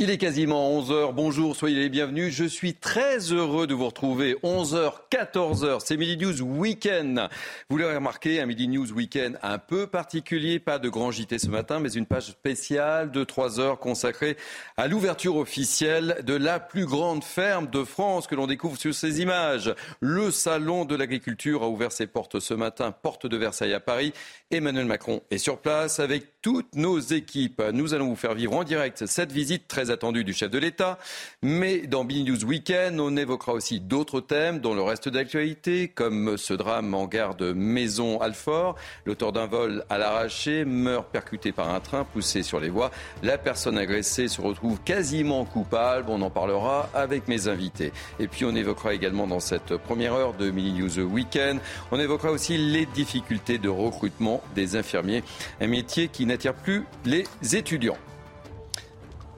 [0.00, 1.12] Il est quasiment 11h.
[1.12, 2.32] Bonjour, soyez les bienvenus.
[2.32, 4.36] Je suis très heureux de vous retrouver.
[4.44, 7.28] 11h, 14h, c'est Midi News Weekend.
[7.68, 10.60] Vous l'avez remarqué, un Midi News Weekend un peu particulier.
[10.60, 14.36] Pas de grand JT ce matin, mais une page spéciale de 3 heures consacrée
[14.76, 19.20] à l'ouverture officielle de la plus grande ferme de France que l'on découvre sur ces
[19.20, 19.74] images.
[19.98, 24.12] Le Salon de l'agriculture a ouvert ses portes ce matin, porte de Versailles à Paris.
[24.52, 27.62] Emmanuel Macron est sur place avec toutes nos équipes.
[27.74, 30.98] Nous allons vous faire vivre en direct cette visite très attendu du chef de l'État.
[31.42, 36.38] Mais dans B News Weekend, on évoquera aussi d'autres thèmes dans le reste d'actualité, comme
[36.38, 38.76] ce drame en gare de Maison-Alfort.
[39.04, 42.92] L'auteur d'un vol à l'arraché meurt percuté par un train poussé sur les voies.
[43.22, 46.06] La personne agressée se retrouve quasiment coupable.
[46.08, 47.92] On en parlera avec mes invités.
[48.20, 51.60] Et puis on évoquera également dans cette première heure de Mini News Weekend,
[51.92, 55.22] on évoquera aussi les difficultés de recrutement des infirmiers,
[55.60, 57.24] un métier qui n'attire plus les
[57.56, 57.98] étudiants.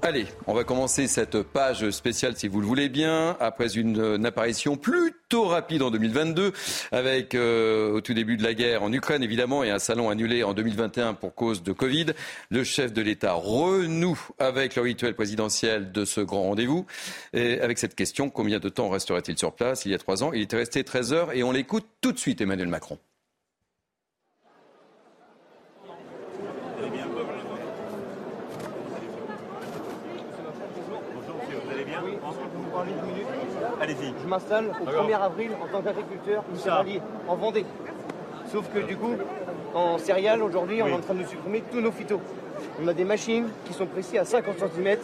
[0.02, 4.76] Allez, on va commencer cette page spéciale, si vous le voulez bien, après une, apparition
[4.76, 6.52] plutôt rapide en 2022,
[6.92, 10.42] avec euh, au tout début de la guerre en Ukraine, évidemment, et un salon annulé
[10.42, 12.06] en 2021 pour cause de Covid.
[12.50, 16.86] Le chef de l'État renoue avec le rituel présidentiel de ce grand rendez-vous.
[17.32, 19.86] Et avec cette question, combien de temps resterait-il sur place?
[19.86, 22.18] Il y a trois ans, il était resté 13 heures, et on l'écoute tout de
[22.18, 22.98] suite, Emmanuel Macron.
[33.80, 34.12] Allez-y.
[34.19, 36.44] Je m'installe au 1er avril en tant qu'agriculteur
[37.28, 37.66] en Vendée.
[38.50, 39.14] Sauf que du coup,
[39.74, 42.20] en céréales, aujourd'hui, on est en train de supprimer tous nos phytos.
[42.82, 44.98] On a des machines qui sont précises à 50 cm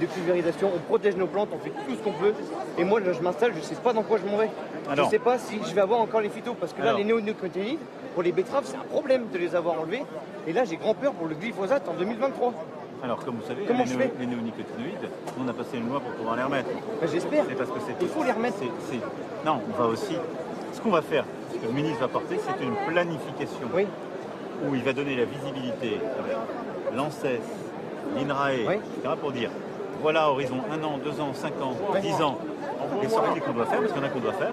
[0.00, 2.32] de pulvérisation, on protège nos plantes, on fait tout ce qu'on peut.
[2.78, 4.50] Et moi, je m'installe, je ne sais pas dans quoi je m'en vais.
[4.96, 7.04] Je ne sais pas si je vais avoir encore les phytos, parce que là, les
[7.04, 7.78] néonicotinoïdes,
[8.14, 10.02] pour les betteraves, c'est un problème de les avoir enlevés.
[10.46, 12.54] Et là, j'ai grand peur pour le glyphosate en 2023.
[13.02, 16.68] Alors, comme vous savez, les, néonicotinoïdes, on a passé une loi pour pouvoir les remettre.
[17.10, 17.44] J'espère.
[17.46, 18.58] parce que Il faut les remettre.
[19.44, 20.16] Non, on va aussi.
[20.72, 23.68] Ce qu'on va faire, ce que le ministre va porter, c'est une planification.
[23.74, 23.86] Oui.
[24.66, 26.36] Où il va donner la visibilité avec
[26.94, 27.40] l'ANSES,
[28.16, 29.14] l'INRAE, etc.
[29.18, 29.50] pour dire
[30.02, 32.38] voilà, horizon 1 an, 2 ans, 5 ans, 10 ans,
[33.02, 34.52] les sorties qu'on doit faire, parce qu'il y en a qu'on doit faire.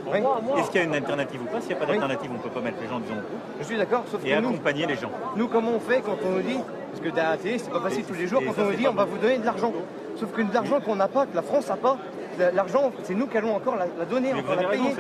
[0.58, 2.40] Est-ce qu'il y a une alternative ou pas S'il n'y a pas d'alternative, on ne
[2.40, 3.16] peut pas mettre les gens, disons,
[3.60, 5.12] Je suis d'accord, sauf et accompagner les gens.
[5.36, 6.60] Nous, comment on fait quand on nous dit,
[6.98, 8.88] parce que derrière la télé, c'est pas facile tous les jours, quand on nous dit
[8.88, 9.72] on va vous donner de l'argent.
[10.16, 11.98] Sauf que de l'argent qu'on n'a pas, que la France n'a pas,
[12.56, 14.96] l'argent, c'est nous qui allons encore la, donner, encore la payer.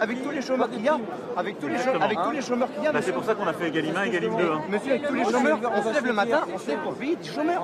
[0.00, 0.98] avec, tous les chômeurs qu'il y a,
[1.36, 2.92] avec tous les, chômeurs, avec tous les chômeurs qu'il y a.
[2.92, 4.44] Bah, c'est pour ça qu'on a fait Egalim 1 et Egalim 2.
[4.44, 4.60] Hein.
[4.70, 7.16] Monsieur, avec tous les chômeurs, on se lève le matin, on se lève pour payer
[7.16, 7.62] des chômeurs.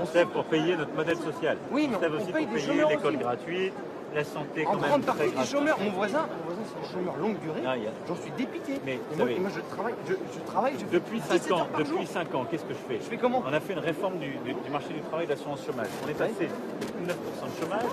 [0.00, 1.56] On se lève pour payer notre modèle social.
[1.72, 3.72] Oui, mais on, se lève aussi pour payer l'école gratuite
[4.14, 5.78] la santé en grande partie des chômeurs.
[5.80, 7.62] Mon voisin, mon voisin c'est un chômeur longue durée.
[7.66, 7.74] Ah,
[8.06, 8.80] J'en suis dépité.
[8.86, 10.74] Mais moi, moi, je travaille, je, travaille.
[10.92, 13.60] depuis 5 ans, depuis 5 ans, qu'est-ce que je fais Je fais comment On a
[13.60, 14.38] fait une réforme du,
[14.70, 15.88] marché du travail de l'assurance chômage.
[16.04, 17.90] On est passé de 9% de chômage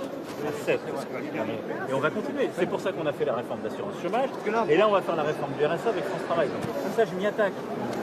[0.48, 0.80] à 7.
[1.90, 2.50] Et on va continuer.
[2.58, 4.30] C'est pour ça qu'on a fait la réforme de l'assurance chômage.
[4.70, 6.50] Et là, on va faire la réforme du RSA avec France Travail.
[6.50, 7.54] Comme ça, je m'y attaque.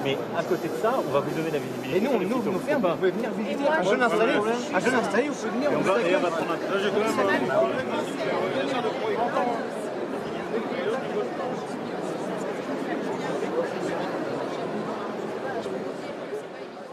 [0.04, 1.96] Mais à côté de ça, on va vous donner la visibilité.
[1.96, 4.32] Et nous, on nous, nous ferme, vous pouvez venir visiter un jeune installé.
[4.74, 5.70] Un jeune installé, vous pouvez venir.
[5.74, 8.07] on va prendre un...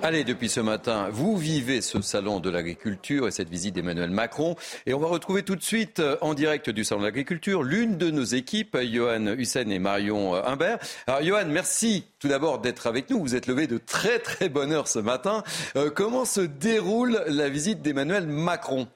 [0.05, 4.55] Allez, depuis ce matin, vous vivez ce salon de l'agriculture et cette visite d'Emmanuel Macron.
[4.85, 7.97] Et on va retrouver tout de suite euh, en direct du salon de l'agriculture l'une
[7.97, 10.77] de nos équipes, Johan Hussein et Marion euh, Humbert.
[11.07, 13.19] Alors Johan, merci tout d'abord d'être avec nous.
[13.19, 15.43] Vous êtes levé de très très bonne heure ce matin.
[15.75, 18.87] Euh, comment se déroule la visite d'Emmanuel Macron?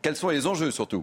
[0.00, 1.02] Quels sont les enjeux surtout?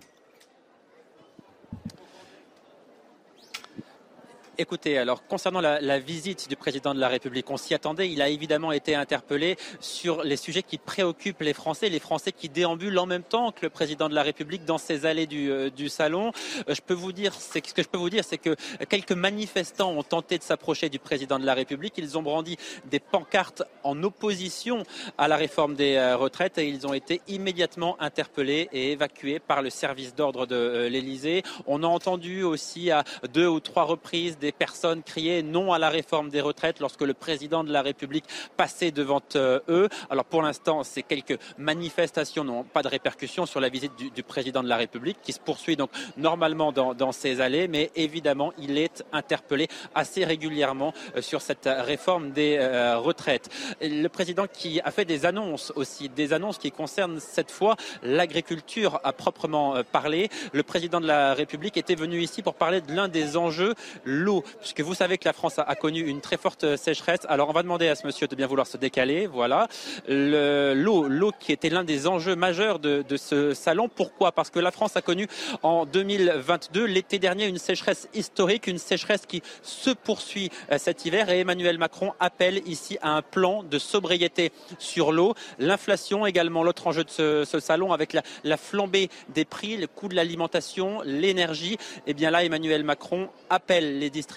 [4.61, 8.09] Écoutez, alors concernant la, visite du président de la République, on s'y attendait.
[8.09, 12.49] Il a évidemment été interpellé sur les sujets qui préoccupent les Français, les Français qui
[12.49, 15.69] déambulent en même temps que le président de la République dans ces allées du, euh,
[15.87, 16.33] salon.
[16.67, 18.57] Euh, je peux vous dire, ce que je peux vous dire, c'est que
[18.89, 21.93] quelques manifestants ont tenté de s'approcher du président de la République.
[21.95, 22.57] Ils ont brandi
[22.91, 24.83] des pancartes en opposition
[25.17, 29.61] à la réforme des euh, retraites et ils ont été immédiatement interpellés et évacués par
[29.61, 31.43] le service d'ordre de l'Élysée.
[31.65, 35.89] On a entendu aussi à deux ou trois reprises des personnes criaient non à la
[35.89, 38.25] réforme des retraites lorsque le président de la République
[38.57, 39.89] passait devant euh, eux.
[40.09, 44.63] Alors pour l'instant, ces quelques manifestations n'ont pas de répercussions sur la visite du, président
[44.63, 48.77] de la République qui se poursuit donc normalement dans, dans ces allées, mais évidemment, il
[48.77, 53.49] est interpellé assez régulièrement euh, sur cette réforme des euh, retraites.
[53.81, 58.99] Le président qui a fait des annonces aussi, des annonces qui concernent cette fois l'agriculture
[59.03, 60.29] à proprement parler.
[60.53, 63.75] Le président de la République était venu ici pour parler de l'un des enjeux
[64.05, 67.21] lourds puisque vous savez que la France a, connu une très forte sécheresse.
[67.27, 69.27] Alors on va demander à ce monsieur de bien vouloir se décaler.
[69.27, 69.67] Voilà.
[70.07, 73.89] L'eau, l'eau qui était l'un des enjeux majeurs de, ce salon.
[73.89, 74.31] Pourquoi?
[74.31, 75.27] Parce que la France a connu
[75.63, 81.29] en 2022, l'été dernier, une sécheresse historique, une sécheresse qui se poursuit euh, cet hiver.
[81.29, 85.33] Et Emmanuel Macron appelle ici à un plan de sobriété sur l'eau.
[85.59, 90.07] L'inflation également, l'autre enjeu de ce, salon, avec la, la flambée des prix, le coût
[90.07, 91.73] de l'alimentation, l'énergie.
[91.73, 94.28] Et eh bien là, Emmanuel Macron appelle les distributeurs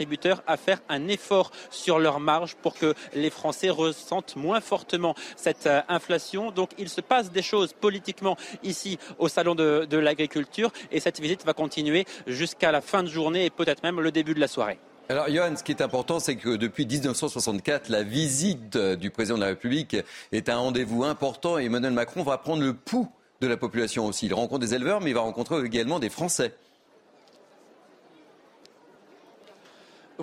[0.46, 5.66] à faire un effort sur leur marge pour que les Français ressentent moins fortement cette
[5.66, 6.50] euh, inflation.
[6.50, 11.20] Donc il se passe des choses politiquement ici au Salon de, de l'Agriculture et cette
[11.20, 14.48] visite va continuer jusqu'à la fin de journée et peut-être même le début de la
[14.48, 14.78] soirée.
[15.08, 19.42] Alors, Johan, ce qui est important, c'est que depuis 1964, la visite du président de
[19.42, 19.96] la République
[20.30, 23.08] est un rendez-vous important et Emmanuel Macron va prendre le pouls
[23.40, 24.26] de la population aussi.
[24.26, 26.54] Il rencontre des éleveurs, mais il va rencontrer également des Français.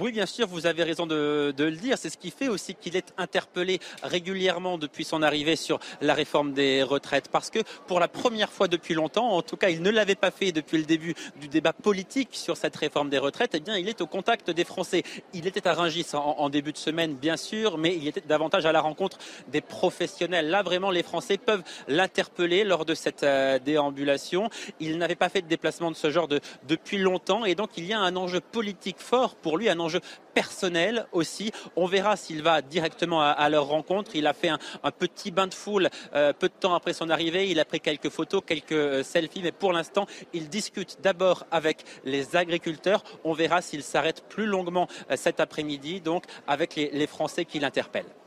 [0.01, 1.97] Oui, bien sûr, vous avez raison de, le dire.
[1.97, 6.53] C'est ce qui fait aussi qu'il est interpellé régulièrement depuis son arrivée sur la réforme
[6.53, 7.27] des retraites.
[7.29, 10.31] Parce que pour la première fois depuis longtemps, en tout cas, il ne l'avait pas
[10.31, 13.89] fait depuis le début du débat politique sur cette réforme des retraites, eh bien, il
[13.89, 15.03] est au contact des Français.
[15.33, 18.71] Il était à Rungis en, début de semaine, bien sûr, mais il était davantage à
[18.71, 19.17] la rencontre
[19.49, 20.49] des professionnels.
[20.49, 24.49] Là, vraiment, les Français peuvent l'interpeller lors de cette euh, déambulation.
[24.79, 26.29] Il n'avait pas fait de déplacement de ce genre
[26.67, 29.88] depuis longtemps et donc il y a un enjeu politique fort pour lui, un enjeu
[30.33, 31.51] personnel aussi.
[31.75, 34.11] On verra s'il va directement à, leur rencontre.
[34.15, 34.59] Il a fait un,
[34.91, 37.49] petit bain de foule euh, peu de temps après son arrivée.
[37.49, 41.83] Il a pris quelques photos, quelques euh, selfies, mais pour l'instant, il discute d'abord avec
[42.03, 43.03] les agriculteurs.
[43.23, 48.18] On verra s'il s'arrête plus longuement euh, cet après-midi, donc avec les Français qui l'interpellent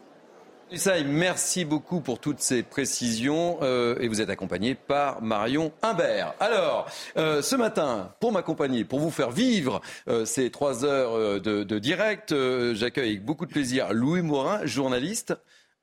[1.07, 6.35] merci beaucoup pour toutes ces précisions euh, et vous êtes accompagné par Marion Imbert.
[6.41, 6.87] Alors,
[7.17, 11.79] euh, ce matin, pour m'accompagner, pour vous faire vivre euh, ces trois heures de, de
[11.79, 12.35] direct,
[12.75, 15.35] j'accueille avec beaucoup de plaisir Louis Morin, journaliste.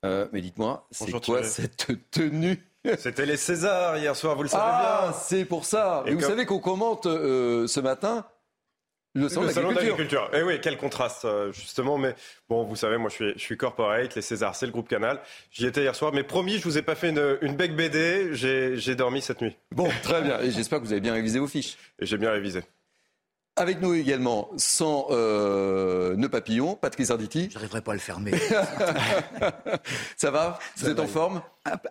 [0.04, 2.66] mais dites-moi, c'est quoi cette tenue?
[2.98, 5.20] C'était les Césars hier soir, vous le savez ah, bien.
[5.20, 6.04] C'est pour ça.
[6.06, 8.26] Et, vous savez qu'on commente ce matin
[9.14, 10.30] le salon, d'agriculture.
[10.34, 11.98] Eh oui, quel contraste, euh, justement.
[11.98, 12.16] Mais
[12.48, 14.16] bon, vous savez, moi, je suis, je suis corporate.
[14.16, 15.20] Les Césars, c'est le groupe Canal.
[15.52, 16.12] J'y étais hier soir.
[16.14, 18.30] Mais promis, je vous ai pas fait une, une bec BD.
[18.34, 19.58] J'ai dormi cette nuit.
[19.72, 20.40] Bon, très bien.
[20.42, 21.78] Et j'espère que vous avez bien révisé vos fiches.
[22.00, 22.62] Et j'ai bien révisé.
[23.60, 27.50] Avec nous également, sans euh, nœud papillon, Patrice Arditi.
[27.50, 28.32] Je n'arriverai pas à le fermer.
[30.16, 31.42] Ça va Vous êtes en forme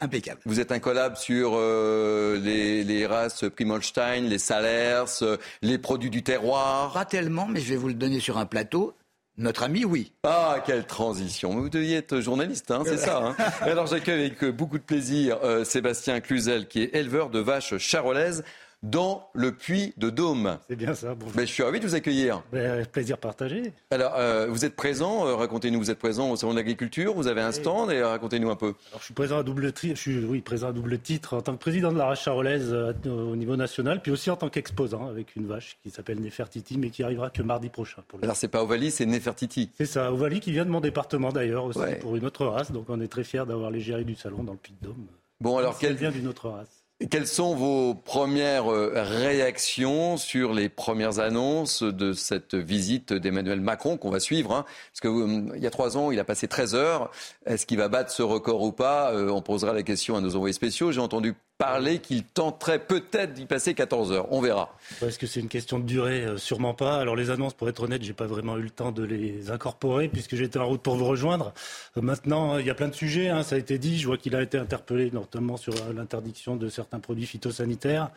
[0.00, 0.40] Impeccable.
[0.46, 6.22] Vous êtes incollable sur euh, les, les, races Primolstein, les Salers, euh, les produits du
[6.22, 8.94] terroir Pas tellement, mais je vais vous le donner sur un plateau.
[9.36, 10.14] Notre ami, oui.
[10.24, 11.50] Ah, quelle transition.
[11.50, 13.18] Vous deviez être journaliste, hein, c'est ça.
[13.18, 17.76] Hein Alors j'accueille avec beaucoup de plaisir euh, Sébastien Cluzel, qui est éleveur de vaches
[17.76, 18.42] charolaises
[18.82, 20.58] dans le puits de Dôme.
[20.68, 21.14] C'est bien ça.
[21.14, 21.40] Bonjour.
[21.40, 22.42] je suis ravi de vous accueillir.
[22.52, 23.72] Ben, plaisir partagé.
[23.90, 27.26] Alors, euh, vous êtes présent, euh, racontez-nous, vous êtes présent au Salon de l'Agriculture, vous
[27.26, 28.74] avez un stand et racontez-nous un peu.
[28.90, 31.54] Alors, je suis présent à double, je suis, oui, présent à double titre en tant
[31.54, 35.08] que président de la race charolaise euh, au niveau national, puis aussi en tant qu'exposant
[35.08, 38.02] avec une vache qui s'appelle Nefertiti, mais qui arrivera que mardi prochain.
[38.06, 39.70] Pour Alors, c'est pas Ovalie, c'est Nefertiti.
[39.76, 42.86] C'est ça, Ovalie qui vient de mon département d'ailleurs aussi, pour une autre race, donc
[42.88, 45.06] on est très fiers d'avoir l'égérie du salon dans le puits de Dôme.
[45.40, 45.94] Bon, alors, quelle...
[45.94, 46.77] vient d'une autre race.
[47.10, 53.96] Quelles sont vos premières euh, réactions sur les premières annonces de cette visite d'Emmanuel Macron
[53.96, 54.64] qu'on va suivre hein?
[54.90, 57.12] Parce que euh, il y a trois ans, il a passé 13 heures.
[57.46, 59.12] Est-ce qu'il va battre ce record ou pas?
[59.12, 60.90] Euh, On posera la question à nos envoyés spéciaux.
[60.90, 64.32] J'ai entendu parler qu'il tenterait peut-être d'y passer 14 heures.
[64.32, 64.74] On verra.
[65.02, 66.24] Est-ce que c'est une question de durée?
[66.36, 67.00] Sûrement pas.
[67.00, 70.08] Alors les annonces, pour être honnête, j'ai pas vraiment eu le temps de les incorporer
[70.08, 71.52] puisque j'étais en route pour vous rejoindre.
[71.96, 73.28] maintenant, il y a plein de sujets.
[73.28, 73.98] Hein, ça a été dit.
[73.98, 78.10] Je vois qu'il a été interpellé notamment sur l'interdiction de certains produits phytosanitaires.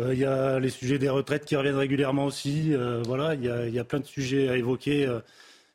[0.00, 2.74] Euh, il y a les sujets des retraites qui reviennent régulièrement aussi.
[2.74, 5.06] Euh, voilà, il y, a, plein de sujets à évoquer.
[5.06, 5.20] Euh,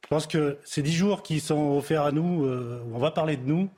[0.03, 3.37] je pense que ces dix jours qui sont offerts à nous, où on va parler
[3.37, 3.69] de nous,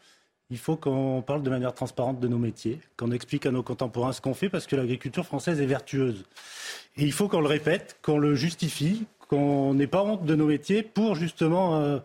[0.50, 4.14] il faut qu'on parle de manière transparente de nos métiers, qu'on explique à nos contemporains
[4.14, 6.26] ce qu'on fait, parce que l'agriculture française est vertueuse.
[6.98, 10.48] Et il faut qu'on le répète, qu'on le justifie, qu'on n'ait pas honte de nos
[10.48, 12.00] métiers pour justement euh,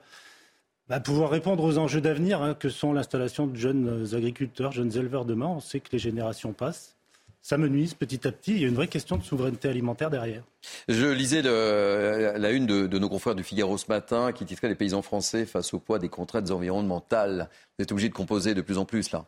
[0.88, 5.26] bah, pouvoir répondre aux enjeux d'avenir hein, que sont l'installation de jeunes agriculteurs, jeunes éleveurs
[5.26, 5.46] demain.
[5.46, 6.96] On sait que les générations passent
[7.42, 8.52] ça me nuise petit à petit.
[8.52, 10.42] Il y a une vraie question de souveraineté alimentaire derrière.
[10.88, 15.02] Je lisais la une de, nos confrères du Figaro ce matin qui titrait Les paysans
[15.02, 17.48] français face au poids des contraintes environnementales.
[17.78, 19.24] Vous êtes obligé de composer de plus en plus là.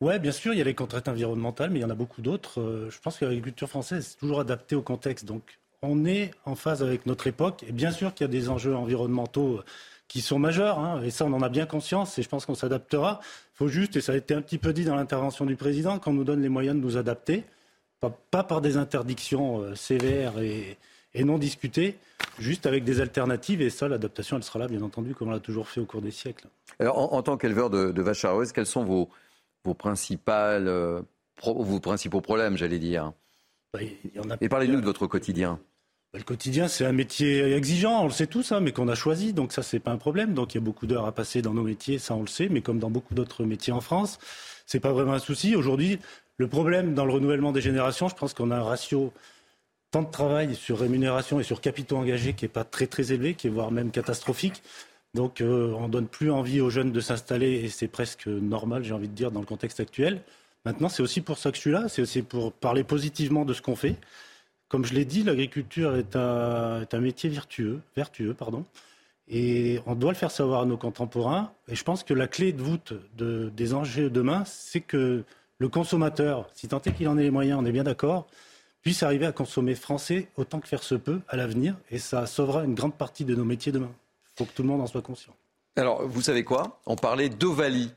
[0.00, 2.22] Oui, bien sûr, il y a les contraintes environnementales, mais il y en a beaucoup
[2.22, 2.60] d'autres.
[2.60, 5.24] Euh, je pense que l'agriculture française est toujours adaptée au contexte.
[5.26, 7.64] Donc, on est en phase avec notre époque.
[7.68, 9.60] Et bien sûr qu'il y a des enjeux environnementaux
[10.12, 12.54] qui sont majeurs, hein, et ça on en a bien conscience, et je pense qu'on
[12.54, 13.20] s'adaptera.
[13.54, 15.98] Il faut juste, et ça a été un petit peu dit dans l'intervention du président,
[15.98, 17.44] qu'on nous donne les moyens de nous adapter,
[17.98, 20.76] pas, par des interdictions euh, sévères et,
[21.14, 21.96] et non discuter,
[22.38, 23.62] juste avec des alternatives.
[23.62, 26.02] Et ça, l'adaptation, elle sera là, bien entendu, comme on l'a toujours fait au cours
[26.02, 26.46] des siècles.
[26.78, 29.08] Alors, en, tant qu'éleveur de, de vaches arrosées, quels sont vos,
[29.64, 31.00] vos, principales, euh,
[31.42, 33.12] vos principaux problèmes, j'allais dire?
[33.72, 33.78] Bah,
[34.42, 35.58] Et parlez-nous de votre quotidien.
[36.12, 38.94] Bah, le quotidien, c'est un métier exigeant, on le sait tous, hein, mais qu'on a
[38.94, 40.34] choisi, donc ça, c'est pas un problème.
[40.34, 42.48] Donc il y a beaucoup d'heures à passer dans nos métiers, ça, on le sait,
[42.50, 44.18] mais comme dans beaucoup d'autres métiers en France,
[44.66, 45.56] c'est pas vraiment un souci.
[45.56, 45.98] Aujourd'hui,
[46.36, 49.12] le problème dans le renouvellement des générations, je pense qu'on a un ratio
[49.90, 53.34] temps de travail sur rémunération et sur capitaux engagés qui n'est pas très très élevé,
[53.34, 54.62] qui est voire même catastrophique.
[55.14, 58.94] Donc euh, on donne plus envie aux jeunes de s'installer et c'est presque normal, j'ai
[58.94, 60.22] envie de dire, dans le contexte actuel.
[60.64, 63.54] Maintenant, c'est aussi pour ça que je suis là, c'est aussi pour parler positivement de
[63.54, 63.96] ce qu'on fait.
[64.72, 68.64] Comme je l'ai dit, l'agriculture est un, métier vertueux, vertueux pardon,
[69.28, 71.52] et on doit le faire savoir à nos contemporains.
[71.68, 75.24] Et je pense que la clé de voûte de, des enjeux demain, c'est que
[75.58, 78.26] le consommateur, si tant est qu'il en ait les moyens, on est bien d'accord,
[78.80, 81.76] puisse arriver à consommer français autant que faire se peut à l'avenir.
[81.90, 83.92] Et ça sauvera une grande partie de nos métiers demain.
[84.24, 85.34] Il faut que tout le monde en soit conscient.
[85.76, 86.80] Alors, vous savez quoi?
[86.86, 87.92] On parlait d'Ovalie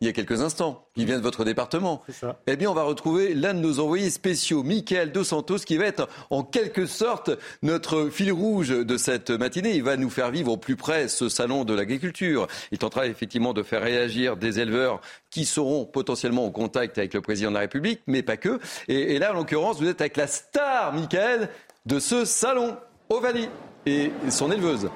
[0.00, 2.02] il y a quelques instants, qui vient de votre département.
[2.08, 2.38] Ça.
[2.46, 5.86] Eh bien, on va retrouver l'un de nos envoyés spéciaux, Michael Dos Santos, qui va
[5.86, 7.30] être en quelque sorte
[7.62, 9.74] notre fil rouge de cette matinée.
[9.76, 12.46] Il va nous faire vivre au plus près ce salon de l'agriculture.
[12.72, 15.00] Il tentera effectivement de faire réagir des éleveurs
[15.30, 18.58] qui seront potentiellement en contact avec le président de la République, mais pas que.
[18.88, 21.48] Et, et là, en l'occurrence, vous êtes avec la star, Michael,
[21.86, 22.76] de ce salon,
[23.08, 23.48] Ovalie,
[23.86, 24.90] et son éleveuse.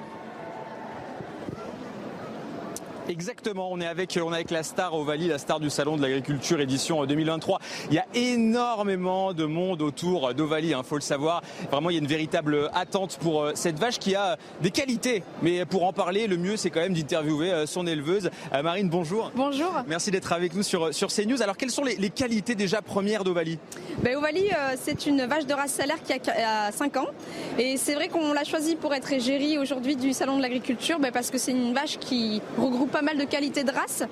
[3.06, 6.02] Exactement, on est avec, on est avec la star Ovalie, la star du Salon de
[6.02, 7.60] l'Agriculture édition 2023.
[7.90, 11.42] Il y a énormément de monde autour d'Ovalie, il hein, faut le savoir.
[11.70, 15.22] Vraiment, il y a une véritable attente pour euh, cette vache qui a des qualités.
[15.42, 18.30] Mais pour en parler, le mieux, c'est quand même d'interviewer euh, son éleveuse.
[18.54, 19.30] Euh, Marine, bonjour.
[19.36, 19.70] Bonjour.
[19.86, 21.42] Merci d'être avec nous sur, sur CNews.
[21.42, 23.58] Alors, quelles sont les, qualités déjà premières d'Ovalie?
[24.02, 24.48] Ben, Ovalie,
[24.80, 27.08] c'est une vache de race salaire qui a, 5 ans.
[27.58, 31.12] Et c'est vrai qu'on l'a choisie pour être égérie aujourd'hui du Salon de l'Agriculture ben,
[31.12, 34.04] parce que c'est une vache qui regroupe pas mal de qualités de race.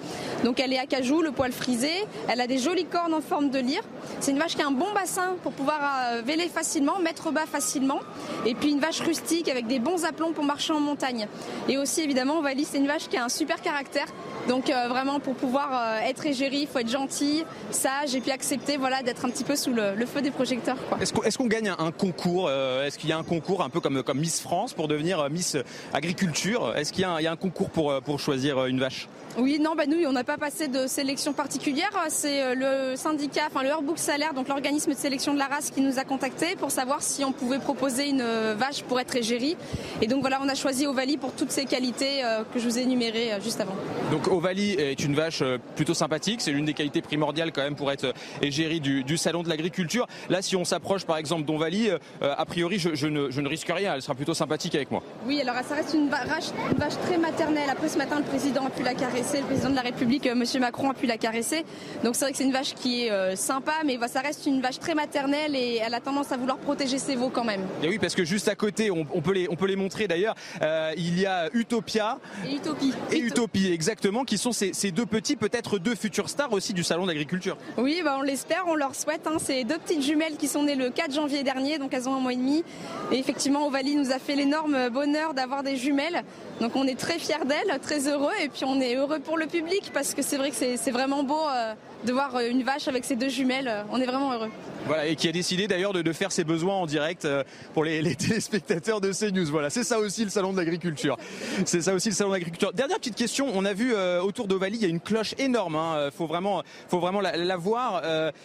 [0.42, 1.92] Donc elle est à cajou, le poil frisé,
[2.28, 3.84] elle a des jolies cornes en forme de lyre.
[4.18, 7.46] C'est une vache qui a un bon bassin pour pouvoir euh, véler facilement, mettre bas
[7.46, 8.00] facilement.
[8.44, 11.28] Et puis une vache rustique avec des bons aplombs pour marcher en montagne.
[11.68, 14.06] Et aussi évidemment, Ovalie, c'est une vache qui a un super caractère.
[14.48, 18.32] Donc euh, vraiment pour pouvoir euh, être égérie, il faut être gentil, sage et puis
[18.32, 20.76] accepter voilà, d'être un petit peu sous le, feu des projecteurs.
[21.00, 24.40] Est-ce qu'on gagne un, concours Est-ce qu'il y a un concours un peu comme, Miss
[24.40, 25.56] France pour devenir Miss
[25.92, 26.74] Agriculture?
[26.76, 29.08] Est-ce qu'il y, a un concours pour, pour choisir vache
[29.38, 31.90] oui, non, bah nous, on n'a pas passé de sélection particulière.
[32.08, 32.54] C'est euh,
[32.90, 35.98] le syndicat, enfin le Heurbook Salaire, donc l'organisme de sélection de la race, qui nous
[35.98, 39.56] a contactés pour savoir si on pouvait proposer une euh, vache pour être égérie.
[40.02, 42.78] Et donc voilà, on a choisi Ovalie pour toutes ces qualités euh, que je vous
[42.78, 43.74] ai énumérées juste avant.
[44.10, 45.42] Donc Ovalie est une vache
[45.76, 46.42] plutôt sympathique.
[46.42, 48.12] C'est l'une des qualités primordiales quand même pour être
[48.42, 50.06] égérie du, salon de l'agriculture.
[50.28, 51.88] Là, si on s'approche par exemple d'Ovalie,
[52.20, 53.94] a priori, je, ne, je, ne, risque rien.
[53.94, 55.02] Elle sera plutôt sympathique avec moi.
[55.26, 57.70] Oui, alors ça reste une vache, une vache très maternelle.
[57.70, 58.94] Après ce matin, le président a pu la
[59.34, 61.64] le président de la République, euh, Monsieur Macron, a pu la caresser.
[62.02, 64.60] Donc c'est vrai que c'est une vache qui est euh, sympa, mais ça reste une
[64.60, 67.62] vache très maternelle et elle a tendance à vouloir protéger ses veaux quand même.
[67.82, 70.34] Et oui, parce que juste à côté, on, peut, les, on peut les montrer d'ailleurs,
[70.60, 72.92] euh, il y a Utopia et Utopie.
[73.12, 77.06] Et Utopie, exactement, qui sont ces, deux petits, peut-être deux futurs stars aussi du Salon
[77.06, 77.56] d'agriculture.
[77.78, 79.26] Oui, bah on l'espère, on leur souhaite.
[79.26, 79.36] Hein.
[79.38, 82.20] C'est deux petites jumelles qui sont nées le 4 janvier dernier, donc elles ont un
[82.20, 82.64] mois et demi.
[83.12, 86.24] Et effectivement, Ovalie nous a fait l'énorme bonheur d'avoir des jumelles.
[86.60, 89.46] Donc on est très fiers d'elles, très heureux, et puis on est heureux pour le
[89.46, 92.88] public parce que c'est vrai que c'est vraiment beau euh, de voir euh, une vache
[92.88, 93.68] avec ses deux jumelles.
[93.68, 94.50] Euh, on est vraiment heureux.
[94.86, 97.26] Voilà, et qui a décidé d'ailleurs de, faire ses besoins en direct
[97.72, 99.46] pour les, téléspectateurs de CNews.
[99.50, 101.16] Voilà, c'est ça aussi le salon de l'agriculture.
[101.64, 102.72] C'est ça aussi le salon de l'agriculture.
[102.72, 105.76] Dernière petite question, on a vu autour d'Ovalie, il y a une cloche énorme.
[105.76, 106.10] Hein.
[106.16, 108.02] Faut vraiment, faut vraiment la, voir.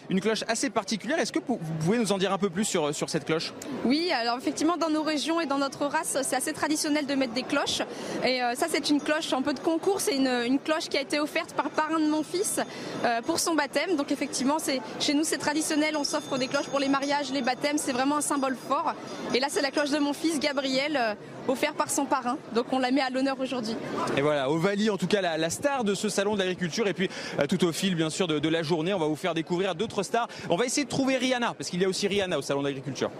[0.08, 1.18] une cloche assez particulière.
[1.18, 3.52] Est-ce que vous pouvez nous en dire un peu plus sur, sur cette cloche?
[3.84, 7.34] Oui, alors effectivement, dans nos régions et dans notre race, c'est assez traditionnel de mettre
[7.34, 7.82] des cloches.
[8.24, 10.00] Et ça, c'est une cloche un peu de concours.
[10.00, 12.60] C'est une, une cloche qui a été offerte par parrain de mon fils
[13.04, 13.96] euh, pour son baptême.
[13.96, 15.96] Donc effectivement, c'est chez nous c'est traditionnel.
[15.96, 17.78] On s'offre des cloches pour les mariages, les baptêmes.
[17.78, 18.94] C'est vraiment un symbole fort.
[19.34, 21.14] Et là, c'est la cloche de mon fils Gabriel, euh,
[21.48, 22.36] offerte par son parrain.
[22.54, 23.74] Donc on la met à l'honneur aujourd'hui.
[24.16, 26.86] Et voilà, Ovalie, en tout cas la, star de ce salon de l'agriculture.
[26.86, 29.34] Et puis euh, tout au fil, bien sûr, de, la journée, on va vous faire
[29.34, 30.28] découvrir d'autres stars.
[30.50, 33.10] On va essayer de trouver Rihanna, parce qu'il y a aussi Rihanna au salon d'agriculture.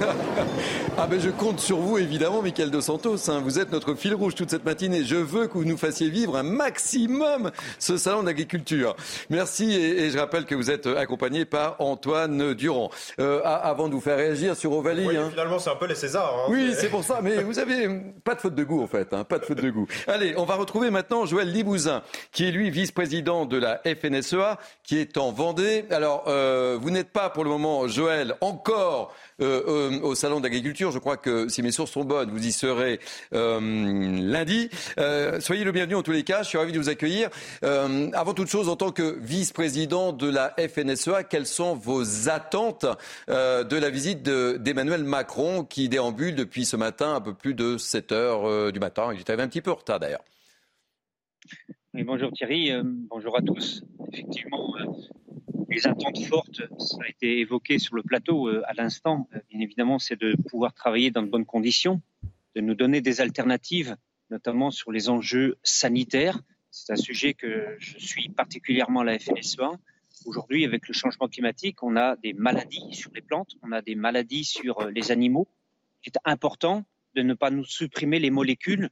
[0.98, 3.30] ah ben je compte sur vous évidemment, Michael Dos Santos.
[3.30, 3.40] Hein.
[3.42, 5.04] Vous êtes notre fil rouge toute cette matinée.
[5.04, 8.96] Je veux que vous nous fassiez vivre vivre un maximum ce salon d'agriculture.
[9.30, 12.90] Merci et, je rappelle que vous êtes accompagné par Antoine Durand.
[13.20, 15.06] Euh, avant de vous faire réagir sur Ovalie.
[15.06, 15.28] Oui, hein.
[15.30, 16.34] Finalement, c'est un peu les Césars.
[16.34, 17.20] Hein, oui, c'est pour ça.
[17.22, 17.88] Mais vous avez
[18.24, 19.86] pas de faute de goût en fait, hein, pas de faute de goût.
[20.06, 24.98] Allez, on va retrouver maintenant Joël Libouzin, qui est lui vice-président de la FNSEA, qui
[24.98, 25.84] est en Vendée.
[25.90, 30.90] Alors, euh, vous n'êtes pas pour le moment, Joël, encore euh, euh, au salon d'agriculture.
[30.90, 32.98] Je crois que si mes sources sont bonnes, vous y serez
[33.34, 34.68] euh, lundi.
[35.38, 36.42] soyez le bienvenu en tous les cas.
[36.42, 37.30] Je suis ravi de vous accueillir.
[37.62, 42.86] avant toute chose, en tant que vice-président de la FNSEA, quelles sont vos attentes
[43.28, 48.12] de la visite d'Emmanuel Macron qui déambule depuis ce matin un peu plus de 7
[48.12, 49.10] heures du matin?
[49.14, 50.24] Il était un petit peu en retard d'ailleurs.
[51.94, 53.82] bonjour Thierry, bonjour à tous.
[54.12, 54.74] Effectivement,
[55.68, 59.60] les attentes fortes, ça a été évoqué sur le plateau euh, à l'instant, euh, bien
[59.60, 62.00] évidemment, c'est de pouvoir travailler dans de bonnes conditions,
[62.56, 63.96] de nous donner des alternatives,
[64.30, 66.40] notamment sur les enjeux sanitaires.
[66.70, 69.72] C'est un sujet que je suis particulièrement à la FNSEA.
[70.26, 73.94] Aujourd'hui, avec le changement climatique, on a des maladies sur les plantes, on a des
[73.94, 75.48] maladies sur euh, les animaux.
[76.04, 76.84] Il est important
[77.14, 78.90] de ne pas nous supprimer les molécules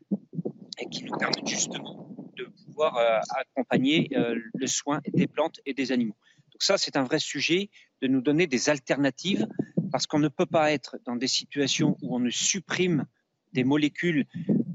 [0.90, 2.99] qui nous permettent justement de pouvoir
[3.30, 6.16] accompagner le soin des plantes et des animaux.
[6.52, 7.71] Donc ça, c'est un vrai sujet
[8.02, 9.47] de nous donner des alternatives
[9.90, 13.06] parce qu'on ne peut pas être dans des situations où on ne supprime
[13.52, 14.26] des molécules,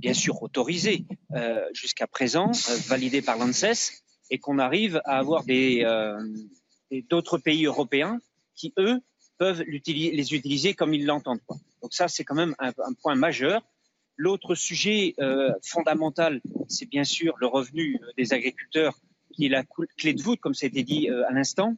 [0.02, 1.06] bien sûr autorisées
[1.36, 6.18] euh, jusqu'à présent, euh, validées par l'ANSES, et qu'on arrive à avoir euh,
[7.10, 8.20] d'autres pays européens
[8.56, 9.00] qui, eux,
[9.38, 11.42] peuvent les utiliser comme ils l'entendent.
[11.82, 13.62] Donc ça, c'est quand même un, point majeur.
[14.16, 15.16] L'autre sujet
[15.64, 18.96] fondamental, c'est bien sûr le revenu des agriculteurs
[19.32, 19.64] qui est la
[19.98, 21.76] clé de voûte, comme ça a été dit euh, à l'instant.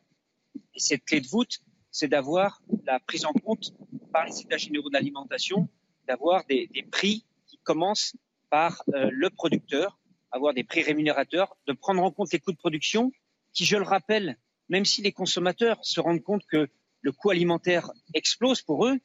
[0.75, 1.61] Et cette clé de voûte,
[1.91, 3.73] c'est d'avoir la prise en compte
[4.11, 5.67] par les états généraux de l'alimentation,
[6.07, 7.25] d'avoir des, prix
[7.63, 8.15] qui commencent
[8.49, 9.97] par euh, le producteur,
[10.31, 13.11] avoir des prix rémunérateurs, de prendre en compte les coûts de production,
[13.53, 16.67] qui, je le rappelle, même si les consommateurs se rendent compte que
[17.01, 18.99] le coût alimentaire explose pour eux,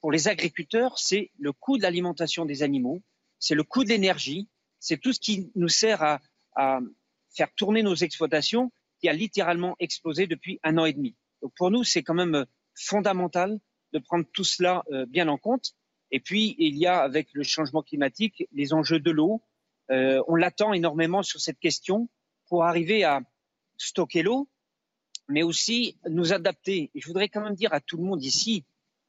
[0.00, 3.02] pour les agriculteurs, c'est le coût de l'alimentation des animaux,
[3.38, 4.48] c'est le coût de l'énergie,
[4.78, 6.20] c'est tout ce qui nous sert à,
[6.54, 6.78] à,
[7.34, 11.16] faire tourner nos exploitations qui a littéralement explosé depuis un an et demi.
[11.42, 12.44] Donc pour nous, c'est quand même euh,
[12.74, 13.58] fondamental
[13.92, 15.74] de prendre tout cela euh, bien en compte.
[16.10, 19.42] Et puis, il y a avec le changement climatique les enjeux de l'eau.
[19.90, 22.08] Euh, on l'attend énormément sur cette question
[22.48, 23.20] pour arriver à
[23.76, 24.48] stocker l'eau,
[25.28, 26.90] mais aussi nous adapter.
[26.94, 28.64] Et je voudrais quand même dire à tout le monde ici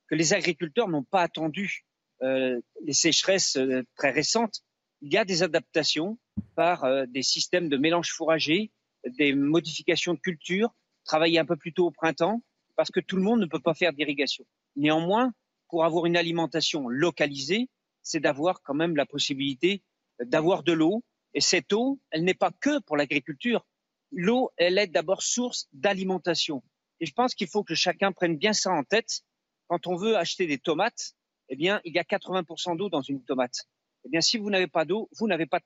[0.08, 1.86] que les agriculteurs n'ont pas attendu
[2.20, 3.60] les sécheresses
[3.96, 4.64] très récentes.
[5.02, 6.18] Il y a des adaptations
[6.56, 8.72] par euh, des systèmes de mélange fourragé,
[9.06, 10.74] des modifications de culture,
[11.06, 12.42] travailler un peu plus tôt au printemps,
[12.76, 14.46] parce que tout le monde ne peut pas faire d'irrigation.
[14.76, 15.34] Néanmoins,
[15.70, 17.70] pour avoir une alimentation localisée,
[18.02, 19.84] c'est d'avoir quand même la possibilité
[20.20, 21.04] d'avoir de l'eau.
[21.34, 23.66] Et cette eau, elle n'est pas que pour l'agriculture.
[24.12, 26.64] L'eau, elle est d'abord source d'alimentation.
[27.00, 29.22] Et je pense qu'il faut que chacun prenne bien ça en tête.
[29.68, 31.14] Quand on veut acheter des tomates,
[31.50, 33.68] eh bien, il y a 80% d'eau dans une tomate.
[34.06, 35.66] Eh bien, si vous n'avez pas d'eau, vous n'avez pas de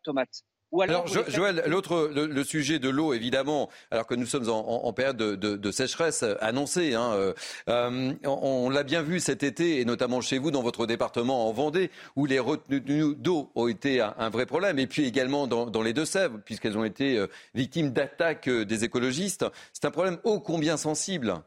[0.79, 5.71] alors, Joël, l'autre, le, sujet de l'eau, évidemment, alors que nous sommes en, période de,
[5.71, 7.33] sécheresse annoncée, hein, euh,
[7.67, 11.51] euh, on, l'a bien vu cet été, et notamment chez vous, dans votre département en
[11.51, 15.93] Vendée, où les retenues d'eau ont été un, vrai problème, et puis également dans, les
[15.93, 19.45] Deux-Sèvres, puisqu'elles ont été euh, victimes d'attaques des écologistes.
[19.73, 21.41] C'est un problème ô combien sensible?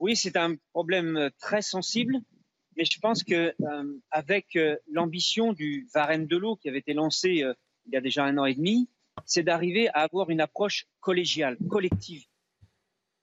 [0.00, 2.16] Oui, c'est un problème très sensible.
[2.76, 6.94] Mais je pense que euh, avec euh, l'ambition du Varenne de l'eau qui avait été
[6.94, 7.54] lancé euh,
[7.86, 8.88] il y a déjà un an et demi,
[9.26, 12.24] c'est d'arriver à avoir une approche collégiale, collective.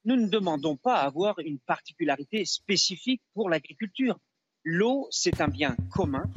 [0.06, 4.20] Nous ne demandons pas à avoir une particularité spécifique pour l'agriculture.
[4.64, 6.30] L'eau, c'est un bien commun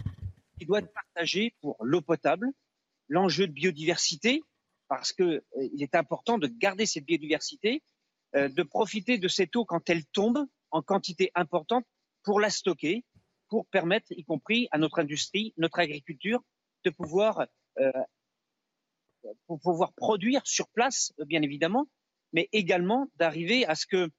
[0.59, 2.48] qui doit être partagé pour l'eau potable,
[3.09, 4.42] l'enjeu de biodiversité,
[4.88, 5.42] parce qu'il
[5.81, 7.83] est important de garder cette biodiversité,
[8.35, 11.85] de profiter de cette eau quand elle tombe en quantité importante
[12.22, 13.04] pour la stocker,
[13.48, 16.42] pour permettre, y compris à notre industrie, notre agriculture,
[16.85, 17.46] de pouvoir,
[17.78, 17.92] euh,
[19.96, 21.87] produire sur place, bien évidemment,
[22.32, 24.11] mais également d'arriver à ce que,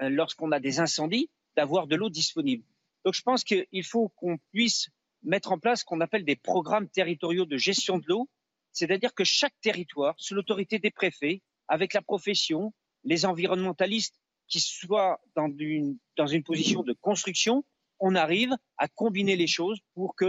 [0.00, 2.64] euh, lorsqu'on a des incendies, d'avoir de l'eau disponible.
[3.04, 4.88] Donc je pense qu'il faut qu'on puisse
[5.22, 8.28] mettre en place ce qu'on appelle des programmes territoriaux de gestion de l'eau,
[8.72, 12.72] c'est-à-dire que chaque territoire, sous l'autorité des préfets, avec la profession,
[13.04, 17.64] les environnementalistes qui soient dans une, dans une position de construction,
[18.00, 20.24] on arrive à combiner les choses pour que,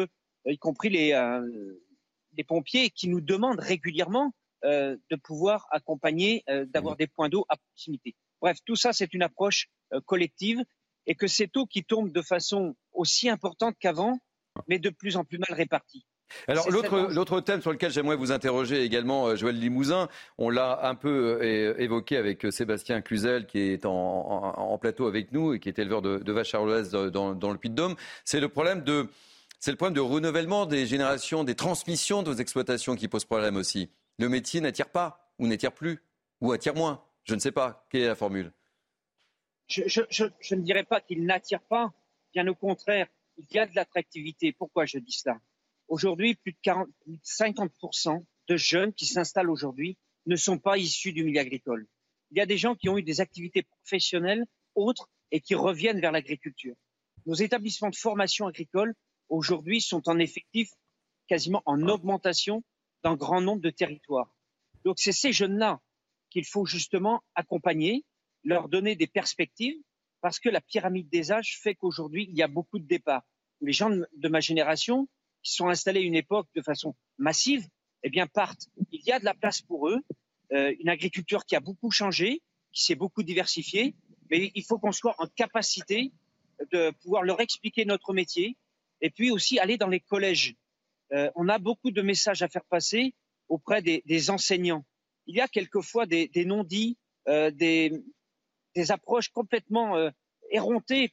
[0.48, 1.82] euh, y compris les, euh,
[2.38, 7.58] les pompiers qui nous demandent régulièrement euh, de pouvoir accompagner, d'avoir des points d'eau à
[7.58, 8.16] proximité.
[8.42, 9.68] Bref, tout ça, c'est une approche
[10.06, 10.64] collective
[11.06, 14.18] et que cette eau qui tombe de façon aussi importante qu'avant,
[14.68, 16.06] mais de plus en plus mal répartie.
[16.48, 20.96] Alors l'autre thème sur lequel j'aimerais vous interroger également, euh, Joël Limousin, on l'a un
[20.96, 25.70] peu euh, évoqué avec euh, Sébastien Cluzel qui est en, plateau avec nous et qui
[25.70, 27.96] est éleveur de, vaches arleuses dans, dans, le Puy-de-Dôme.
[28.24, 29.08] C'est le problème de
[29.60, 33.56] c'est le problème de renouvellement des générations, des transmissions de vos exploitations qui pose problème
[33.56, 33.90] aussi.
[34.20, 36.04] Le métier n'attire pas ou n'attire plus
[36.42, 37.02] ou attire moins.
[37.24, 37.86] Je ne sais pas.
[37.90, 38.52] Quelle est la formule?
[39.68, 41.92] Je, je ne dirais pas qu'il n'attire pas.
[42.34, 43.08] Bien au contraire,
[43.38, 44.52] il y a de l'attractivité.
[44.52, 45.40] Pourquoi je dis cela
[45.88, 46.88] Aujourd'hui, plus de, 40,
[47.24, 51.88] 50% de jeunes qui s'installent aujourd'hui ne sont pas issus du milieu agricole.
[52.32, 56.02] Il y a des gens qui ont eu des activités professionnelles autres et qui reviennent
[56.02, 56.76] vers l'agriculture.
[57.26, 58.94] Nos établissements de formation agricole
[59.30, 60.70] aujourd'hui sont en effectif
[61.28, 62.64] quasiment en augmentation
[63.04, 64.36] dans grand nombre de territoires.
[64.84, 65.80] Donc c'est ces jeunes-là
[66.30, 68.06] qu'il faut justement accompagner,
[68.44, 69.82] leur donner des perspectives,
[70.22, 73.24] parce que la pyramide des âges fait qu'aujourd'hui, il y a beaucoup de départs.
[73.62, 75.08] Les gens de ma génération,
[75.46, 77.66] qui sont installés une époque de façon massive,
[78.04, 78.68] eh bien, partent.
[78.92, 80.02] Il y a de la place pour eux,
[80.52, 82.42] euh, une agriculture qui a beaucoup changé,
[82.74, 83.96] qui s'est beaucoup diversifiée,
[84.30, 86.12] mais il faut qu'on soit en capacité
[86.72, 88.58] de pouvoir leur expliquer notre métier
[89.02, 90.56] et puis aussi aller dans les collèges.
[91.14, 93.14] Euh, on a beaucoup de messages à faire passer
[93.48, 94.84] auprès des, enseignants.
[95.28, 97.92] Il y a quelquefois des, non-dits, euh, des,
[98.90, 100.10] approches complètement euh,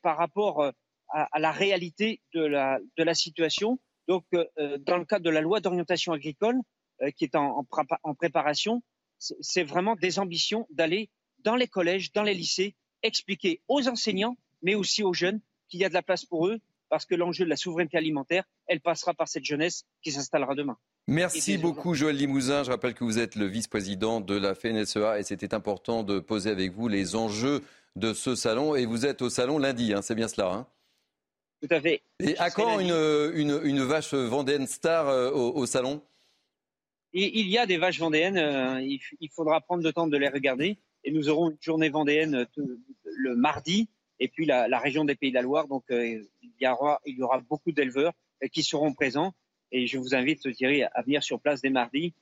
[0.02, 0.72] par rapport à,
[1.08, 3.78] à, la réalité de la situation.
[4.08, 6.56] Donc, euh, euh, dans le cadre de la loi d'orientation agricole,
[7.02, 7.66] euh, qui est en,
[8.02, 8.82] en préparation,
[9.18, 14.74] c'est vraiment des ambitions d'aller dans les collèges, dans les lycées, expliquer aux enseignants, mais
[14.74, 17.50] aussi aux jeunes, qu'il y a de la place pour eux, parce que l'enjeu de
[17.50, 20.76] la souveraineté alimentaire, elle passera par cette jeunesse qui s'installera demain.
[21.06, 22.62] Merci beaucoup Joël Limousin.
[22.64, 26.50] Je rappelle que vous êtes le vice-président de la FNSEA et c'était important de poser
[26.50, 27.62] avec vous les enjeux
[27.96, 28.74] de ce salon.
[28.74, 30.66] Et vous êtes au salon lundi, hein, c'est bien cela hein?
[31.62, 32.02] Tout à fait.
[32.18, 32.90] Et à quand une,
[33.34, 36.02] une, une, vache vendéenne star euh, au, salon?
[37.12, 38.36] Il y a des vaches vendéennes.
[38.36, 40.78] Euh, il, faudra prendre le temps de les regarder.
[41.04, 42.64] Et nous aurons une journée vendéenne euh,
[43.04, 43.88] le mardi.
[44.18, 45.68] Et puis la, la, région des Pays de la Loire.
[45.68, 46.26] Donc il,
[46.60, 48.12] y aura, il y aura beaucoup d'éleveurs
[48.52, 49.32] qui seront présents.
[49.70, 52.12] Et je vous invite, Thierry, à venir sur place dès mardi.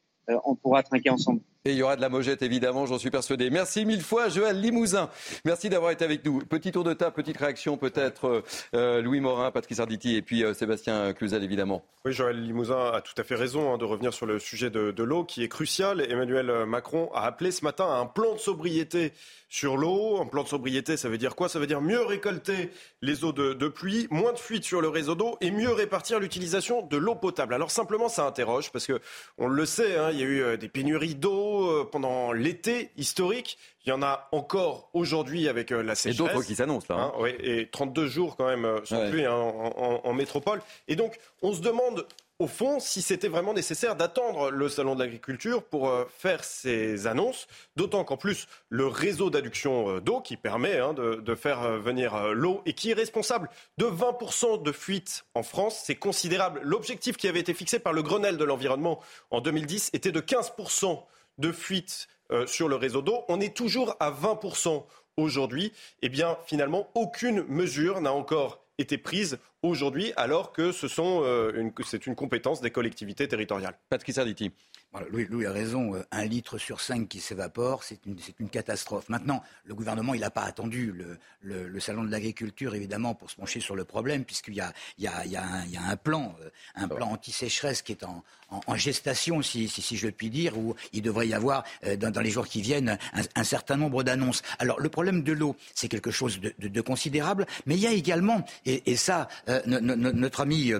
[0.44, 1.40] on pourra trinquer ensemble.
[1.66, 3.50] Et il y aura de la mojette, évidemment, j'en suis persuadé.
[3.50, 5.10] Merci mille fois, Joël Limousin.
[5.44, 6.38] Merci d'avoir été avec nous.
[6.38, 8.42] Petit tour de table, petite réaction, peut-être euh,
[8.74, 11.84] euh, Louis Morin, Patrice Arditi et puis euh, Sébastien Cluzel, évidemment.
[12.06, 15.02] Oui, Joël Limousin a tout à fait raison hein, de revenir sur le sujet de,
[15.02, 16.00] l'eau qui est crucial.
[16.00, 19.12] Emmanuel Macron a appelé ce matin à un plan de sobriété
[19.50, 20.18] sur l'eau.
[20.18, 21.50] Un plan de sobriété, ça veut dire quoi?
[21.50, 22.70] Ça veut dire mieux récolter
[23.02, 26.20] les eaux de, de pluie, moins de fuites sur le réseau d'eau et mieux répartir
[26.20, 27.52] l'utilisation de l'eau potable.
[27.52, 28.98] Alors simplement, ça interroge parce que
[29.36, 33.58] on le sait, hein, il y a eu des pénuries d'eau euh, pendant l'été historique.
[33.84, 36.20] Il y en a encore aujourd'hui avec euh, la sécheresse.
[36.20, 37.00] Et d'autres qui s'annoncent là.
[37.00, 37.12] Hein.
[37.18, 40.60] Hein, et 32 jours quand même euh, sans pluie hein, en, métropole.
[40.88, 42.06] Et donc, on se demande
[42.38, 47.46] au fond, si c'était vraiment nécessaire d'attendre le salon de l'agriculture pour faire ces annonces,
[47.76, 52.72] d'autant qu'en plus, le réseau d'adduction d'eau qui permet de, de, faire venir l'eau et
[52.72, 56.62] qui est responsable de 20% de fuites en France, c'est considérable.
[56.64, 60.98] L'objectif qui avait été fixé par le Grenelle de l'environnement en 2010 était de 15%
[61.40, 63.24] de fuite euh, sur le réseau d'eau.
[63.28, 64.84] On est toujours à 20%
[65.16, 65.72] aujourd'hui.
[66.02, 71.70] Eh bien, finalement, aucune mesure n'a encore été prise aujourd'hui, alors que ce sont, euh,
[71.84, 73.76] c'est une compétence des collectivités territoriales.
[73.88, 74.52] Patrick Sarditi.
[75.10, 79.08] Louis, a raison, euh, un litre sur cinq qui s'évapore, c'est une, une, catastrophe.
[79.08, 83.36] Maintenant, le gouvernement, il n'a pas attendu le, le, salon de l'agriculture, évidemment, pour se
[83.36, 85.70] pencher sur le problème, puisqu'il y a, il y, a, il y, a un, il
[85.70, 86.34] y a un plan,
[86.74, 91.28] un plan anti-sécheresse qui est en, en, gestation, si, je puis dire, où il devrait
[91.28, 92.98] y avoir, euh, dans, les jours qui viennent,
[93.34, 94.42] un, certain nombre d'annonces.
[94.58, 98.44] Alors, le problème de l'eau, c'est quelque chose de, considérable, mais il y a également,
[98.64, 99.28] et, ça,
[99.66, 100.72] notre ami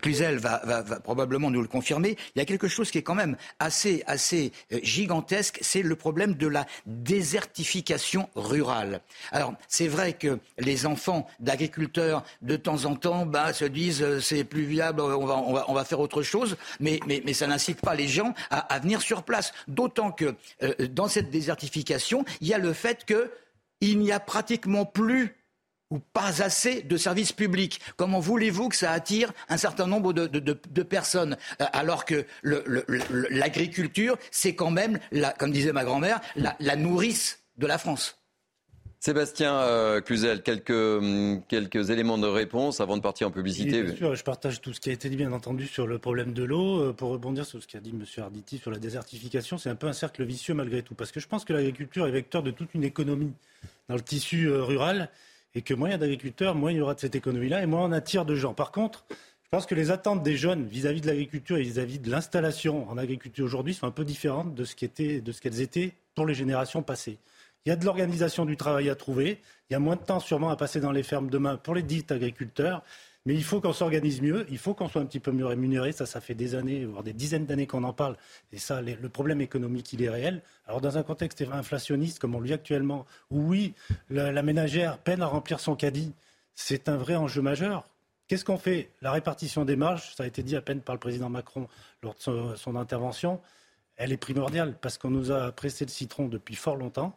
[0.00, 3.36] Cluzel va, probablement nous le confirmer, il y a quelque chose qui est quand même
[3.58, 9.00] assez, assez euh, gigantesque, c'est le problème de la désertification rurale.
[9.32, 14.20] Alors, c'est vrai que les enfants d'agriculteurs, de temps en temps, bah, se disent euh,
[14.20, 17.32] c'est plus viable, on va, on, va, on va faire autre chose, mais, mais, mais
[17.34, 19.52] ça n'incite pas les gens à, à, venir sur place.
[19.68, 24.84] D'autant que euh, dans cette désertification, il y a le fait qu'il n'y a pratiquement
[24.84, 25.34] plus
[25.90, 27.80] ou pas assez de services publics.
[27.96, 31.36] Comment voulez-vous que ça attire un certain nombre de, personnes?
[31.60, 32.26] Euh, alors que
[33.30, 34.98] l'agriculture, c'est quand même,
[35.38, 38.18] comme disait ma grand-mère, la, nourrice de la France
[39.04, 43.82] Sébastien euh, Cluzel, quelques, hum, quelques éléments de réponse avant de partir en publicité.
[43.82, 46.32] bien sûr, je partage tout ce qui a été dit, bien entendu, sur le problème
[46.32, 46.80] de l'eau.
[46.80, 48.02] Euh, pour rebondir sur ce qu'a dit M.
[48.24, 50.94] Arditi sur la désertification, c'est un peu un cercle vicieux malgré tout.
[50.94, 53.34] Parce que je pense que l'agriculture est vecteur de toute une économie
[53.90, 55.10] dans le tissu rural
[55.54, 57.66] et que moins il y a d'agriculteurs, moins il y aura de cette économie-là, et
[57.66, 58.54] moins on attire de gens.
[58.54, 62.10] Par contre, Je pense que les attentes des jeunes vis-à-vis de l'agriculture et vis-à-vis de
[62.10, 66.82] l'installation en agriculture aujourd'hui sont un peu différentes de ce qu'elles étaient pour les générations
[66.82, 67.18] passées.
[67.66, 69.40] Il y a de l'organisation du travail à trouver.
[69.70, 71.82] Il y a moins de temps sûrement à passer dans les fermes demain pour les
[71.82, 72.82] dits agriculteurs.
[73.26, 75.92] Mais il faut qu'on s'organise mieux, il faut qu'on soit un petit peu mieux rémunéré.
[75.92, 78.18] Ça, ça fait des années, voire des dizaines d'années qu'on en parle.
[78.52, 80.42] Et ça, le problème économique, il est réel.
[80.66, 83.72] Alors, dans un contexte inflationniste comme on le vit actuellement, où oui,
[84.10, 86.12] la, ménagère peine à remplir son caddie,
[86.54, 87.88] c'est un vrai enjeu majeur.
[88.28, 88.90] Qu'est-ce qu'on fait?
[89.00, 91.66] La répartition des marges, ça a été dit à peine par le président Macron
[92.02, 93.40] lors de son intervention,
[93.96, 97.16] elle est primordiale parce qu'on nous a pressé le citron depuis fort longtemps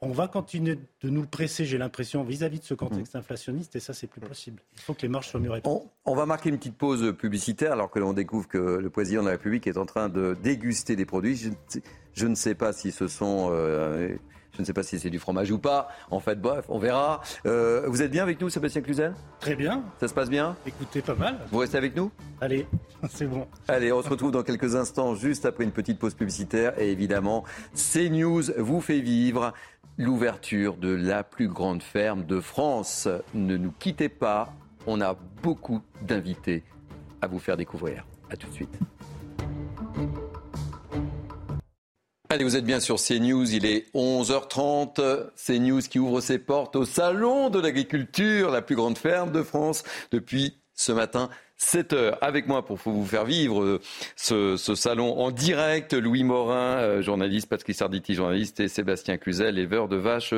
[0.00, 3.18] on va continuer de nous le presser, j'ai l'impression, vis-à-vis de ce contexte mm.
[3.18, 4.62] inflationniste, et ça, c'est plus possible.
[4.74, 5.86] Il faut que les marges soient mieux réparties.
[6.04, 9.26] On, va marquer une petite pause publicitaire, alors que l'on découvre que le président de
[9.26, 11.50] la République est en train de déguster des produits.
[12.14, 13.50] Je, ne sais pas si ce sont...
[13.52, 14.16] Euh,
[14.58, 15.88] je ne sais pas si c'est du fromage ou pas.
[16.10, 17.20] En fait, bref, on verra.
[17.46, 19.14] Euh, vous êtes bien avec nous, Sébastien Cluzel?
[19.38, 19.84] Très bien.
[20.00, 20.56] Ça se passe bien?
[20.66, 21.38] Écoutez, pas mal.
[21.52, 22.10] Vous restez avec nous?
[22.40, 22.66] Allez,
[23.08, 23.46] c'est bon.
[23.68, 26.76] Allez, on se retrouve dans quelques instants, juste après une petite pause publicitaire.
[26.76, 29.52] Et évidemment, CNews vous fait vivre
[29.98, 33.08] l'ouverture de la plus grande ferme de France.
[33.34, 34.54] Ne nous quittez pas,
[34.86, 36.62] on a beaucoup d'invités
[37.20, 38.06] à vous faire découvrir.
[38.30, 38.78] A tout de suite.
[42.30, 45.30] Allez, vous êtes bien sur CNews, il est 11h30.
[45.34, 49.82] CNews qui ouvre ses portes au Salon de l'agriculture, la plus grande ferme de France,
[50.12, 53.80] depuis ce matin 7 heures avec moi pour vous faire vivre euh,
[54.16, 55.92] ce, salon en direct.
[55.92, 60.34] Louis Morin, euh, journaliste, Patrick Sarditi, journaliste, et Sébastien Cluzel, éleveur de vaches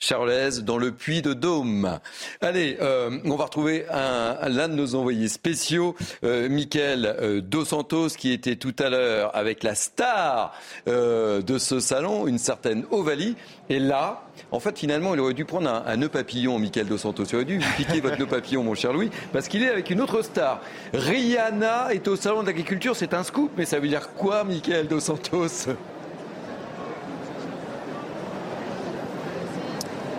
[0.00, 2.00] charolaise dans le puits de Dôme.
[2.40, 8.32] Allez, euh, on va retrouver l'un de nos envoyés spéciaux, euh, Michael Dos Santos, qui
[8.32, 10.54] était tout à l'heure avec la star
[10.86, 13.36] de ce salon, une certaine Ovalie.
[13.68, 17.24] Et là, en fait, finalement, il aurait dû prendre un, nœud papillon, Michael Dos Santos.
[17.24, 20.00] Il aurait dû piquer votre nœud papillon, mon cher Louis, parce qu'il est avec une
[20.00, 20.60] autre star.
[20.92, 22.96] Rihanna est au Salon de l'Agriculture.
[22.96, 25.68] C'est un scoop, mais ça veut dire quoi, Michael Dos Santos?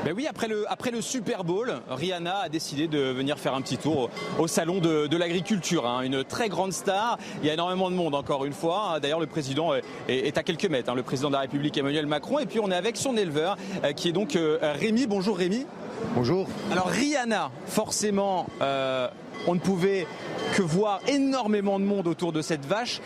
[0.04, 3.62] Ben oui, après le, après le Super Bowl, Rihanna a décidé de venir faire un
[3.62, 4.10] petit tour
[4.40, 5.86] au, salon de, l'agriculture.
[5.86, 6.02] Hein.
[6.02, 7.20] Une très grande star.
[7.44, 9.00] Il y a énormément de monde, encore une fois.
[9.00, 9.74] D'ailleurs, le président
[10.08, 10.96] est, à quelques mètres, hein.
[10.96, 12.40] le président de la République Emmanuel Macron.
[12.40, 15.06] Et puis, on est avec son éleveur, euh, qui est donc euh, Rémi.
[15.06, 15.68] Bonjour Rémi.
[16.16, 16.48] Bonjour.
[16.72, 18.48] Alors, Rihanna, forcément.
[18.62, 19.08] Euh,
[19.46, 20.08] on ne pouvait
[20.56, 23.02] que voir énormément de monde autour de cette vache.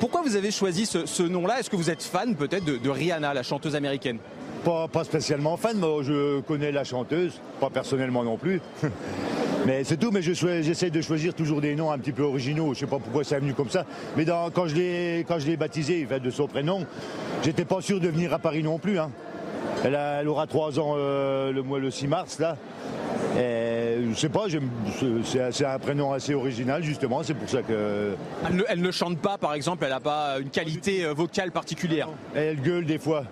[0.00, 1.60] pourquoi vous avez choisi ce, nom-là?
[1.60, 4.18] Est-ce que vous êtes fan peut-être de Rihanna, la chanteuse américaine?
[4.64, 8.60] Pas, spécialement fan, mais je connais la chanteuse, pas personnellement non plus.
[9.66, 12.74] mais c'est tout, mais j'essaie de choisir toujours des noms un petit peu originaux.
[12.74, 13.84] Je sais pas pourquoi ça est venu comme ça.
[14.16, 14.74] Mais quand je
[15.46, 16.86] l'ai baptisé, de son prénom,
[17.42, 18.98] j'étais pas sûr de venir à Paris non plus.
[18.98, 19.10] Hein.
[19.84, 22.56] Elle, aura trois ans euh, le mois le 6 mars là.
[23.38, 24.44] Et, je sais pas,
[25.24, 28.14] c'est un prénom assez original justement, c'est pour ça que.
[28.68, 32.08] Elle ne, chante pas par exemple, elle n'a pas une qualité euh, vocale particulière.
[32.34, 33.24] Elle gueule des fois.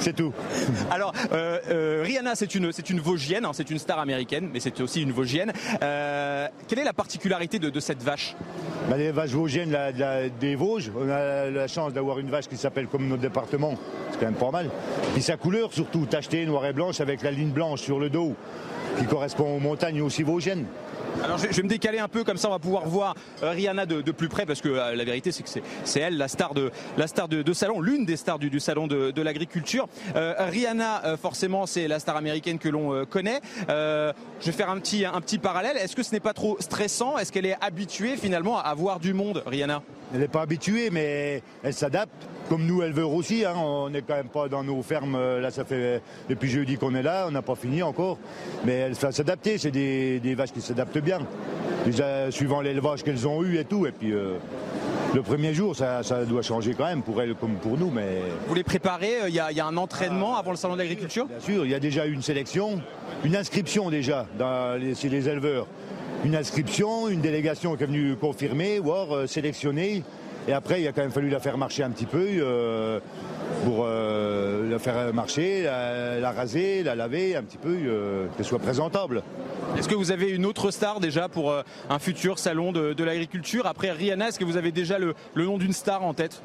[0.00, 0.32] C'est tout.
[0.90, 5.02] Alors, euh, euh, Rihanna, c'est une, Vosgienne, hein, c'est une star américaine, mais c'est aussi
[5.02, 5.52] une Vosgienne.
[5.82, 8.34] Euh, quelle est la particularité de, cette vache?
[8.88, 9.76] Bah, Les vaches vosgiennes
[10.40, 13.74] des Vosges, on a la chance d'avoir une vache qui s'appelle comme notre département,
[14.10, 14.70] c'est quand même pas mal.
[15.14, 18.34] Puis sa couleur surtout, tachetée noire et blanche avec la ligne blanche sur le dos,
[18.98, 20.64] qui correspond aux montagnes aussi vosgiennes.
[21.24, 23.86] Alors je vais, me décaler un peu comme ça on va pouvoir voir euh, Rihanna
[23.86, 25.48] de, plus près parce que euh, la vérité c'est que
[25.84, 29.22] c'est elle la star de la star de, salon, l'une des stars du, salon de,
[29.22, 29.88] l'agriculture.
[30.14, 33.40] Euh, Rihanna forcément c'est la star américaine que l'on connaît.
[33.68, 34.12] je
[34.46, 35.76] vais faire un petit un petit parallèle.
[35.76, 37.18] Est-ce que ce n'est pas trop stressant?
[37.18, 39.82] Est-ce qu'elle est habituée finalement à voir du monde, Rihanna?
[40.14, 43.44] Elle n'est pas habituée mais elle s'adapte comme nous éleveurs aussi.
[43.44, 43.54] Hein.
[43.56, 45.18] on n'est quand même pas dans nos fermes.
[45.38, 47.26] Là, ça fait depuis jeudi qu'on est là.
[47.28, 48.18] On n'a pas fini encore.
[48.64, 49.58] Mais elles savent s'adapter.
[49.58, 51.18] C'est des, vaches qui s'adaptent bien.
[51.84, 53.86] Déjà, suivant l'élevage qu'elles ont eu et tout.
[53.86, 54.12] Et puis.
[54.12, 54.38] Euh,
[55.14, 57.90] le premier jour, ça, doit changer quand même pour elles comme pour nous.
[57.90, 58.20] Mais...
[58.46, 61.26] Vous les préparez Il y, a, un entraînement avant le salon de l'agriculture?
[61.26, 62.82] Bien sûr, il y a déjà une sélection,
[63.24, 65.66] une inscription déjà dans les, chez les éleveurs.
[66.24, 70.02] Une inscription, une délégation qui est venue confirmer, voire euh, sélectionner
[70.48, 73.00] et après, il a quand même fallu la faire marcher un petit peu euh,
[73.64, 78.58] pour euh, la faire marcher, la, raser, la laver un petit peu, euh, qu'elle soit
[78.58, 79.22] présentable.
[79.76, 81.52] Est-ce que vous avez une autre star déjà pour
[81.90, 83.66] un futur salon de, l'agriculture?
[83.66, 86.40] Après Rihanna, est-ce que vous avez déjà le, nom d'une star en tête?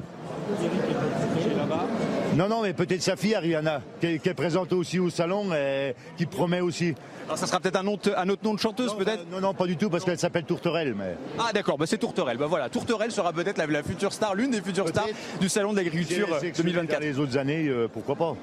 [2.36, 6.26] Non, non, mais peut-être sa fille, Rihanna, qui est, présente aussi au salon et qui
[6.26, 6.94] promet aussi.
[7.26, 9.66] Alors ça sera peut-être un, autre, un autre nom de chanteuse peut-être Non, non, pas
[9.66, 10.94] du tout, parce qu'elle s'appelle Tourterelle.
[10.94, 11.16] Mais...
[11.38, 12.36] Ah d'accord, bah c'est Tourterelle.
[12.36, 15.08] Bah voilà, Tourterelle sera peut-être la, future star, l'une des futures stars
[15.40, 17.00] du salon de l'agriculture 2024.
[17.00, 18.36] Les autres années, euh, pourquoi pas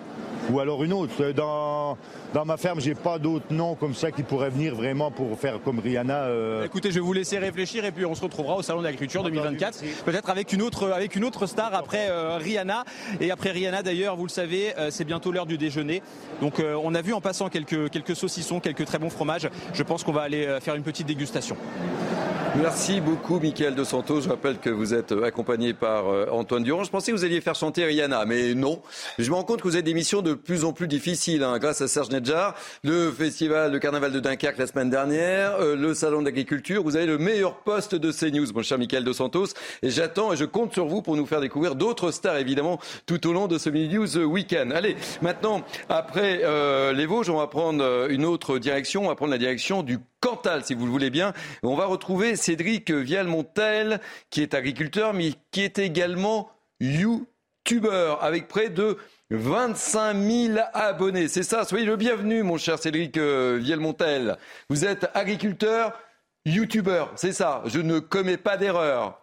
[0.52, 1.32] ou alors une autre.
[1.32, 1.98] Dans,
[2.34, 5.62] dans ma ferme, j'ai pas d'autres noms comme ça qui pourraient venir vraiment pour faire
[5.64, 6.24] comme Rihanna.
[6.24, 6.66] Euh.
[6.66, 9.24] Écoutez, je vais vous laisser réfléchir et puis on se retrouvera au salon de l'agriculture
[9.24, 12.84] 2024, peut-être avec une autre avec une autre star après euh, Rihanna
[13.20, 16.02] et après Rihanna d'ailleurs, vous le savez, euh, c'est bientôt l'heure du déjeuner.
[16.42, 19.50] Donc on a vu en passant quelques quelques saucissons, quelques très bons fromages.
[19.74, 21.56] Je pense qu'on va aller faire une petite dégustation.
[22.58, 24.22] Merci beaucoup, Michael Dos Santos.
[24.22, 26.84] Je rappelle que vous êtes accompagné par Antoine Durand.
[26.84, 28.82] Je pensais que vous alliez faire chanter Rihanna, mais non.
[29.18, 31.58] Je me rends compte que vous avez des missions de plus en plus difficiles, hein,
[31.60, 35.94] grâce à Serge Nedjar, le festival, le carnaval de Dunkerque la semaine dernière, euh, le
[35.94, 36.84] salon d'agriculture.
[36.84, 39.48] Vous avez le meilleur poste de CNews, mon cher Michael Dos Santos.
[39.82, 43.26] Et j'attends et je compte sur vous pour nous faire découvrir d'autres stars, évidemment, tout
[43.28, 44.74] au long de ce Mini News Weekend.
[44.74, 49.06] Allez, maintenant, après euh, les Vosges, on va prendre euh, une autre direction.
[49.06, 51.34] On va prendre la direction du Cantal, si vous le voulez bien.
[51.64, 58.70] On va retrouver Cédric Vialmontel, qui est agriculteur, mais qui est également YouTuber, avec près
[58.70, 58.98] de
[59.32, 61.28] 25 000 abonnés.
[61.28, 64.38] C'est ça, soyez le bienvenu, mon cher Cédric euh, Vielmontel.
[64.70, 66.00] Vous êtes agriculteur,
[66.46, 69.18] youtubeur, c'est ça, je ne commets pas d'erreur.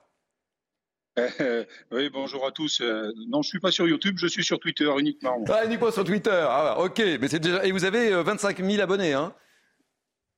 [1.93, 2.81] oui, bonjour à tous.
[2.81, 5.45] Euh, non, je suis pas sur YouTube, je suis sur Twitter uniquement.
[5.49, 6.45] Ah, uniquement sur Twitter.
[6.49, 7.65] Ah, ok, mais c'est déjà.
[7.65, 9.33] Et vous avez 25 euh, 000 abonnés, hein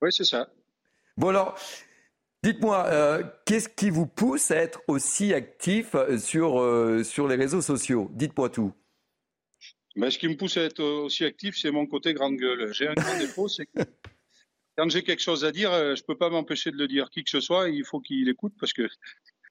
[0.03, 0.49] Oui, c'est ça.
[1.17, 1.59] Bon alors,
[2.43, 8.11] dites-moi, qu'est-ce qui vous pousse à être aussi actif sur sur les réseaux sociaux?
[8.13, 8.73] Dites-moi tout.
[9.97, 12.73] Mais ce qui me pousse à être aussi actif, c'est mon côté grande gueule.
[12.73, 13.81] J'ai un grand défaut, c'est que
[14.77, 17.11] quand j'ai quelque chose à dire, euh, je peux pas m'empêcher de le dire.
[17.11, 18.89] Qui que ce soit, il faut qu'il écoute parce que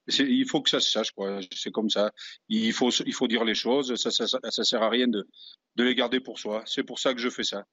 [0.07, 1.39] il faut que ça se sache, quoi.
[1.55, 2.11] C'est comme ça.
[2.47, 3.93] Il faut, il faut dire les choses.
[3.95, 5.27] Ça, ça, ça, sert à rien de,
[5.75, 6.63] de les garder pour soi.
[6.65, 7.65] C'est pour ça que je fais ça.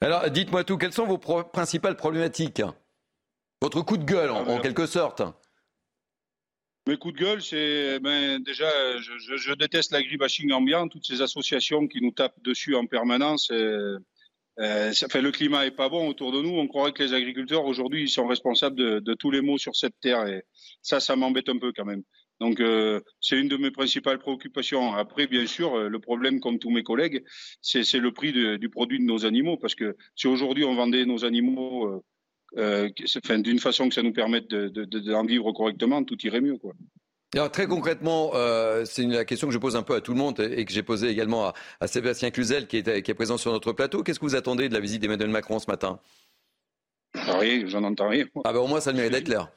[0.00, 0.78] Alors, dites-moi tout.
[0.78, 2.62] Quelles sont vos principales problématiques?
[3.60, 5.22] Votre coup de gueule, en ah, quelque sorte.
[6.86, 11.20] Mes coups de gueule, c'est ben, déjà, je, je, je déteste l'agribashing ambiant, toutes ces
[11.20, 13.52] associations qui nous tapent dessus en permanence.
[14.60, 16.50] Euh, ça fait le climat est pas bon autour de nous.
[16.50, 19.74] On croirait que les agriculteurs aujourd'hui ils sont responsables de, de, tous les maux sur
[19.74, 20.44] cette terre et
[20.82, 22.02] ça, ça m'embête un peu quand même.
[22.40, 24.94] Donc euh, c'est une de mes principales préoccupations.
[24.94, 27.22] Après, bien sûr, le problème, comme tous mes collègues,
[27.60, 31.04] c'est le prix de, du produit de nos animaux, parce que si aujourd'hui on vendait
[31.04, 32.02] nos animaux euh,
[32.58, 36.56] euh, d'une façon que ça nous permette d'en de, de, vivre correctement, tout irait mieux.
[36.58, 36.72] Quoi.
[37.34, 40.18] Alors, très concrètement, euh, c'est la question que je pose un peu à tout le
[40.18, 43.38] monde et que j'ai posée également à, à, Sébastien Cluzel qui est, qui est présent
[43.38, 44.02] sur notre plateau.
[44.02, 46.00] Qu'est-ce que vous attendez de la visite d'Emmanuel Macron ce matin?
[47.14, 48.24] Rien, j'en entends rien.
[48.44, 49.50] Ah ben au moins ça mérite d'être clair.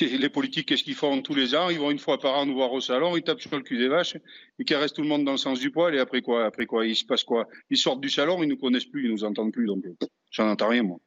[0.00, 1.68] Les politiques, qu'est-ce qu'ils font tous les ans?
[1.68, 3.78] Ils vont une fois par an nous voir au salon, ils tapent sur le cul
[3.78, 4.16] des vaches,
[4.58, 6.44] ils caressent tout le monde dans le sens du poil, et après quoi?
[6.46, 7.46] Après quoi Il se passe quoi?
[7.70, 9.84] Ils sortent du salon, ils nous connaissent plus, ils nous entendent plus, donc
[10.30, 10.98] j'en entends rien, moi.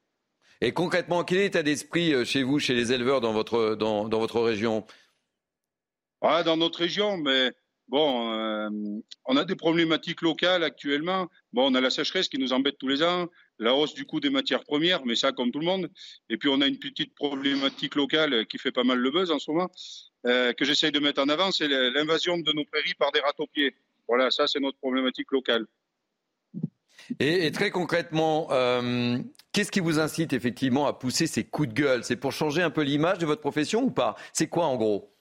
[0.62, 4.08] Et concrètement, quel est l'état d'esprit euh, chez vous, chez les éleveurs dans votre, dans,
[4.08, 4.86] dans votre région?
[6.22, 7.52] Ah, Dans notre région, mais
[7.88, 8.70] bon, euh,
[9.26, 11.28] on a des problématiques locales actuellement.
[11.54, 13.28] Bon, on a la sécheresse qui nous embête tous les ans,
[13.60, 15.90] la hausse du coût des matières premières, mais ça comme tout le monde.
[16.30, 19.40] Et puis on a une petite problématique locale qui fait pas mal le buzz en
[19.40, 19.70] ce moment,
[20.26, 23.76] euh, que j'essaye de mettre en avant, c'est l'invasion de nos prairies par des râteaux-pieds.
[24.08, 25.66] Voilà, ça c'est notre problématique locale.
[27.20, 29.20] Et, très concrètement, euh,
[29.52, 32.04] qu'est-ce qui vous incite effectivement à pousser ces coups de gueule?
[32.04, 34.16] C'est pour changer un peu l'image de votre profession ou pas?
[34.34, 35.16] C'est quoi en gros?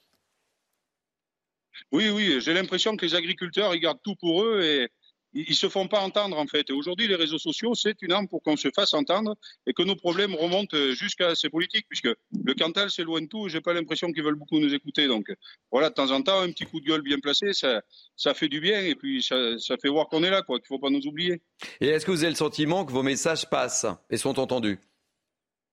[1.92, 4.88] Oui, oui, j'ai l'impression que les agriculteurs, ils gardent tout pour eux et,
[5.35, 6.70] ils se font pas entendre en fait.
[6.70, 9.83] Et aujourd'hui, les réseaux sociaux, c'est une arme pour qu'on se fasse entendre et que
[9.83, 12.09] nos problèmes remontent jusqu'à ces politiques, puisque
[12.44, 13.49] le Cantal, c'est loin de tout.
[13.49, 15.07] J'ai pas l'impression qu'ils veulent beaucoup nous écouter.
[15.07, 15.33] Donc
[15.70, 17.83] voilà, de temps en temps, un petit coup de gueule bien placé, ça,
[18.16, 19.37] ça fait du bien et puis ça,
[19.81, 21.42] fait voir qu'on est là, quoi, qu'il faut pas nous oublier.
[21.81, 24.79] Et est-ce que vous avez le sentiment que vos messages passent et sont entendus?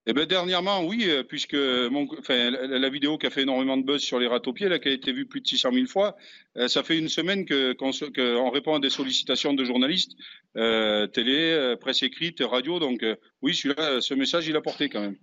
[0.08, 3.84] Eh ben dernièrement, oui, euh, puisque mon, enfin, la, vidéo qui a fait énormément de
[3.84, 6.16] buzz sur les râteaux-pieds, là, qui a été vue plus de 600 000 fois,
[6.58, 10.14] euh, ça fait une semaine que, qu'on, répond à des sollicitations de journalistes,
[10.58, 12.80] euh, télé, presse écrite, radio.
[12.80, 13.06] Donc,
[13.44, 15.18] oui, celui-là, ce message, il a porté quand même.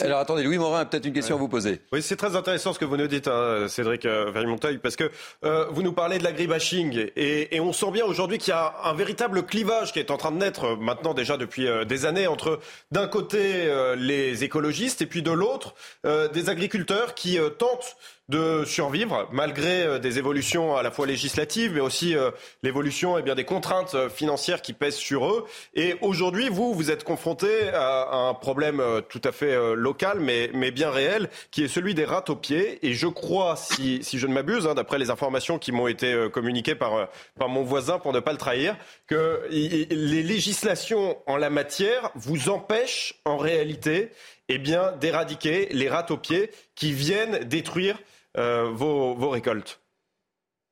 [0.00, 1.80] Alors attendez, Louis Morin a peut-être une question à vous poser.
[1.92, 5.10] Oui, c'est très intéressant ce que vous nous dites, hein, Cédric euh, Vermonteil, parce que
[5.44, 8.74] euh, vous nous parlez de l'agribashing et, et on sent bien aujourd'hui qu'il y a
[8.84, 12.26] un véritable clivage qui est en train de naître maintenant déjà depuis euh, des années
[12.26, 12.58] entre
[12.90, 17.96] d'un côté les écologistes et puis de l'autre des agriculteurs qui tentent
[18.28, 22.30] de survivre malgré euh, des évolutions à la fois législatives mais aussi euh,
[22.62, 25.44] l'évolution et eh bien des contraintes euh, financières qui pèsent sur eux.
[25.74, 30.70] Et aujourd'hui vous vous êtes confronté à un problème tout à fait local mais mais
[30.70, 32.78] bien réel qui est celui des rats aux pieds.
[32.86, 36.28] Et je crois si si je ne m'abuse hein, d'après les informations qui m'ont été
[36.32, 37.08] communiquées par
[37.38, 42.48] par mon voisin pour ne pas le trahir que les législations en la matière vous
[42.48, 44.10] empêchent en réalité
[44.48, 47.98] eh bien d'éradiquer les rats aux pieds qui viennent détruire
[48.36, 49.80] euh, vos, récoltes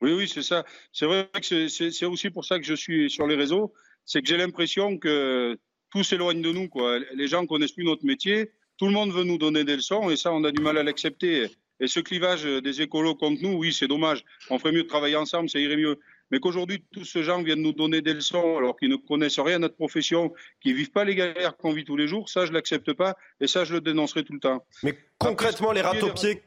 [0.00, 0.64] Oui, oui, c'est ça.
[0.92, 3.72] C'est vrai que c'est aussi pour ça que je suis sur les réseaux.
[4.04, 5.58] C'est que j'ai l'impression que
[5.90, 6.68] tout s'éloigne de nous.
[7.14, 8.50] Les gens connaissent plus notre métier.
[8.78, 10.82] Tout le monde veut nous donner des leçons et ça, on a du mal à
[10.82, 11.48] l'accepter.
[11.80, 14.24] Et ce clivage des écolos contre nous, oui, c'est dommage.
[14.50, 15.98] On ferait mieux de travailler ensemble, ça irait mieux.
[16.32, 19.56] Mais qu'aujourd'hui, tous ces gens viennent nous donner des leçons alors qu'ils ne connaissent rien
[19.56, 22.52] à notre profession, qu'ils vivent pas les galères qu'on vit tous les jours, ça, je
[22.52, 24.64] l'accepte pas et ça, je le dénoncerai tout le temps.
[24.82, 26.42] Mais concrètement, les rats pieds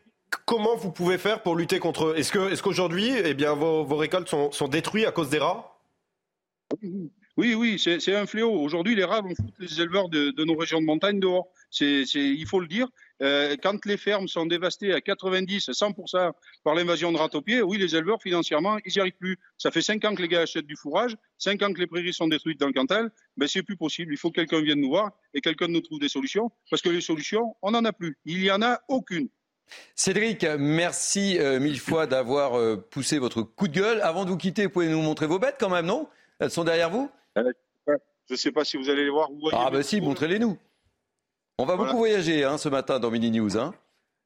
[0.46, 2.14] comment vous pouvez faire pour lutter contre eux?
[2.18, 5.80] Est-ce que, est-ce qu'aujourd'hui, eh bien, vos, récoltes sont, sont détruites à cause des rats?
[7.38, 8.52] Oui, oui, c'est un fléau.
[8.52, 11.48] Aujourd'hui, les rats vont foutre les éleveurs de, nos régions de montagne dehors.
[11.76, 12.88] C'est, il faut le dire.
[13.22, 16.32] Euh, quand les fermes sont dévastées à 90, 100%
[16.64, 19.38] par l'invasion de ratopiers, oui, les éleveurs, financièrement, ils n'y arrivent plus.
[19.58, 22.14] Ça fait 5 ans que les gars achètent du fourrage, 5 ans que les prairies
[22.14, 23.12] sont détruites dans le Cantal.
[23.36, 24.14] Ben, c'est plus possible.
[24.14, 26.50] Il faut que quelqu'un vienne nous voir et quelqu'un nous trouve des solutions.
[26.70, 28.18] Parce que les solutions, on n'en a plus.
[28.24, 29.28] Il n'y en a aucune.
[29.96, 34.00] Cédric, merci euh, mille fois d'avoir euh, poussé votre coup de gueule.
[34.02, 36.08] Avant de vous quitter, vous pouvez nous montrer vos bêtes quand même, non?
[36.40, 37.10] Elles sont derrière vous?
[37.36, 39.30] Je ne sais pas si vous allez les voir.
[39.52, 40.58] ah bah si, montrez-les nous.
[41.58, 43.58] On va beaucoup voyager hein, ce matin dans Mini News.
[43.58, 43.74] Hein.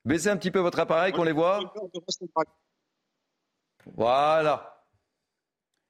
[0.05, 1.59] Baissez un petit peu votre appareil, qu'on les voit.
[3.95, 4.86] Voilà.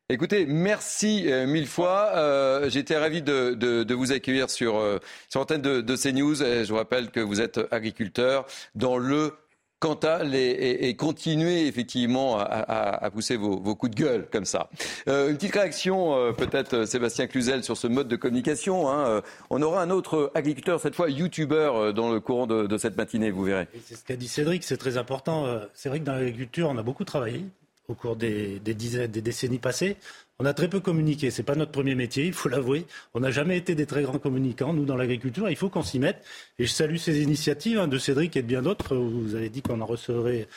[0.10, 2.68] Écoutez, merci mille fois.
[2.70, 6.36] J'étais ravi de, vous accueillir sur, sur l'antenne de, de CNews.
[6.36, 9.34] je vous rappelle que vous êtes agriculteur dans le
[9.80, 14.70] Cantal et, et, continuer effectivement à, pousser vos, coups de gueule comme ça.
[15.08, 18.90] Euh, une petite réaction euh, peut-être euh, Sébastien Cluzel sur ce mode de communication.
[18.90, 19.22] Hein.
[19.50, 23.44] On aura un autre agriculteur, cette fois youtubeur, dans le courant de, cette matinée, vous
[23.44, 23.68] verrez.
[23.86, 25.46] C'est ce qu'a dit Cédric, c'est très important.
[25.74, 27.46] C'est vrai que dans l'agriculture, on a beaucoup travaillé
[27.88, 29.96] au cours des, dizaines, des décennies passées.
[30.42, 31.32] On a très peu communiqué.
[31.32, 32.86] C'est pas notre premier métier, il faut l'avouer.
[33.14, 35.50] On n'a jamais été des très grands communicants, nous, dans l'agriculture.
[35.50, 36.24] Il faut qu'on s'y mette.
[36.60, 38.96] Et je salue ces initiatives hein, de Cédric et de bien d'autres.
[38.96, 40.48] Vous avez dit qu'on en recevrait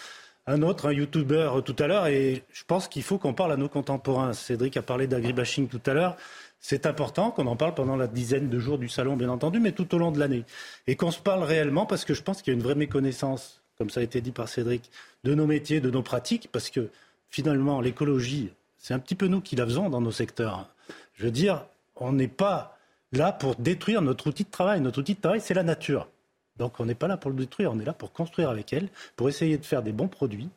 [0.47, 2.07] un autre, un YouTuber tout à l'heure.
[2.07, 4.35] Et je pense qu'il faut qu'on parle à nos contemporains.
[4.35, 6.16] Cédric a parlé d'agribashing tout à l'heure.
[6.61, 9.72] C'est important qu'on en parle pendant la dizaine de jours du salon, bien entendu, mais
[9.72, 10.45] tout au long de l'année.
[10.87, 13.61] Et qu'on se parle réellement parce que je pense qu'il y a une vraie méconnaissance,
[13.78, 14.89] comme ça a été dit par Cédric,
[15.24, 16.89] de nos métiers, de nos pratiques, parce que
[17.30, 18.53] finalement, l'écologie,
[18.83, 20.68] c'est un petit peu nous qui la faisons dans nos secteurs.
[21.14, 21.64] Je veux dire,
[21.97, 22.76] on n'est pas
[23.12, 24.80] là pour détruire notre outil de travail.
[24.80, 26.09] Notre outil de travail, c'est la nature.
[26.57, 28.89] Donc on n'est pas là pour le détruire, on est là pour construire avec elle,
[29.16, 30.51] pour essayer de faire des bons produits,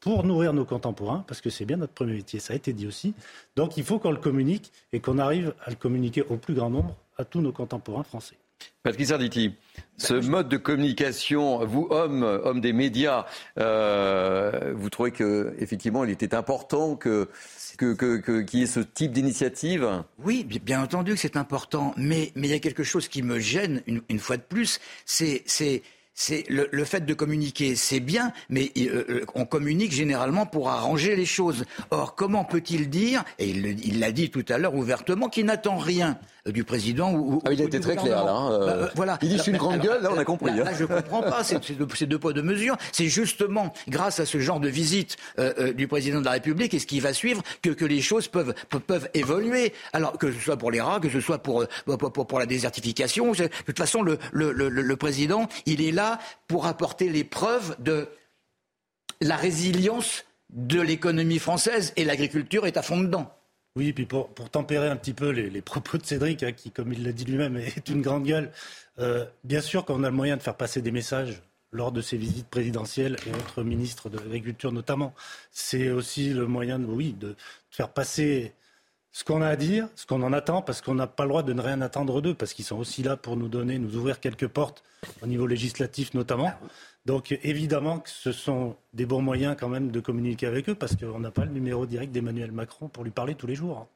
[0.00, 2.86] pour nourrir nos contemporains, parce que c'est bien notre premier métier, ça a été dit
[2.86, 3.14] aussi.
[3.54, 6.70] Donc il faut qu'on le communique et qu'on arrive à le communiquer au plus grand
[6.70, 8.36] nombre à tous nos contemporains français.
[8.86, 9.52] Patrick Sarditi,
[9.96, 13.26] ce mode de communication, vous, homme, homme des médias,
[13.58, 17.26] euh, vous trouvez qu'effectivement, il était important qu'il
[17.80, 20.04] y ait ce type d'initiative?
[20.22, 23.82] Oui, bien entendu que c'est important, mais, il y a quelque chose qui me gêne
[23.86, 25.42] une, fois de plus, c'est
[26.18, 31.14] c'est le, fait de communiquer, c'est bien, mais euh, euh, on communique généralement pour arranger
[31.14, 31.64] les choses.
[31.90, 36.18] Or, comment peut-il dire, et il l'a dit tout à l'heure ouvertement, qu'il n'attend rien?
[36.46, 38.32] Du président ou, ah, Il a été très clair là.
[38.32, 39.18] Hein, bah, euh, voilà.
[39.22, 40.54] Il dit une grande gueule, là on a compris.
[40.54, 40.72] Là, hein.
[40.78, 41.72] je comprends pas, c'est
[42.06, 42.76] deux, poids deux mesures.
[42.92, 45.16] C'est justement grâce à ce genre de visite
[45.76, 48.54] du président de la République et ce qui va suivre que, que les choses peuvent,
[48.86, 49.72] peuvent évoluer.
[49.92, 53.32] Alors que ce soit pour les rats, que ce soit pour, pour, pour, la désertification.
[53.32, 56.18] De toute façon, le, le, le, le président, il est là
[56.48, 58.08] pour apporter les preuves de
[59.20, 63.35] la résilience de l'économie française et l'agriculture est à fond dedans.
[63.76, 67.04] Oui, puis pour, tempérer un petit peu les, propos de Cédric, hein, qui, comme il
[67.04, 68.50] l'a dit lui-même, est une grande gueule,
[68.98, 72.16] euh, bien sûr qu'on a le moyen de faire passer des messages lors de ces
[72.16, 75.14] visites présidentielles et autres ministres de l'Agriculture notamment.
[75.50, 77.36] C'est aussi le moyen, oui, de
[77.70, 78.54] faire passer
[79.12, 81.42] ce qu'on a à dire, ce qu'on en attend, parce qu'on n'a pas le droit
[81.42, 84.20] de ne rien attendre d'eux, parce qu'ils sont aussi là pour nous donner, nous ouvrir
[84.20, 84.82] quelques portes
[85.22, 86.52] au niveau législatif notamment.
[87.06, 90.96] Donc évidemment que ce sont des bons moyens quand même de communiquer avec eux, parce
[90.96, 93.86] qu'on n'a pas le numéro direct d'Emmanuel Macron pour lui parler tous les jours.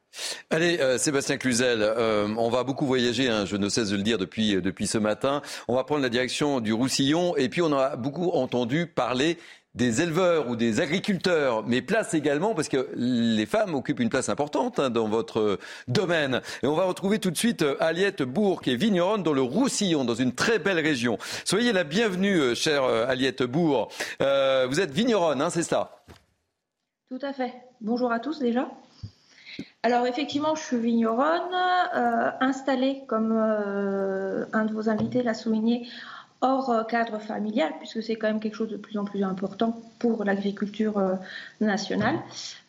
[0.49, 4.03] Allez, euh, Sébastien Cluzel, euh, on va beaucoup voyager, hein, je ne cesse de le
[4.03, 5.43] dire euh, depuis ce matin.
[5.67, 9.39] On va prendre la direction du Roussillon, et puis on a beaucoup entendu parler
[9.75, 14.29] des éleveurs ou des agriculteurs, mais place également, parce que les femmes occupent une place
[14.29, 16.41] importante hein, dans votre domaine.
[16.63, 19.43] Et on va retrouver tout de suite euh, Aliette Bourg, qui est vigneronne dans le
[19.43, 21.19] Roussillon, dans une très belle région.
[21.45, 23.89] Soyez la bienvenue, euh, chère euh, Aliette Bourg.
[24.19, 26.05] vous êtes vigneronne, hein, c'est ça?
[27.09, 27.53] Tout à fait.
[27.81, 28.69] Bonjour à tous déjà.
[29.83, 31.55] Alors effectivement, je suis vigneronne,
[32.41, 35.89] installée, comme un de vos invités l'a souligné,
[36.41, 39.81] hors euh, cadre familial, puisque c'est quand même quelque chose de plus en plus important
[39.99, 41.15] pour l'agriculture euh,
[41.61, 42.19] nationale.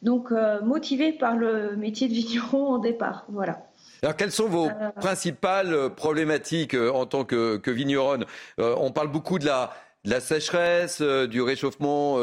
[0.01, 3.25] Donc, euh, motivé par le métier de vigneron au départ.
[3.29, 3.65] Voilà.
[4.03, 4.69] Alors, quelles sont vos
[4.99, 8.25] principales problématiques en tant que, que vigneronne?
[8.57, 12.17] On parle beaucoup de la de la sécheresse, du réchauffement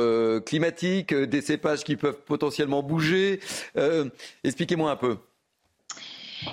[0.45, 3.39] climatique, des cépages qui peuvent potentiellement bouger.
[4.43, 5.19] Expliquez-moi un peu.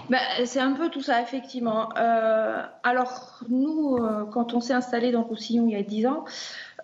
[0.09, 1.89] Bah, c'est un peu tout ça, effectivement.
[2.83, 3.99] alors, nous,
[4.31, 6.25] quand on s'est installé dans Roussillon il y a 10 ans,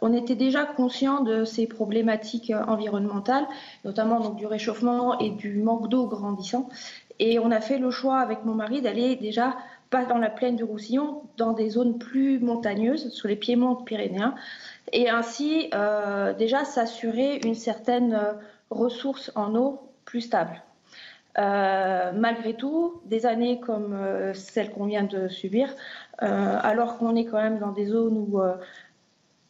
[0.02, 3.46] on était déjà conscient de ces problématiques environnementales,
[3.86, 6.70] notamment donc, du réchauffement et du manque d'eau grandissant.
[7.20, 9.56] Et on a fait le choix avec mon mari d'aller déjà
[9.92, 14.34] pas dans la plaine du Roussillon, dans des zones plus montagneuses, sur les piémonts pyrénéens,
[14.92, 18.34] et ainsi euh, déjà s'assurer une certaine euh,
[18.70, 20.64] ressource en eau plus stable.
[21.38, 23.98] Euh, malgré tout, des années comme
[24.34, 25.74] celle qu'on vient de subir,
[26.20, 28.42] alors qu'on est quand même dans des zones où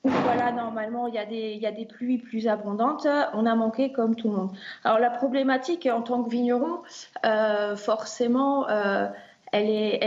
[0.04, 1.20] voilà, normalement, il y,
[1.66, 3.08] a des, pluies plus abondantes.
[3.34, 4.52] On a manqué comme tout le monde.
[4.84, 6.82] Alors, la problématique en tant que vigneron,
[7.24, 9.08] euh, forcément, euh,
[9.52, 10.00] elle, est,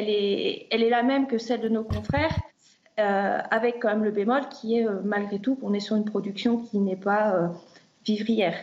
[0.71, 2.37] elle, est, la même que celle de nos confrères,
[2.99, 6.59] euh, avec quand même le bémol qui est, malgré tout, qu'on est sur une production
[6.59, 7.53] qui n'est pas
[8.05, 8.57] vivrière.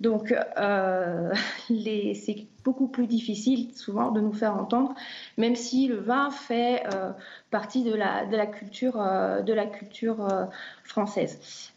[0.00, 1.32] Donc, euh,
[1.68, 4.94] c'est beaucoup plus difficile souvent de nous faire entendre,
[5.36, 7.12] même si le vin fait euh,
[7.50, 10.46] partie de la, culture, euh,
[10.82, 11.72] française.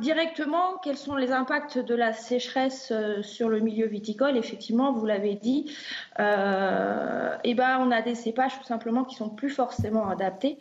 [0.00, 4.36] directement, quels sont les impacts de la sécheresse sur le milieu viticole?
[4.36, 5.74] Effectivement, vous l'avez dit,
[6.18, 10.58] eh ben, on a des cépages tout simplement qui sont plus forcément adaptés.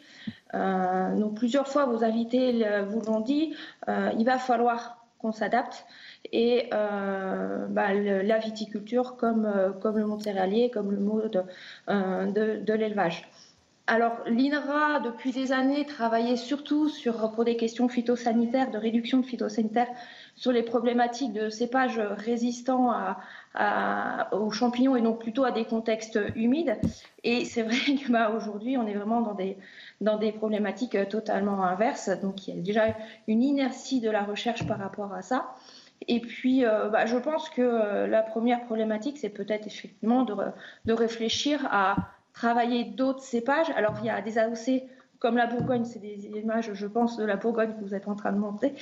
[0.53, 3.55] donc, plusieurs fois, vos invités vous l'ont dit,
[3.87, 5.85] il va falloir qu'on s'adapte.
[6.31, 11.45] Et euh, bah, la viticulture comme, euh, comme le monde céréalier, comme le mode
[11.89, 13.27] euh, de, de l'élevage.
[13.87, 19.25] Alors, l'INRA, depuis des années, travaillait surtout sur, pour des questions phytosanitaires, de réduction de
[19.25, 19.89] phytosanitaires,
[20.35, 22.91] sur les problématiques de cépages résistants
[24.31, 26.77] aux champignons et non plutôt à des contextes humides.
[27.23, 29.57] Et c'est vrai que bah, aujourd'hui, on est vraiment dans des,
[30.01, 32.09] dans des problématiques totalement inverses.
[32.21, 32.95] Donc, il y a déjà
[33.27, 35.55] une inertie de la recherche par rapport à ça.
[36.07, 40.35] Et puis, euh, bah, je pense que euh, la première problématique, c'est peut-être effectivement de,
[40.85, 41.95] de, réfléchir à
[42.33, 43.69] travailler d'autres cépages.
[43.75, 44.83] Alors, il y a des AOC
[45.23, 48.15] comme la Bourgogne, c'est des images, je pense, de la Bourgogne que vous êtes en
[48.15, 48.75] train de montrer,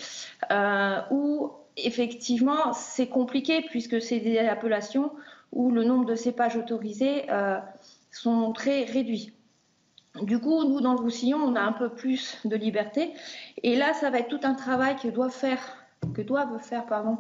[0.50, 5.12] euh, où effectivement, c'est compliqué puisque c'est des appellations
[5.52, 7.60] où le nombre de cépages autorisés euh,
[8.10, 9.34] sont très réduits.
[10.24, 13.14] Du coup, nous, dans le Roussillon, on a un peu plus de liberté.
[13.62, 15.60] Et là, ça va être tout un travail que doit faire
[16.14, 17.18] que doivent faire pardon,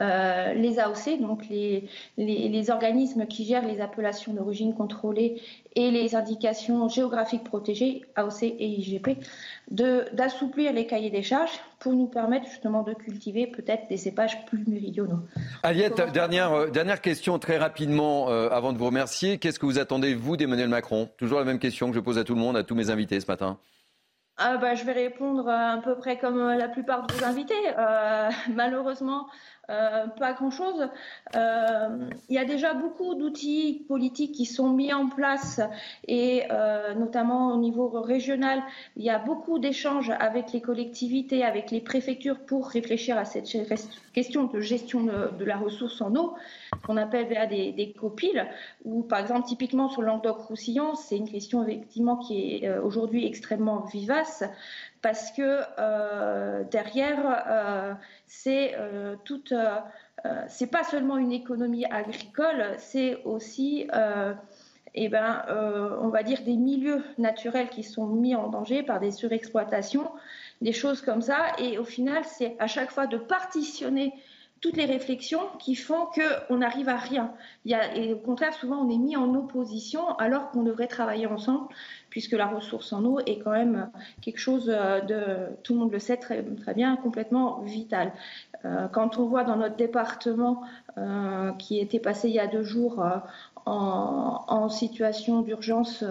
[0.00, 5.40] euh, les AOC, donc les, les, organismes qui gèrent les appellations d'origine contrôlée
[5.76, 9.18] et les indications géographiques protégées, AOC et IGP,
[9.70, 14.64] d'assouplir les cahiers des charges pour nous permettre justement de cultiver peut-être des cépages plus
[14.66, 15.20] méridionaux.
[15.62, 19.38] Aliette, dernière, euh, dernière question très rapidement euh, avant de vous remercier.
[19.38, 21.08] Qu'est-ce que vous attendez, vous, d'Emmanuel Macron?
[21.18, 23.20] Toujours la même question que je pose à tout le monde, à tous mes invités
[23.20, 23.58] ce matin.
[24.36, 27.54] Ah bah, je vais répondre à peu près comme la plupart de vos invités.
[27.78, 29.28] Euh, malheureusement,
[29.70, 30.88] euh, pas grand-chose.
[31.36, 35.60] Euh, il y a déjà beaucoup d'outils politiques qui sont mis en place
[36.06, 38.62] et euh, notamment au niveau régional,
[38.96, 43.48] il y a beaucoup d'échanges avec les collectivités, avec les préfectures pour réfléchir à cette
[44.12, 46.34] question de gestion de, la ressource en eau,
[46.86, 48.46] qu'on appelle des, des copiles,
[48.84, 54.44] ou par exemple typiquement sur Languedoc-Roussillon, c'est une question effectivement qui est aujourd'hui extrêmement vivace
[55.04, 57.92] parce que euh, derrière, euh,
[58.26, 59.52] c'est euh, toute,
[60.48, 63.86] c'est pas seulement une économie agricole, c'est aussi,
[64.94, 65.44] eh ben,
[66.00, 70.10] on va dire des milieux naturels qui sont mis en danger par des surexploitations,
[70.62, 74.14] des choses comme ça, et au final, c'est à chaque fois de partitionner
[74.64, 77.34] toutes les réflexions qui font qu'on n'arrive à rien.
[77.66, 81.68] Et au contraire, souvent, on est mis en opposition alors qu'on devrait travailler ensemble,
[82.08, 83.90] puisque la ressource en eau est quand même
[84.22, 86.42] quelque chose de, tout le monde le sait très,
[86.74, 88.14] bien, complètement vital.
[88.64, 90.62] Euh, quand on voit dans notre département
[90.96, 93.18] euh, qui était passé il y a deux jours euh,
[93.66, 96.02] en, situation d'urgence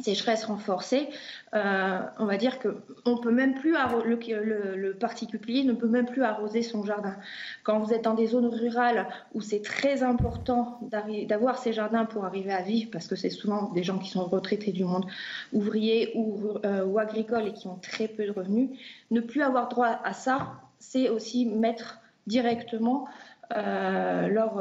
[0.00, 1.08] sécheresse renforcée,
[1.54, 6.22] euh, on va dire que on peut même plus le, particulier ne peut même plus
[6.22, 7.16] arroser son jardin.
[7.62, 10.80] Quand vous êtes dans des zones rurales où c'est très important
[11.28, 14.24] d'avoir ces jardins pour arriver à vivre, parce que c'est souvent des gens qui sont
[14.24, 15.04] retraités du monde
[15.52, 18.70] ouvrier ou, euh, agricole et qui ont très peu de revenus,
[19.10, 23.08] ne plus avoir droit à ça, c'est aussi mettre directement
[23.56, 24.56] euh, leur,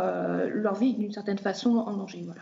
[0.48, 2.24] leur vie d'une certaine façon en danger.
[2.26, 2.42] Voilà.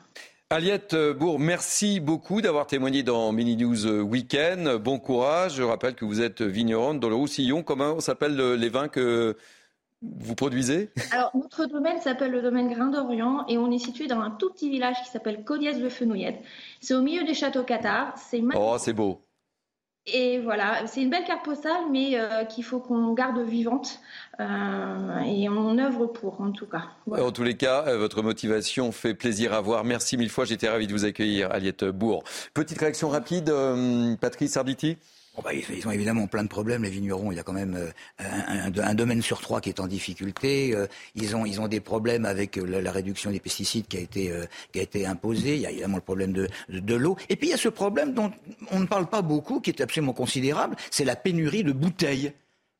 [0.52, 4.78] Aliette Bourg, merci beaucoup d'avoir témoigné dans Mini News Weekend.
[4.78, 5.58] Bon courage.
[5.58, 7.62] Je rappelle que vous êtes vigneronne dans le Roussillon.
[7.62, 9.38] Comment s'appellent les vins que
[10.02, 10.89] vous produisez?
[11.12, 14.50] Alors, notre domaine s'appelle le domaine Grain d'Orient et on est situé dans un tout
[14.50, 16.41] petit village qui s'appelle Codiès-le-Fenouillette.
[16.82, 18.18] C'est au milieu des châteaux cathares.
[18.18, 19.22] C'est Oh, c'est beau.
[20.06, 24.00] Et voilà, c'est une belle carte postale, mais euh, qu'il faut qu'on garde vivante.
[24.39, 26.84] Euh, et on œuvre pour, en tout cas.
[27.12, 29.84] En tous les cas, euh, votre motivation fait plaisir à voir.
[29.84, 30.45] Merci mille fois.
[30.45, 32.24] J'étais ravi de vous accueillir, Aliette Bourg.
[32.54, 33.54] Petite réaction rapide,
[34.20, 34.97] Patrice Arditi?
[35.43, 37.32] Bah, ils, ont évidemment plein de problèmes, les vignerons.
[37.32, 40.75] Il y a quand même euh, un, domaine sur trois qui est en difficulté.
[40.75, 44.01] Euh, ils, ont, ils ont des problèmes avec euh, la, réduction des pesticides qui a,
[44.01, 44.34] été,
[44.71, 45.55] qui a été imposée.
[45.55, 47.15] Il y a évidemment le problème de, de, l'eau.
[47.30, 48.32] Et puis il y a ce problème dont
[48.71, 52.34] on ne parle pas beaucoup, qui est absolument considérable, c'est la pénurie de bouteilles.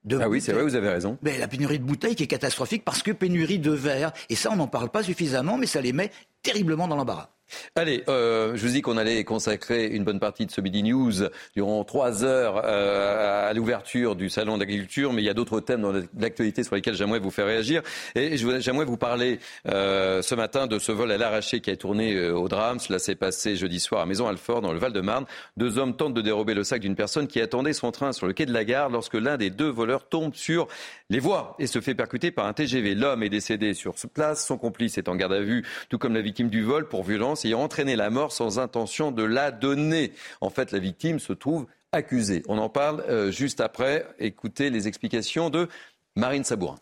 [0.06, 1.18] De ah oui, c'est vrai, vous avez raison.
[1.22, 4.12] Mais la pénurie de bouteilles qui est catastrophique parce que pénurie de verre.
[4.30, 7.30] Et ça, on n'en parle pas suffisamment, mais ça les met terriblement dans l'embarras.
[7.76, 11.14] Allez, euh, je vous dis qu'on allait consacrer une bonne partie de ce Midi News
[11.56, 15.82] durant trois heures euh, à l'ouverture du salon d'agriculture, mais il y a d'autres thèmes
[15.82, 17.82] dans l'actualité sur lesquels j'aimerais vous faire réagir.
[18.16, 22.30] Et j'aimerais vous parler euh, ce matin de ce vol à l'arraché qui a tourné
[22.30, 22.80] au drame.
[22.80, 25.26] Cela s'est passé jeudi soir à Maison-Alfort, dans le Val-de-Marne.
[25.58, 28.34] Deux hommes tentent de dérober le sac d'une personne qui attendait son train sur le
[28.34, 30.68] quai de la gare lorsque l'un des deux voleurs tombe sur
[31.10, 32.96] les voies et se fait percuter par un TGV.
[32.96, 34.46] L'homme est décédé sur place.
[34.46, 37.39] Son complice est en garde à vue, tout comme la victime du vol pour violence
[37.46, 40.14] ayant entraîné la mort sans intention de la donner.
[40.42, 42.44] En fait, la victime se trouve accusée.
[42.48, 44.06] On en parle euh, juste après.
[44.20, 45.68] Écoutez les explications de
[46.16, 46.78] Marine Sabourin.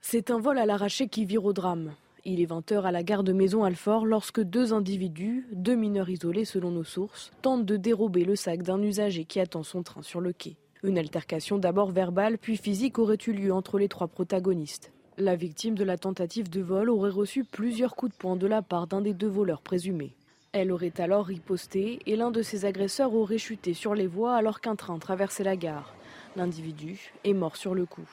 [0.00, 1.94] C'est un vol à l'arraché qui vire au drame.
[2.26, 6.70] Il est 20h à la gare de Maison-Alfort lorsque deux individus, deux mineurs isolés selon
[6.70, 10.32] nos sources, tentent de dérober le sac d'un usager qui attend son train sur le
[10.32, 10.56] quai.
[10.82, 14.93] Une altercation d'abord verbale puis physique aurait eu lieu entre les trois protagonistes.
[15.16, 18.62] La victime de la tentative de vol aurait reçu plusieurs coups de poing de la
[18.62, 20.16] part d'un des deux voleurs présumés.
[20.50, 24.60] Elle aurait alors riposté et l'un de ses agresseurs aurait chuté sur les voies alors
[24.60, 25.94] qu'un train traversait la gare.
[26.34, 28.08] L'individu est mort sur le coup.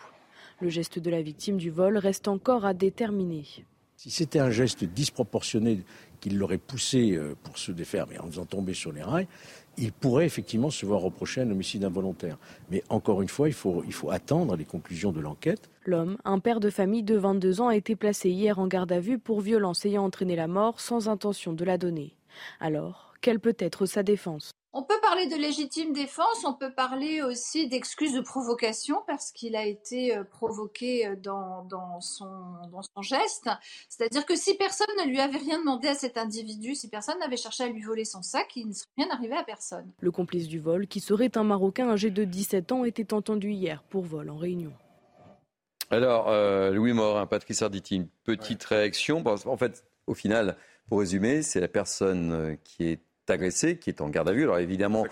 [0.59, 3.45] Le geste de la victime du vol reste encore à déterminer.
[3.95, 5.83] Si c'était un geste disproportionné
[6.19, 9.27] qui l'aurait poussé euh, pour se défaire, en faisant tomber sur les rails,
[9.77, 12.37] il pourrait effectivement se voir reprocher un homicide involontaire.
[12.69, 15.69] Mais encore une fois, il faut, attendre les conclusions de l'enquête.
[15.85, 18.99] L'homme, un père de famille de 22 ans, a été placé hier en garde à
[18.99, 22.15] vue pour violence ayant entraîné la mort sans intention de la donner.
[22.59, 24.51] Alors, quelle peut être sa défense?
[24.73, 29.55] On peut parler de légitime défense, on peut parler aussi d'excuse de provocation parce qu'il
[29.55, 32.25] a été euh, provoqué euh, dans, son,
[32.71, 33.49] dans son geste.
[33.89, 37.37] C'est-à-dire que si personne ne lui avait rien demandé à cet individu, si personne n'avait
[37.37, 39.91] cherché à lui voler son sac, il ne serait rien arrivé à personne.
[39.99, 43.83] Le complice du vol, qui serait un Marocain âgé de 17 ans, était entendu hier
[43.83, 44.71] pour vol en réunion.
[45.89, 49.21] Alors, euh, Louis Morin, Patrice Arditi, une petite réaction.
[49.25, 50.55] En fait, au final,
[50.87, 53.01] pour résumer, c'est la personne qui est
[53.31, 54.43] agressé, qui est en garde à vue.
[54.43, 55.05] Alors évidemment,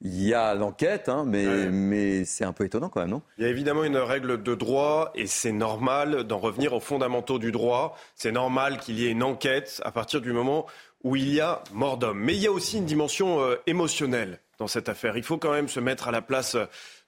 [0.00, 3.22] il y a l'enquête, hein, mais, mais c'est un peu étonnant quand même, non?
[3.38, 7.38] Il y a évidemment une règle de droit et c'est normal d'en revenir aux fondamentaux
[7.38, 7.96] du droit.
[8.14, 10.66] C'est normal qu'il y ait une enquête à partir du moment
[11.04, 12.18] où il y a mort d'homme.
[12.18, 15.16] Mais il y a aussi une dimension euh, émotionnelle dans cette affaire.
[15.16, 16.56] Il faut quand même se mettre à la place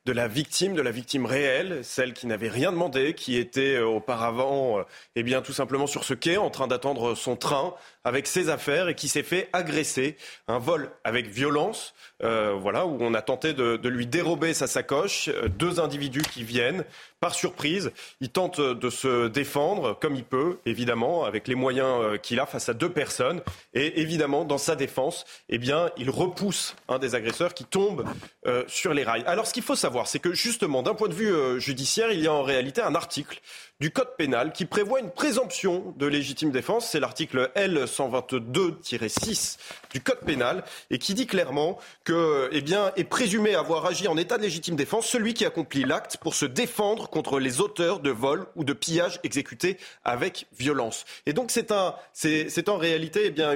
[0.07, 3.87] de la victime, de la victime réelle, celle qui n'avait rien demandé, qui était euh,
[3.87, 4.83] auparavant, euh,
[5.17, 7.75] eh bien, tout simplement sur ce quai en train d'attendre son train
[8.05, 10.19] avec ses affaires et qui s'est fait agresser.
[10.47, 14.67] Un vol avec violence, euh, voilà, où on a tenté de, de lui dérober sa
[14.67, 15.31] sacoche.
[15.59, 16.85] Deux individus qui viennent,
[17.25, 17.91] par surprise.
[18.21, 22.69] Il tente de se défendre comme il peut, évidemment, avec les moyens qu'il a face
[22.69, 23.41] à deux personnes.
[23.73, 28.05] Et évidemment, dans sa défense, eh bien, il repousse un des agresseurs qui tombe
[28.67, 29.25] sur les rails.
[29.27, 32.21] Alors, ce qu'il faut savoir, c'est que justement, d'un point de vue euh, judiciaire, il
[32.21, 33.41] y a en réalité un article
[33.81, 36.89] du Code pénal qui prévoit une présomption de légitime défense.
[36.89, 39.59] C'est l'article L122-6
[39.93, 44.17] du Code pénal et qui dit clairement que, eh bien, est présumé avoir agi en
[44.17, 48.11] état de légitime défense celui qui accomplit l'acte pour se défendre contre les auteurs de
[48.11, 51.05] vol ou de pillage exécutés avec violence.
[51.27, 53.53] Et donc, c'est un, c'est, en réalité, eh bien,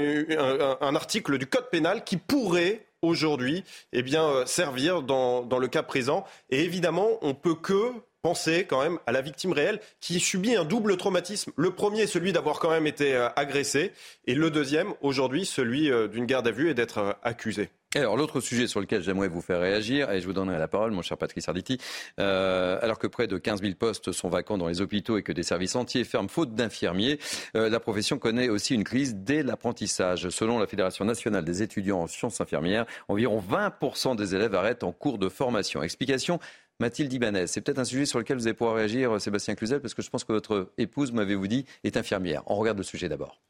[0.81, 3.63] un, article du Code pénal qui pourrait aujourd'hui
[3.93, 6.25] eh bien, euh, servir dans, dans le cas présent.
[6.51, 7.93] Et évidemment, on peut que
[8.23, 11.53] penser quand même à la victime réelle qui subit un double traumatisme.
[11.57, 13.93] Le premier, celui d'avoir quand même été euh, agressé,
[14.27, 17.71] et le deuxième, aujourd'hui, celui euh, d'une garde à vue et d'être accusé.
[17.95, 20.91] Alors l'autre sujet sur lequel j'aimerais vous faire réagir, et je vous donnerai la parole,
[20.91, 21.79] mon cher Patrice Arditi,
[22.21, 25.33] euh, alors que près de 15 000 postes sont vacants dans les hôpitaux et que
[25.33, 27.19] des services entiers ferment faute d'infirmiers,
[27.57, 30.29] euh, la profession connaît aussi une crise dès l'apprentissage.
[30.29, 34.93] Selon la Fédération nationale des étudiants en sciences infirmières, environ 20% des élèves arrêtent en
[34.93, 35.83] cours de formation.
[35.83, 36.41] Explication
[36.81, 39.95] Mathilde Ibanez, c'est peut-être un sujet sur lequel vous allez pouvoir réagir, Sébastien Cluzel, parce
[39.95, 42.43] que je pense que votre épouse, m'avez-vous dit, est infirmière.
[42.49, 43.41] On regarde le sujet d'abord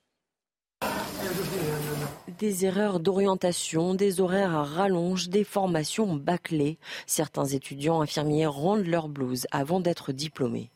[2.39, 6.79] des erreurs d'orientation, des horaires à rallonge, des formations bâclées.
[7.07, 10.71] Certains étudiants infirmiers rendent leur blouse avant d'être diplômés.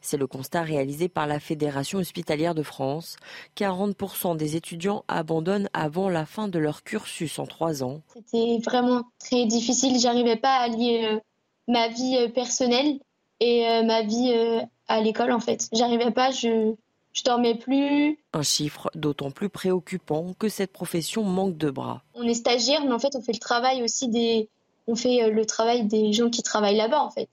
[0.00, 3.16] C'est le constat réalisé par la Fédération hospitalière de France.
[3.56, 8.00] 40% des étudiants abandonnent avant la fin de leur cursus en trois ans.
[8.14, 9.98] C'était vraiment très difficile.
[9.98, 11.18] J'arrivais pas à lier euh,
[11.68, 12.98] ma vie euh, personnelle
[13.40, 14.32] et euh, ma vie
[14.88, 15.68] à l'école en fait.
[15.72, 16.30] J'arrivais pas,
[17.18, 18.18] je dormais plus.
[18.32, 22.02] Un chiffre d'autant plus préoccupant que cette profession manque de bras.
[22.14, 24.48] On est stagiaire, mais en fait, on fait le travail aussi des,
[24.86, 27.28] on fait le travail des gens qui travaillent là-bas en fait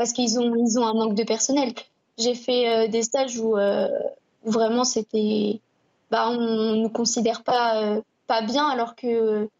[0.00, 1.74] parce qu'ils ont, ils ont un manque de personnel.
[2.16, 3.86] J'ai fait euh, des stages euh,
[4.42, 5.60] où, vraiment c'était,
[6.10, 9.50] bah, on ne nous considère pas, euh, pas bien alors que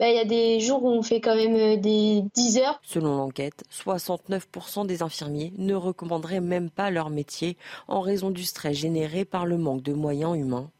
[0.00, 2.80] il y a des jours où on fait quand même des 10 heures.
[2.84, 7.56] Selon l'enquête, 69% des infirmiers ne recommanderaient même pas leur métier
[7.88, 10.70] en raison du stress généré par le manque de moyens humains.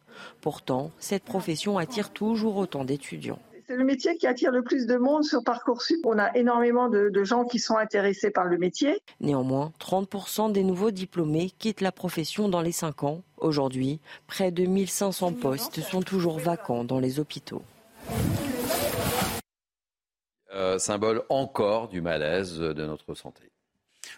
[0.40, 3.38] Pourtant, cette profession attire toujours autant d'étudiants.
[3.66, 5.98] C'est le métier qui attire le plus de monde sur Parcoursup.
[6.06, 8.98] On a énormément de, gens qui sont intéressés par le métier.
[9.20, 13.20] Néanmoins, 30% des nouveaux diplômés quittent la profession dans les 5 ans.
[13.36, 17.62] Aujourd'hui, près de 1500 postes sont toujours vacants dans les hôpitaux.
[20.52, 23.50] Euh, symbole encore du malaise de notre santé.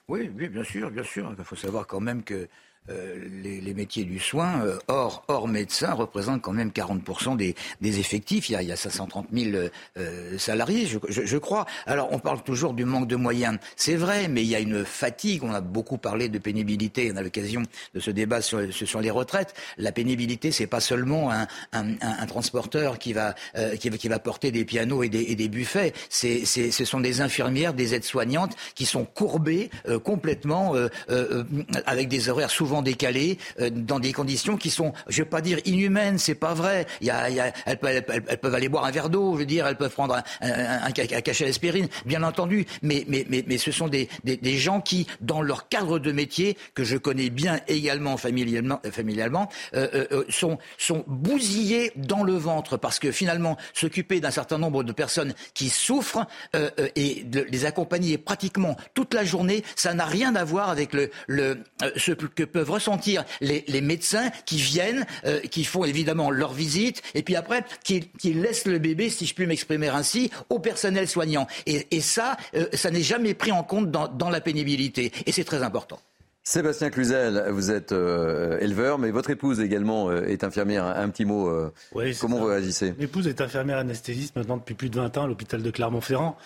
[0.07, 1.35] Oui, bien sûr, bien sûr.
[1.37, 2.49] Il faut savoir quand même que
[2.89, 8.49] euh, les, métiers du soin, euh, hors, hors médecin, représentent quand même 40% des, effectifs.
[8.49, 11.66] Il y a, il y a 530 000 euh, salariés, je, crois.
[11.87, 13.59] Alors, on parle toujours du manque de moyens.
[13.76, 15.45] C'est vrai, mais il y a une fatigue.
[15.45, 17.11] On a beaucoup parlé de pénibilité.
[17.14, 17.62] On a l'occasion
[17.95, 18.61] de ce débat sur,
[19.01, 19.55] les retraites.
[19.78, 23.35] La pénibilité, c'est pas seulement un, transporteur qui va,
[24.22, 25.93] porter des pianos et des, et des buffets.
[26.09, 29.70] C'est, ce sont des infirmières, des aides-soignantes qui sont courbées
[30.03, 30.74] complètement
[31.87, 35.59] avec des horaires souvent décalées, euh, dans des conditions qui sont, je vais pas dire
[35.64, 36.87] inhumaines, c'est pas vrai.
[37.01, 39.93] Il y a, elles, peuvent, aller boire un verre d'eau, je veux dire, elles peuvent
[39.93, 42.66] prendre un, cachet d'aspirine, bien entendu.
[42.83, 46.57] Mais, mais, mais, mais ce sont des, des, gens qui, dans leur cadre de métier,
[46.75, 52.35] que je connais bien également familialement, familialement euh, euh, euh sont, sont bousillés dans le
[52.35, 56.27] ventre parce que finalement, s'occuper d'un certain nombre de personnes qui souffrent
[56.95, 61.59] et les accompagner pratiquement toute la journée, ça n'a rien à voir avec le, le,
[61.97, 67.03] ce que peut peuvent ressentir les, médecins qui viennent, euh, qui font évidemment leur visite,
[67.15, 71.47] et puis après, qui, laissent le bébé, si je puis m'exprimer ainsi, au personnel soignant.
[71.67, 75.11] Et, ça, euh, ça n'est jamais pris en compte dans, la pénibilité.
[75.27, 75.99] Et c'est très important.
[76.43, 80.85] Sébastien Cluzel, vous êtes euh, éleveur, mais votre épouse également est infirmière.
[80.85, 81.51] Un, petit mot,
[82.21, 82.95] comment vous réagissez?
[82.99, 86.37] L'épouse est infirmière anesthésiste maintenant depuis plus de 20 ans à l'hôpital de Clermont-Ferrand.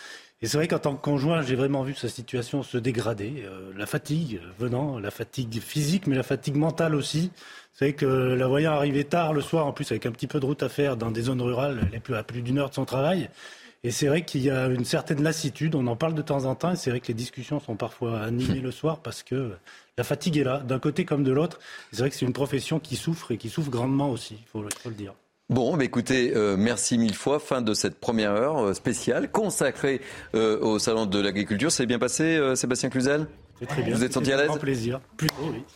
[0.45, 3.45] Et c'est vrai qu'en tant que conjoint, j'ai vraiment vu sa situation se dégrader.
[3.47, 7.31] Euh, la fatigue venant, la fatigue physique, mais la fatigue mentale aussi.
[7.73, 10.41] C'est vrai que la voyant arriver tard le soir, en plus avec un petit peu
[10.41, 12.69] de route à faire dans des zones rurales, elle est plus à plus d'une heure
[12.69, 13.31] de son travail.
[13.85, 16.55] Et c'est vrai qu'il y a une certaine lassitude, on en parle de temps en
[16.55, 19.53] temps, et c'est vrai que les discussions sont parfois animées le soir parce que
[19.97, 21.59] la fatigue est là, d'un côté comme de l'autre.
[21.91, 24.63] C'est vrai que c'est une profession qui souffre et qui souffre grandement aussi, il faut,
[24.63, 25.15] le dire.
[25.55, 27.39] Bon, bah écoutez, euh, merci mille fois.
[27.39, 30.01] Fin de cette première heure euh, spéciale consacrée
[30.35, 31.71] euh, au Salon de l'Agriculture.
[31.71, 33.29] C'est bien passé, Sébastien Cluzel?
[33.69, 33.95] Très bien.
[33.95, 35.01] Vous êtes senti à l'aise plaisir.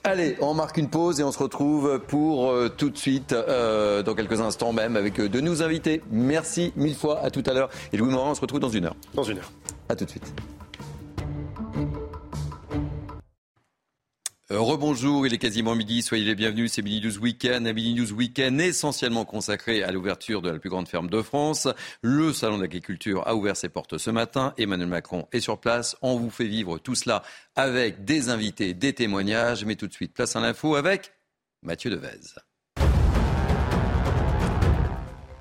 [0.02, 4.40] Allez, on marque une pause et on se retrouve pour tout de suite, dans quelques
[4.40, 6.02] instants même, avec de nouveaux invités.
[6.10, 7.20] Merci mille fois.
[7.20, 7.70] À tout à l'heure.
[7.92, 8.96] Et Louis Morin, on se retrouve dans une heure.
[9.14, 9.52] Dans une heure.
[9.88, 10.34] À tout de suite.
[14.51, 17.92] Euh, rebonjour, il est quasiment midi, soyez les bienvenus, c'est Mini News Weekend, un Mini
[17.92, 21.68] News Weekend essentiellement consacré à l'ouverture de la plus grande ferme de France.
[22.01, 25.96] Le Salon de l'agriculture a ouvert ses portes ce matin, Emmanuel Macron est sur place,
[26.01, 27.22] on vous fait vivre tout cela
[27.57, 31.12] avec des invités, des témoignages, mais tout de suite, place à l'info avec
[31.62, 32.40] Mathieu Devez.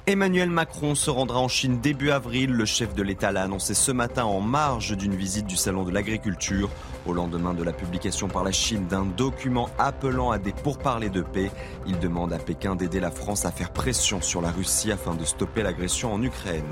[0.05, 2.51] Emmanuel Macron se rendra en Chine début avril.
[2.51, 5.91] Le chef de l'État l'a annoncé ce matin en marge d'une visite du Salon de
[5.91, 6.69] l'agriculture.
[7.07, 11.21] Au lendemain de la publication par la Chine d'un document appelant à des pourparlers de
[11.21, 11.51] paix,
[11.87, 15.23] il demande à Pékin d'aider la France à faire pression sur la Russie afin de
[15.23, 16.65] stopper l'agression en Ukraine.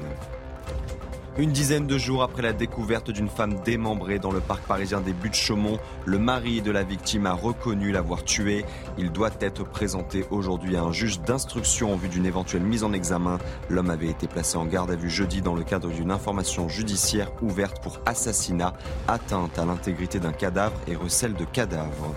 [1.38, 5.12] Une dizaine de jours après la découverte d'une femme démembrée dans le parc parisien des
[5.12, 8.64] Buttes-Chaumont, le mari de la victime a reconnu l'avoir tuée.
[8.98, 12.94] Il doit être présenté aujourd'hui à un juge d'instruction en vue d'une éventuelle mise en
[12.94, 13.38] examen.
[13.70, 17.30] L'homme avait été placé en garde à vue jeudi dans le cadre d'une information judiciaire
[17.42, 18.74] ouverte pour assassinat,
[19.10, 22.16] atteinte à l'intégrité d'un cadavre et recel de cadavres.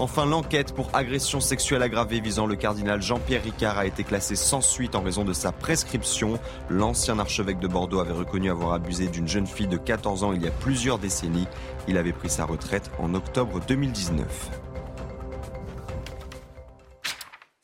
[0.00, 4.60] Enfin, l'enquête pour agression sexuelle aggravée visant le cardinal Jean-Pierre Ricard a été classée sans
[4.60, 6.38] suite en raison de sa prescription.
[6.70, 10.42] L'ancien archevêque de Bordeaux avait reconnu avoir abusé d'une jeune fille de 14 ans il
[10.42, 11.48] y a plusieurs décennies.
[11.88, 14.50] Il avait pris sa retraite en octobre 2019.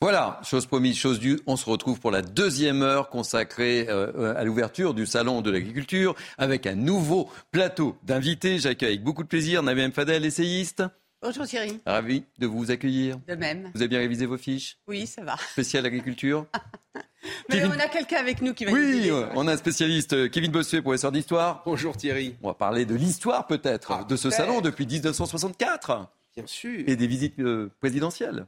[0.01, 4.43] Voilà, chose promise, chose due, on se retrouve pour la deuxième heure consacrée euh, à
[4.43, 8.59] l'ouverture du Salon de l'agriculture avec un nouveau plateau d'invités.
[8.59, 10.83] J'accueille avec beaucoup de plaisir Nabil Fadel, essayiste.
[11.25, 11.79] Bonjour Thierry.
[11.87, 13.17] Ravi de vous accueillir.
[13.27, 13.71] De même.
[13.73, 15.35] Vous avez bien révisé vos fiches Oui, ça va.
[15.53, 16.45] Spécial agriculture
[17.49, 19.29] Mais on a quelqu'un avec nous qui va Oui, nous aider.
[19.33, 21.63] on a un spécialiste, euh, Kevin Bossuet, professeur d'histoire.
[21.65, 22.35] Bonjour Thierry.
[22.43, 26.07] On va parler de l'histoire peut-être de ce salon depuis 1964.
[26.35, 26.83] Bien sûr.
[26.85, 28.45] Et des visites euh, présidentielles.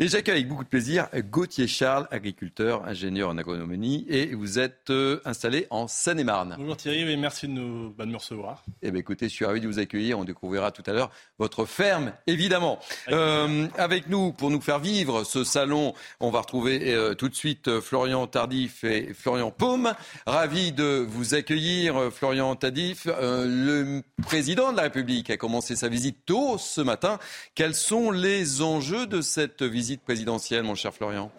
[0.00, 4.88] Et j'accueille avec beaucoup de plaisir Gauthier Charles, agriculteur, ingénieur en agronomie, et vous êtes
[4.88, 6.56] euh, installé en Seine-et-Marne.
[6.58, 8.64] Bonjour Thierry, et merci de, nous, bah, de me recevoir.
[8.80, 10.18] Eh bien, écoutez, je suis ravi de vous accueillir.
[10.18, 12.78] On découvrira tout à l'heure votre ferme, évidemment.
[13.10, 17.34] Euh, avec nous, pour nous faire vivre ce salon, on va retrouver euh, tout de
[17.34, 19.92] suite euh, Florian Tardif et Florian Paume.
[20.26, 23.06] Ravi de vous accueillir, euh, Florian Tardif.
[23.08, 27.18] Euh, le président de la République a commencé sa visite tôt ce matin.
[27.54, 31.30] Quels sont les enjeux de cette visite présidentielle, mon cher Florian?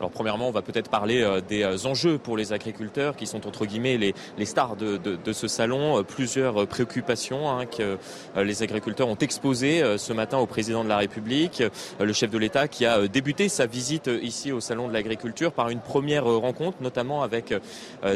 [0.00, 3.46] Alors premièrement, on va peut-être parler euh, des euh, enjeux pour les agriculteurs qui sont
[3.46, 5.98] entre guillemets les, les stars de, de, de, ce salon.
[5.98, 7.98] Euh, Plusieurs préoccupations hein, que
[8.36, 11.62] les agriculteurs ont exposées ce matin au président de la République,
[11.98, 15.68] le chef de l'État qui a débuté sa visite ici au salon de l'agriculture par
[15.68, 17.54] une première rencontre, notamment avec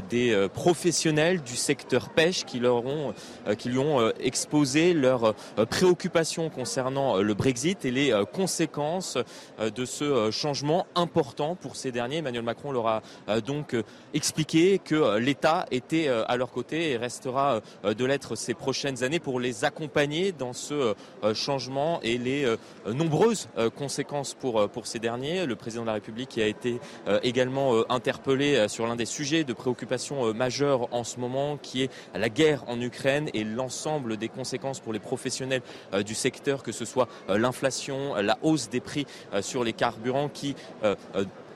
[0.08, 3.14] des professionnels du secteur pêche qui, leur ont,
[3.58, 5.34] qui lui ont exposé leurs
[5.70, 9.18] préoccupations concernant le Brexit et les conséquences
[9.58, 12.18] de ce changement important pour ces derniers.
[12.18, 13.02] Emmanuel Macron leur a
[13.44, 13.76] donc
[14.12, 19.40] expliqué que l'État était à leur côté et restera de l'être ces prochaines années pour
[19.40, 20.94] les accompagner dans ce
[21.34, 22.56] changement et les
[22.86, 25.46] nombreuses conséquences pour, pour ces derniers.
[25.46, 26.80] Le président de la République a été
[27.22, 32.28] également interpellé sur l'un des sujets de préoccupation majeure en ce moment, qui est la
[32.28, 35.62] guerre en Ukraine et l'ensemble des conséquences pour les professionnels
[36.04, 39.06] du secteur, que ce soit l'inflation, la hausse des prix
[39.40, 40.54] sur les carburants qui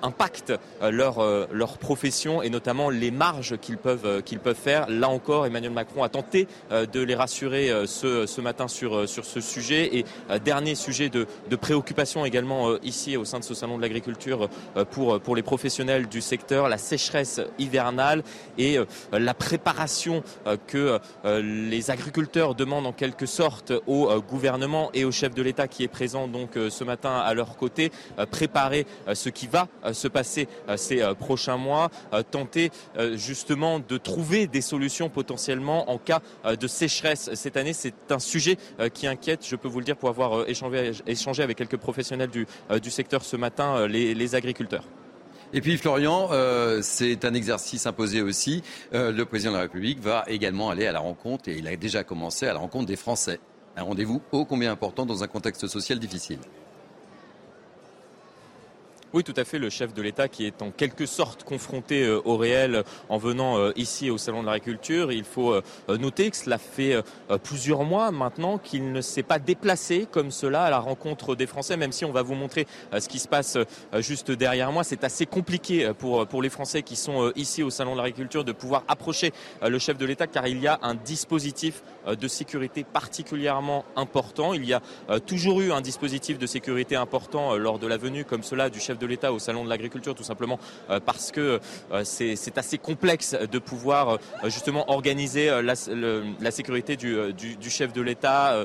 [0.03, 4.89] impactent leur, leur profession et notamment les marges qu'ils peuvent, qu'ils peuvent faire.
[4.89, 9.41] Là encore, Emmanuel Macron a tenté de les rassurer ce, ce matin sur, sur ce
[9.41, 9.97] sujet.
[9.99, 10.05] Et
[10.45, 14.49] dernier sujet de, de préoccupation également ici au sein de ce salon de l'agriculture
[14.91, 18.23] pour, pour les professionnels du secteur, la sécheresse hivernale
[18.57, 18.79] et
[19.13, 20.23] la préparation
[20.67, 20.99] que
[21.43, 25.89] les agriculteurs demandent en quelque sorte au gouvernement et au chef de l'État qui est
[25.89, 27.91] présent donc ce matin à leur côté,
[28.31, 31.91] préparer ce qui va se passer ces prochains mois,
[32.31, 32.71] tenter
[33.15, 37.73] justement de trouver des solutions potentiellement en cas de sécheresse cette année.
[37.73, 38.57] C'est un sujet
[38.95, 42.47] qui inquiète, je peux vous le dire, pour avoir échangé, avec quelques professionnels du,
[42.91, 44.85] secteur ce matin, les, agriculteurs.
[45.53, 48.63] Et puis Florian, euh, c'est un exercice imposé aussi.
[48.93, 51.75] Euh, le président de la République va également aller à la rencontre, et il a
[51.77, 53.41] déjà commencé à la rencontre des Français.
[53.77, 56.39] Un rendez-vous ô combien important dans un contexte social difficile.
[59.15, 59.59] Oui, tout à fait.
[59.59, 63.57] Le chef de l'État qui est en quelque sorte confronté euh, au réel en venant
[63.57, 65.13] euh, ici au Salon de l'Agriculture.
[65.13, 67.03] Il faut euh, noter que cela fait
[67.43, 71.77] plusieurs mois maintenant qu'il ne s'est pas déplacé comme cela à la rencontre des Français,
[71.79, 72.67] même si on va vous montrer
[72.99, 73.57] ce qui se passe
[73.99, 74.85] juste derrière moi.
[74.85, 78.53] C'est assez compliqué pour, pour les Français qui sont ici au Salon de l'Agriculture de
[78.53, 79.33] pouvoir approcher
[79.63, 84.55] le chef de l'État car il y a un dispositif de sécurité particulièrement important.
[84.55, 84.81] Il y a
[85.27, 88.98] toujours eu un dispositif de sécurité important lors de la venue comme cela du chef
[88.99, 90.59] de l'État au Salon de l'Agriculture, tout simplement
[90.91, 91.61] euh, parce que
[91.93, 95.75] euh, c'est assez complexe de pouvoir euh, justement organiser la,
[96.51, 97.17] sécurité du,
[97.69, 98.65] chef de l'État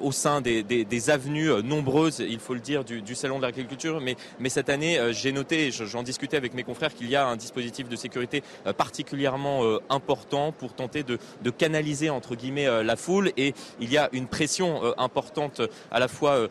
[0.00, 4.00] au sein des, avenues nombreuses, il faut le dire, du, Salon de l'Agriculture.
[4.00, 4.16] Mais,
[4.48, 7.96] cette année, j'ai noté, j'en discutais avec mes confrères, qu'il y a un dispositif de
[7.96, 8.42] sécurité
[8.76, 14.26] particulièrement important pour tenter de canaliser entre guillemets la foule et il y a une
[14.26, 16.48] pression importante à la fois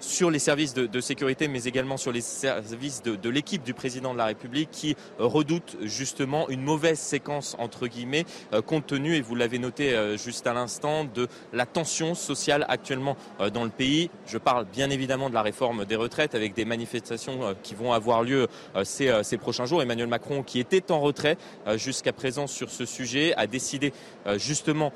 [0.00, 4.18] sur les services de, sécurité, mais également sur les services de, l'équipe du président de
[4.18, 9.20] la République qui euh, redoute justement une mauvaise séquence, entre guillemets, euh, compte tenu, et
[9.20, 13.16] vous l'avez noté euh, juste à l'instant, de la tension sociale actuellement
[13.52, 14.10] dans le pays.
[14.26, 18.22] Je parle bien évidemment de la réforme des retraites avec des manifestations qui vont avoir
[18.22, 18.48] lieu
[18.84, 19.82] ces prochains jours.
[19.82, 21.36] Emmanuel Macron, qui était en retrait
[21.76, 23.92] jusqu'à présent sur ce sujet, a décidé
[24.36, 24.92] justement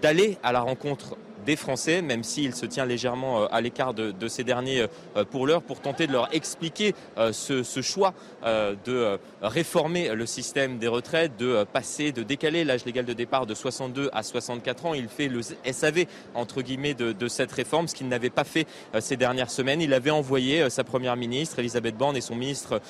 [0.00, 4.44] d'aller à la rencontre des Français, même s'il se tient légèrement à l'écart de, ces
[4.44, 4.86] derniers
[5.30, 6.94] pour l'heure, pour tenter de leur expliquer
[7.32, 8.14] ce, choix
[8.44, 13.54] de réformer le système des retraites, de passer, de décaler l'âge légal de départ de
[13.54, 14.94] 62 à 64 ans.
[14.94, 18.66] Il fait le SAV, entre guillemets, de, cette réforme, ce qu'il n'avait pas fait
[19.00, 19.80] ces dernières semaines.
[19.80, 22.80] Il avait envoyé sa première ministre, Elisabeth Borne, et son ministre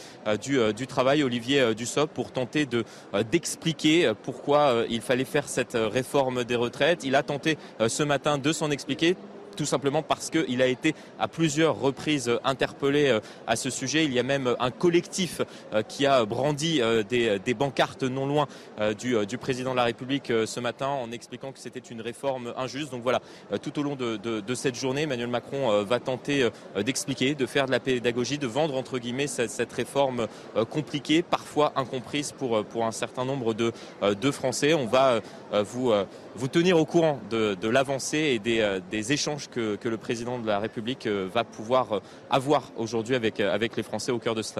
[0.40, 2.66] du, du Travail, Olivier Dussopt, pour tenter
[3.30, 7.04] d'expliquer pourquoi il fallait faire cette réforme des retraites.
[7.04, 9.16] Il a tenté ce matin de s'en expliquer
[9.56, 14.04] tout simplement parce qu'il a été à plusieurs reprises interpellé à ce sujet.
[14.04, 15.40] Il y a même un collectif
[15.88, 18.48] qui a brandi des, des bancartes non loin
[18.98, 22.90] du, président de la République ce matin en expliquant que c'était une réforme injuste.
[22.90, 23.20] Donc voilà,
[23.62, 27.80] tout au long de, cette journée, Emmanuel Macron va tenter d'expliquer, de faire de la
[27.80, 30.26] pédagogie, de vendre entre guillemets cette, réforme
[30.70, 33.72] compliquée, parfois incomprise pour, pour un certain nombre de,
[34.02, 34.74] de Français.
[34.74, 35.20] On va
[35.52, 35.92] vous,
[36.34, 40.58] vous tenir au courant de, l'avancée et des, des échanges que, le président de la
[40.58, 42.00] République va pouvoir
[42.30, 44.52] avoir aujourd'hui avec, les Français au cœur de ce.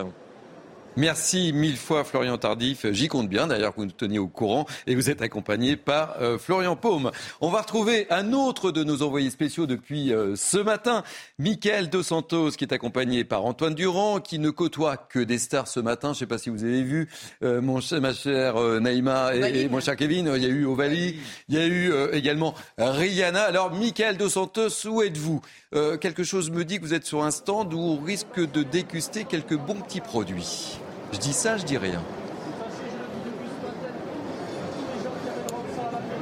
[0.97, 2.85] Merci mille fois Florian Tardif.
[2.91, 6.17] J'y compte bien d'ailleurs que vous nous teniez au courant et vous êtes accompagné par
[6.21, 7.13] euh, Florian Paume.
[7.41, 11.03] On va retrouver un autre de nos envoyés spéciaux depuis euh, ce matin,
[11.39, 15.67] Michael Dos Santos, qui est accompagné par Antoine Durand, qui ne côtoie que des stars
[15.67, 16.09] ce matin.
[16.09, 17.09] Je ne sais pas si vous avez vu,
[17.43, 21.17] euh, mon, ma chère Naïma et, et, mon cher Kevin, il y a eu Ovalie,
[21.49, 23.45] il y a eu également Rihanna.
[23.45, 25.41] Alors Michael Dos Santos, où êtes-vous?
[26.03, 29.25] Quelque chose me dit que vous êtes sur un stand où on risque de déguster
[29.25, 30.82] quelques bons petits produits.
[31.13, 32.03] Je dis ça, je dis rien.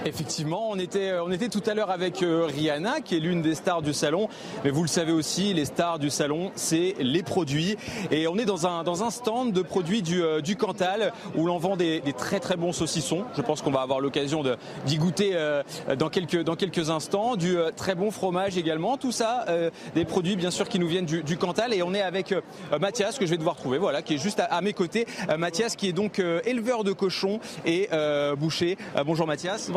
[0.07, 3.55] Effectivement, on était, on était tout à l'heure avec euh, Rihanna, qui est l'une des
[3.55, 4.29] stars du salon.
[4.65, 7.77] Mais vous le savez aussi, les stars du salon, c'est les produits.
[8.11, 11.59] Et on est dans un, dans un stand de produits du, euh, Cantal, où l'on
[11.59, 13.25] vend des, très très bons saucissons.
[13.37, 14.43] Je pense qu'on va avoir l'occasion
[14.87, 15.63] d'y goûter euh,
[15.99, 17.37] dans, quelques, dans quelques instants.
[17.37, 18.97] Du euh, très bon fromage également.
[18.97, 21.73] Tout ça, euh, des produits bien sûr qui nous viennent du, Cantal.
[21.73, 22.41] Et on est avec euh,
[22.81, 25.07] Mathias, que je vais devoir trouver, voilà, qui est juste à, mes côtés.
[25.39, 27.89] Mathias, qui est donc éleveur de cochons et
[28.37, 28.77] boucher.
[29.05, 29.71] bonjour Mathias.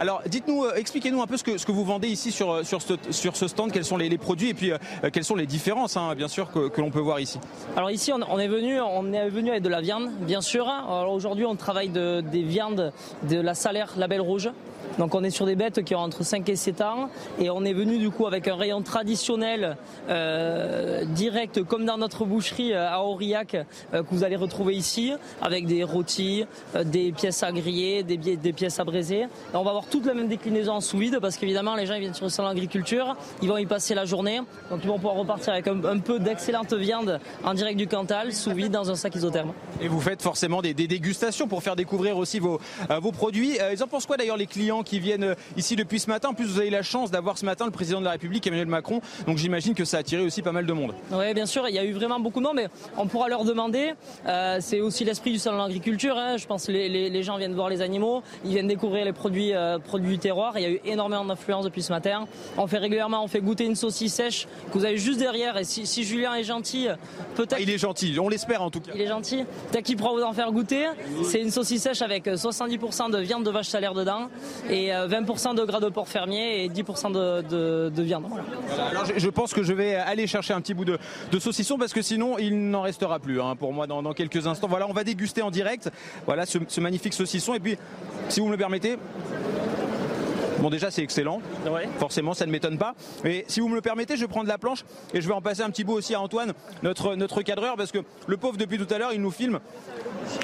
[0.00, 2.62] Alors, dites-nous, euh, expliquez-nous un peu ce que, ce que vous vendez ici sur, euh,
[2.64, 4.78] sur, ce, sur ce stand, quels sont les, les produits et puis euh,
[5.12, 7.38] quelles sont les différences, hein, bien sûr, que, que l'on peut voir ici.
[7.76, 10.68] Alors ici, on, on, est venu, on est venu avec de la viande, bien sûr.
[10.68, 12.92] Alors aujourd'hui, on travaille de, des viandes
[13.28, 14.50] de la salaire Label Rouge.
[14.98, 17.08] Donc on est sur des bêtes qui ont entre 5 et 7 ans
[17.38, 19.76] et on est venu du coup avec un rayon traditionnel
[20.08, 25.12] euh, direct comme dans notre boucherie à Aurillac euh, que vous allez retrouver ici
[25.42, 26.44] avec des rôtis,
[26.76, 29.26] euh, des pièces à griller, des, des pièces à braiser.
[29.54, 32.00] On va avoir toute la même déclinaison en sous vide parce qu'évidemment les gens ils
[32.00, 34.40] viennent sur le salon agriculture, ils vont y passer la journée
[34.70, 38.32] donc ils vont pouvoir repartir avec un, un peu d'excellente viande en direct du Cantal
[38.32, 39.52] sous vide dans un sac isotherme.
[39.80, 42.60] Et vous faites forcément des, des dégustations pour faire découvrir aussi vos,
[43.00, 43.58] vos produits.
[43.72, 46.30] ils en pensent quoi d'ailleurs les clients qui viennent ici depuis ce matin?
[46.30, 48.66] En plus, vous avez la chance d'avoir ce matin le président de la République, Emmanuel
[48.66, 49.00] Macron.
[49.26, 50.94] Donc j'imagine que ça a attiré aussi pas mal de monde.
[51.12, 51.68] Oui, bien sûr.
[51.68, 53.94] Il y a eu vraiment beaucoup de monde, mais on pourra leur demander.
[54.26, 56.16] Euh, c'est aussi l'esprit du salon de l'agriculture.
[56.16, 56.36] Hein.
[56.36, 59.12] Je pense que les, les, les, gens viennent voir les animaux, ils viennent découvrir les
[59.12, 60.54] produits, euh, produits du terroir.
[60.56, 62.26] Il y a eu énormément d'influence depuis ce matin.
[62.56, 65.56] On fait régulièrement, on fait goûter une saucisse sèche que vous avez juste derrière.
[65.56, 66.88] Et si, si Julien est gentil,
[67.34, 67.56] peut-être.
[67.56, 68.92] Ah, il est gentil, on l'espère en tout cas.
[68.94, 69.44] Il est gentil.
[69.70, 70.86] Peut-être qu'il pourra vous en faire goûter.
[71.24, 74.28] C'est une saucisse sèche avec 70% de viande de vache salaire dedans.
[74.70, 78.24] Et 20% de gras de porc fermier et 10% de, de, de viande.
[78.28, 80.98] Voilà, alors je, je, pense que je vais aller chercher un petit bout de,
[81.30, 84.46] de saucisson parce que sinon il n'en restera plus hein, pour moi dans, dans, quelques
[84.46, 84.68] instants.
[84.68, 85.90] Voilà, on va déguster en direct
[86.26, 87.54] voilà, ce, ce magnifique saucisson.
[87.54, 87.76] Et puis,
[88.28, 88.96] si vous me le permettez,
[89.42, 89.83] Thank you.
[90.64, 91.86] Bon déjà c'est excellent, ouais.
[91.98, 92.94] forcément ça ne m'étonne pas.
[93.22, 95.42] Et si vous me le permettez, je vais prendre la planche et je vais en
[95.42, 98.78] passer un petit bout aussi à Antoine, notre, notre cadreur, parce que le pauvre depuis
[98.78, 99.60] tout à l'heure il nous filme.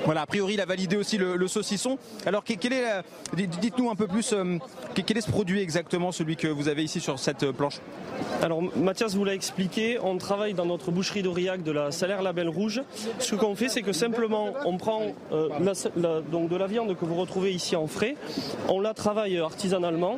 [0.04, 1.96] Voilà, a priori il a validé aussi le, le saucisson.
[2.26, 3.02] Alors quel est la...
[3.34, 4.58] dites-nous un peu plus, euh,
[4.94, 7.80] quel est ce produit exactement, celui que vous avez ici sur cette planche?
[8.42, 12.50] Alors Mathias vous l'a expliqué, on travaille dans notre boucherie d'Aurillac de la salaire label
[12.50, 12.82] rouge.
[13.20, 16.94] Ce qu'on fait c'est que simplement on prend euh, la, la, donc de la viande
[16.94, 18.16] que vous retrouvez ici en frais,
[18.68, 20.09] on la travaille artisanalement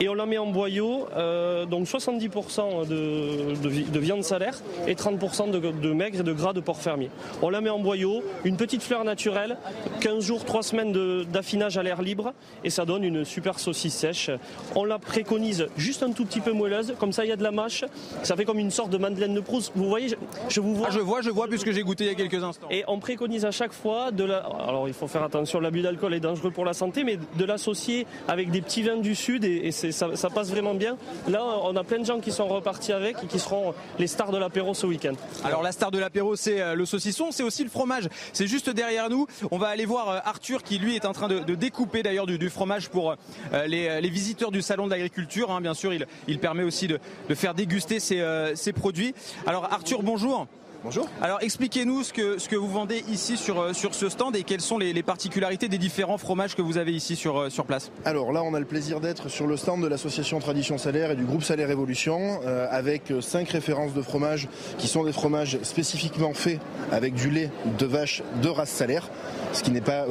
[0.00, 4.94] et on la met en boyau, euh, donc 70% de, de, de, viande salaire et
[4.94, 7.10] 30% de, de, maigre et de gras de porc fermier.
[7.42, 9.56] On la met en boyau, une petite fleur naturelle,
[10.00, 12.32] 15 jours, 3 semaines d'affinage à l'air libre
[12.64, 14.30] et ça donne une super saucisse sèche.
[14.74, 17.42] On la préconise juste un tout petit peu moelleuse, comme ça il y a de
[17.42, 17.84] la mâche,
[18.22, 19.72] ça fait comme une sorte de madeleine de Proust.
[19.74, 20.14] Vous voyez, je,
[20.48, 20.88] je vous vois.
[20.90, 22.68] Ah, je vois, je vois puisque j'ai goûté il y a quelques instants.
[22.70, 24.38] Et on préconise à chaque fois de la.
[24.38, 28.06] Alors il faut faire attention, l'abus d'alcool est dangereux pour la santé, mais de l'associer
[28.26, 30.96] avec des petits vins du sud et, ça, passe vraiment bien.
[31.28, 34.30] Là, on a plein de gens qui sont repartis avec et qui seront les stars
[34.30, 35.14] de l'apéro ce week-end.
[35.44, 38.08] Alors la star de l'apéro, c'est euh, le saucisson, c'est aussi le fromage.
[38.32, 39.26] C'est juste derrière nous.
[39.50, 42.50] On va aller voir euh, Arthur qui lui est en train de, découper d'ailleurs du,
[42.50, 43.14] fromage pour
[43.52, 45.50] euh, les, visiteurs du salon de l'agriculture.
[45.50, 45.60] Hein.
[45.60, 49.14] Bien sûr, il, permet aussi de, de faire déguster ces produits.
[49.46, 50.46] Alors Arthur, bonjour.
[50.84, 51.08] Bonjour.
[51.20, 54.60] Alors expliquez-nous ce que, ce que vous vendez ici sur, sur ce stand et quelles
[54.60, 57.90] sont les, les, particularités des différents fromages que vous avez ici sur, sur place.
[58.04, 61.16] Alors là, on a le plaisir d'être sur le stand de l'association Tradition Salaire et
[61.16, 64.46] du groupe Salaire Évolution euh, avec cinq références de fromages
[64.78, 66.60] qui sont des fromages spécifiquement faits
[66.92, 69.10] avec du lait de vache de race salaire.
[69.52, 70.06] ce qui n'est pas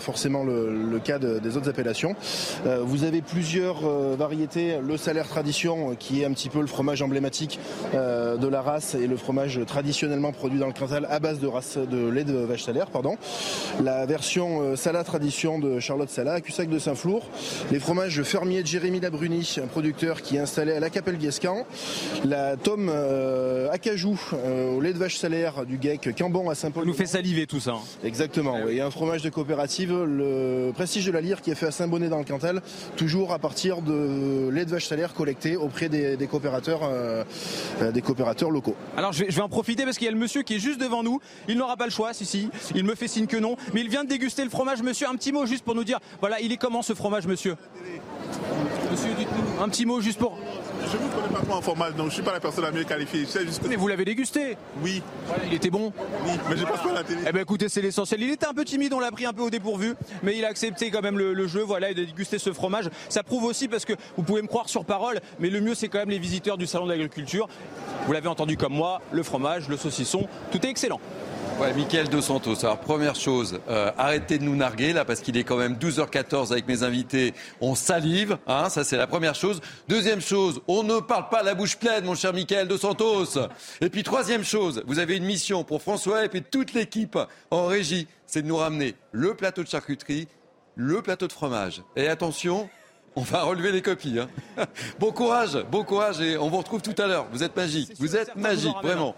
[0.00, 2.14] forcément le, cas des autres appellations.
[2.82, 4.78] vous avez plusieurs variétés.
[4.82, 7.58] Le salaire tradition, qui est un petit peu le fromage emblématique
[7.94, 9.60] de la race et le fromage
[10.10, 12.86] traditionnellement produit dans le Cantal à base de, race, de lait de vache salaire.
[12.88, 13.16] Pardon.
[13.82, 17.26] La version Sala Tradition de Charlotte Sala, à Cussac de Saint-Flour.
[17.70, 21.18] Les fromages fermiers de Jérémy Labruni, un producteur qui est installé à la Capelle.
[22.24, 22.90] La tome
[23.70, 24.18] acajou
[24.76, 26.86] au lait de vache salaire du GEC Cambon à Saint-Paul.
[26.86, 27.72] nous fait saliver tout ça.
[27.72, 27.80] Hein.
[28.04, 28.54] Exactement.
[28.54, 32.08] A un fromage de coopérative, le Prestige de la Lyre qui est fait à Saint-Bonnet
[32.08, 32.62] dans le Cantal,
[32.96, 37.24] toujours à partir de lait de vache salaire collecté auprès des, coopérateurs, euh,
[37.82, 38.76] euh, des coopérateurs locaux.
[38.96, 41.02] Alors je vais, en profiter parce qu'il y a le monsieur qui est juste devant
[41.02, 41.20] nous.
[41.46, 42.48] Il n'aura pas le choix, si si.
[42.74, 44.82] Il me fait signe que non, mais il vient de déguster le fromage.
[44.82, 47.56] Monsieur, un petit mot juste pour nous dire, voilà, il est comment ce fromage, monsieur?
[48.90, 50.38] Monsieur, dites-nous un petit mot juste pour.
[50.86, 52.72] Je ne connais pas trop en fromage, donc je ne suis pas la personne la
[52.72, 53.26] mieux qualifiée.
[53.68, 55.02] Mais vous l'avez dégusté Oui.
[55.46, 55.92] il était bon
[56.24, 57.20] Oui, mais je passe pas à la télé.
[57.26, 58.22] Eh ben écoutez, c'est l'essentiel.
[58.22, 60.48] Il était un peu timide, on l'a pris un peu au dépourvu, mais il a
[60.48, 62.90] accepté quand même le, jeu, voilà, et de déguster ce fromage.
[63.08, 65.88] Ça prouve aussi parce que vous pouvez me croire sur parole, mais le mieux c'est
[65.88, 67.48] quand même les visiteurs du salon de l'agriculture.
[68.06, 71.00] Vous l'avez entendu comme moi, le fromage, le saucisson, tout est excellent.
[71.60, 72.64] Ouais, Mickaël Dos Santos.
[72.64, 76.52] Alors, première chose, euh, arrêtez de nous narguer là, parce qu'il est quand même 12h14
[76.52, 77.34] avec mes invités.
[77.60, 79.60] On salive, hein, ça c'est la première chose.
[79.86, 83.38] Deuxième chose, on ne parle pas la bouche pleine, mon cher Mickaël Dos Santos.
[83.82, 87.18] Et puis, troisième chose, vous avez une mission pour François et puis toute l'équipe
[87.50, 90.28] en régie, c'est de nous ramener le plateau de charcuterie,
[90.76, 91.82] le plateau de fromage.
[91.94, 92.70] Et attention,
[93.16, 94.18] on va relever les copies.
[94.18, 94.28] Hein.
[94.98, 97.26] Bon courage, bon courage et on vous retrouve tout à l'heure.
[97.30, 99.14] Vous êtes magique, vous êtes magique, vraiment.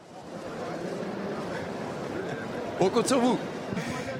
[2.84, 3.38] On compte sur vous.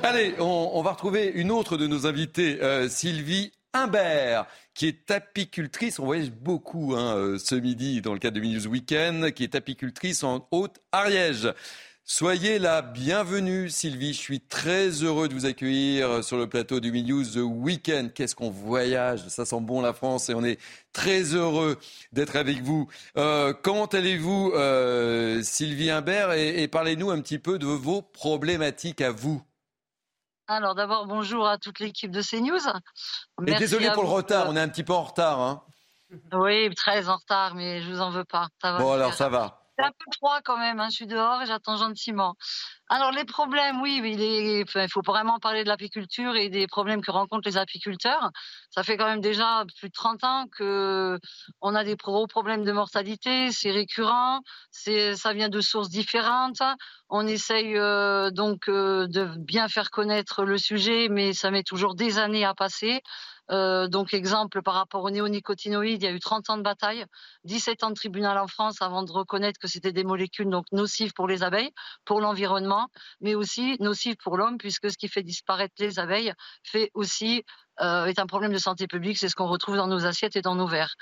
[0.04, 5.98] Allez, on, va retrouver une autre de nos invités, euh, Sylvie Imbert, qui est apicultrice.
[5.98, 9.56] On voyage beaucoup hein, euh, ce midi dans le cadre de News Weekend, qui est
[9.56, 11.52] apicultrice en Haute-Ariège.
[12.04, 14.12] Soyez la bienvenue, Sylvie.
[14.12, 18.12] Je suis très heureux de vous accueillir sur le plateau du News The Weekend.
[18.12, 20.60] Qu'est-ce qu'on voyage Ça sent bon la France et on est
[20.92, 21.78] très heureux
[22.10, 22.88] d'être avec vous.
[23.16, 26.32] Euh, comment allez-vous, euh, Sylvie Imbert?
[26.32, 29.40] Et, parlez-nous un petit peu de vos problématiques à vous.
[30.48, 32.58] Alors d'abord, bonjour à toute l'équipe de CNews.
[33.46, 35.40] Et désolé pour le retard, on est un petit peu en retard.
[35.40, 35.62] Hein.
[36.32, 38.48] Oui, très en retard, mais je vous en veux pas.
[38.60, 39.61] bon, alors ça va.
[39.82, 40.88] C'est un peu froid quand même, hein.
[40.90, 42.34] je suis dehors et j'attends gentiment.
[42.88, 47.48] Alors les problèmes, oui, il, faut vraiment parler de l'apiculture et des problèmes que rencontrent
[47.48, 48.30] les apiculteurs.
[48.70, 51.18] Ça fait quand même déjà plus de 30 ans que
[51.60, 56.62] on a des gros problèmes de mortalité, c'est récurrent, ça vient de sources différentes.
[57.08, 61.94] On essaye euh, donc euh, de bien faire connaître le sujet, mais ça met toujours
[61.94, 63.02] des années à passer.
[63.50, 67.04] Euh, donc, exemple, par rapport aux néonicotinoïdes, il y a eu 30 ans de bataille,
[67.44, 71.12] 17 ans de tribunal en France avant de reconnaître que c'était des molécules donc nocives
[71.12, 71.72] pour les abeilles,
[72.04, 72.88] pour l'environnement,
[73.20, 76.32] mais aussi nocives pour l'homme, puisque ce qui fait disparaître les abeilles
[76.62, 77.44] fait aussi
[77.80, 79.18] euh, est un problème de santé publique.
[79.18, 80.94] C'est ce qu'on retrouve dans nos assiettes et dans nos verres.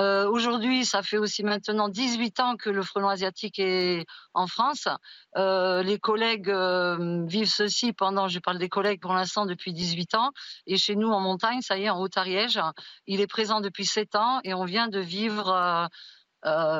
[0.00, 4.88] Euh, aujourd'hui, ça fait aussi maintenant 18 ans que le frelon asiatique est en France.
[5.36, 10.14] Euh, les collègues euh, vivent ceci pendant, je parle des collègues pour l'instant depuis 18
[10.14, 10.30] ans.
[10.66, 12.60] Et chez nous en montagne, ça y est, en Haute-Ariège,
[13.06, 15.88] il est présent depuis 7 ans et on vient de vivre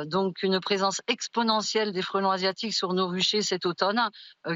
[0.06, 4.00] donc une présence exponentielle des frelons asiatiques sur nos ruchers cet automne,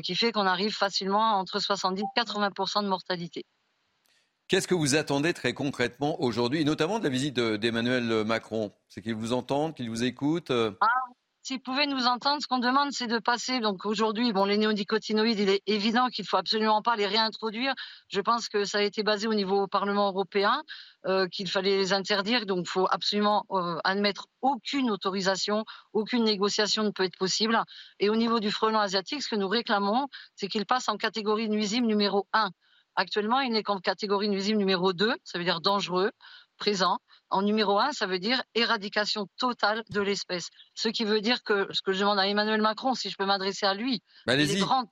[0.02, 3.44] qui fait qu'on arrive facilement entre 70 et 80% de mortalité.
[4.46, 8.72] Qu'est-ce que vous attendez très concrètement aujourd'hui, notamment de la visite d'Emmanuel Macron?
[8.88, 10.72] C'est qu'il vous entende, qu'il vous écoute euh?
[10.82, 10.86] ah,
[11.42, 13.60] S'il pouvait nous entendre, ce qu'on demande, c'est de passer.
[13.60, 17.72] Donc aujourd'hui, bon, les néonicotinoïdes, il est évident qu'il faut absolument pas les réintroduire.
[18.08, 20.62] Je pense que ça a été basé au niveau Parlement européen,
[21.06, 22.44] euh, qu'il fallait les interdire.
[22.44, 25.64] Donc il faut absolument euh, admettre aucune autorisation,
[25.94, 27.58] aucune négociation ne peut être possible.
[27.98, 31.48] Et au niveau du frelon asiatique, ce que nous réclamons, c'est qu'il passe en catégorie
[31.48, 32.50] nuisible numéro 1.
[32.96, 36.10] Actuellement, il n'est qu'en catégorie nuisible numéro 2, ça veut dire dangereux,
[36.56, 36.98] présent.
[37.30, 40.48] En numéro 1, ça veut dire éradication totale de l'espèce.
[40.74, 43.26] Ce qui veut dire que ce que je demande à Emmanuel Macron, si je peux
[43.26, 44.88] m'adresser à lui, bah, il est grand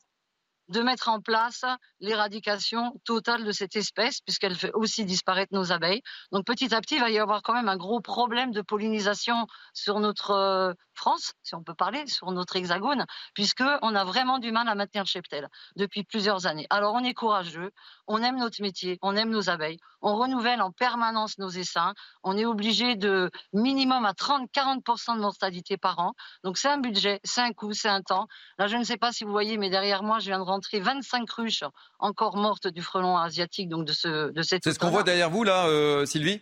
[0.72, 1.64] de mettre en place
[2.00, 6.02] l'éradication totale de cette espèce, puisqu'elle fait aussi disparaître nos abeilles.
[6.32, 9.46] Donc petit à petit, il va y avoir quand même un gros problème de pollinisation
[9.74, 13.04] sur notre euh, France, si on peut parler, sur notre hexagone,
[13.34, 16.66] puisqu'on a vraiment du mal à maintenir le cheptel depuis plusieurs années.
[16.70, 17.70] Alors on est courageux,
[18.06, 22.36] on aime notre métier, on aime nos abeilles, on renouvelle en permanence nos essaims, on
[22.36, 26.12] est obligé de minimum à 30-40% de mortalité par an.
[26.44, 28.26] Donc c'est un budget, c'est un coût, c'est un temps.
[28.58, 30.61] Là, je ne sais pas si vous voyez, mais derrière moi, je viens de rentrer
[30.72, 31.64] 25 ruches
[31.98, 34.64] encore mortes du frelon asiatique, donc de, ce, de cette...
[34.64, 36.40] C'est ce qu'on voit derrière vous, là, euh, Sylvie?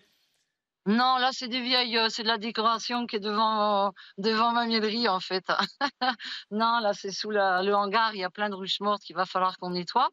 [0.87, 4.65] Non, là, c'est des vieilles, euh, c'est de la décoration qui est devant, devant ma
[4.67, 5.45] miellerie, en fait.
[6.51, 9.15] non, là, c'est sous la, le hangar, il y a plein de ruches mortes qu'il
[9.15, 10.09] va falloir qu'on nettoie.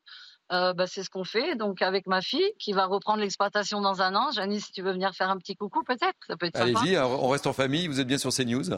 [0.51, 4.01] Euh, bah, c'est ce qu'on fait, donc avec ma fille qui va reprendre l'exploitation dans
[4.01, 4.31] un an.
[4.31, 7.27] Janice, si tu veux venir faire un petit coucou, peut-être, ça peut être Allez-y, on
[7.27, 8.69] reste en famille, vous êtes bien sur CNews.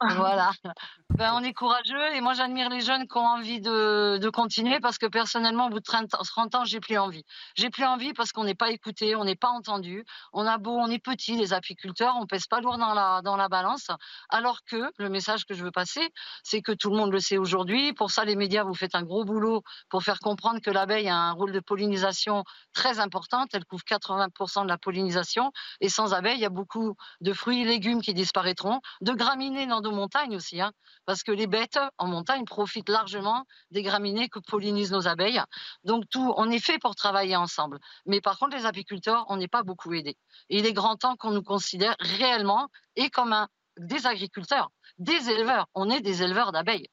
[0.00, 0.50] Voilà.
[1.10, 4.80] Ben, on est courageux et moi j'admire les jeunes qui ont envie de, de continuer
[4.80, 7.22] parce que personnellement au bout de 30, 30 ans j'ai plus envie.
[7.54, 10.04] J'ai plus envie parce qu'on n'est pas écouté, on n'est pas entendu.
[10.32, 13.36] On a beau, on est petit les apiculteurs, on pèse pas lourd dans la dans
[13.36, 13.92] la balance.
[14.28, 16.10] Alors que le message que je veux passer,
[16.42, 17.92] c'est que tout le monde le sait aujourd'hui.
[17.92, 21.16] Pour ça les médias vous faites un gros boulot pour faire comprendre que l'abeille a
[21.16, 22.42] un rôle de pollinisation
[22.72, 23.44] très important.
[23.52, 27.62] Elle couvre 80% de la pollinisation et sans abeille il y a beaucoup de fruits
[27.62, 30.60] et légumes qui disparaîtront, de graminées dans nos montagnes aussi.
[30.60, 30.72] Hein
[31.06, 35.40] parce que les bêtes en montagne profitent largement des graminées que pollinisent nos abeilles.
[35.84, 37.78] Donc tout, on est fait pour travailler ensemble.
[38.06, 40.16] Mais par contre, les apiculteurs, on n'est pas beaucoup aidés.
[40.48, 43.34] Il est grand temps qu'on nous considère réellement et comme
[43.78, 45.66] des agriculteurs, des éleveurs.
[45.74, 46.88] On est des éleveurs d'abeilles.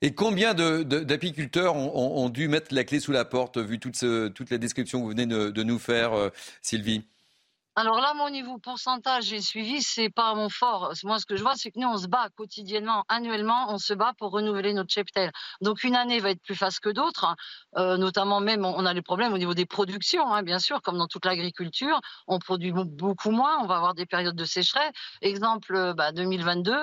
[0.00, 4.02] Et combien d'apiculteurs ont, dû mettre la clé sous la porte, vu toute,
[4.34, 6.30] toute la description que vous venez de, nous faire, euh,
[6.62, 7.04] Sylvie?
[7.76, 10.92] Alors là, mon niveau pourcentage et suivi, c'est pas mon fort.
[11.02, 13.92] Moi, ce que je vois, c'est que nous, on se bat quotidiennement, annuellement, on se
[13.94, 15.32] bat pour renouveler notre cheptel.
[15.60, 17.36] Donc, une année va être plus face que d'autres, hein.
[17.76, 20.98] euh, notamment même, on a des problèmes au niveau des productions, hein, bien sûr, comme
[20.98, 22.00] dans toute l'agriculture.
[22.28, 24.92] On produit beaucoup moins, on va avoir des périodes de sécheresse.
[25.20, 26.76] Exemple, bah, 2022,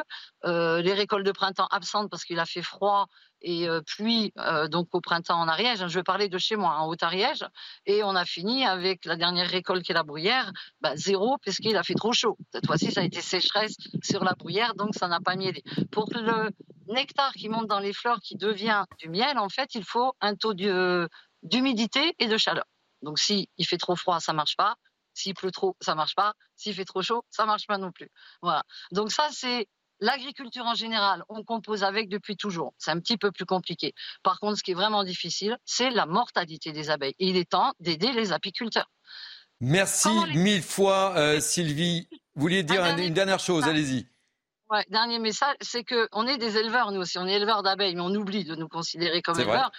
[0.46, 3.08] euh, les récoltes de printemps absentes parce qu'il a fait froid
[3.42, 5.86] et euh, pluie euh, donc au printemps en Ariège.
[5.88, 7.46] Je vais parler de chez moi, en Haute-Ariège.
[7.86, 10.52] Et on a fini avec la dernière récolte qui est la bruyère,
[10.82, 12.38] bah, zéro puisqu'il a fait trop chaud.
[12.52, 15.64] Cette fois-ci, ça a été sécheresse sur la bruyère, donc ça n'a pas mielé.
[15.92, 16.50] Pour le
[16.88, 20.36] nectar qui monte dans les fleurs, qui devient du miel, en fait, il faut un
[20.36, 20.54] taux
[21.44, 22.66] d'humidité et de chaleur.
[23.02, 24.76] Donc si il fait trop froid, ça marche pas.
[25.14, 26.34] S'il pleut trop, ça marche pas.
[26.56, 28.10] S'il fait trop chaud, ça marche pas non plus.
[28.42, 28.64] Voilà.
[28.92, 29.68] Donc ça, c'est
[30.02, 32.74] L'agriculture en général, on compose avec depuis toujours.
[32.80, 33.94] C'est un petit peu plus compliqué.
[34.24, 37.14] Par contre, ce qui est vraiment difficile, c'est la mortalité des abeilles.
[37.20, 38.90] Et il est temps d'aider les apiculteurs.
[39.60, 42.08] Merci mille fois, euh, Sylvie.
[42.34, 44.08] Vous vouliez dire une dernière chose, allez-y.
[44.72, 47.20] Ouais, dernier message, c'est qu'on est des éleveurs, nous aussi.
[47.20, 49.72] On est éleveurs d'abeilles, mais on oublie de nous considérer comme éleveurs.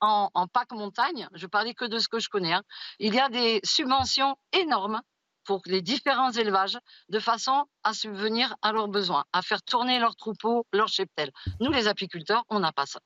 [0.00, 2.62] En, en PAC montagne, je parlais que de ce que je connais, hein,
[2.98, 5.00] il y a des subventions énormes
[5.46, 6.78] pour les différents élevages
[7.08, 11.30] de façon à subvenir à leurs besoins, à faire tourner leurs troupeaux, leurs cheptels.
[11.60, 13.00] Nous, les apiculteurs, on n'a pas ça.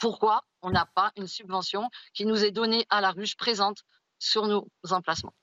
[0.00, 3.82] Pourquoi on n'a pas une subvention qui nous est donnée à la ruche présente
[4.18, 5.34] sur nos emplacements?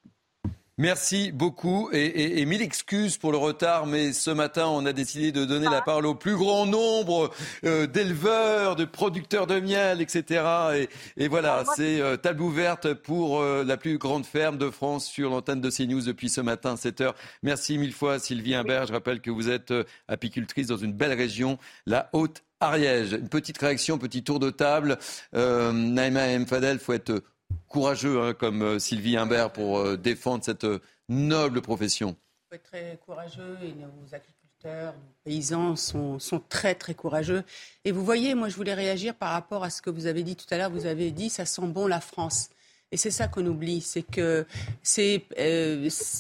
[0.80, 5.46] Merci beaucoup et, mille excuses pour le retard, mais ce matin, on a décidé de
[5.46, 7.30] donner la parole au plus grand nombre
[7.64, 10.88] euh, d'éleveurs, de producteurs de miel, etc.
[11.16, 15.30] Et, voilà, c'est euh, table ouverte pour euh, la plus grande ferme de France sur
[15.30, 17.16] l'antenne de CNews depuis ce matin, 7 heures.
[17.44, 18.88] Merci mille fois, Sylvie Imbert.
[18.88, 19.72] Je rappelle que vous êtes
[20.08, 23.14] apicultrice dans une belle région, la Haute-Ariège.
[23.14, 24.98] Une petite réaction, petit tour de table.
[25.34, 26.48] Naïma M.
[26.48, 27.22] Fadel, faut être
[27.68, 32.16] courageux hein, comme euh, Sylvie Imbert pour euh, défendre cette euh, noble profession.
[32.46, 37.44] Il faut être très courageux et nos agriculteurs, nos paysans sont, sont, très très courageux.
[37.84, 40.36] Et vous voyez, moi je voulais réagir par rapport à ce que vous avez dit
[40.36, 40.70] tout à l'heure.
[40.70, 42.50] Vous avez dit ça sent bon la France.
[42.92, 44.46] Et c'est ça qu'on oublie, c'est que
[44.84, 45.26] c'est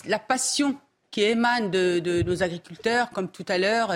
[0.07, 0.76] la passion
[1.11, 3.93] qui émane de, nos agriculteurs, comme tout à l'heure,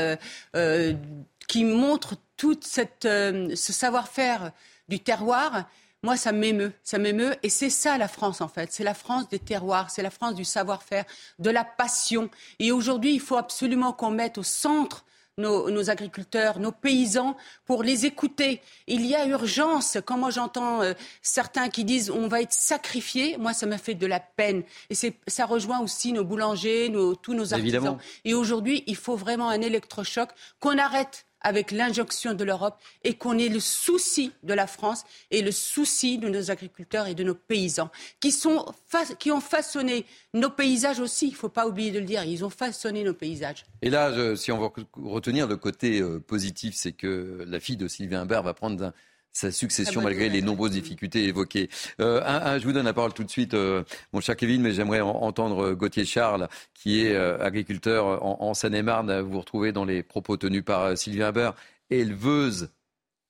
[1.48, 4.52] qui montre tout ce savoir-faire
[4.88, 5.68] du terroir
[6.08, 7.36] moi, ça m'émeut, ça m'émeut.
[7.44, 8.72] Et c'est ça la France, en fait.
[8.72, 11.04] C'est la France des terroirs, c'est la France du savoir-faire,
[11.38, 12.30] de la passion.
[12.60, 15.04] Et aujourd'hui, il faut absolument qu'on mette au centre
[15.38, 17.36] nos, agriculteurs, nos paysans,
[17.66, 18.62] pour les écouter.
[18.88, 19.98] Il y a urgence.
[20.06, 23.94] Quand moi j'entends euh, certains qui disent on va être sacrifiés, moi ça m'a fait
[23.94, 24.64] de la peine.
[24.90, 27.98] Et ça rejoint aussi nos boulangers, nos, tous nos artisans.
[28.24, 30.30] Et aujourd'hui, il faut vraiment un électrochoc,
[30.62, 35.42] qu'on arrête avec l'injonction de l'Europe et qu'on ait le souci de la France et
[35.42, 37.90] le souci de nos agriculteurs et de nos paysans
[38.20, 38.66] qui, sont,
[39.20, 42.44] qui ont façonné nos paysages aussi, il ne faut pas oublier de le dire, ils
[42.44, 43.66] ont façonné nos paysages.
[43.82, 47.88] Et là, si on veut retenir le côté euh, positif, c'est que la fille de
[47.88, 48.94] Sylvain Imbert va prendre
[49.38, 51.70] sa succession malgré les nombreuses difficultés évoquées.
[52.02, 55.02] Euh, je vous donne la parole tout de suite, euh, mon cher Kevin, mais j'aimerais
[55.02, 59.22] entendre euh, Gauthier Charles, qui est agriculteur en, Seine-et-Marne.
[59.22, 61.52] Vous vous retrouvez dans les propos tenus par Sylvia Haber,
[61.92, 62.70] éleveuse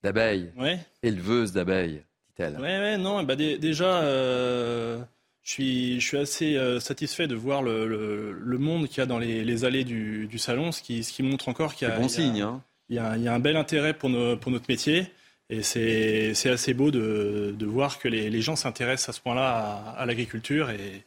[0.03, 0.51] d'abeilles.
[0.57, 0.79] Ouais.
[1.03, 2.55] Éleveuse d'abeilles, dit-elle.
[2.55, 5.03] Oui, ouais, non, bah déjà, je
[5.43, 9.84] suis, je suis assez satisfait de voir le, monde qu'il y a dans les, allées
[9.84, 11.99] du, salon, ce qui, ce qui montre encore qu'il y a.
[11.99, 12.63] bon signe, hein.
[12.89, 14.09] Il y, a, un bel intérêt pour,
[14.39, 15.11] pour notre métier.
[15.49, 19.95] Et c'est assez beau de, de, voir que les, les gens s'intéressent à ce point-là
[19.98, 20.69] à, l'agriculture.
[20.69, 21.03] Et,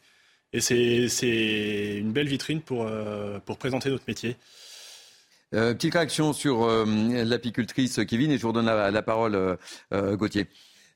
[0.52, 2.90] Et c'est une belle vitrine pour,
[3.44, 4.36] pour présenter notre métier.
[5.50, 9.58] petite réaction sur l'apicultrice Kevin et je vous redonne la, la parole
[9.92, 10.46] Gauthier.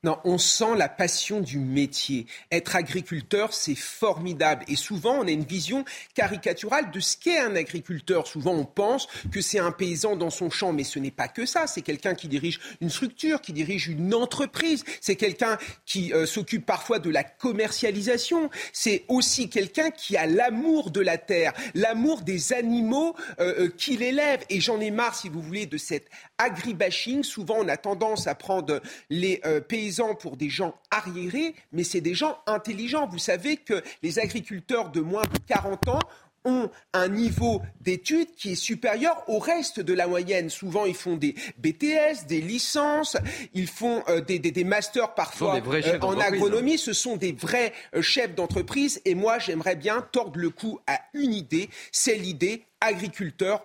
[0.05, 2.27] Non, on sent la passion du métier.
[2.53, 4.63] Être agriculteur, c'est formidable.
[4.69, 5.83] Et souvent, on a une vision
[6.15, 8.27] caricaturale de ce qu'est un agriculteur.
[8.27, 11.47] Souvent, on pense que c'est un paysan dans son champ, mais ce n'est pas que
[11.47, 11.67] ça.
[11.67, 14.85] C'est quelqu'un qui dirige une structure, qui dirige une entreprise.
[15.01, 15.57] C'est quelqu'un
[15.87, 18.51] qui euh, s'occupe parfois de la commercialisation.
[18.75, 24.03] C'est aussi quelqu'un qui a l'amour de la terre, l'amour des animaux euh, euh, qu'il
[24.03, 24.45] élève.
[24.51, 27.23] Et j'en ai marre, si vous voulez, de cet agribashing.
[27.23, 32.15] Souvent, on a tendance à prendre les paysans pour des gens arriérés, mais c'est des
[32.15, 33.07] gens intelligents.
[33.07, 36.01] Vous savez que les agriculteurs de moins de 40 ans
[36.45, 40.51] ont un niveau d'études qui est supérieur au reste de la moyenne.
[40.51, 43.17] Souvent, ils font des BTS, des licences,
[43.55, 46.21] ils font euh, des, des, masters parfois euh, en hein.
[46.21, 46.79] agronomie.
[46.79, 49.01] Ce sont des vrais euh, chefs d'entreprise.
[49.05, 51.71] Et moi, j'aimerais bien tordre le cou à une idée.
[51.93, 53.65] C'est l'idée agriculteur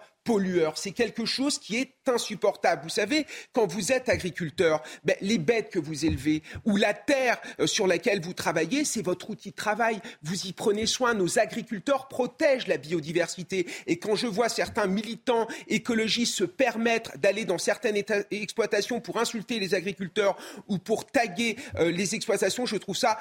[0.76, 2.84] C'est quelque chose qui est insupportable.
[2.84, 7.40] Vous savez, quand vous êtes agriculteur, ben, les bêtes que vous élevez ou la terre
[7.60, 10.00] euh, sur laquelle vous travaillez, c'est votre outil de travail.
[10.22, 11.14] Vous y prenez soin.
[11.14, 13.68] Nos agriculteurs protègent la biodiversité.
[13.88, 19.60] Et quand je vois certains militants écologistes se permettre d'aller dans certaines exploitations pour insulter
[19.60, 20.38] les agriculteurs
[20.68, 23.18] ou pour taguer euh, les exploitations, je trouve ça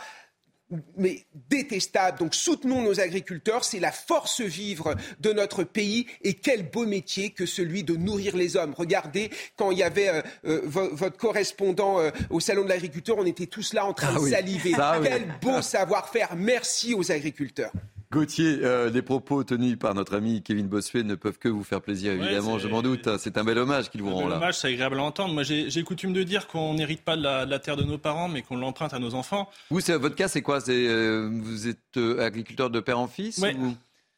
[0.96, 2.18] mais détestable.
[2.18, 7.30] Donc soutenons nos agriculteurs, c'est la force vivre de notre pays et quel beau métier
[7.30, 8.74] que celui de nourrir les hommes.
[8.76, 13.26] Regardez, quand il y avait euh, euh, votre correspondant euh, au Salon de l'agriculture, on
[13.26, 14.72] était tous là en train ah de saliver.
[15.02, 16.36] quel beau savoir-faire.
[16.36, 17.72] Merci aux agriculteurs.
[18.10, 21.82] Gauthier, euh, les propos tenus par notre ami Kevin Bossuet ne peuvent que vous faire
[21.82, 23.18] plaisir, évidemment, je m'en doute.
[23.18, 24.36] C'est un bel hommage qu'il vous rend là.
[24.36, 25.34] hommage, c'est agréable à entendre.
[25.34, 28.40] Moi, j'ai coutume de dire qu'on n'hérite pas de la, terre de nos parents, mais
[28.40, 29.50] qu'on l'emprunte à nos enfants.
[29.70, 30.60] Vous, votre cas, c'est quoi?
[30.70, 33.54] Euh, Vous êtes euh, agriculteur de père en fils Oui,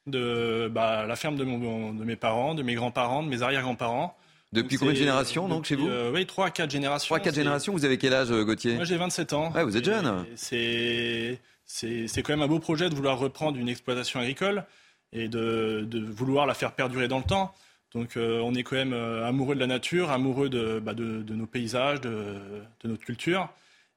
[0.07, 4.17] de bah, la ferme de, de mes parents, de mes grands-parents, de mes arrière-grands-parents.
[4.53, 5.89] Depuis combien de générations, donc, chez vous?
[6.13, 7.15] Oui, 3 à 4 générations.
[7.15, 8.77] 3 4 générations, vous avez quel âge, Gauthier?
[8.77, 9.53] Moi, j'ai 27 ans.
[9.53, 10.27] Ouais, vous êtes jeune.
[10.37, 11.41] C'est
[11.73, 14.65] c'est quand même un beau projet de vouloir reprendre une exploitation agricole
[15.13, 17.55] et de, vouloir la faire perdurer dans le temps.
[17.93, 21.47] Donc euh, on est quand même euh, amoureux de la nature, amoureux de, bah, nos
[21.47, 22.41] paysages, de,
[22.85, 23.49] notre culture.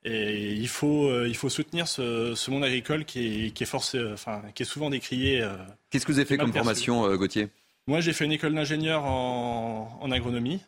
[0.06, 4.04] Et il faut, euh, il faut soutenir ce, monde agricole qui est, qui est, forcé,
[4.12, 5.48] enfin, qui est souvent décrié.
[5.90, 7.50] Qu'est-ce que vous avez fait comme formation, Gauthier?
[7.88, 10.62] Moi, j'ai fait une école d'ingénieur en, agronomie.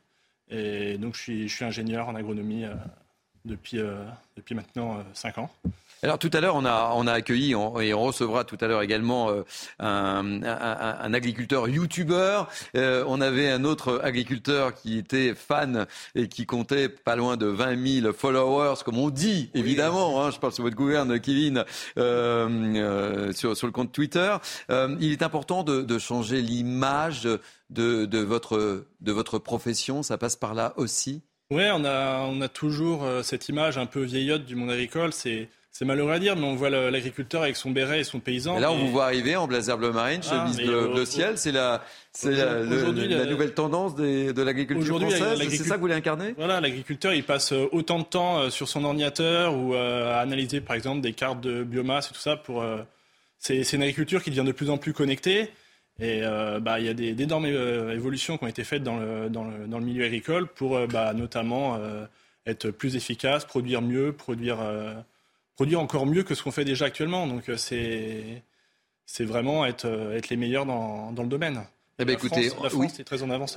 [0.50, 2.66] Et donc, je suis, je suis ingénieur en agronomie
[3.46, 3.80] depuis,
[4.38, 5.52] depuis maintenant 5 ans.
[6.06, 8.84] Alors tout à l'heure, on a, on a accueilli et on recevra tout à l'heure
[8.84, 9.42] également euh,
[9.80, 12.48] un, un, agriculteur youtubeur.
[12.78, 17.48] Euh, on avait un autre agriculteur qui était fan et qui comptait pas loin de
[17.48, 20.24] 20 000 followers, comme on dit, évidemment.
[20.24, 21.66] Hein, je parle sur votre gouverne, Kevin,
[21.98, 24.36] euh, sur, sur, le compte Twitter.
[24.70, 30.04] il est important de, de changer l'image de, de, votre, de votre profession.
[30.04, 31.24] Ça passe par là aussi?
[31.50, 35.12] Oui, on a, on a toujours cette image un peu vieillotte du monde agricole.
[35.12, 38.58] C'est c'est malheureux à dire, mais on voit l'agriculteur avec son béret et son paysan.
[38.58, 41.38] Et là, on vous voit arriver en blazer bleu marine, ah, chemise bleu, ciel.
[41.38, 41.84] C'est la,
[42.24, 45.38] la, nouvelle tendance de l'agriculture française.
[45.50, 46.34] C'est ça que vous voulez incarner?
[46.38, 50.22] Voilà, l'agriculteur, il passe euh, autant de temps euh, sur son ordinateur ou euh, à
[50.22, 52.38] analyser, par exemple, des cartes de biomasse et tout ça.
[52.38, 52.64] Pour,
[53.38, 55.50] c'est une agriculture qui devient de plus en plus connectée.
[56.00, 56.22] Et
[56.62, 59.80] bah, il y a d'énormes évolutions qui ont été faites dans le, dans le, dans
[59.80, 61.78] le milieu agricole pour bah, notamment
[62.46, 64.60] être plus efficace, produire mieux, produire
[65.56, 67.28] produire encore mieux que ce qu'on fait déjà actuellement.
[67.28, 68.44] Donc euh, c'est
[69.06, 71.64] c'est vraiment être, euh, être les meilleurs dans, dans le domaine.
[71.98, 73.56] Eh bien, écoutez, la France est très en avance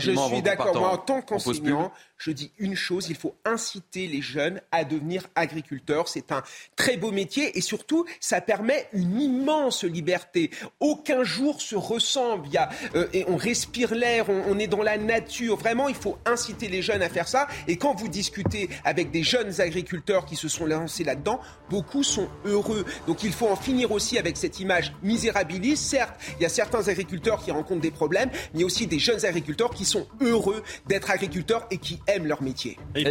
[0.00, 0.74] je suis d'accord.
[0.74, 5.26] Moi, en tant qu'enseignant, je dis une chose il faut inciter les jeunes à devenir
[5.34, 6.08] agriculteurs.
[6.08, 6.42] C'est un
[6.74, 10.50] très beau métier et surtout, ça permet une immense liberté.
[10.80, 12.46] Aucun jour se ressemble.
[12.46, 15.56] Il y a, euh, et on respire l'air, on, on, est dans la nature.
[15.56, 17.48] Vraiment, il faut inciter les jeunes à faire ça.
[17.68, 21.40] Et quand vous discutez avec des jeunes agriculteurs qui se sont lancés là-dedans,
[21.70, 22.84] beaucoup sont heureux.
[23.06, 25.84] Donc, il faut en finir aussi avec cette image misérabiliste.
[25.84, 28.86] Certes, il y a certains agriculteurs qui rencontrent des problèmes, mais il y a aussi
[28.86, 32.78] des jeunes agriculteurs qui sont heureux d'être agriculteurs et qui aiment leur métier.
[32.94, 33.04] Eh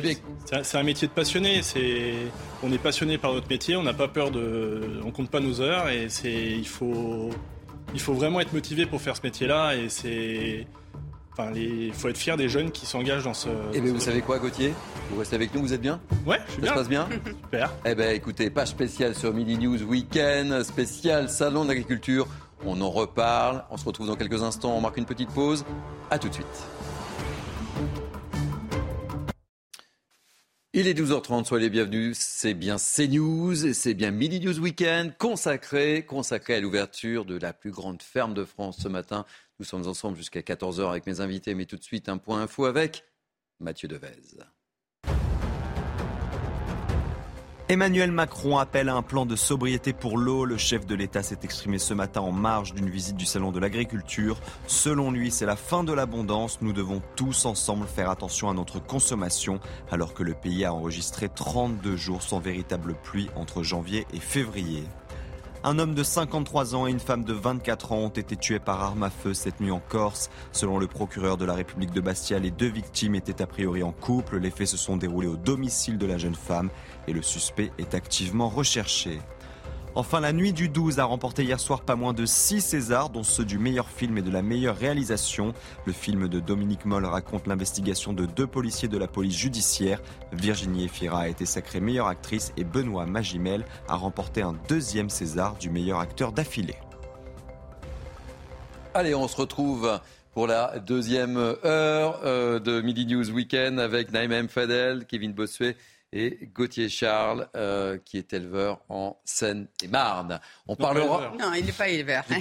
[0.64, 1.62] c'est un métier de passionné.
[2.64, 5.62] on est passionné par notre métier, on n'a pas peur de, on compte pas nos
[5.62, 7.30] heures et c'est, il faut,
[7.94, 10.68] il faut vraiment être motivé pour faire ce métier-là et c'est,
[11.38, 13.50] Enfin, il faut être fier des jeunes qui s'engagent dans ce.
[13.74, 14.74] Eh bien, vous savez quoi, Gauthier?
[15.10, 16.00] Vous restez avec nous, vous êtes bien?
[16.26, 16.70] Ouais, je suis bien.
[16.70, 17.10] Ça se passe bien?
[17.44, 17.74] Super.
[17.84, 22.26] Eh bien, écoutez, page spéciale sur Midi News Weekend, spécial Salon d'agriculture.
[22.66, 23.66] On en reparle.
[23.70, 24.78] On se retrouve dans quelques instants.
[24.78, 25.66] On marque une petite pause.
[26.10, 26.46] À tout de suite.
[30.78, 32.18] Il est 12h30, soyez les bienvenus.
[32.20, 37.54] C'est bien CNews et c'est bien Midi News Weekend consacré, consacré à l'ouverture de la
[37.54, 39.26] plus grande ferme de France ce matin.
[39.58, 42.66] Nous sommes ensemble jusqu'à 14h avec mes invités, mais tout de suite un point info
[42.66, 43.06] avec
[43.62, 44.18] Mathieu Devez.
[47.68, 50.46] Emmanuel Macron appelle à un plan de sobriété pour l'eau.
[50.46, 53.60] Le chef de l'État s'est exprimé ce matin en marge d'une visite du Salon de
[53.60, 54.38] l'agriculture.
[54.68, 56.60] Selon lui, c'est la fin de l'abondance.
[56.62, 59.60] Nous devons tous ensemble faire attention à notre consommation
[59.90, 64.84] alors que le pays a enregistré 32 jours sans véritable pluie entre janvier et février.
[65.68, 68.84] Un homme de 53 ans et une femme de 24 ans ont été tués par
[68.84, 70.30] arme à feu cette nuit en Corse.
[70.52, 73.92] Selon le procureur de la République de Bastia, les deux victimes étaient a priori en
[73.92, 74.38] couple.
[74.38, 76.70] Les faits se sont déroulés au domicile de la jeune femme
[77.08, 79.18] et le suspect est activement recherché.
[79.98, 83.24] Enfin, La Nuit du 12 a remporté hier soir pas moins de 6 Césars, dont
[83.24, 85.54] ceux du meilleur film et de la meilleure réalisation.
[85.86, 90.02] Le film de Dominique Moll raconte l'investigation de deux policiers de la police judiciaire.
[90.34, 95.56] Virginie Efira a été sacrée meilleure actrice et Benoît Magimel a remporté un deuxième César
[95.56, 96.76] du meilleur acteur d'affilée.
[98.94, 100.02] Allez, on se retrouve
[100.34, 105.78] pour la deuxième heure euh, de Midi News Weekend avec Naïm Fadel, Kevin Bossuet
[106.12, 110.40] et Gauthier Charles, euh, qui est éleveur en Seine-et-Marne.
[110.68, 111.34] On parlera.
[111.40, 112.24] Non, il n'est pas éleveur.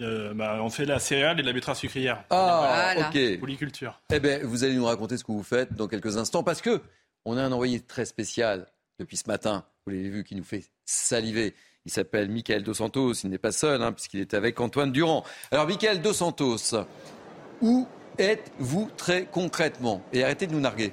[0.00, 2.24] Euh, bah, on fait la céréale et de la betterave sucrière.
[2.30, 3.38] Ah, ok.
[3.38, 4.00] Polyculture.
[4.12, 6.80] Eh bien, vous allez nous raconter ce que vous faites dans quelques instants, parce que
[7.24, 8.66] on a un envoyé très spécial
[8.98, 9.64] depuis ce matin.
[9.86, 11.54] Vous l'avez vu, qui nous fait saliver.
[11.84, 13.12] Il s'appelle Michael Dos Santos.
[13.22, 15.24] Il n'est pas seul, hein, puisqu'il est avec Antoine Durand.
[15.52, 16.74] Alors, Michael Dos Santos,
[17.60, 17.86] où
[18.18, 20.02] êtes-vous très concrètement?
[20.12, 20.92] Et arrêtez de nous narguer.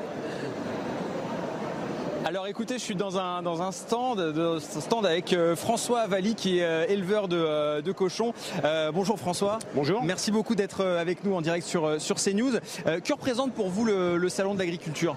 [2.23, 6.59] Alors écoutez, je suis dans un, dans un stand, stand avec euh, François Valli qui
[6.59, 8.33] est euh, éleveur de, euh, de cochons.
[8.93, 9.57] bonjour François.
[9.73, 10.03] Bonjour.
[10.03, 12.59] Merci beaucoup d'être avec nous en direct sur, sur CNews.
[12.85, 15.15] que représente pour vous le, salon de l'agriculture?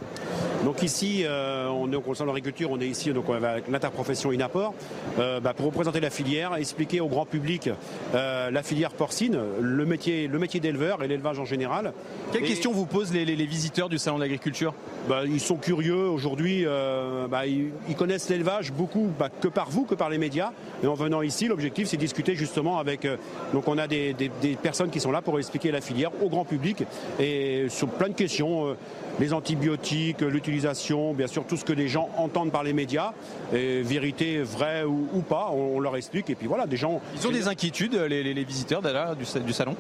[0.65, 4.75] Donc ici, on est au salon de l'agriculture, on est ici donc avec l'interprofession Inaport
[5.19, 7.71] bah, pour représenter la filière, expliquer au grand public
[8.15, 11.93] la filière porcine, le métier, le métier d'éleveur et l'élevage en général.
[12.33, 14.75] Quelles questions vous posent les, les, visiteurs du salon de l'agriculture?
[15.09, 16.65] Bah, Ils sont curieux aujourd'hui.
[16.94, 16.94] Euh,
[17.29, 20.53] bah, ils, connaissent l'élevage beaucoup bah, que par vous, que par les médias.
[20.83, 23.05] Et en venant ici, l'objectif c'est discuter justement avec.
[23.05, 23.17] Euh,
[23.53, 24.15] donc on a des,
[24.63, 26.85] personnes qui sont là pour expliquer la filière au grand public
[27.19, 28.77] et sur plein de questions.
[29.21, 33.13] Les antibiotiques, l'utilisation, bien sûr tout ce que les gens entendent par les médias,
[33.53, 36.31] et vérité vraie ou, pas, on, leur explique.
[36.31, 37.01] Et puis voilà, des gens.
[37.15, 39.77] Ils ont des inquiétudes, les, visiteurs du, du salon?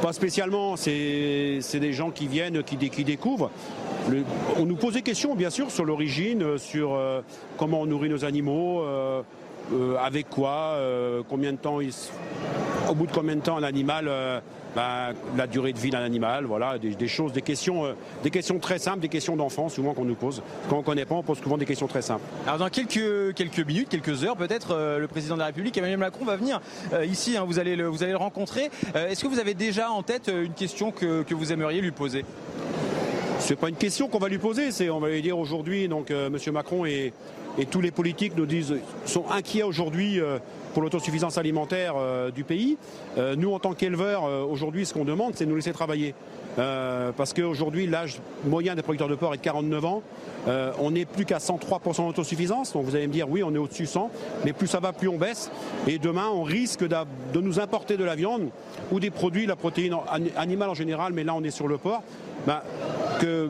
[0.00, 0.76] Pas spécialement.
[0.76, 3.50] C'est des gens qui viennent, qui, qui découvrent
[4.56, 7.20] on nous pose des questions, bien sûr, sur l'origine, euh, sur euh,
[7.56, 9.22] comment on nourrit nos animaux, euh,
[10.00, 10.76] avec quoi,
[11.28, 11.78] combien de temps,
[12.88, 14.10] au bout de combien de temps un animal,
[14.74, 18.78] bah, la durée de vie d'un animal, voilà, des, choses, des questions, des questions très
[18.78, 20.42] simples, des questions d'enfants souvent qu'on nous pose.
[20.68, 22.24] Quand on ne connaît pas, on pose souvent des questions très simples.
[22.46, 26.24] Alors dans quelques, quelques minutes, quelques heures, peut-être, le président de la République, Emmanuel Macron,
[26.24, 26.60] va venir
[27.04, 27.36] ici.
[27.36, 28.70] Hein, vous, allez le, vous allez le rencontrer.
[28.94, 32.24] Est-ce que vous avez déjà en tête une question que, que vous aimeriez lui poser?
[33.40, 36.10] C'est pas une question qu'on va lui poser, c'est on va lui dire aujourd'hui, donc
[36.10, 36.52] euh, M.
[36.52, 37.12] Macron et,
[37.70, 40.38] tous les politiques nous disent sont inquiets aujourd'hui euh,
[40.72, 42.76] pour l'autosuffisance alimentaire euh, du pays.
[43.36, 46.14] nous, en tant qu'éleveurs, aujourd'hui, ce qu'on demande, c'est de nous laisser travailler.
[46.56, 50.02] parce qu'aujourd'hui, l'âge moyen des producteurs de porc est de 49 ans.
[50.78, 52.72] on n'est plus qu'à 103% d'autosuffisance.
[52.72, 54.10] Donc vous allez me dire, oui, on est au-dessus 100,
[54.44, 55.50] mais plus ça va, plus on baisse.
[55.86, 58.48] Et demain, on risque de nous importer de la viande
[58.90, 59.96] ou des produits, la protéine
[60.36, 62.02] animale en général, mais là, on est sur le porc.
[62.46, 62.60] Ben,
[63.20, 63.48] que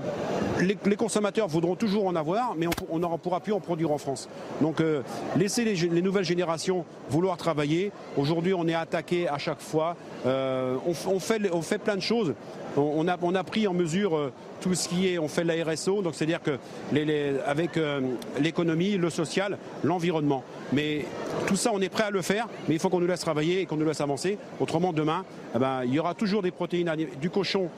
[0.60, 4.28] les, consommateurs voudront toujours en avoir, mais on n'en pourra plus en produire en France.
[4.60, 5.02] Donc euh,
[5.36, 7.92] laisser les, nouvelles générations vouloir travailler.
[8.16, 9.96] Aujourd'hui, on est attaqué à chaque fois.
[10.26, 12.34] Euh, on, fait, plein de choses.
[12.76, 16.14] On, a, pris en mesure euh, tout ce qui est, on fait la RSO, donc
[16.14, 16.58] c'est-à-dire que
[17.46, 17.78] avec
[18.38, 20.44] l'économie, le social, l'environnement.
[20.72, 21.04] Mais
[21.46, 23.60] tout ça, on est prêt à le faire, mais il faut qu'on nous laisse travailler
[23.60, 24.38] et qu'on nous laisse avancer.
[24.60, 25.24] Autrement, demain,
[25.54, 27.70] eh ben, il y aura toujours des protéines du cochon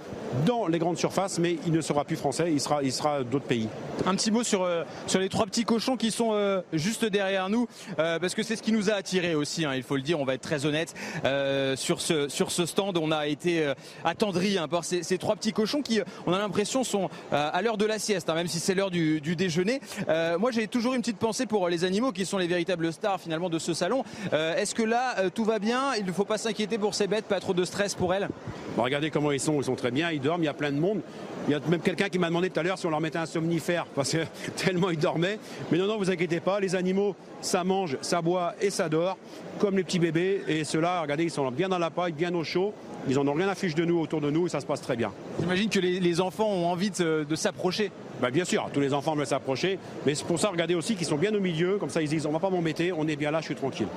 [0.46, 3.46] dans les grandes surfaces, mais il ne sera plus français, il sera, il sera d'autres
[3.46, 3.68] pays.
[4.06, 7.48] Un petit mot sur, euh, sur les trois petits cochons qui sont euh, juste derrière
[7.48, 7.66] nous,
[7.98, 10.20] euh, parce que c'est ce qui nous a attirés aussi, hein, il faut le dire,
[10.20, 10.94] on va être très honnête.
[11.76, 13.72] sur, ce, sur ce stand, on a été
[14.04, 17.84] attendri hein, par ces, trois petits cochons qui, on a l'impression, sont à l'heure de
[17.84, 19.80] la sieste, hein, même si c'est l'heure du, du, déjeuner.
[20.38, 23.48] moi, j'ai toujours une petite pensée pour les animaux qui sont les véritables stars finalement
[23.48, 24.04] de ce salon.
[24.32, 25.94] Est-ce que là, tout va bien?
[25.98, 28.28] Il ne faut pas s'inquiéter pour ces bêtes, pas trop de stress pour elles?
[28.76, 30.78] Regardez comment ils sont, ils sont très bien, ils dorment, il y a plein de
[30.78, 31.00] monde.
[31.48, 33.18] Il y a même quelqu'un qui m'a demandé tout à l'heure si on leur mettait
[33.18, 34.18] un somnifère parce que
[34.56, 35.38] tellement ils dormaient.
[35.70, 39.18] Mais non, non, vous inquiétez pas, les animaux, ça mange, ça boit et ça dort,
[39.58, 40.42] comme les petits bébés.
[40.46, 42.72] Et ceux-là, regardez, ils sont bien dans la paille, bien au chaud.
[43.08, 44.80] Ils en ont rien à fiche de nous autour de nous et ça se passe
[44.80, 45.12] très bien.
[45.40, 47.90] J'imagine que les, enfants ont envie de, s'approcher.
[48.22, 49.80] Bah, bien sûr, tous les enfants veulent s'approcher.
[50.06, 51.78] Mais c'est pour ça, regardez aussi qu'ils sont bien au milieu.
[51.78, 53.88] Comme ça, ils disent on va pas m'embêter, on est bien là, je suis tranquille.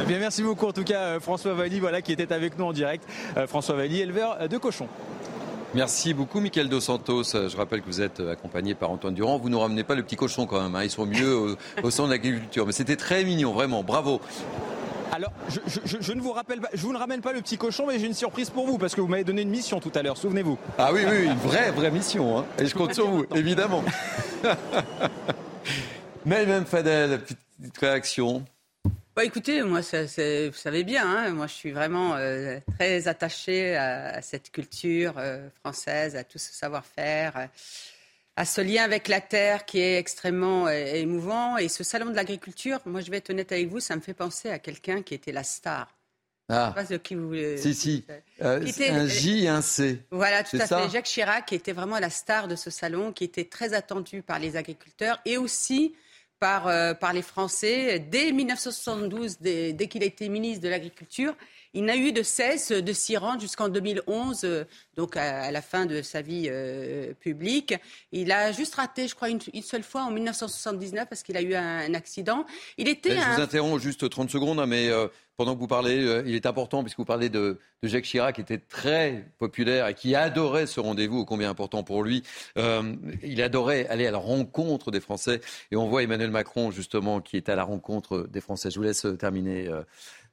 [0.00, 2.64] Eh bien, merci beaucoup en tout cas, euh, François Valli, voilà, qui était avec nous
[2.64, 3.04] en direct.
[3.36, 4.86] Euh, François Valli, éleveur de cochons.
[5.74, 7.24] Merci beaucoup, Michael Dos Santos.
[7.24, 9.38] Je rappelle que vous êtes accompagné par Antoine Durand.
[9.38, 10.76] Vous ne ramenez pas le petit cochon quand même.
[10.76, 10.84] Hein.
[10.84, 12.66] Ils sont mieux au, au centre de l'agriculture.
[12.66, 13.82] Mais c'était très mignon, vraiment.
[13.82, 14.20] Bravo.
[15.14, 15.30] Alors,
[15.84, 18.06] je, ne vous rappelle pas, je vous ne ramène pas le petit cochon, mais j'ai
[18.06, 20.16] une surprise pour vous parce que vous m'avez donné une mission tout à l'heure.
[20.16, 20.58] Souvenez-vous.
[20.78, 22.38] Ah oui, oui, une vraie, vraie mission.
[22.38, 22.46] Hein.
[22.58, 23.84] Et je compte sur vous, évidemment.
[26.24, 28.42] mais même Fadel, petite réaction.
[29.14, 33.76] Bah écoutez, moi, ça, vous savez bien, hein, moi je suis vraiment euh, très attachée
[33.76, 37.48] à, cette culture euh, française, à tout ce savoir-faire
[38.36, 41.58] à ce lien avec la terre qui est extrêmement euh, émouvant.
[41.58, 44.14] Et ce salon de l'agriculture, moi je vais être honnête avec vous, ça me fait
[44.14, 45.94] penser à quelqu'un qui était la star.
[46.48, 46.72] Ah.
[46.76, 47.56] Je sais pas de qui vous voulez.
[47.56, 48.04] Si, si.
[48.42, 48.60] Euh,
[48.90, 50.00] un J et un C.
[50.10, 50.90] Voilà, tout à fait.
[50.90, 54.38] Jacques Chirac, qui était vraiment la star de ce salon, qui était très attendu par
[54.38, 55.94] les agriculteurs et aussi
[56.40, 58.00] par, euh, par les Français.
[58.00, 61.36] Dès 1972, dès, dès qu'il a été ministre de l'Agriculture,
[61.74, 64.64] il n'a eu de cesse de s'y rendre jusqu'en 2011, euh,
[64.96, 67.74] donc à, la fin de sa vie euh, publique.
[68.12, 71.54] Il a juste raté, je crois, une, seule fois en 1979 parce qu'il a eu
[71.54, 72.44] un, accident.
[72.76, 73.16] Il était.
[73.16, 76.46] Je vous interromps juste 30 secondes, hein, mais euh, pendant que vous parlez, il est
[76.46, 80.78] important, puisque vous parlez de, Jacques Chirac, qui était très populaire et qui adorait ce
[80.78, 82.22] rendez-vous, combien important pour lui.
[83.22, 85.40] il adorait aller à la rencontre des Français.
[85.70, 88.70] Et on voit Emmanuel Macron, justement, qui est à la rencontre des Français.
[88.70, 89.68] Je vous laisse terminer.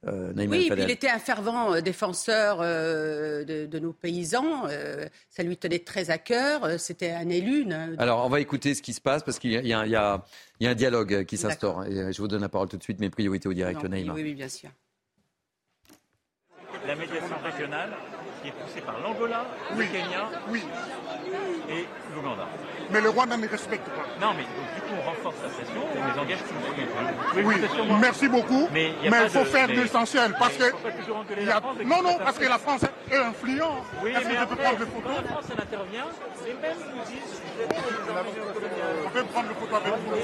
[0.08, 4.68] Euh, oui, il était un fervent euh, défenseur euh, de, nos paysans.
[5.30, 6.80] ça lui tenait très à cœur.
[6.80, 7.68] C'était un élu.
[7.98, 10.24] Alors, on va écouter ce qui se passe parce qu'il y, a
[10.62, 11.86] un dialogue qui s'instaure.
[11.86, 13.00] Et je vous donne la parole tout de suite.
[13.00, 14.14] Mes priorités au direct, Naïma.
[14.14, 14.70] Oui, oui, bien sûr.
[16.88, 17.90] La médiation régionale
[18.42, 19.46] qui est poussée par l'Angola,
[19.76, 20.64] le Kenya oui.
[21.70, 21.86] et
[22.16, 22.48] l'Ouganda.
[22.92, 24.06] Mais le Rwanda ne respecte pas.
[24.20, 26.56] Non, mais du coup, on renforce la session et on les engage tous.
[27.44, 27.56] Oui,
[28.02, 28.68] merci beaucoup.
[28.72, 31.84] Mais il faut faire de l'essentiel parce que.
[31.84, 33.84] Non, non, parce que la France est influente.
[34.04, 36.08] Oui, mais après, prendre des photos la France, elle intervient,
[36.46, 37.42] les mêmes nous disent
[39.06, 40.16] On peut prendre le photo avec vous.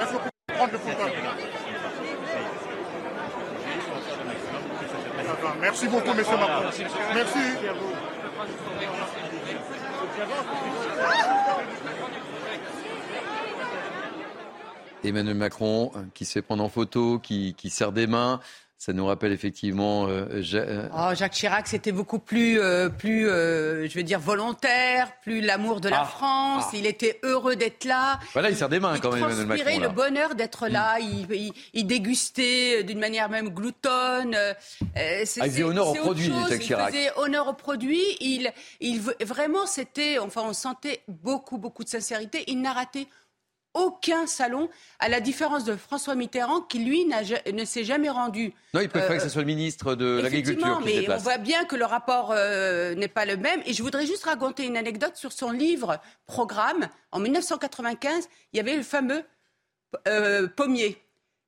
[0.00, 1.02] Est-ce peut prendre le photo
[5.60, 6.70] Merci beaucoup, monsieur Macron.
[7.14, 7.38] Merci.
[15.02, 18.40] Emmanuel Macron euh, qui se prendre en photo, qui, qui serre des mains.
[18.80, 20.06] Ça nous rappelle effectivement.
[20.08, 22.58] Euh, euh, oh, Jacques Chirac, c'était beaucoup plus,
[22.96, 26.04] plus je veux dire, volontaire, plus l'amour de la ah.
[26.06, 26.64] France.
[26.68, 26.76] Ah.
[26.76, 28.18] Il était heureux d'être là.
[28.32, 29.70] Voilà, il serre des mains quand même, Emmanuel Macron.
[29.74, 30.98] Il le bonheur d'être là.
[30.98, 31.26] Hmm.
[31.74, 34.34] Il, dégustait d'une manière même gloutonne.
[34.34, 36.88] ah, il faisait honneur au produit, Jacques Chirac.
[36.94, 38.00] Il faisait honneur au produit.
[38.20, 38.50] Il,
[38.80, 42.44] il, vraiment, c'était, enfin, on sentait beaucoup, beaucoup de sincérité.
[42.46, 43.08] Il n'a raté
[43.74, 44.68] aucun salon,
[44.98, 48.52] à la différence de François Mitterrand, qui lui ne s'est jamais rendu.
[48.74, 51.76] Non, il préfère que ce soit le ministre de l'Agriculture mais on voit bien que
[51.76, 53.60] le rapport euh, n'est pas le même.
[53.66, 56.88] Et je voudrais juste raconter une anecdote sur son livre Programme.
[57.12, 59.22] En 1995, il y avait le fameux
[60.08, 60.98] euh, pommier.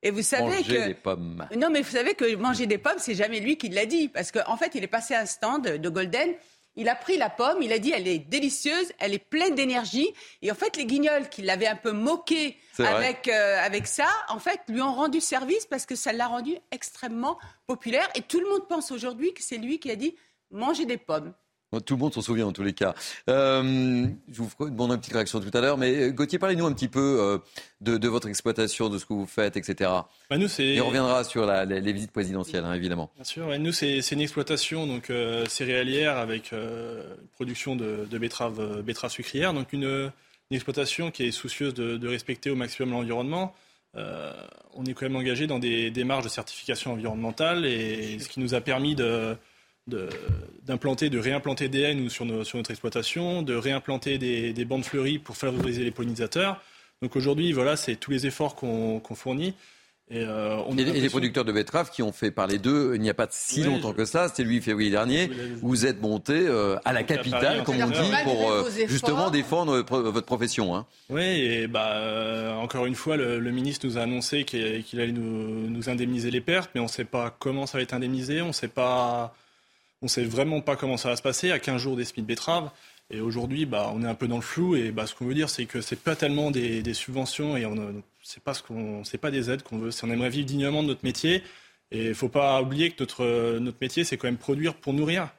[0.01, 1.47] Et vous savez manger que des pommes.
[1.55, 4.31] Non, mais vous savez que manger des pommes, c'est jamais lui qui l'a dit, parce
[4.31, 6.33] qu'en fait, il est passé à un stand de Golden
[6.75, 10.13] il a pris la pomme, il a dit elle est délicieuse, elle est pleine d'énergie.
[10.41, 14.39] Et en fait, les guignols qui l'avaient un peu moqué avec, euh, avec ça, en
[14.39, 17.37] fait, lui ont rendu service parce que ça l'a rendu extrêmement
[17.67, 18.09] populaire.
[18.15, 20.15] Et tout le monde pense aujourd'hui que c'est lui qui a dit
[20.51, 21.33] manger des pommes.
[21.79, 22.93] Tout le monde s'en souvient en tous les cas.
[23.29, 26.73] Euh, je vous demande une petite réaction tout à l'heure, mais euh, Gauthier, parlez-nous un
[26.73, 27.37] petit peu euh,
[27.81, 29.89] de, votre exploitation, de ce que vous faites, etc.
[30.29, 33.11] Bah nous, Et on reviendra sur les, visites présidentielles, hein, évidemment.
[33.15, 35.11] Bien sûr, nous, c'est une exploitation donc,
[35.47, 36.51] céréalière avec
[37.33, 40.11] production de, de betteraves, betteraves sucrières, donc une,
[40.51, 43.55] exploitation qui est soucieuse de, de respecter au maximum l'environnement.
[43.95, 48.53] on est quand même engagé dans des démarches de certification environnementale et ce qui nous
[48.53, 49.35] a permis de
[49.87, 55.19] d'implanter, de, réimplanter des haies sur, sur, notre exploitation, de réimplanter des, des, bandes fleuries
[55.19, 56.61] pour favoriser les pollinisateurs.
[57.01, 59.53] Donc aujourd'hui, voilà, c'est tous les efforts qu'on fournit.
[60.09, 63.09] Et, euh, on et, les producteurs de betteraves qui ont fait parler d'eux il n'y
[63.09, 65.29] a pas si longtemps que ça, c'était le 8 février dernier,
[65.61, 70.25] vous êtes monté euh, à la capitale, comme on dit, pour euh, justement défendre votre
[70.25, 70.75] profession.
[70.75, 70.85] Hein.
[71.09, 75.89] Oui, et bah, encore une fois, le, ministre nous a annoncé qu'il allait nous, nous,
[75.89, 78.53] indemniser les pertes, mais on ne sait pas comment ça va être indemnisé, on ne
[78.53, 79.33] sait pas
[80.03, 82.21] on ne sait vraiment pas comment ça va se passer à 15 jours des de
[82.21, 82.69] betterave.
[83.09, 84.75] Et aujourd'hui, bah, on est un peu dans le flou.
[84.75, 87.65] Et bah, ce qu'on veut dire, c'est que ce n'est pas tellement des, subventions et
[87.65, 89.91] on c'est pas ce qu'on, c'est pas des aides qu'on veut.
[90.03, 91.41] On aimerait vivre dignement de notre métier.
[91.91, 95.29] Et il faut pas oublier que notre, notre métier, c'est quand même produire pour nourrir.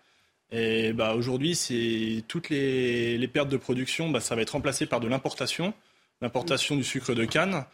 [0.51, 5.01] Et bah, aujourd'hui, c'est toutes les, pertes de production, bah, ça va être remplacé par
[5.01, 5.75] de l'importation,
[6.23, 7.65] l'importation du sucre de canne,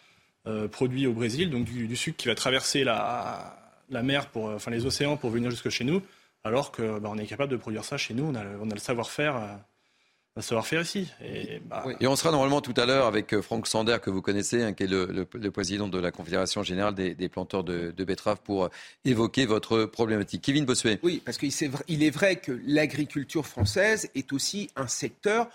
[0.49, 3.57] euh, produit au Brésil, donc du, sucre qui va traverser la,
[3.91, 6.03] la mer, pour, enfin les océans pour venir jusque chez nous,
[6.45, 8.75] alors que bah, on est capable de produire ça chez nous, on a, on a
[8.75, 9.37] le savoir-faire.
[9.37, 9.57] Euh,
[10.41, 11.09] savoir-faire ici.
[11.67, 14.63] Bah, et, on sera normalement tout à l'heure avec euh, Franck Sander, que vous connaissez,
[14.63, 18.69] hein, qui est le, président de la Confédération générale des, planteurs de, betteraves, pour euh,
[19.05, 20.43] évoquer votre problématique.
[20.43, 20.99] Kevin Bossuet.
[21.03, 25.49] Oui, parce qu'il est vrai que l'agriculture française est aussi un secteur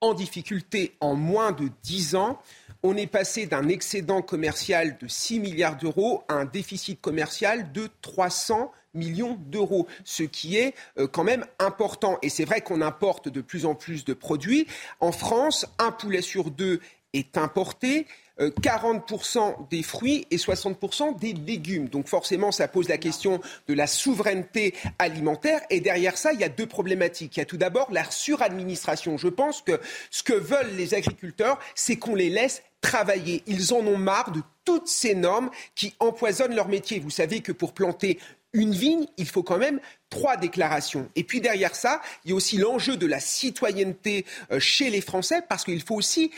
[0.00, 2.40] en difficulté en moins de 10 ans.
[2.82, 7.88] On est passé d'un excédent commercial de 6 milliards d'euros à un déficit commercial de
[8.00, 12.18] 300 millions d'euros, ce qui est euh, quand même important.
[12.22, 14.66] Et c'est vrai qu'on importe de plus en plus de produits.
[15.00, 16.80] En France, un poulet sur deux
[17.12, 18.06] est importé.
[18.40, 21.88] 40% euh, des fruits et 60% des légumes.
[21.88, 25.60] Donc forcément, ça pose la question de la souveraineté alimentaire.
[25.68, 27.36] Et derrière ça, il y a deux problématiques.
[27.36, 29.18] Il y a tout d'abord la suradministration.
[29.18, 29.78] Je pense que
[30.10, 33.42] ce que veulent les agriculteurs, c'est qu'on les laisse travailler.
[33.46, 36.98] Ils en ont marre de toutes ces normes qui empoisonnent leur métier.
[36.98, 38.18] Vous savez que pour planter
[38.52, 41.08] une vigne, il faut quand même trois déclarations.
[41.16, 45.00] Et puis derrière ça, il y a aussi l'enjeu de la citoyenneté euh, chez les
[45.00, 46.30] Français, parce qu'il faut aussi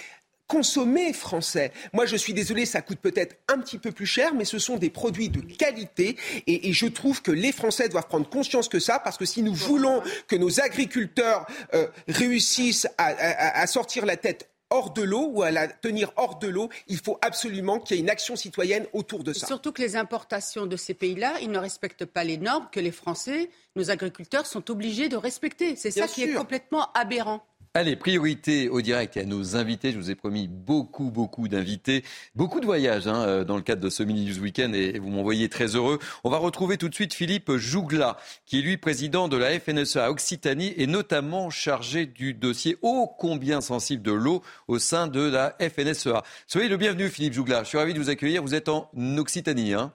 [0.47, 1.73] consommer français.
[1.95, 4.77] Moi, je suis désolé, ça coûte peut-être un petit peu plus cher, mais ce sont
[4.77, 6.17] des produits de qualité.
[6.47, 9.55] Et, je trouve que les Français doivent prendre conscience que ça, parce que si nous
[9.55, 15.51] voulons que nos agriculteurs euh, réussissent à sortir la tête hors de l'eau ou à
[15.51, 19.23] la tenir hors de l'eau, il faut absolument qu'il y ait une action citoyenne autour
[19.23, 19.47] de ça.
[19.47, 22.91] surtout que les importations de ces pays-là, ils ne respectent pas les normes que les
[22.91, 25.77] Français, nos agriculteurs, sont obligés de respecter.
[25.77, 27.45] C'est ça qui est complètement aberrant.
[27.75, 29.93] Allez, priorité au direct et à nos invités.
[29.93, 32.05] Je vous ai promis beaucoup, beaucoup d'invités,
[32.35, 35.09] beaucoup de voyages hein, euh, dans le cadre de ce Mini News Weekend et vous
[35.09, 35.99] m'envoyez très heureux.
[36.23, 40.11] On va retrouver tout de suite Philippe Jougla, qui est lui président de la FNSEA
[40.11, 45.57] Occitanie et notamment chargé du dossier ô combien sensible de l'eau au sein de la
[45.59, 46.23] FNSEA.
[46.47, 47.63] Soyez le bienvenu Philippe Jougla.
[47.63, 48.43] Je suis ravi de vous accueillir.
[48.43, 49.73] Vous êtes en Occitanie.
[49.73, 49.95] Hein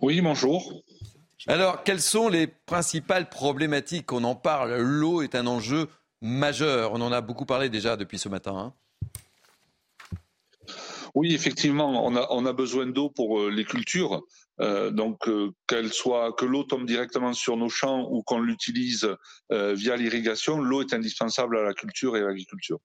[0.00, 0.72] oui, bonjour.
[1.46, 4.12] Alors, quelles sont les principales problématiques?
[4.12, 4.76] On en parle.
[4.78, 5.88] L'eau est un enjeu
[6.20, 6.92] majeur.
[6.92, 8.56] On en a beaucoup parlé déjà depuis ce matin.
[8.56, 8.74] Hein.
[11.14, 14.22] Oui, effectivement, on a, on a besoin d'eau pour euh, les cultures.
[14.60, 19.08] Euh, donc, euh, qu'elle soit que l'eau tombe directement sur nos champs ou qu'on l'utilise
[19.50, 22.78] via l'irrigation, l'eau est indispensable à la culture et à l'agriculture.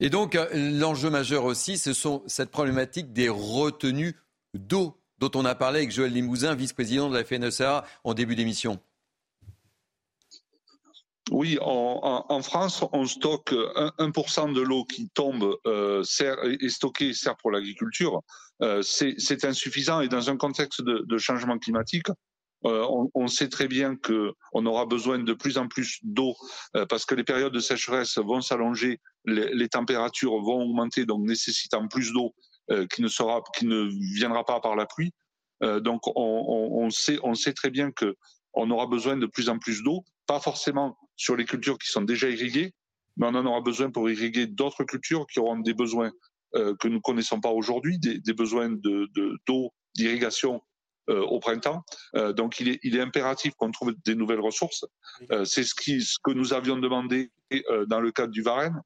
[0.00, 4.16] Et donc, l'enjeu majeur aussi, ce sont cette problématique des retenues
[4.54, 8.80] d'eau dont on a parlé avec Joël Limousin, vice-président de la FNSA, en début d'émission.
[11.30, 17.36] Oui, en, France, on stocke 1%, de l'eau qui tombe euh, sert, est stockée sert
[17.38, 18.20] pour l'agriculture.
[18.62, 22.08] Euh, c'est insuffisant et dans un contexte de, changement climatique,
[22.66, 26.34] euh, on, sait très bien qu'on aura besoin de plus en plus d'eau
[26.88, 32.12] parce que les périodes de sécheresse vont s'allonger, les, températures vont augmenter, donc nécessitant plus
[32.12, 32.34] d'eau
[32.68, 35.12] qui ne qui ne viendra pas par la pluie.
[35.80, 38.14] donc on, sait, on sait très bien que
[38.54, 42.02] on aura besoin de plus en plus d'eau, pas forcément sur les cultures qui sont
[42.02, 42.74] déjà irriguées,
[43.16, 46.12] mais on en aura besoin pour irriguer d'autres cultures qui auront des besoins
[46.56, 50.62] euh, que nous ne connaissons pas aujourd'hui, des, besoins d'eau, de, d'eau d'irrigation
[51.10, 51.82] euh, au printemps.
[52.16, 54.84] Euh, donc il est, il est impératif qu'on trouve des nouvelles ressources.
[55.44, 57.30] c'est ce, qui, ce que nous avions demandé
[57.88, 58.80] dans le cadre du Varenne,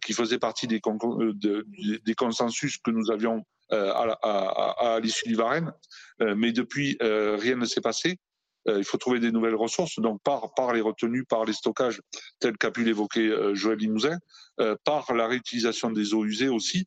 [0.00, 5.72] qui faisait partie des, des consensus que nous avions à, à, à l'issue du Varenne.
[6.20, 8.18] mais depuis, rien ne s'est passé.
[8.68, 12.00] Euh, il faut trouver des nouvelles ressources, donc par, les retenues, par les stockages,
[12.38, 14.18] tels qu'a pu l'évoquer euh, Joël Limousin,
[14.60, 16.86] euh, par la réutilisation des eaux usées aussi,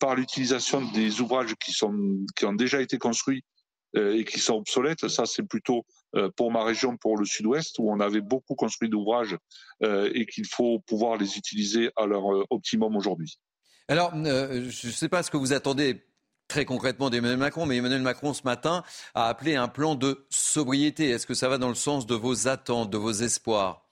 [0.00, 1.94] par l'utilisation des ouvrages qui, sont,
[2.34, 3.44] qui ont déjà été construits
[3.94, 5.06] et qui sont obsolètes.
[5.08, 5.84] Ça, c'est plutôt
[6.34, 9.36] pour ma région, pour le sud-ouest, où on avait beaucoup construit d'ouvrages
[9.82, 13.38] et qu'il faut pouvoir les utiliser à leur optimum aujourd'hui.
[13.88, 16.02] Alors, je ne sais pas ce que vous attendez
[16.48, 18.82] très concrètement d'Emmanuel Macron, mais Emmanuel Macron ce matin
[19.14, 21.10] a appelé un plan de sobriété.
[21.10, 23.86] Est-ce que ça va dans le sens de vos attentes, de vos espoirs?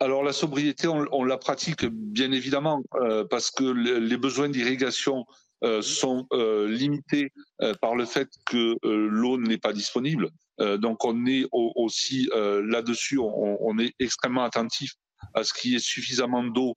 [0.00, 5.24] Alors la sobriété, on, la pratique bien évidemment euh, parce que les besoins d'irrigation
[5.64, 7.32] euh, sont euh, limités
[7.80, 10.30] par le fait que l'eau n'est pas disponible.
[10.78, 14.92] donc on est aussi là-dessus, on, est extrêmement attentif
[15.34, 16.76] à ce qu'il y ait suffisamment d'eau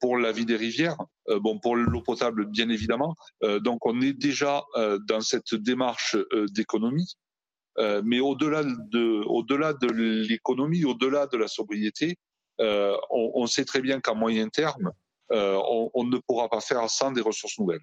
[0.00, 0.96] pour la vie des rivières,
[1.28, 3.14] euh, bon pour l'eau potable bien évidemment.
[3.42, 4.62] Euh, donc on est déjà
[5.06, 6.16] dans cette démarche
[6.50, 7.14] d'économie,
[8.04, 12.16] mais au-delà de au-delà de l'économie, au-delà de la sobriété,
[12.58, 14.90] on, sait très bien qu'à moyen terme,
[15.30, 17.80] on, ne pourra pas faire sans des ressources nouvelles.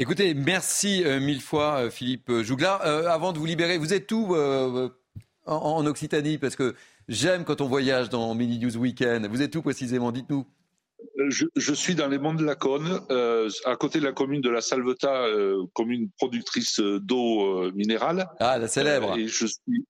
[0.00, 2.80] Écoutez, merci euh, mille fois euh, Philippe Jouglar.
[2.86, 4.88] Euh, avant de vous libérer, vous êtes où euh,
[5.44, 6.38] en, en Occitanie?
[6.38, 6.74] Parce que
[7.10, 9.26] j'aime quand on voyage dans Mini News Weekend.
[9.26, 10.12] Vous êtes où précisément?
[10.12, 10.46] Dites-nous.
[11.28, 14.40] Je, je suis dans les monts de la Cône, euh, à côté de la commune
[14.40, 18.26] de la Salvetat, euh, commune productrice d'eau euh, minérale.
[18.38, 19.12] Ah, la célèbre.
[19.12, 19.84] Euh, et je suis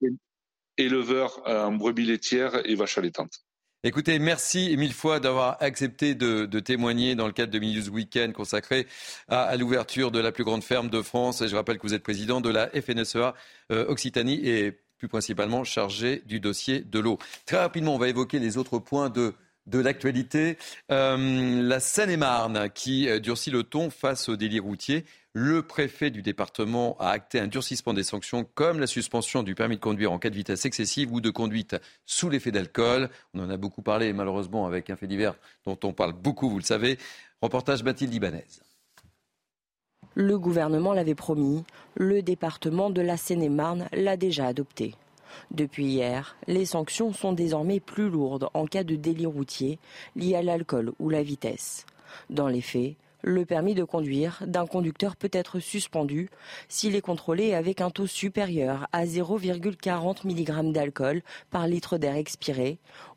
[0.77, 3.45] éleveur euh, en brebis laitières et vaches allaitantes.
[3.83, 7.89] Écoutez, merci mille fois d'avoir accepté de, de témoigner dans le cadre de Mini News
[7.89, 8.87] Weekend consacré
[9.27, 11.43] à, à l'ouverture de la plus grande ferme de France.
[11.43, 13.35] Et je rappelle que vous êtes président de la FNSEA
[13.73, 17.19] euh, Occitanie et plus principalement chargé du dossier de l'eau.
[17.47, 19.33] Très rapidement, on va évoquer les autres points de
[19.73, 20.59] l'actualité.
[20.93, 25.07] Euh, la Seine-et-Marne qui euh, durcit le ton face au délit routier.
[25.33, 29.77] Le préfet du département a acté un durcissement des sanctions comme la suspension du permis
[29.77, 33.09] de conduire en cas de vitesse excessive ou de conduite sous l'effet d'alcool.
[33.33, 36.59] On en a beaucoup parlé malheureusement avec un fait divers dont on parle beaucoup, vous
[36.59, 36.99] le savez.
[37.41, 38.45] Reportage Mathilde Ibanez.
[40.21, 41.65] Le gouvernement l'avait promis,
[41.95, 44.95] le département de la Seine-et-Marne l'a déjà adopté.
[45.51, 49.79] Depuis hier, les sanctions sont désormais plus lourdes en cas de délit routier
[50.17, 51.87] lié à l'alcool ou la vitesse.
[52.29, 56.29] Dans les faits, le permis de conduire d'un conducteur peut être suspendu
[56.69, 62.77] s'il est contrôlé avec un taux supérieur à 0,40 mg d'alcool par litre d'air expiré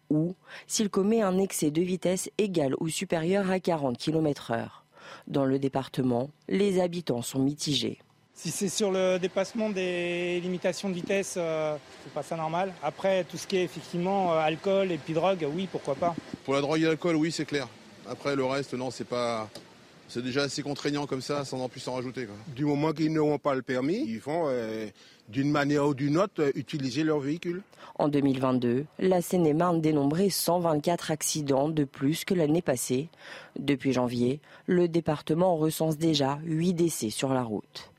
[0.10, 0.36] ou
[0.68, 4.83] s'il commet un excès de vitesse égal ou supérieur à 40 km/h.
[5.28, 8.00] Dans le département, les habitants sont mitigés.
[8.36, 12.74] Si c'est sur le dépassement des limitations de vitesse, euh, c'est pas ça normal.
[12.82, 16.16] Après, tout ce qui est effectivement euh, alcool et puis drogue, oui, pourquoi pas.
[16.44, 17.68] Pour la drogue et l'alcool, oui, c'est clair.
[18.10, 19.50] Après, le reste, non, c'est pas.
[20.10, 22.26] C'est déjà assez contraignant comme ça, sans en plus en rajouter.
[22.26, 22.36] Quoi.
[22.48, 24.88] Du moment qu'ils n'auront pas le permis, ils vont, euh,
[25.30, 27.62] d'une manière ou d'une autre, euh, utiliser leur véhicule.
[27.96, 33.10] En 2022, la Seine-et-Marne dénombrait 124 accidents de plus que l'année passée.
[33.58, 37.92] Depuis janvier, le département recense déjà 8 décès sur la route.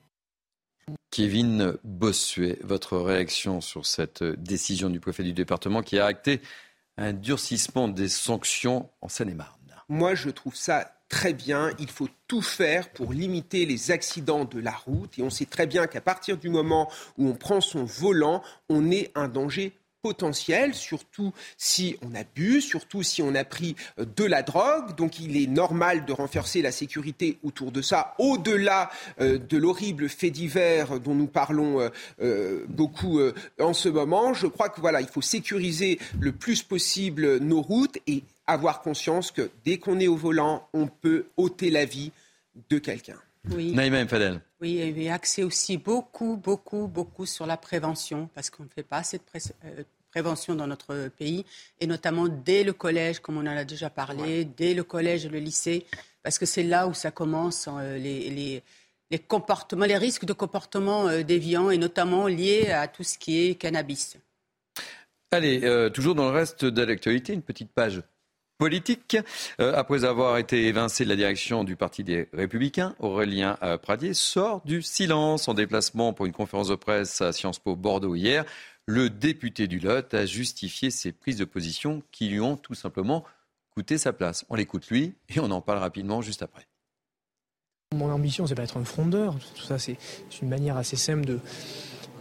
[1.11, 6.41] Kevin Bossuet, votre réaction sur cette décision du préfet du département qui a acté
[6.97, 9.61] un durcissement des sanctions en Seine-et-Marne?
[9.89, 11.71] Moi, je trouve ça très bien.
[11.79, 15.19] Il faut tout faire pour limiter les accidents de la route.
[15.19, 18.91] Et on sait très bien qu'à partir du moment où on prend son volant, on
[18.91, 19.73] est un danger
[20.05, 24.95] potentiel, surtout si on abuse, surtout si on a pris euh, de la drogue.
[24.97, 28.91] Donc il est normal de renforcer la sécurité autour de ça, au-delà
[29.23, 31.91] euh, de l'horrible fait divers dont nous parlons
[32.21, 33.19] euh, beaucoup
[33.59, 34.35] en ce moment.
[34.35, 39.31] Je crois que voilà, il faut sécuriser le plus possible nos routes et avoir conscience
[39.31, 42.13] que dès qu'on est au volant, on peut ôter la vie
[42.71, 43.19] de quelqu'un.
[43.51, 43.73] Oui.
[43.73, 44.41] Naïma Mfadel.
[44.61, 48.99] Oui, et axé aussi beaucoup, beaucoup, beaucoup sur la prévention, parce qu'on ne fait pas
[48.99, 51.45] assez de pré- euh, prévention dans notre pays,
[51.81, 55.29] et notamment dès le collège, comme on en a déjà parlé, dès le collège et
[55.29, 55.85] le lycée,
[56.23, 58.63] parce que c'est là où ça commence, euh, les, les,
[59.11, 63.45] les comportements, les risques de comportements euh, déviants, et notamment liés à tout ce qui
[63.45, 64.17] est cannabis.
[65.33, 68.01] Allez, euh, toujours dans le reste de l'actualité, une petite page
[68.65, 69.19] politique.
[69.61, 74.15] Euh, après avoir été évincé de la direction du Parti des Républicains, Aurélien euh, Pradier
[74.15, 78.47] sort du silence en déplacement pour une conférence de presse à Sciences Po Bordeaux hier.
[78.87, 83.25] Le député du Lot a justifié ses prises de position qui lui ont tout simplement
[83.75, 84.47] coûté sa place.
[84.49, 86.67] On l'écoute lui et on en parle rapidement juste après.
[87.95, 89.37] Mon ambition, c'est pas être un frondeur.
[89.57, 89.99] Tout ça, c'est
[90.31, 91.39] c'est une manière assez simple de,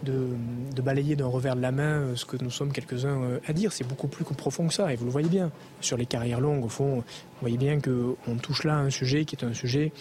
[0.04, 3.52] de, balayer d'un revers de la main euh, ce que nous sommes quelques-uns euh, à
[3.52, 3.72] dire.
[3.72, 5.50] C'est beaucoup plus profond que ça, et vous le voyez bien.
[5.80, 7.02] Sur les carrières longues, au fond, vous
[7.40, 9.92] voyez bien qu'on touche là un sujet qui est un sujet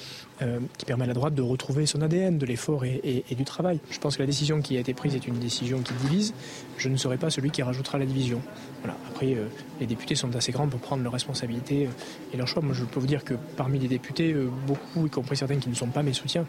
[0.41, 3.79] euh, qui permet à la droite de retrouver son ADN, de l'effort et, du travail.
[3.89, 6.33] Je pense que la décision qui a été prise est une décision qui divise.
[6.77, 8.41] Je ne serai pas celui qui rajoutera la division.
[8.81, 8.97] Voilà.
[9.07, 9.37] Après,
[9.79, 11.89] les députés sont assez grands pour prendre leurs responsabilités
[12.33, 12.61] et leurs choix.
[12.61, 14.35] Moi, je peux vous dire que parmi les députés,
[14.67, 16.45] beaucoup, y compris certains qui ne sont pas mes soutiens,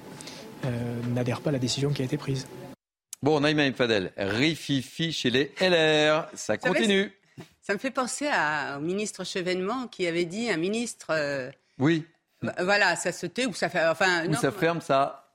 [1.14, 2.46] n'adhèrent pas à la décision qui a été prise.
[3.24, 7.10] Bon, Naïma Mfadel, rififi chez les LR, ça savez, continue.
[7.62, 11.06] Ça me fait penser à- au ministre Chevènement qui avait dit un ministre.
[11.08, 12.04] euh, Oui,
[12.42, 13.82] bah, voilà, ça se tait ou ça fait.
[13.86, 15.30] Enfin, ou non, ça ferme, ça...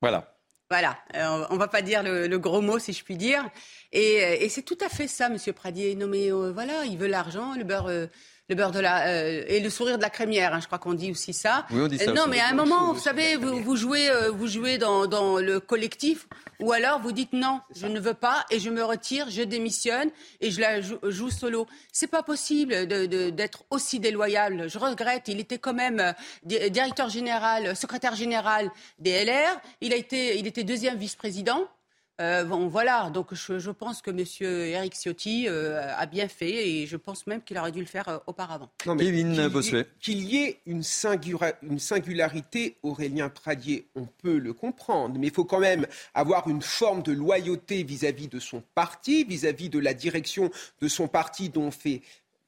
[0.00, 0.34] Voilà.
[0.68, 3.48] Voilà, euh, on va pas dire le, le gros mot si je puis dire.
[3.92, 5.94] Et, euh, et c'est tout à fait ça, Monsieur Pradier.
[5.94, 8.06] Non mais euh, voilà, il veut l'argent, le beurre, euh,
[8.48, 10.52] le beurre de la euh, et le sourire de la crémière.
[10.52, 11.64] hein, je crois qu'on dit aussi ça.
[11.70, 12.30] Oui, on dit ça Euh, non aussi.
[12.30, 15.60] mais à un moment, vous savez, vous, vous jouez, euh, vous jouez dans, dans le
[15.60, 16.26] collectif,
[16.60, 20.10] ou alors vous dites non, je ne veux pas et je me retire, je démissionne
[20.40, 21.66] et je la joue, joue solo.
[21.92, 24.68] C'est pas possible de- de- d'être aussi déloyal.
[24.68, 25.28] Je regrette.
[25.28, 26.12] Il était quand même euh,
[26.42, 29.60] di- directeur général, secrétaire général des LR.
[29.80, 31.68] Il a été, il était deuxième vice-président.
[32.22, 34.24] Euh, bon, voilà, donc je, pense que M.
[34.40, 38.08] Eric Ciotti euh, a bien fait et je pense même qu'il aurait dû le faire
[38.08, 38.70] euh, auparavant.
[38.78, 39.86] Kevin Bossuet.
[40.00, 40.82] Qu'il y ait une,
[41.62, 45.84] une, singularité, Aurélien Pradier, on peut le comprendre, mais il faut quand même
[46.14, 50.48] avoir une forme de loyauté vis-à-vis de son parti, vis-à-vis de la direction
[50.80, 52.02] de son parti dont on fait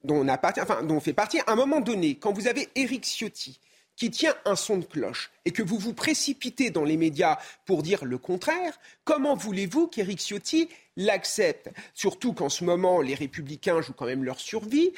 [0.04, 2.68] dont on, appartient, enfin, dont on fait partie, à un moment donné, quand vous avez
[2.76, 3.58] Éric Ciotti,
[3.96, 7.82] qui tient un son de cloche et que vous vous précipitez dans les médias pour
[7.82, 11.70] dire le contraire, comment voulez-vous qu'Éric Ciotti l'accepte?
[11.94, 14.92] Surtout qu'en ce moment, les républicains jouent quand même leur survie,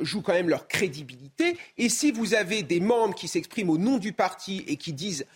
[0.00, 1.56] jouent quand même leur crédibilité.
[1.78, 5.26] Et si vous avez des membres qui s'expriment au nom du parti et qui disent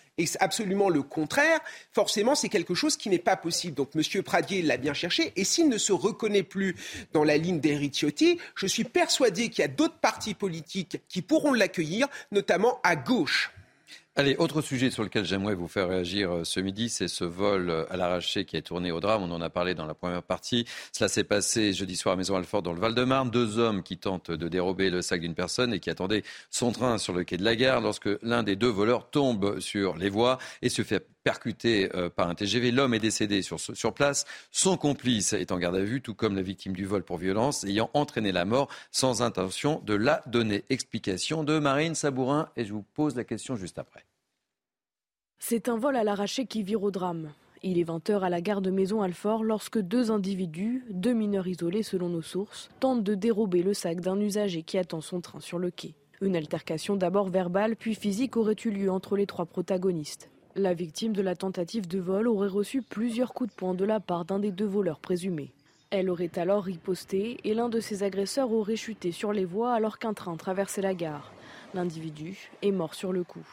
[0.40, 1.60] absolument le contraire,
[1.92, 3.74] forcément, c'est quelque chose qui n'est pas possible.
[3.74, 4.22] Donc, M.
[4.22, 5.32] Pradier l'a bien cherché.
[5.36, 6.74] Et s'il ne se reconnaît plus
[7.12, 11.22] dans la ligne d'Éric Ciotti, je suis persuadé qu'il y a d'autres partis politiques qui
[11.22, 13.52] pourront l'accueillir, notamment à gauche.
[14.18, 17.68] Allez, autre sujet sur lequel j'aimerais vous faire réagir euh, ce midi, c'est ce vol
[17.68, 19.22] euh, à l'arraché qui est tourné au drame.
[19.22, 20.64] On en a parlé dans la première partie.
[20.90, 23.30] Cela s'est passé jeudi soir à Maison-Alfort dans le Val-de-Marne.
[23.30, 26.96] Deux hommes qui tentent de dérober le sac d'une personne et qui attendaient son train
[26.96, 30.38] sur le quai de la gare lorsque l'un des deux voleurs tombe sur les voies
[30.62, 32.70] et se fait percuter euh, par un TGV.
[32.70, 34.24] L'homme est décédé sur, sur place.
[34.50, 37.64] Son complice est en garde à vue, tout comme la victime du vol pour violence,
[37.64, 40.64] ayant entraîné la mort sans intention de la donner.
[40.70, 44.05] Explication de Marine Sabourin et je vous pose la question juste après.
[45.38, 47.32] C'est un vol à l'arraché qui vire au drame.
[47.62, 52.08] Il est 20h à la gare de Maison-Alfort lorsque deux individus, deux mineurs isolés selon
[52.08, 55.70] nos sources, tentent de dérober le sac d'un usager qui attend son train sur le
[55.70, 55.94] quai.
[56.20, 60.30] Une altercation d'abord verbale puis physique aurait eu lieu entre les trois protagonistes.
[60.54, 64.00] La victime de la tentative de vol aurait reçu plusieurs coups de poing de la
[64.00, 65.52] part d'un des deux voleurs présumés.
[65.90, 69.98] Elle aurait alors riposté et l'un de ses agresseurs aurait chuté sur les voies alors
[69.98, 71.32] qu'un train traversait la gare.
[71.74, 73.46] L'individu est mort sur le coup.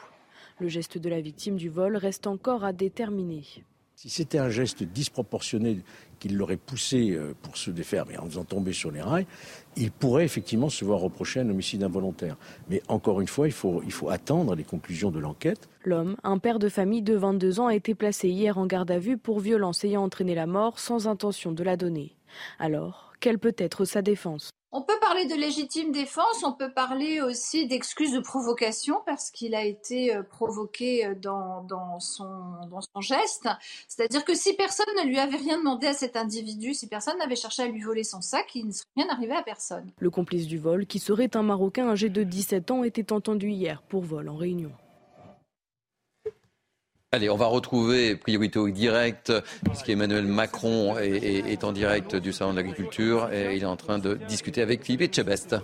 [0.60, 3.44] Le geste de la victime du vol reste encore à déterminer.
[3.96, 5.78] Si c'était un geste disproportionné
[6.18, 9.26] qui l'aurait poussé euh, pour se défaire, mais en faisant tomber sur les rails,
[9.76, 12.36] il pourrait effectivement se voir reprocher un homicide involontaire.
[12.68, 15.68] Mais encore une fois, il faut, il faut attendre les conclusions de l'enquête.
[15.84, 18.98] L'homme, un père de famille de 22 ans, a été placé hier en garde à
[18.98, 22.16] vue pour violence ayant entraîné la mort sans intention de la donner.
[22.58, 27.20] Alors, quelle peut être sa défense on peut parler de légitime défense, on peut parler
[27.20, 32.26] aussi d'excuse de provocation parce qu'il a été euh, provoqué euh, dans, son,
[32.68, 33.48] dans son geste.
[33.86, 37.36] C'est-à-dire que si personne ne lui avait rien demandé à cet individu, si personne n'avait
[37.36, 39.92] cherché à lui voler son sac, il ne serait rien arrivé à personne.
[40.00, 43.80] Le complice du vol, qui serait un Marocain âgé de 17 ans, était entendu hier
[43.82, 44.72] pour vol en réunion.
[47.14, 49.32] Allez, on va retrouver priorité au direct,
[49.64, 54.14] puisqu'Emmanuel Macron est, en direct du Salon de l'Agriculture et il est en train de
[54.26, 55.54] discuter avec Philippe Etchebest.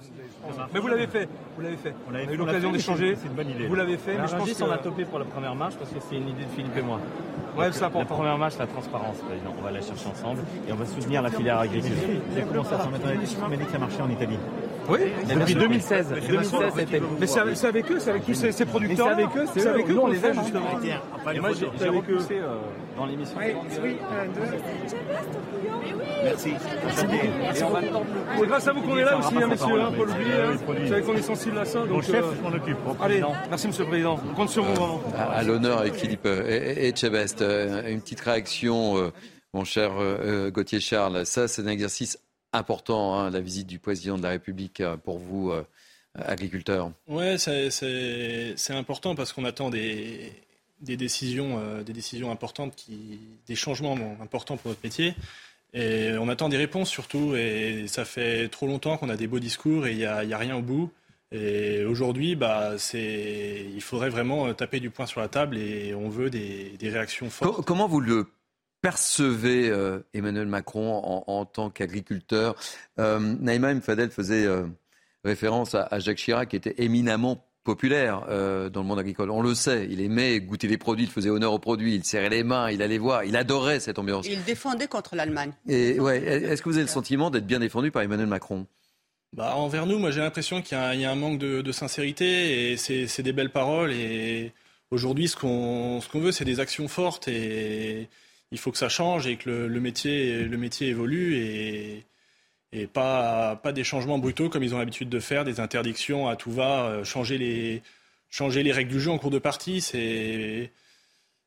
[0.73, 1.93] Mais vous l'avez fait, vous l'avez fait.
[2.09, 3.17] On, a eu l'occasion d'échanger.
[3.21, 3.67] C'est une bonne idée.
[3.67, 5.99] Vous l'avez fait, mais je pense qu'on a topé pour la première marche parce que
[6.09, 7.01] c'est une idée de Philippe et moi.
[7.59, 7.99] Ouais, c'est important.
[8.11, 9.17] La première marche, la transparence,
[9.59, 11.91] On va la chercher ensemble et on va soutenir la filière agricole.
[12.31, 14.39] Vous avez commencé à s'en mettre les dit que ça marchait en Italie.
[14.89, 16.15] Oui, depuis 2016.
[16.29, 16.61] 2016
[17.21, 19.07] mais c'est avec eux, c'est avec tous ces, producteurs.
[19.07, 20.81] C'est avec eux, c'est avec eux qu'on les aime justement.
[21.33, 22.57] Et moi j'ai repoussé euh,
[22.97, 23.39] dans l'émission.
[23.39, 23.97] Oui,
[26.23, 26.53] Merci.
[26.93, 31.17] C'est grâce à vous qu'on est là aussi, hein, messieurs, hein, Paul Vous savez qu'on
[31.17, 31.85] est sensible à ça.
[31.85, 32.79] Mon chef, je m'en occupe.
[33.01, 34.21] Allez, merci Monsieur le Président.
[34.31, 35.01] On compte sur vous vraiment.
[35.17, 37.43] À l'honneur avec Philippe Etchebest.
[37.43, 39.11] Euh, une petite réaction, euh,
[39.55, 39.93] mon cher
[40.53, 41.27] Gauthier Charles.
[41.27, 42.19] Ça, c'est un exercice
[42.53, 45.65] important, hein, la visite du président de la République euh, pour vous, euh,
[46.15, 50.33] agriculteurs Oui, c'est important parce qu'on attend des,
[50.81, 55.15] décisions, euh, des décisions importantes, qui, des changements importants pour notre métier.
[55.73, 57.37] Et on attend des réponses surtout.
[57.37, 60.57] Et ça fait trop longtemps qu'on a des beaux discours et il n'y a, rien
[60.57, 60.91] au bout.
[61.33, 66.29] Et aujourd'hui, bah, il faudrait vraiment taper du poing sur la table et on veut
[66.29, 67.65] des, des réactions fortes.
[67.65, 68.27] Comment vous le
[68.81, 72.57] percevez euh, Emmanuel Macron en, tant qu'agriculteur?
[72.99, 74.67] Euh, Naïma Mfadel faisait euh,
[75.25, 79.31] référence à, Jacques Chirac, qui était éminemment populaire euh, dans le monde agricole.
[79.31, 82.31] On le sait, il aimait goûter les produits, il faisait honneur aux produits, il serrait
[82.31, 84.27] les mains, il allait voir, il adorait cette ambiance.
[84.29, 85.53] Il défendait contre l'Allemagne.
[85.69, 88.67] Et ouais, est-ce que vous avez le sentiment d'être bien défendu par Emmanuel Macron?
[89.37, 92.77] Bah, envers nous, moi j'ai l'impression qu'il y, a un manque de, de sincérité et
[92.77, 93.93] c'est des belles paroles.
[93.93, 94.53] Et
[94.91, 98.09] aujourd'hui, ce qu'on veut, c'est des actions fortes et
[98.51, 102.05] il faut que ça change et que le, métier, le métier évolue et,
[102.73, 106.37] et pas, pas des changements brutaux comme ils ont l'habitude de faire, des interdictions à
[106.37, 107.83] tout va, euh, changer les,
[108.31, 110.71] changer les règles du jeu en cours de partie, c'est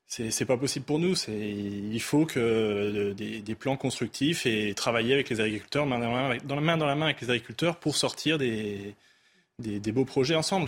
[0.06, 1.16] c'est pas possible pour nous.
[1.28, 6.30] Il faut que euh, des, plans constructifs et travailler avec les agriculteurs, main dans, la
[6.30, 8.94] main, dans la main dans la main avec les agriculteurs pour sortir des,
[9.58, 10.68] des, beaux projets ensemble.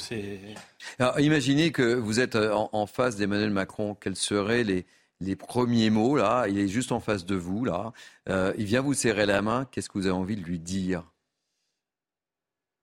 [0.98, 3.94] Alors, imaginez que vous êtes en, en face d'Emmanuel Macron.
[3.94, 4.88] Quels seraient les,
[5.22, 6.46] les premiers mots, là.
[6.48, 7.94] Il est juste en face de vous, là.
[8.30, 9.68] Euh, il vient vous serrer la main.
[9.72, 11.04] Qu'est-ce que vous avez envie de lui dire?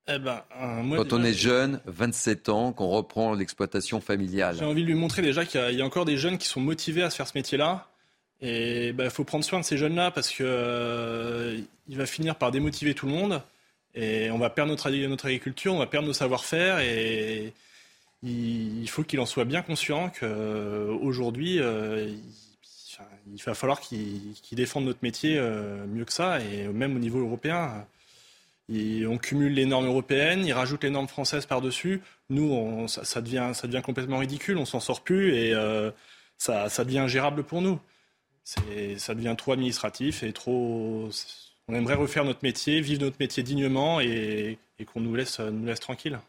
[0.07, 4.57] Eh ben, euh, moi, Quand on est jeune, 27 ans, qu'on reprend l'exploitation familiale.
[4.59, 6.37] J'ai envie de lui montrer déjà qu'il y, a- il y a encore des jeunes
[6.37, 7.87] qui sont motivés à se faire ce métier-là.
[8.41, 11.57] Et il faut prendre soin de ces jeunes-là parce que euh,
[11.87, 13.41] il va finir par démotiver tout le monde.
[13.95, 16.79] Et on va perdre notre, notre agriculture, on va perdre nos savoir-faire.
[16.79, 17.53] Et
[18.23, 22.19] il, faut qu'il en soit bien conscient qu'aujourd'hui, il,
[22.93, 26.39] enfin, il va falloir qu'il défende notre métier euh, mieux que ça.
[26.41, 27.85] Et même au niveau européen,
[28.69, 32.01] on cumule les normes européennes, il rajoute les normes françaises par-dessus.
[32.29, 35.91] Nous, ça, devient, ça devient complètement ridicule, on s'en sort plus et euh,
[36.37, 37.79] ça, devient ingérable pour nous.
[38.43, 41.09] Ça devient trop administratif et trop.
[41.67, 45.65] On aimerait refaire notre métier, vivre notre métier dignement et, et qu'on nous laisse, nous
[45.65, 46.19] laisse tranquille.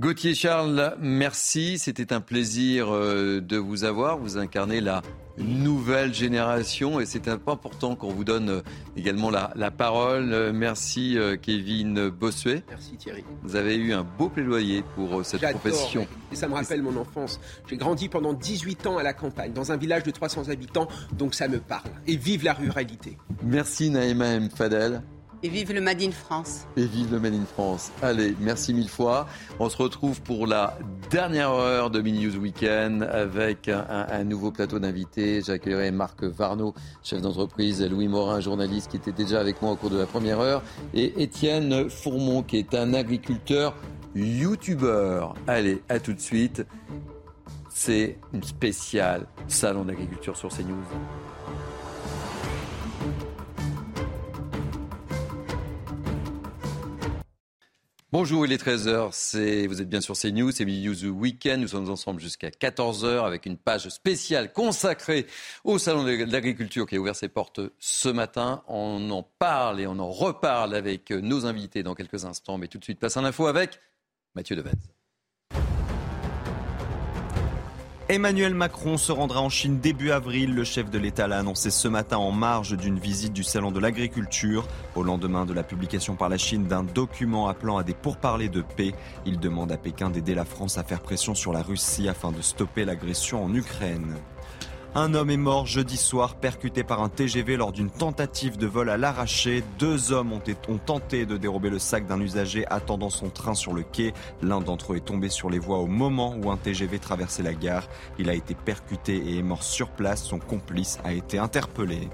[0.00, 1.78] Gauthier Charles, merci.
[1.78, 4.16] C'était un plaisir euh, de vous avoir.
[4.16, 5.02] Vous incarnez la
[5.36, 8.60] nouvelle génération et c'est important qu'on vous donne euh,
[8.96, 10.32] également la, la parole.
[10.32, 12.62] Euh, Merci Kevin Bossuet.
[12.70, 13.24] Merci Thierry.
[13.42, 16.06] Vous avez eu un beau plaidoyer pour cette profession.
[16.32, 17.38] Et ça me rappelle mon enfance.
[17.68, 21.34] J'ai grandi pendant 18 ans à la campagne, dans un village de 300 habitants, donc
[21.34, 21.90] ça me parle.
[22.06, 23.18] Et vive la ruralité.
[23.42, 24.48] Merci Naïma M.
[24.48, 25.02] Fadel.
[25.42, 26.66] Et vive le Made in France.
[26.76, 27.92] Et vive le Made in France.
[28.02, 29.26] Allez, merci mille fois.
[29.58, 30.76] On se retrouve pour la
[31.10, 35.40] dernière heure de Mini News Weekend avec un, nouveau plateau d'invités.
[35.40, 39.88] J'accueillerai Marc Varno, chef d'entreprise, Louis Morin, journaliste qui était déjà avec moi au cours
[39.88, 40.62] de la première heure,
[40.92, 43.74] et Étienne Fourmont qui est un agriculteur
[44.14, 45.34] youtubeur.
[45.46, 46.66] Allez, à tout de suite.
[47.70, 50.76] C'est une spéciale salon d'agriculture sur CNews.
[58.12, 61.68] Bonjour, il est 13h, c'est, vous êtes bien sur CNews, c'est Midi News Weekend, nous
[61.68, 65.28] sommes ensemble jusqu'à 14h avec une page spéciale consacrée
[65.62, 68.64] au Salon de l'Agriculture qui a ouvert ses portes ce matin.
[68.66, 72.78] On en parle et on en reparle avec nos invités dans quelques instants, mais tout
[72.78, 73.78] de suite place à l'info avec
[74.34, 74.72] Mathieu Devez.
[78.12, 80.52] Emmanuel Macron se rendra en Chine début avril.
[80.52, 83.78] Le chef de l'État l'a annoncé ce matin en marge d'une visite du Salon de
[83.78, 84.66] l'Agriculture.
[84.96, 88.62] Au lendemain de la publication par la Chine d'un document appelant à des pourparlers de
[88.62, 88.94] paix,
[89.26, 92.42] il demande à Pékin d'aider la France à faire pression sur la Russie afin de
[92.42, 94.16] stopper l'agression en Ukraine.
[94.96, 98.90] Un homme est mort jeudi soir percuté par un TGV lors d'une tentative de vol
[98.90, 99.62] à l'arraché.
[99.78, 100.40] Deux hommes ont,
[100.84, 104.12] tenté de dérober le sac d'un usager attendant son train sur le quai.
[104.42, 107.54] L'un d'entre eux est tombé sur les voies au moment où un TGV traversait la
[107.54, 107.86] gare.
[108.18, 110.24] Il a été percuté et est mort sur place.
[110.24, 112.08] Son complice a été interpellé.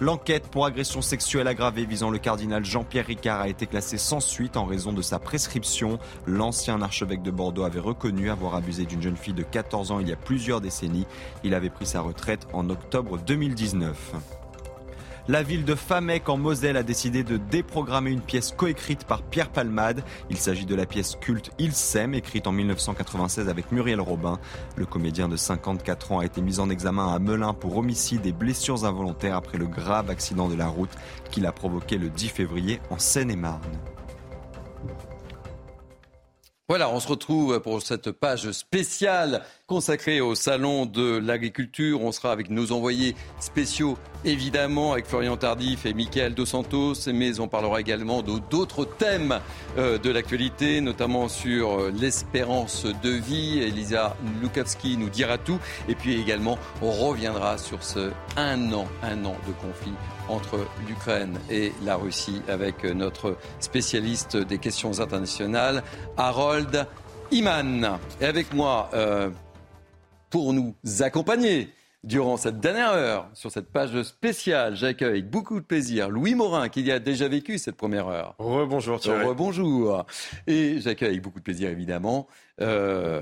[0.00, 4.56] L'enquête pour agression sexuelle aggravée visant le cardinal Jean-Pierre Ricard a été classée sans suite
[4.56, 5.98] en raison de sa prescription.
[6.26, 10.08] L'ancien archevêque de Bordeaux avait reconnu avoir abusé d'une jeune fille de 14 ans il
[10.08, 11.06] y a plusieurs décennies.
[11.44, 14.39] Il avait pris sa retraite en octobre 2019.
[15.28, 19.50] La ville de Famec en Moselle a décidé de déprogrammer une pièce coécrite par Pierre
[19.50, 20.02] Palmade.
[20.30, 24.38] Il s'agit de la pièce culte Il s'aime, écrite en 1996 avec Muriel Robin.
[24.76, 28.32] Le comédien de 54 ans a été mis en examen à Melun pour homicide et
[28.32, 30.90] blessures involontaires après le grave accident de la route
[31.30, 33.60] qu'il a provoqué le 10 février en Seine-et-Marne.
[36.70, 42.00] Voilà, on se retrouve pour cette page spéciale consacrée au Salon de l'Agriculture.
[42.00, 47.40] On sera avec nos envoyés spéciaux, évidemment, avec Florian Tardif et Michael Dos Santos, mais
[47.40, 49.40] on parlera également d'autres thèmes
[49.78, 53.58] euh, de l'actualité, notamment sur euh, l'espérance de vie.
[53.58, 55.58] Elisa Lukavski nous dira tout.
[55.88, 59.94] Et puis également, on reviendra sur ce un an, un an de conflit
[60.30, 65.82] entre l'Ukraine et la Russie avec notre spécialiste des questions internationales,
[66.16, 66.86] Harold
[67.32, 67.98] Iman.
[68.20, 69.30] Et avec moi, euh,
[70.30, 71.68] pour nous accompagner
[72.02, 76.68] durant cette dernière heure sur cette page spéciale, j'accueille avec beaucoup de plaisir Louis Morin
[76.68, 78.34] qui y a déjà vécu cette première heure.
[78.38, 79.26] Rebonjour Thierry.
[79.26, 80.06] Rebonjour.
[80.46, 82.26] Et j'accueille avec beaucoup de plaisir évidemment
[82.60, 83.20] euh,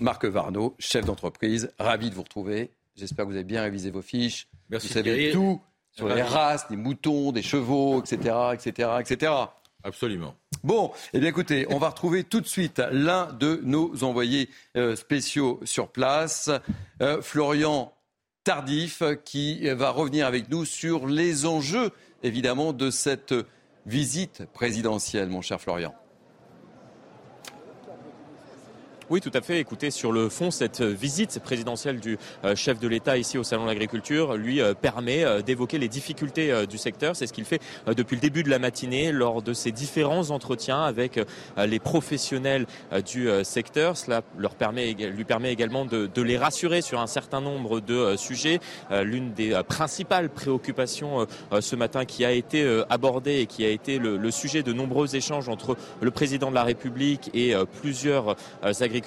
[0.00, 1.72] Marc Varno, chef d'entreprise.
[1.78, 2.70] Ravi de vous retrouver.
[2.96, 4.48] J'espère que vous avez bien révisé vos fiches.
[4.68, 5.32] Merci, vous savez Thierry.
[5.32, 5.60] tout
[5.92, 9.32] sur les races, les moutons, des chevaux, etc., etc., etc.
[9.82, 10.34] Absolument.
[10.62, 14.94] Bon, eh bien écoutez, on va retrouver tout de suite l'un de nos envoyés euh,
[14.94, 16.50] spéciaux sur place,
[17.00, 17.92] euh, Florian
[18.44, 21.92] Tardif, qui va revenir avec nous sur les enjeux,
[22.22, 23.34] évidemment, de cette
[23.86, 25.94] visite présidentielle, mon cher Florian.
[29.10, 29.58] Oui, tout à fait.
[29.58, 32.16] Écoutez, sur le fond, cette visite présidentielle du
[32.54, 37.16] chef de l'État ici au Salon de l'Agriculture lui permet d'évoquer les difficultés du secteur.
[37.16, 40.82] C'est ce qu'il fait depuis le début de la matinée lors de ses différents entretiens
[40.82, 41.18] avec
[41.56, 42.66] les professionnels
[43.04, 43.96] du secteur.
[43.96, 48.60] Cela leur permet, lui permet également de, les rassurer sur un certain nombre de sujets.
[48.92, 51.26] L'une des principales préoccupations
[51.58, 55.48] ce matin qui a été abordée et qui a été le sujet de nombreux échanges
[55.48, 58.99] entre le président de la République et plusieurs agriculteurs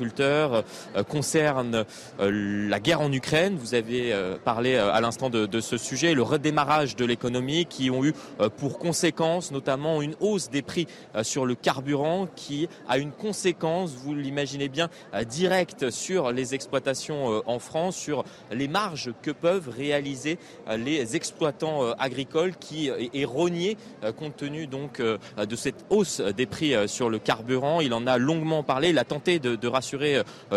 [1.10, 1.86] concerne
[2.20, 3.56] la guerre en Ukraine.
[3.58, 4.14] Vous avez
[4.44, 8.14] parlé à l'instant de, de, ce sujet, le redémarrage de l'économie qui ont eu
[8.58, 10.88] pour conséquence notamment une hausse des prix
[11.22, 14.90] sur le carburant qui a une conséquence, vous l'imaginez bien,
[15.30, 20.38] directe sur les exploitations en France, sur les marges que peuvent réaliser
[20.78, 23.78] les exploitants agricoles qui est rogné
[24.18, 27.82] compte tenu donc de cette hausse des prix sur le carburant.
[27.82, 29.83] Il en a longuement parlé, il a tenté de, de rassurer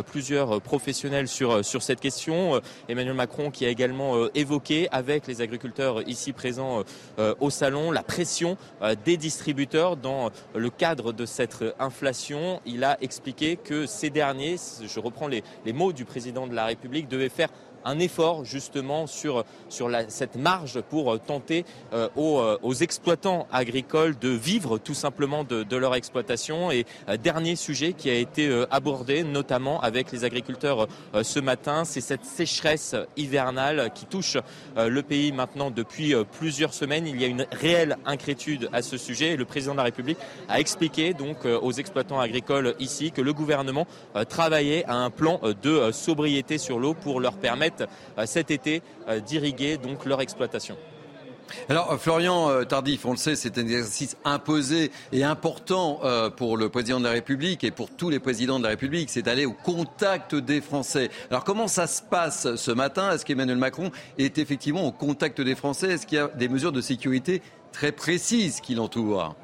[0.06, 2.60] plusieurs professionnels sur, sur cette question.
[2.88, 6.82] Emmanuel Macron qui a également évoqué avec les agriculteurs ici présents
[7.40, 8.56] au salon la pression
[9.04, 12.60] des distributeurs dans le cadre de cette inflation.
[12.66, 16.66] Il a expliqué que ces derniers, je reprends les, les mots du président de la
[16.66, 17.48] République, devaient faire
[17.86, 24.18] un effort justement sur, sur la, cette marge pour tenter euh, aux, aux, exploitants agricoles
[24.18, 26.70] de vivre tout simplement de, de leur exploitation.
[26.70, 30.88] Et euh, dernier sujet qui a été euh, abordé notamment avec les agriculteurs
[31.22, 34.36] ce matin, c'est cette sécheresse hivernale qui touche
[34.76, 37.06] le pays maintenant depuis plusieurs semaines.
[37.06, 40.18] Il y a une réelle inquiétude à ce sujet et le président de la République
[40.48, 43.86] a expliqué donc aux exploitants agricoles ici que le gouvernement
[44.28, 47.75] travaillait à un plan de sobriété sur l'eau pour leur permettre
[48.24, 48.82] cet été
[49.26, 50.76] d'irriguer donc leur exploitation.
[51.68, 56.00] Alors Florian Tardif, on le sait, c'est un exercice imposé et important
[56.36, 59.22] pour le président de la République et pour tous les présidents de la République, c'est
[59.22, 61.08] d'aller au contact des Français.
[61.30, 63.12] Alors comment ça se passe ce matin?
[63.12, 65.92] Est-ce qu'Emmanuel Macron est effectivement au contact des Français?
[65.92, 69.36] Est-ce qu'il y a des mesures de sécurité très précises qui l'entourent?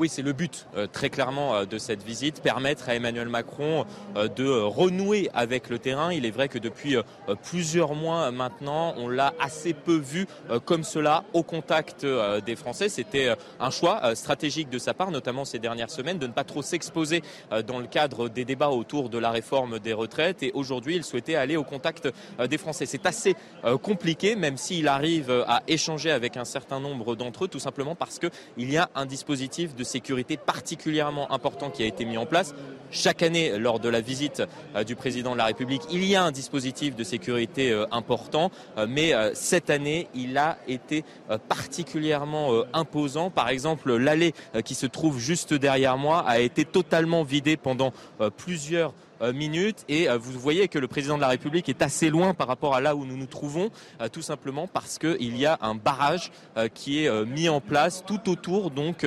[0.00, 3.84] Oui, c'est le but euh, très clairement euh, de cette visite, permettre à Emmanuel Macron
[4.16, 6.10] euh, de renouer avec le terrain.
[6.10, 6.96] Il est vrai que depuis
[7.42, 10.26] plusieurs mois maintenant, on l'a assez peu vu
[10.64, 12.06] comme cela au contact
[12.46, 12.88] des Français.
[12.88, 16.62] C'était un choix stratégique de sa part, notamment ces dernières semaines, de ne pas trop
[16.62, 17.22] s'exposer
[17.66, 20.42] dans le cadre des débats autour de la réforme des retraites.
[20.42, 22.08] Et aujourd'hui, il souhaitait aller au contact
[22.48, 22.86] des Français.
[22.86, 23.36] C'est assez
[23.82, 28.18] compliqué, même s'il arrive à échanger avec un certain nombre d'entre eux, tout simplement parce
[28.18, 32.54] qu'il y a un dispositif de sécurité particulièrement important qui a été mis en place.
[32.92, 34.42] Chaque année, lors de la visite
[34.86, 38.50] du président de la République, il y a un dispositif de sécurité important,
[38.88, 41.04] mais cette année, il a été
[41.48, 43.30] particulièrement imposant.
[43.30, 44.34] Par exemple, l'allée
[44.64, 47.92] qui se trouve juste derrière moi a été totalement vidée pendant
[48.36, 48.92] plusieurs
[49.34, 52.74] minutes et vous voyez que le président de la République est assez loin par rapport
[52.74, 53.70] à là où nous nous trouvons,
[54.12, 56.32] tout simplement parce qu'il y a un barrage
[56.74, 59.06] qui est mis en place tout autour donc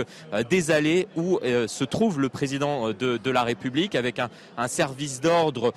[0.50, 5.22] des allées où se trouve le président de, de la République avec un, un service
[5.22, 5.74] d'ordre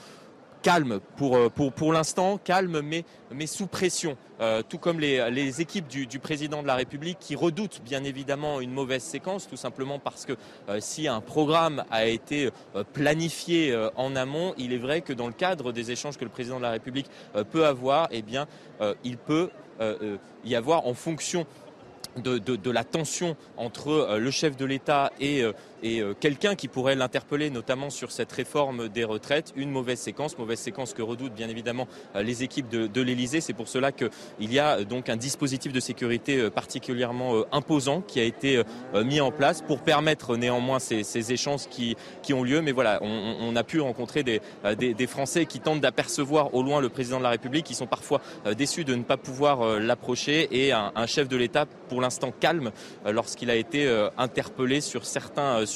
[0.66, 6.60] calme pour, pour, l'instant, calme mais, sous pression, euh, tout comme les, équipes du, président
[6.60, 10.32] de la République qui redoutent bien évidemment une mauvaise séquence, tout simplement parce que
[10.68, 15.28] euh, si un programme a été euh, planifié en amont, il est vrai que dans
[15.28, 17.08] le cadre des échanges que le président de la République
[17.52, 18.24] peut avoir, eh
[19.04, 19.50] il peut
[20.44, 21.46] y avoir en fonction
[22.22, 25.52] de, la tension entre euh, le chef de l'État et, euh,
[25.86, 30.36] et euh, quelqu'un qui pourrait l'interpeller, notamment sur cette réforme des retraites, une mauvaise séquence,
[30.36, 31.86] mauvaise séquence que redoutent bien évidemment
[32.16, 33.40] les équipes de, de l'Élysée.
[33.40, 34.10] C'est pour cela qu'il
[34.52, 38.62] y a donc un dispositif de sécurité particulièrement imposant qui a été
[38.94, 41.96] mis en place pour permettre néanmoins ces, échanges qui,
[42.32, 42.62] ont lieu.
[42.62, 47.18] Mais voilà, on, a pu rencontrer des Français qui tentent d'apercevoir au loin le président
[47.18, 48.20] de la République, qui sont parfois
[48.56, 52.70] déçus de ne pas pouvoir l'approcher, et un, un chef de l'État pour l'instant calme
[53.06, 53.88] lorsqu'il a été
[54.18, 55.75] interpellé sur certains sujets.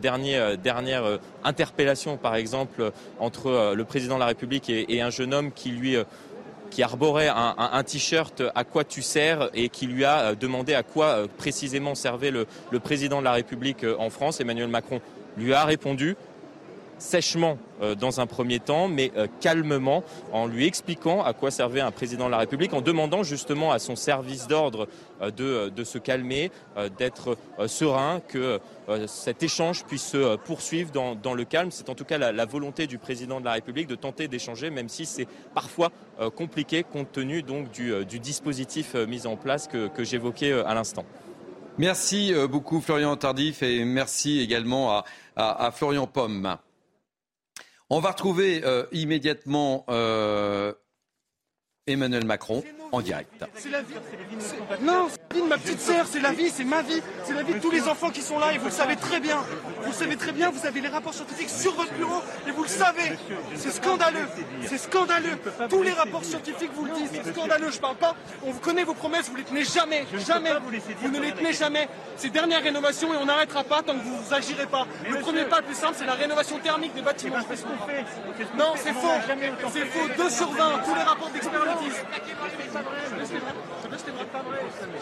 [0.00, 5.52] Dernier, dernière interpellation, par exemple, entre le président de la République et, un jeune homme
[5.52, 5.96] qui lui
[6.82, 11.94] arborait un, t-shirt à quoi tu sers et qui lui a demandé à quoi précisément
[11.94, 12.46] servait le,
[12.80, 14.40] président de la République en France.
[14.40, 15.00] Emmanuel Macron
[15.36, 16.16] lui a répondu
[16.98, 21.80] sèchement euh, dans un premier temps, mais euh, calmement, en lui expliquant à quoi servait
[21.80, 24.88] un président de la République, en demandant justement à son service d'ordre
[25.20, 26.50] euh, de, se calmer,
[26.98, 27.36] d'être
[27.66, 28.60] serein, que
[29.06, 31.70] cet échange puisse se poursuivre dans, le calme.
[31.70, 34.88] C'est en tout cas la, volonté du président de la République de tenter d'échanger, même
[34.88, 35.90] si c'est parfois
[36.34, 41.04] compliqué compte tenu donc du, dispositif mis en place que, j'évoquais à l'instant.
[41.78, 45.02] Merci euh, beaucoup Florian Tardif et merci également
[45.36, 46.56] à, Florian Pomme.
[47.88, 50.72] On va retrouver euh, immédiatement euh,
[51.88, 53.44] Emmanuel Macron en direct.
[53.54, 53.94] C'est la vie.
[54.80, 57.32] Non, c'est la vie de ma petite sœur, c'est la vie, c'est ma vie, c'est
[57.32, 59.36] la vie de tous les enfants qui sont là et vous le savez très bien.
[59.82, 62.64] Vous le savez très bien, vous avez les rapports scientifiques sur votre bureau et vous
[62.64, 63.16] le savez.
[63.54, 64.26] C'est scandaleux.
[64.66, 65.38] C'est scandaleux.
[65.68, 67.10] Tous les rapports scientifiques vous le disent.
[67.12, 67.70] C'est scandaleux.
[67.70, 68.16] Je parle pas.
[68.44, 70.06] On vous connaît vos promesses, vous les tenez jamais.
[70.26, 70.50] Jamais.
[71.02, 71.88] Vous ne les tenez jamais.
[72.16, 74.88] Ces dernières rénovations et on n'arrêtera pas tant que vous agirez pas.
[75.08, 77.36] Le premier pas le plus simple, c'est la rénovation thermique des bâtiments.
[78.58, 79.08] Non, c'est faux.
[79.72, 80.08] C'est faux.
[80.16, 80.78] 2 sur 20.
[80.84, 81.50] Tous les rapports disent.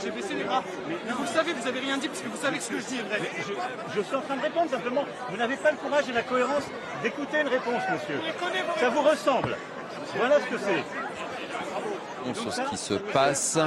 [0.03, 0.63] J'ai baissé les bras.
[0.89, 2.87] Mais vous savez, vous avez rien dit parce que vous savez que ce que je
[2.87, 3.21] dis est vrai.
[3.95, 5.05] Je, suis en train de répondre simplement.
[5.31, 6.65] Vous n'avez pas le courage et la cohérence
[7.03, 8.21] d'écouter une réponse, monsieur.
[8.79, 9.57] Ça vous ressemble.
[10.17, 12.41] Voilà ce que c'est.
[12.41, 13.59] Sur ce qui se passe,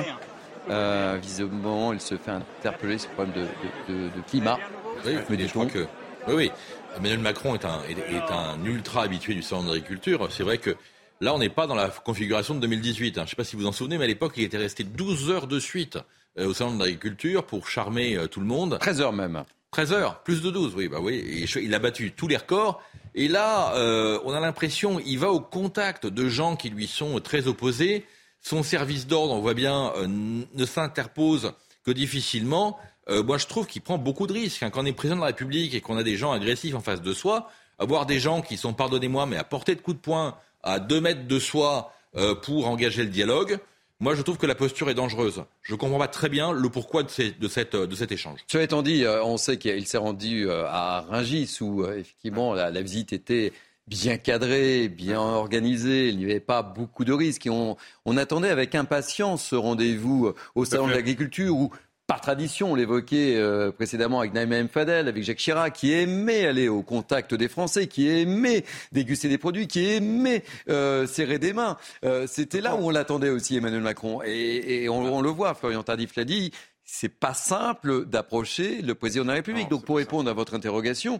[0.70, 3.48] euh, visiblement, il se fait interpeller sur le problème
[3.88, 4.58] de, climat.
[5.06, 5.88] Oui, mais je crois que.
[6.28, 6.52] Oui, oui.
[6.98, 10.28] Emmanuel Macron est un, est un ultra habitué du salon d'agriculture.
[10.32, 10.76] C'est vrai que
[11.20, 13.18] Là, on n'est pas dans la configuration de 2018.
[13.18, 13.22] Hein.
[13.22, 15.32] Je ne sais pas si vous en souvenez, mais à l'époque, il était resté 12
[15.32, 15.98] heures de suite
[16.38, 18.78] euh, au salon de l'agriculture pour charmer euh, tout le monde.
[18.80, 19.44] 13 heures même.
[19.72, 21.16] 13 heures, plus de 12, oui, bah oui.
[21.16, 22.82] Et il a battu tous les records.
[23.16, 27.20] Et là, euh, on a l'impression, il va au contact de gens qui lui sont
[27.20, 28.06] très opposés.
[28.42, 31.52] Son service d'ordre, on voit bien, ne s'interpose
[31.84, 32.80] que difficilement.
[33.10, 34.64] moi, je trouve qu'il prend beaucoup de risques.
[34.64, 34.70] Hein.
[34.70, 37.02] Quand on est président de la République et qu'on a des gens agressifs en face
[37.02, 40.38] de soi, avoir des gens qui sont, pardonnez-moi, mais à portée de coups de poing,
[40.68, 43.60] à deux mètres de soi euh, pour engager le dialogue.
[44.00, 45.44] Moi, je trouve que la posture est dangereuse.
[45.64, 48.40] Je ne comprends pas très bien le pourquoi de, de, cette, de cet échange.
[48.48, 52.70] Cela étant dit, euh, on sait qu'il s'est rendu euh, à Rungis où effectivement la,
[52.82, 53.54] visite était
[53.88, 56.10] bien cadrée, bien organisée.
[56.10, 57.48] Il n'y avait pas beaucoup de risques.
[57.48, 57.76] Et on,
[58.06, 61.72] on attendait avec impatience ce rendez-vous au Salon de l'agriculture où
[62.08, 64.70] par tradition, on l'évoquait euh, précédemment avec Naïma M.
[64.70, 68.64] Fadel, avec Jacques Chirac, qui aimait aller au contact des Français, qui aimait
[68.94, 71.78] déguster des produits, qui aimait euh, serrer des mains.
[72.06, 74.22] Euh, c'était là où on l'attendait aussi, Emmanuel Macron.
[74.24, 76.52] Et, on, le voit, Florian Tardif l'a dit,
[76.86, 79.68] c'est pas simple d'approcher le président de la République.
[79.68, 81.20] Donc pour répondre à votre interrogation,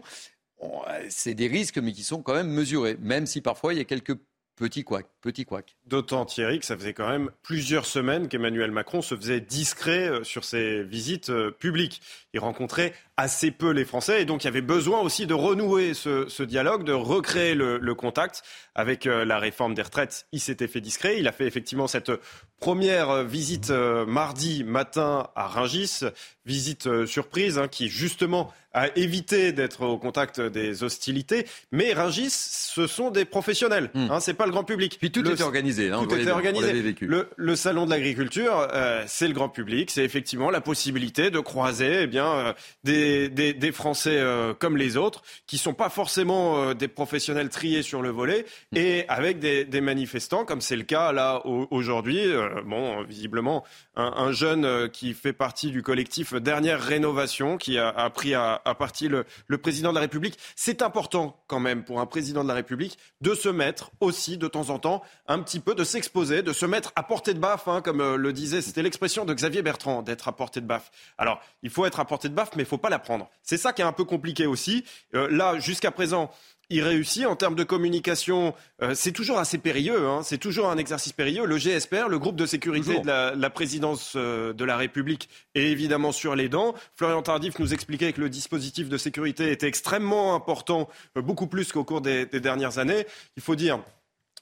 [1.10, 3.84] c'est des risques, mais qui sont quand même mesurés, même si parfois il y a
[3.84, 4.16] quelques
[4.58, 5.76] Petit couac, petit couac.
[5.86, 10.24] D'autant, Thierry, que ça faisait quand même plusieurs semaines qu'Emmanuel Macron se faisait discret euh,
[10.24, 12.02] sur ses visites euh, publiques.
[12.34, 15.94] Il rencontrait assez peu les Français et donc il y avait besoin aussi de renouer
[15.94, 18.42] ce, dialogue, de recréer le, contact.
[18.74, 21.20] Avec euh, la réforme des retraites, il s'était fait discret.
[21.20, 22.10] Il a fait effectivement cette
[22.58, 26.00] première visite mardi matin à Rungis,
[26.44, 31.46] visite surprise hein, qui justement a évité d'être au contact des hostilités.
[31.72, 33.90] Mais Rungis, ce sont des professionnels.
[33.94, 34.10] Hmm.
[34.10, 34.98] Hein, c'est pas le grand public.
[35.00, 35.90] Puis tout était organisé.
[35.90, 36.94] Hein, tout était organisé.
[37.00, 39.90] Le, le, salon de l'agriculture, euh, c'est le grand public.
[39.90, 42.52] C'est effectivement la possibilité de croiser eh bien euh,
[42.84, 47.82] des, des, des, Français euh, comme les autres, qui sont pas forcément des professionnels triés
[47.82, 48.76] sur le volet, hmm.
[48.76, 52.20] et avec des, des manifestants, comme c'est le cas là aujourd'hui.
[52.64, 53.64] bon, visiblement,
[53.96, 58.60] un, un, jeune qui fait partie du collectif Dernière Rénovation, qui a, a pris à,
[58.68, 59.24] à partie le,
[59.58, 60.38] président de la République.
[60.56, 64.46] C'est important quand même pour un président de la République de se mettre aussi de
[64.48, 67.68] temps en temps un petit peu, de s'exposer, de se mettre à portée de baffe,
[67.68, 70.90] hein, comme euh, le disait, c'était l'expression de Xavier Bertrand, d'être à portée de baffe.
[71.16, 73.28] Alors, il faut être à portée de baffe, mais il faut pas la prendre.
[73.42, 74.84] C'est ça qui est un peu compliqué aussi.
[75.14, 76.30] Euh, là, jusqu'à présent,
[76.70, 78.54] il réussit en termes de communication.
[78.82, 81.46] Euh, c'est toujours assez périlleux, hein, c'est toujours un exercice périlleux.
[81.46, 86.12] Le GSPR, le groupe de sécurité de la, présidence euh, de la République, est évidemment
[86.12, 86.74] sur les dents.
[86.94, 91.72] Florian Tardif nous expliquait que le dispositif de sécurité était extrêmement important, euh, beaucoup plus
[91.72, 93.06] qu'au cours des, dernières années.
[93.36, 93.80] Il faut dire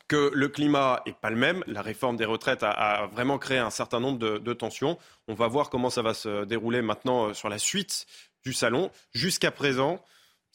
[0.09, 1.63] que le climat est pas le même.
[1.67, 4.99] La réforme des retraites a, vraiment créé un certain nombre de, de, tensions.
[5.29, 8.07] On va voir comment ça va se dérouler maintenant sur la suite
[8.45, 8.91] du salon.
[9.13, 10.01] Jusqu'à présent,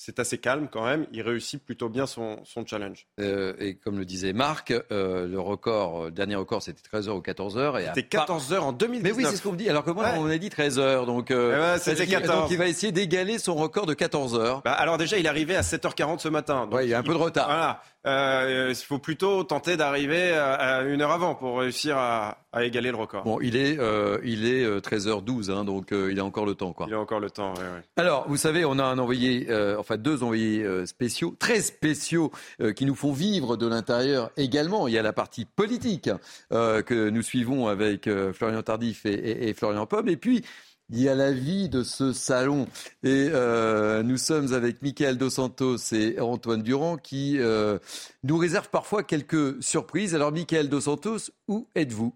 [0.03, 1.05] c'est assez calme quand même.
[1.11, 3.05] Il réussit plutôt bien son, challenge.
[3.19, 7.19] Euh, et comme le disait Marc, euh, le record, le dernier record, c'était 13h ou
[7.19, 7.93] 14h.
[7.93, 9.03] C'était 14h en 2019.
[9.03, 9.69] Mais oui, c'est ce qu'on me dit.
[9.69, 11.05] Alors que moi, on a dit 13h.
[11.05, 14.63] Donc, euh, eh donc il va essayer d'égaler son record de 14h.
[14.63, 16.67] Bah, alors déjà, il est arrivé à 7h40 ce matin.
[16.71, 17.45] Oui, il y a un peu de retard.
[17.45, 17.81] Voilà.
[18.07, 22.97] Euh, il faut plutôt tenter d'arriver à, une heure avant pour réussir à, égaler le
[22.97, 23.23] record.
[23.23, 26.73] Bon, il est, euh, il est 13h12, euh, hein, donc il a encore le temps.
[26.73, 26.87] Quoi.
[26.89, 27.81] Il a encore le temps, oui.
[27.95, 29.47] Alors, vous savez, on a un envoyé,
[29.77, 32.31] enfin deux envoyés spéciaux, très spéciaux,
[32.75, 34.87] qui nous font vivre de l'intérieur également.
[34.87, 36.09] Il y a la partie politique
[36.49, 40.09] que nous suivons avec Florian Tardif et, et Florian Pomme.
[40.09, 40.43] Et puis,
[40.91, 42.67] il y a la vie de ce salon.
[43.03, 47.79] Et euh, nous sommes avec Michael Dos Santos et Antoine Durand qui euh,
[48.23, 50.13] nous réservent parfois quelques surprises.
[50.13, 52.13] Alors, Michael Dos Santos, où êtes-vous?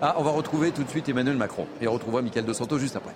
[0.00, 1.66] Ah, on va retrouver tout de suite Emmanuel Macron.
[1.80, 3.14] Et on retrouvera Michael Dos Santos juste après.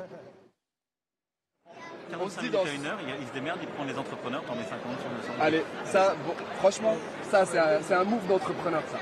[2.10, 4.80] 45 minutes à une heure, il, se démerde, il prend les entrepreneurs, t'en mets 50
[5.00, 6.94] sur le Allez, ça, bon, franchement,
[7.30, 8.98] ça, c'est un, un move d'entrepreneur, ça.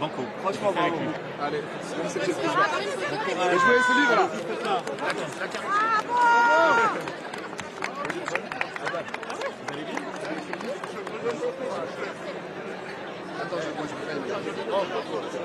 [0.00, 0.22] Banco.
[0.42, 0.96] Franchement, bravo.
[1.42, 1.62] Allez,
[2.08, 2.42] c'est ce que je vais.
[3.12, 3.84] Et je vais.
[13.40, 13.94] Attends, moi je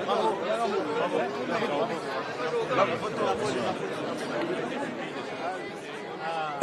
[0.06, 0.28] Bravo.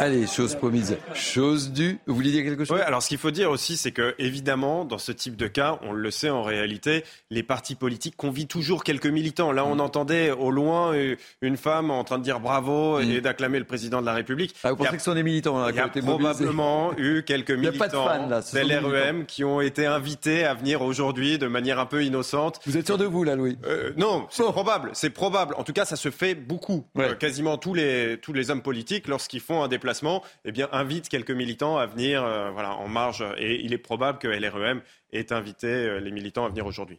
[0.00, 1.98] Allez, chose promise, chose due.
[2.06, 2.78] Vous vouliez dire quelque chose?
[2.78, 5.80] Ouais, Alors, ce qu'il faut dire aussi, c'est que évidemment, dans ce type de cas,
[5.82, 9.50] on le sait en réalité, les partis politiques convient toujours quelques militants.
[9.50, 9.80] Là, on mm.
[9.80, 10.94] entendait au loin
[11.42, 13.20] une femme en train de dire bravo et mm.
[13.22, 14.54] d'acclamer le président de la République.
[14.62, 18.06] Ah, vous pensez que ce sont des militants Il y a probablement eu quelques militants
[18.28, 22.60] de l'REM qui ont été invités à venir aujourd'hui de manière un peu innocente.
[22.66, 23.58] Vous êtes sûr de vous, là, Louis?
[23.66, 24.90] Euh, Non, c'est probable.
[24.92, 25.56] C'est probable.
[25.58, 26.86] En tout cas, ça se fait beaucoup.
[26.98, 31.08] Euh, quasiment tous les, tous les hommes politiques, lorsqu'ils font un déplacement eh bien, invite
[31.08, 33.24] quelques militants à venir euh, voilà, en marge.
[33.38, 34.80] Et il est probable que LREM
[35.12, 36.98] ait invité euh, les militants à venir aujourd'hui.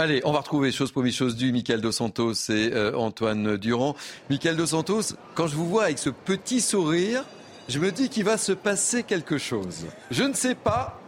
[0.00, 3.96] Allez, on va retrouver chose pour chose du Michael Dos Santos et euh, Antoine Durand.
[4.30, 7.24] Michael Dos Santos, quand je vous vois avec ce petit sourire,
[7.68, 9.86] je me dis qu'il va se passer quelque chose.
[10.12, 11.00] Je ne sais pas,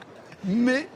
[0.45, 0.89] mais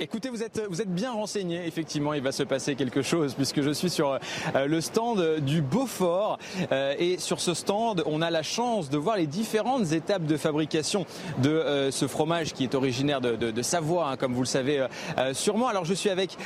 [0.00, 1.66] écoutez, vous êtes, vous êtes bien renseigné.
[1.66, 4.18] Effectivement, il va se passer quelque chose puisque je suis sur
[4.54, 6.38] euh, le stand du Beaufort.
[6.70, 10.36] Euh, et sur ce stand, on a la chance de voir les différentes étapes de
[10.36, 11.06] fabrication
[11.38, 14.84] de euh, ce fromage qui est originaire de, Savoie, hein, comme vous le savez
[15.34, 15.68] sûrement.
[15.68, 16.36] Alors, je suis avec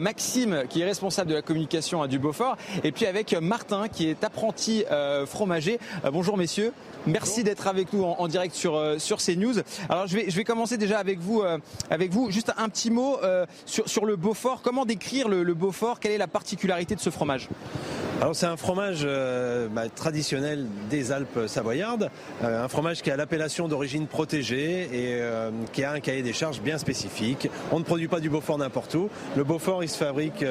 [0.00, 4.08] Maxime, qui est responsable de la communication à du Beaufort, et puis avec Martin, qui
[4.08, 4.84] est apprenti
[5.26, 5.78] fromager.
[6.12, 6.72] bonjour, messieurs.
[7.06, 9.60] Merci d'être avec nous en, direct sur, sur CNews.
[9.88, 11.42] Alors, je vais, je vais commencer déjà avec vous,
[11.90, 12.30] avec vous.
[12.30, 14.62] Juste un petit mot euh, sur, le Beaufort.
[14.62, 16.00] Comment décrire le, Beaufort?
[16.00, 17.48] Quelle est la particularité de ce fromage?
[18.20, 22.10] Alors c'est un fromage euh, bah, traditionnel des Alpes savoyardes,
[22.44, 25.20] euh, un fromage qui a l'appellation d'origine protégée et
[25.72, 27.48] qui a un cahier des charges bien spécifique.
[27.72, 29.08] On ne produit pas du Beaufort n'importe où.
[29.36, 30.44] Le Beaufort il se fabrique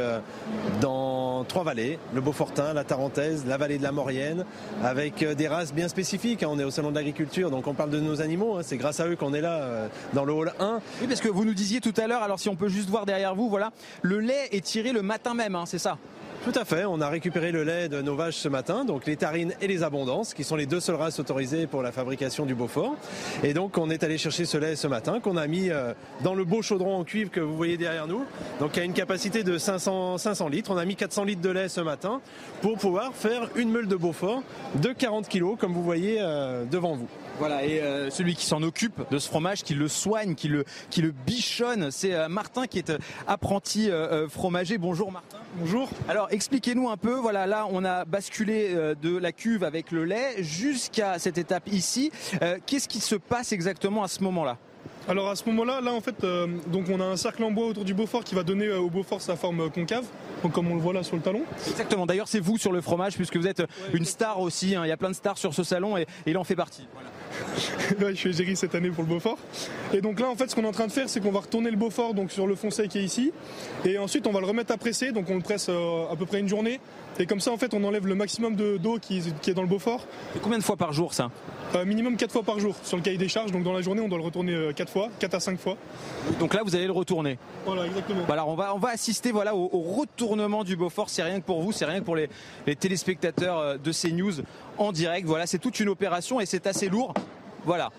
[0.82, 4.46] dans trois vallées, le Beaufortin, la Tarentaise, la vallée de la Maurienne,
[4.84, 6.43] avec des races bien spécifiques.
[6.46, 8.58] On est au salon de l'agriculture, donc on parle de nos animaux.
[8.58, 8.62] Hein.
[8.64, 10.82] C'est grâce à eux qu'on est là dans le hall 1.
[11.02, 13.06] Oui, parce que vous nous disiez tout à l'heure, alors si on peut juste voir
[13.06, 13.72] derrière vous, voilà,
[14.02, 15.98] le lait est tiré le matin même, hein, c'est ça?
[16.44, 19.16] Tout à fait, on a récupéré le lait de nos vaches ce matin, donc les
[19.16, 22.54] tarines et les abondances, qui sont les deux seules races autorisées pour la fabrication du
[22.54, 22.96] Beaufort.
[23.44, 26.36] Et donc on est allé chercher ce lait ce matin, qu'on a mis euh, dans
[26.36, 28.26] le beau chaudron en cuivre que vous voyez derrière nous,
[28.60, 30.72] donc qui a une capacité de 500, 500 litres.
[30.72, 32.20] On a mis 400 litres de lait ce matin
[32.62, 34.44] pour pouvoir faire une meule de Beaufort
[34.76, 37.08] de 40 kilos, comme vous voyez euh, devant vous.
[37.40, 40.66] Voilà, et euh, celui qui s'en occupe de ce fromage, qui le soigne, qui le,
[40.92, 43.90] qui le bichonne, c'est euh, Martin qui est euh, apprenti
[44.30, 44.78] fromager.
[44.78, 45.38] Bonjour Martin.
[45.56, 45.90] Bonjour.
[46.08, 50.36] Alors expliquez-nous un peu, voilà, là on a basculé de la cuve avec le lait
[50.40, 52.12] jusqu'à cette étape ici.
[52.66, 54.58] Qu'est-ce qui se passe exactement à ce moment-là?
[55.08, 56.26] Alors à ce moment-là, là en fait,
[56.68, 59.22] donc on a un cercle en bois autour du Beaufort qui va donner au Beaufort
[59.22, 60.06] sa forme concave,
[60.44, 61.44] donc comme on le voit là sur le talon.
[61.68, 62.06] Exactement.
[62.06, 64.76] D'ailleurs, c'est vous sur le fromage puisque vous êtes une star aussi.
[64.76, 64.86] Hein.
[64.86, 66.88] Il y a plein de stars sur ce salon et, il en fait partie.
[66.94, 67.10] Voilà.
[68.00, 69.38] Je suis égérie cette année pour le Beaufort.
[69.94, 71.42] Et donc là, en fait, ce qu'on est en train de faire, c'est qu'on va
[71.42, 73.32] retourner le Beaufort donc sur le foncé qui est ici.
[73.86, 75.12] Et ensuite, on va le remettre à presser.
[75.12, 76.80] Donc on le presse euh, à peu près une journée.
[77.20, 79.68] Et comme ça, en fait, on enlève le maximum d'eau qui, qui, est dans le
[79.68, 80.06] Beaufort.
[80.36, 81.30] Et combien de fois par jour ça
[81.76, 83.52] euh, Minimum 4 fois par jour sur le cahier des charges.
[83.52, 85.78] Donc dans la journée, on doit le retourner 4 euh, fois, 4 à 5 fois.
[86.40, 87.38] Donc là, vous allez le retourner.
[87.66, 88.26] Voilà, exactement.
[88.30, 91.10] Alors on va, on va assister voilà, au, retournement du Beaufort.
[91.10, 92.30] C'est rien que pour vous, c'est rien que pour les,
[92.66, 94.44] les téléspectateurs de CNews
[94.78, 95.28] en direct.
[95.28, 97.14] Voilà, c'est toute une opération et c'est assez lourd.
[97.66, 97.92] Voilà.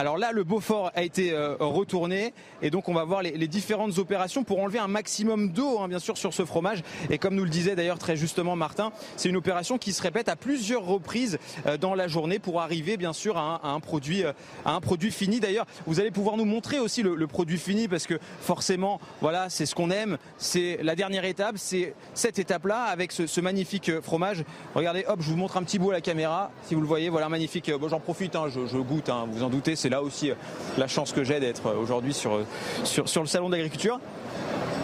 [0.00, 2.32] Alors là, le Beaufort a été euh, retourné
[2.62, 5.98] et donc on va voir les, différentes opérations pour enlever un maximum d'eau, hein, bien
[5.98, 6.82] sûr, sur ce fromage.
[7.10, 10.30] Et comme nous le disait d'ailleurs très justement Martin, c'est une opération qui se répète
[10.30, 14.32] à plusieurs reprises euh, dans la journée pour arriver, bien sûr, à un, produit, euh,
[14.64, 15.38] à un produit fini.
[15.38, 19.66] D'ailleurs, vous allez pouvoir nous montrer aussi le, produit fini parce que forcément, voilà, c'est
[19.66, 20.16] ce qu'on aime.
[20.38, 24.44] C'est la dernière étape, c'est cette étape-là avec ce, magnifique fromage.
[24.74, 27.10] Regardez, hop, je vous montre un petit bout à la caméra, si vous le voyez.
[27.10, 27.70] Voilà, magnifique.
[27.78, 30.34] Bon, J'en profite, hein, je, goûte, hein, vous en doutez, là aussi euh,
[30.78, 32.46] la chance que j'ai d'être euh, aujourd'hui sur, euh,
[32.84, 34.00] sur, sur le salon d'agriculture.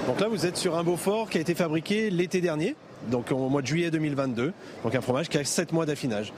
[0.07, 2.77] Donc là, vous êtes sur un Beaufort qui a été fabriqué l'été dernier,
[3.11, 4.53] donc au mois de juillet 2022.
[4.85, 6.33] Donc un fromage qui a 7 mois d'affinage.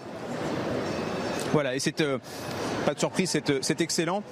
[1.52, 2.02] Voilà, et c'est
[2.86, 4.22] pas de surprise, c'est excellent.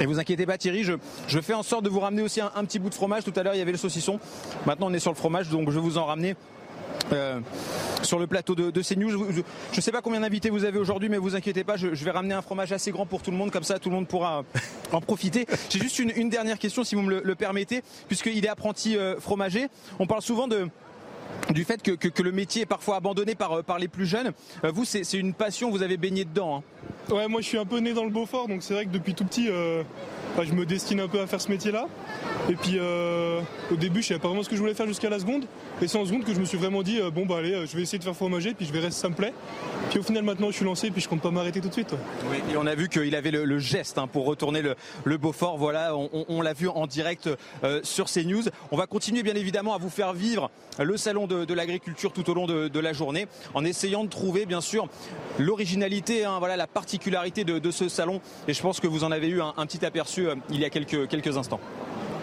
[0.00, 0.94] Et vous inquiétez pas Thierry, je,
[1.28, 3.22] je, fais en sorte de vous ramener aussi un, un petit bout de fromage.
[3.24, 4.18] Tout à l'heure il y avait le saucisson.
[4.66, 6.36] Maintenant on est sur le fromage, donc je vais vous en ramener
[7.12, 7.40] euh,
[8.02, 9.10] sur le plateau de, de CNews.
[9.10, 12.10] Je ne sais pas combien d'invités vous avez aujourd'hui, mais vous inquiétez pas, je, vais
[12.10, 14.44] ramener un fromage assez grand pour tout le monde, comme ça tout le monde pourra
[14.92, 15.46] en profiter.
[15.70, 19.68] J'ai juste une, dernière question, si vous me le, permettez, puisqu'il est apprenti euh, fromager.
[19.98, 20.68] On parle souvent de
[21.50, 24.32] du fait que, que, que, le métier est parfois abandonné par, par les plus jeunes.
[24.62, 26.56] Vous, c'est une passion, vous avez baigné dedans.
[26.56, 27.14] Hein.
[27.14, 29.14] Ouais, moi je suis un peu né dans le Beaufort, donc c'est vrai que depuis
[29.14, 29.82] tout petit, euh,
[30.36, 31.86] bah, je me destine un peu à faire ce métier-là.
[32.48, 33.40] Et puis euh,
[33.70, 35.44] au début, je savais pas vraiment ce que je voulais faire jusqu'à la seconde.
[35.82, 37.66] Et c'est en seconde que je me suis vraiment dit, euh, bon bah allez, euh,
[37.66, 39.32] je vais essayer de faire fromager, puis je verrai si ça me plaît.
[39.90, 41.92] Puis au final, maintenant, je suis lancé, puis je compte pas m'arrêter tout de suite.
[41.92, 41.98] Ouais.
[42.30, 45.16] Oui, et on a vu qu'il avait le, le geste hein, pour retourner le, le,
[45.18, 45.58] Beaufort.
[45.58, 47.28] Voilà, on, on, on l'a vu en direct
[47.64, 48.44] euh, sur CNews.
[48.70, 52.34] On va continuer bien évidemment à vous faire vivre le salon de, l'agriculture tout au
[52.34, 54.88] long de, la journée, en essayant de trouver bien sûr
[55.38, 58.20] l'originalité, hein, voilà la particularité de, ce salon.
[58.48, 60.70] Et je pense que vous en avez eu un, petit aperçu euh, il y a
[60.70, 61.60] quelques, quelques instants.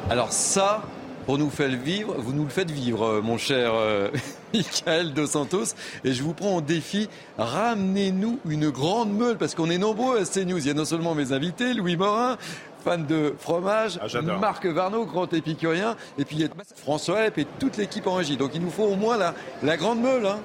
[0.09, 0.83] Alors ça,
[1.25, 4.09] pour nous faire vivre, vous nous le faites vivre, euh, mon cher euh,
[4.53, 5.75] Michael Dos Santos.
[6.03, 10.25] Et je vous prends au défi, ramenez-nous une grande meule, parce qu'on est nombreux à
[10.25, 10.57] CNews.
[10.57, 12.37] Il y a non seulement mes invités, Louis Morin,
[12.81, 17.37] fan de fromage, ah, Marc Varno, grand épicurien, et puis il y a François Epp
[17.37, 18.37] et toute l'équipe en régie.
[18.37, 19.33] Donc il nous faut au moins la,
[19.63, 20.25] la grande meule.
[20.25, 20.39] Hein.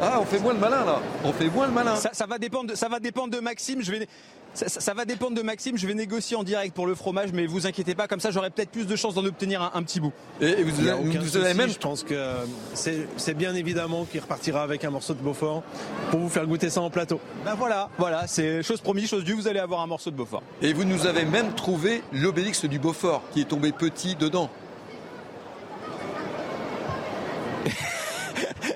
[0.00, 1.00] Ah, on fait moins le malin là.
[1.24, 1.96] On fait moins le malin.
[1.96, 3.82] Ça, ça, va dépendre de, ça va dépendre de Maxime.
[3.82, 4.08] Je vais,
[4.54, 5.78] ça, ça, va dépendre de Maxime.
[5.78, 8.08] Je vais négocier en direct pour le fromage, mais vous inquiétez pas.
[8.08, 10.12] Comme ça, j'aurai peut-être plus de chances d'en obtenir un, un, petit bout.
[10.40, 11.70] Et, et vous, avez, vous souci, avez même.
[11.70, 12.14] Je pense que
[12.74, 15.62] c'est bien évidemment qu'il repartira avec un morceau de Beaufort
[16.10, 17.20] pour vous faire goûter ça en plateau.
[17.44, 19.34] Ben voilà, voilà, c'est chose promise, chose due.
[19.34, 20.42] Vous allez avoir un morceau de Beaufort.
[20.60, 24.50] Et vous nous avez même trouvé l'obélix du Beaufort qui est tombé petit dedans.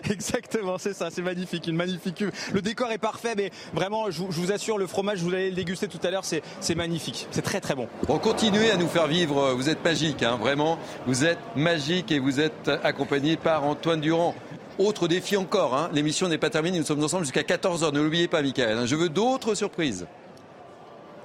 [0.10, 2.32] Exactement, c'est ça, c'est magnifique, une magnifique cuve.
[2.52, 5.88] Le décor est parfait, mais vraiment, je, vous assure, le fromage, vous allez le déguster
[5.88, 7.88] tout à l'heure, c'est magnifique, c'est très très bon.
[8.06, 12.18] Bon, continuez à nous faire vivre, vous êtes magique, hein, vraiment, vous êtes magique et
[12.18, 14.34] vous êtes accompagné par Antoine Durand.
[14.78, 18.28] Autre défi encore, hein, l'émission n'est pas terminée, nous sommes ensemble jusqu'à 14h, ne l'oubliez
[18.28, 20.06] pas, Michael, hein, je veux d'autres surprises.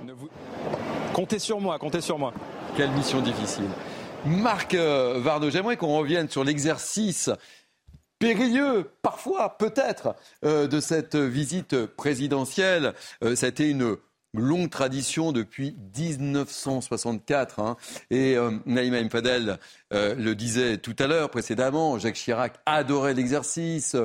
[0.04, 0.30] Vous...
[1.14, 2.34] Comptez sur moi, comptez sur moi.
[2.76, 3.66] Quelle mission difficile.
[4.26, 7.30] Marc euh, Varno, j'aimerais qu'on revienne sur l'exercice
[8.22, 10.16] périlleux, parfois, peut-être,
[10.46, 12.94] euh, de cette visite présidentielle.
[13.24, 13.98] Euh, ça a été une
[14.34, 17.60] longue tradition depuis 1964.
[17.60, 17.78] Hein.
[18.12, 18.98] Et euh, Naïma
[19.94, 23.96] euh, le disait tout à l'heure, précédemment, Jacques Chirac adorait l'exercice.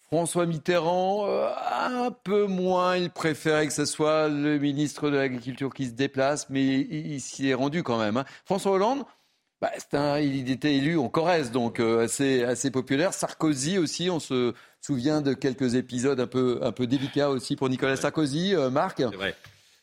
[0.00, 5.72] François Mitterrand, euh, un peu moins, il préférait que ce soit le ministre de l'Agriculture
[5.72, 8.16] qui se déplace, mais il, il s'y est rendu quand même.
[8.16, 8.24] Hein.
[8.44, 9.04] François Hollande,
[9.64, 13.14] bah, un, il était élu en Corrèze, donc euh, assez, assez populaire.
[13.14, 17.70] Sarkozy aussi, on se souvient de quelques épisodes un peu, un peu délicats aussi pour
[17.70, 18.54] Nicolas Sarkozy.
[18.54, 18.98] Euh, Marc?
[18.98, 19.34] C'est vrai.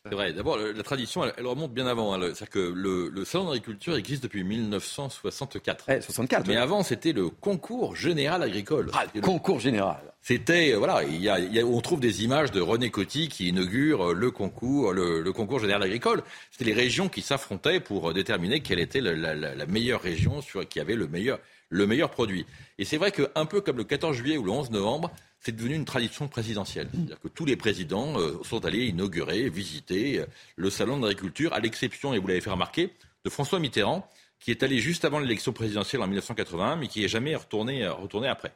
[0.06, 0.34] C'est vrai.
[0.34, 2.14] D'abord, la tradition, elle, elle, remonte bien avant.
[2.14, 2.20] Hein.
[2.22, 5.86] C'est-à-dire que le, le salon d'agriculture existe depuis 1964.
[5.90, 6.48] Eh, 64.
[6.48, 6.60] Mais oui.
[6.60, 8.90] avant, c'était le concours général agricole.
[8.94, 10.02] Ah, le concours général.
[10.24, 13.28] C'était voilà, il y, a, il y a, on trouve des images de René Coty
[13.28, 16.24] qui inaugure le concours, le, le concours général agricole.
[16.50, 20.68] C'était les régions qui s'affrontaient pour déterminer quelle était la, la, la, meilleure région sur
[20.68, 22.46] qui avait le meilleur le meilleur produit.
[22.80, 25.10] Et c'est vrai qu'un peu comme le 14 juillet ou le 11 novembre,
[25.42, 26.90] c'est devenu une tradition présidentielle.
[26.94, 31.54] C'est-à-dire que tous les présidents euh, sont allés inaugurer, visiter euh, le salon de l'agriculture,
[31.54, 32.94] à l'exception, et vous l'avez fait remarquer,
[33.26, 34.08] de François Mitterrand,
[34.40, 38.28] qui est allé juste avant l'élection présidentielle en 1981, mais qui n'est jamais retourné, retourné
[38.28, 38.54] après.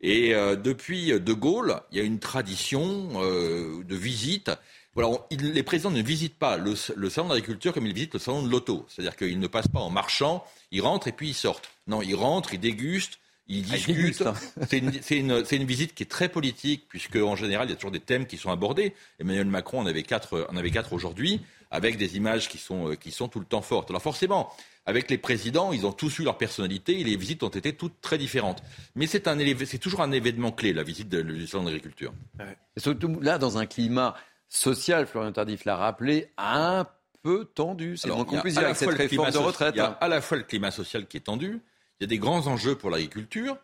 [0.00, 4.50] Et euh, depuis De Gaulle, il y a une tradition euh, de visite.
[4.94, 8.14] Voilà, on, il, les présidents ne visitent pas le, le salon d'agriculture comme ils visitent
[8.14, 8.86] le salon de l'auto.
[8.88, 11.68] C'est-à-dire qu'ils ne passent pas en marchant, ils rentrent et puis ils sortent.
[11.86, 13.18] Non, ils rentrent, ils dégustent,
[13.48, 14.24] ils discutent.
[14.68, 17.76] C'est une, une, une, visite qui est très politique, puisque en général, il y a
[17.76, 18.94] toujours des thèmes qui sont abordés.
[19.18, 23.10] Emmanuel Macron en avait quatre, en avait quatre aujourd'hui, avec des images qui sont, qui
[23.10, 23.90] sont tout le temps fortes.
[23.90, 24.50] Alors forcément,
[24.86, 28.00] avec les présidents, ils ont tous eu leur personnalité et les visites ont été toutes
[28.00, 28.62] très différentes.
[28.94, 32.12] Mais c'est toujours un événement clé, la visite de, du salon d'agriculture.
[32.38, 32.56] Ouais.
[32.76, 34.14] Surtout là, dans un climat
[34.48, 36.86] social, Florian Tardif l'a rappelé, un
[37.22, 37.96] peu tendu.
[37.96, 39.74] C'est moins qu'on puisse dire avec cette réforme de retraite.
[39.74, 41.60] Il y a à la fois le climat social qui est tendu,
[41.98, 43.56] il y a des grands enjeux pour l'agriculture.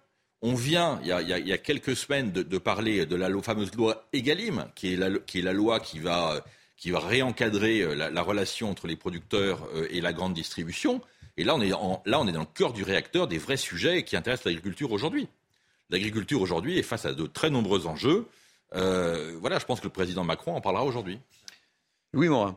[0.43, 4.93] On vient, il y, a, quelques semaines, de, parler de la fameuse loi Egalim, qui
[4.93, 6.45] est la, loi qui va,
[6.77, 11.01] qui réencadrer la, la relation entre les producteurs et la grande distribution.
[11.37, 14.47] Et là on, est est dans le cœur du réacteur des vrais sujets qui intéressent
[14.47, 15.29] l'agriculture aujourd'hui.
[15.91, 18.27] L'agriculture aujourd'hui est face à de très nombreux enjeux.
[18.75, 21.19] Euh, voilà, je pense que le président Macron en parlera aujourd'hui.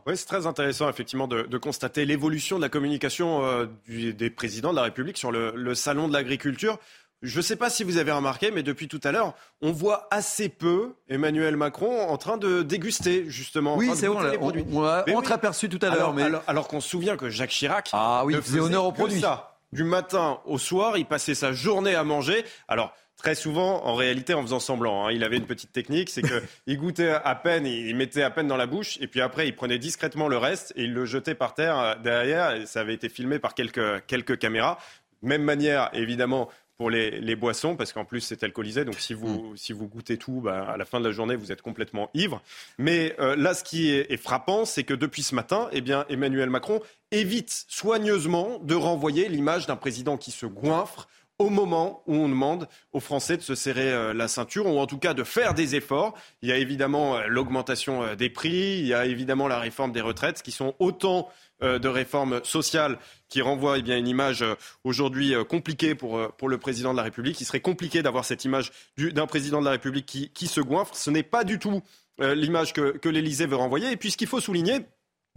[0.06, 4.30] Oui, c'est très intéressant, effectivement, de, de constater l'évolution de la communication euh, du, des
[4.30, 6.78] présidents de la République sur le, le salon de l'agriculture.
[7.20, 10.06] Je ne sais pas si vous avez remarqué, mais depuis tout à l'heure, on voit
[10.12, 13.76] assez peu Emmanuel Macron en train de déguster, justement.
[13.76, 15.76] Oui, c'est vrai, on, on l'a entreaperçu oui.
[15.76, 16.10] tout à l'heure.
[16.10, 18.92] Alors, alors, alors qu'on se souvient que Jacques Chirac ah, oui, ne faisait honneur au
[18.92, 19.20] produit.
[19.20, 19.58] Ça.
[19.72, 22.44] Du matin au soir, il passait sa journée à manger.
[22.68, 25.06] Alors, très souvent, en réalité, en faisant semblant.
[25.06, 25.12] Hein.
[25.12, 28.56] Il avait une petite technique, c'est qu'il goûtait à peine, il mettait à peine dans
[28.56, 31.54] la bouche, et puis après, il prenait discrètement le reste et il le jetait par
[31.54, 32.52] terre derrière.
[32.52, 34.78] Et ça avait été filmé par quelques, quelques caméras.
[35.20, 39.50] Même manière, évidemment, pour les, les boissons, parce qu'en plus c'est alcoolisé, donc si vous,
[39.50, 39.56] Mm.
[39.56, 42.40] si vous goûtez tout, bah, à la fin de la journée, vous êtes complètement ivre.
[42.78, 46.04] Mais euh, là, ce qui est, est frappant, c'est que depuis ce matin, eh bien,
[46.08, 46.80] Emmanuel Macron
[47.10, 51.08] évite soigneusement de renvoyer l'image d'un président qui se goinfre
[51.38, 54.86] au moment où on demande aux Français de se serrer euh, la ceinture, ou en
[54.86, 56.14] tout cas de faire des efforts.
[56.42, 59.92] Il y a évidemment euh, l'augmentation euh, des prix, il y a évidemment la réforme
[59.92, 61.28] des retraites, qui sont autant
[61.60, 64.44] de réformes sociales qui renvoient eh bien, une image
[64.84, 67.40] aujourd'hui compliquée pour, pour le président de la République.
[67.40, 70.60] Il serait compliqué d'avoir cette image du- d'un président de la République qui, qui se
[70.60, 70.94] goinfre.
[70.94, 71.82] Ce n'est pas du tout
[72.20, 73.90] l'image que, que l'Élysée veut renvoyer.
[73.90, 74.86] Et puis ce qu'il faut souligner,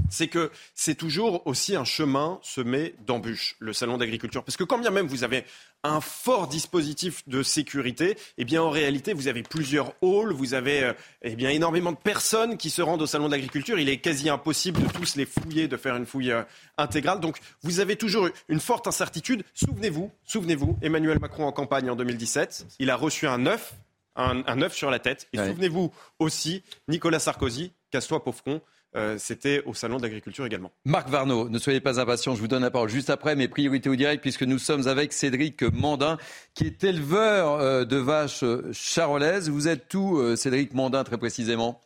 [0.10, 4.44] c'est que c'est toujours aussi un chemin semé d'embûches, le salon d'agriculture.
[4.44, 5.45] Parce que quand bien même vous avez
[5.84, 10.84] un fort dispositif de sécurité, eh bien en réalité vous avez plusieurs halls, vous avez
[10.84, 13.80] euh, eh bien énormément de personnes qui se rendent au salon d'agriculture.
[13.80, 16.44] Il est quasi impossible de tous les fouiller, de faire une fouille euh,
[16.78, 17.19] intégrale.
[17.19, 19.44] Donc vous avez toujours une forte incertitude.
[19.53, 23.73] Souvenez-vous, souvenez-vous, Emmanuel Macron en campagne en 2017, il a reçu un œuf,
[24.15, 25.28] un, un œuf sur la tête.
[25.34, 25.48] Et Ouais.
[25.48, 28.61] souvenez-vous aussi, Nicolas Sarkozy, casse-toi pauvre con,
[28.95, 30.72] euh, c'était au salon d'agriculture également.
[30.84, 33.89] Marc Varnaud, ne soyez pas impatient, je vous donne la parole juste après mes priorités
[33.89, 36.18] au direct puisque nous sommes avec Cédric Mandin
[36.53, 39.49] qui est éleveur euh, de vaches euh, charolaises.
[39.49, 41.80] Vous êtes où euh, Cédric Mandin très précisément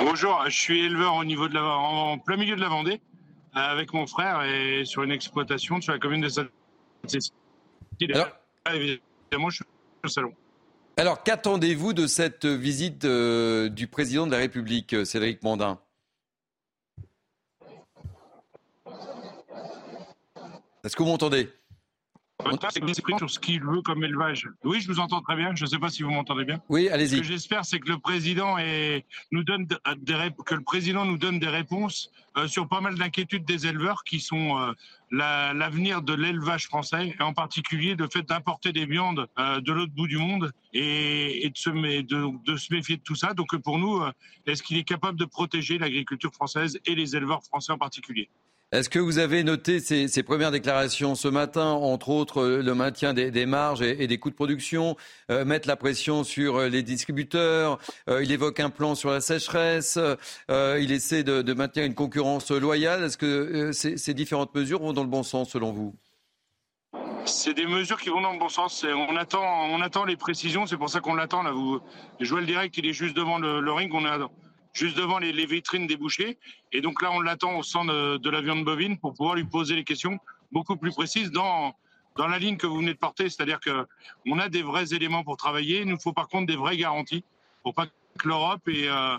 [0.00, 3.00] Bonjour, je suis éleveur au niveau de la, en plein milieu de la Vendée
[3.52, 6.46] avec mon frère et sur une exploitation sur la commune de saint
[8.00, 9.64] Évidemment, je suis
[10.04, 10.32] au salon.
[10.96, 15.78] Alors qu'attendez-vous de cette visite euh, du président de la République, euh, Cédric Mandin
[20.84, 21.50] Est-ce que vous m'entendez?
[22.70, 24.48] C'est qu'il s'exprime sur ce qu'il veut comme élevage.
[24.64, 25.54] Oui, je vous entends très bien.
[25.54, 26.58] Je ne sais pas si vous m'entendez bien.
[26.70, 27.16] Oui, allez-y.
[27.16, 31.04] Ce que j'espère, c'est que le président est- nous donne de- des que le président
[31.04, 34.72] nous donne des réponses euh, sur pas mal d'inquiétudes des éleveurs qui sont euh,
[35.10, 39.72] la- l'avenir de l'élevage français, et en particulier le fait d'importer des viandes euh, de
[39.72, 43.34] l'autre bout du monde et, et de, se, de- de se méfier de tout ça.
[43.34, 44.12] Donc pour nous, euh,
[44.46, 48.28] est-ce qu'il est capable de protéger l'agriculture française et les éleveurs français en particulier?
[48.72, 53.12] Est-ce que vous avez noté ces, premières déclarations ce matin, entre autres euh, le maintien
[53.12, 54.96] des, marges et, des coûts de production,
[55.28, 59.98] euh, mettre la pression sur euh, les distributeurs, il évoque un plan sur la sécheresse,
[60.48, 63.02] il essaie de, maintenir une concurrence loyale.
[63.02, 65.96] Est-ce que ces, différentes mesures vont dans le bon sens selon vous?
[67.24, 68.84] C'est des mesures qui vont dans le bon sens.
[68.84, 70.66] On attend, on attend les précisions.
[70.66, 71.42] C'est pour ça qu'on l'attend.
[71.42, 71.80] Là, vous,
[72.20, 73.92] Joël Direct, il est juste devant le, ring.
[73.92, 74.26] On est
[74.72, 76.38] juste devant les, les vitrines des bouchers.
[76.72, 79.44] Et donc là, on l'attend au sein de, de la viande bovine pour pouvoir lui
[79.44, 80.18] poser les questions
[80.52, 81.74] beaucoup plus précises dans
[82.16, 83.30] dans la ligne que vous venez de porter.
[83.30, 83.86] C'est-à-dire que
[84.26, 85.82] on a des vrais éléments pour travailler.
[85.82, 87.24] Il nous faut par contre des vraies garanties
[87.62, 89.16] pour pas que l'Europe et euh,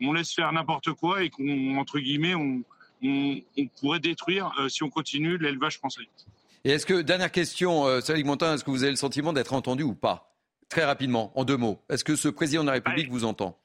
[0.00, 2.62] on laisse faire n'importe quoi et qu'on entre guillemets on,
[3.02, 6.02] on, on pourrait détruire euh, si on continue l'élevage français.
[6.64, 9.52] Et est-ce que, dernière question, euh, Cédric Montin, est-ce que vous avez le sentiment d'être
[9.52, 10.32] entendu ou pas?
[10.68, 11.80] Très rapidement, en deux mots.
[11.88, 13.58] Est-ce que ce président de la République vous entend?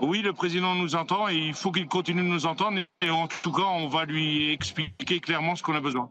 [0.00, 2.80] Oui, le président nous entend et il faut qu'il continue de nous entendre.
[3.02, 6.10] Et en tout cas, on va lui expliquer clairement ce qu'on a besoin.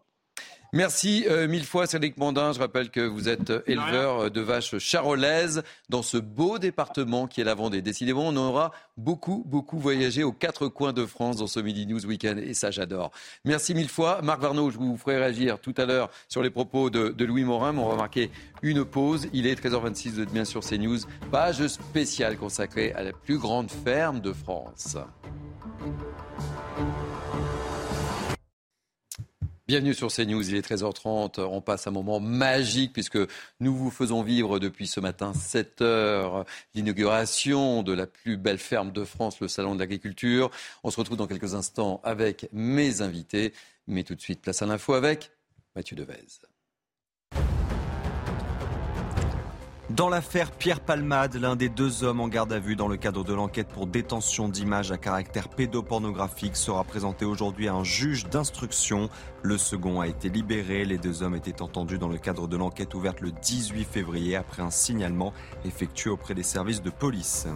[0.73, 2.51] Merci euh, mille fois Cédric Mandin.
[2.51, 7.25] Je rappelle que vous êtes euh, éleveur euh, de vaches charolaises dans ce beau département
[7.25, 7.81] qui est la Vendée.
[7.81, 12.05] Décidément, on aura beaucoup, beaucoup voyagé aux quatre coins de France dans ce Midi News
[12.05, 13.11] Weekend et ça j'adore.
[13.45, 14.21] Merci mille fois.
[14.21, 17.45] Marc Varnaud, je vous ferai réagir tout à l'heure sur les propos de, de Louis
[17.45, 18.29] Morin, mais on va marquer
[18.61, 19.29] une pause.
[19.31, 20.99] Il est 13h26, vous êtes bien sur CNews.
[21.31, 24.97] Page spéciale consacrée à la plus grande ferme de France.
[29.67, 31.41] Bienvenue sur CNews, il est 13h30.
[31.41, 33.17] On passe un moment magique puisque
[33.59, 38.93] nous vous faisons vivre depuis ce matin 7 heures l'inauguration de la plus belle ferme
[38.93, 40.51] de France, le Salon de l'Agriculture.
[40.85, 43.51] On se retrouve dans quelques instants avec mes invités.
[43.87, 45.31] Mais tout de suite, place à l'info avec
[45.75, 46.47] Mathieu Devez.
[49.97, 53.23] Dans l'affaire Pierre Palmade, l'un des deux hommes en garde à vue dans le cadre
[53.23, 59.09] de l'enquête pour détention d'images à caractère pédopornographique sera présenté aujourd'hui à un juge d'instruction.
[59.41, 60.85] Le second a été libéré.
[60.85, 64.61] Les deux hommes étaient entendus dans le cadre de l'enquête ouverte le 18 février après
[64.61, 65.33] un signalement
[65.65, 67.47] effectué auprès des services de police.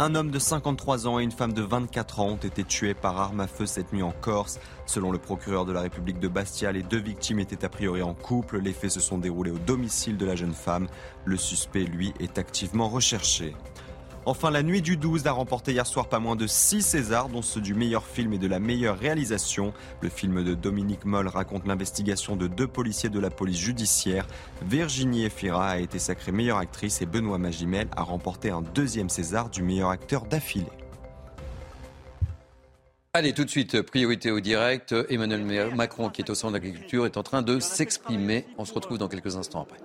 [0.00, 3.20] Un homme de 53 ans et une femme de 24 ans ont été tués par
[3.20, 4.60] arme à feu cette nuit en Corse.
[4.86, 8.14] Selon le procureur de la République de Bastia, les deux victimes étaient a priori en
[8.14, 8.60] couple.
[8.60, 10.86] Les faits se sont déroulés au domicile de la jeune femme.
[11.24, 13.56] Le suspect, lui, est activement recherché.
[14.28, 17.40] Enfin, La Nuit du 12 a remporté hier soir pas moins de 6 Césars, dont
[17.40, 19.72] ceux du meilleur film et de la meilleure réalisation.
[20.02, 24.26] Le film de Dominique Moll raconte l'investigation de deux policiers de la police judiciaire.
[24.60, 29.48] Virginie Efira a été sacrée meilleure actrice et Benoît Magimel a remporté un deuxième César
[29.48, 30.66] du meilleur acteur d'affilée.
[33.14, 34.94] Allez, tout de suite, priorité au direct.
[35.08, 38.44] Emmanuel Macron, qui est au centre de l'agriculture, est en train de s'exprimer.
[38.58, 39.78] On se retrouve dans quelques instants après.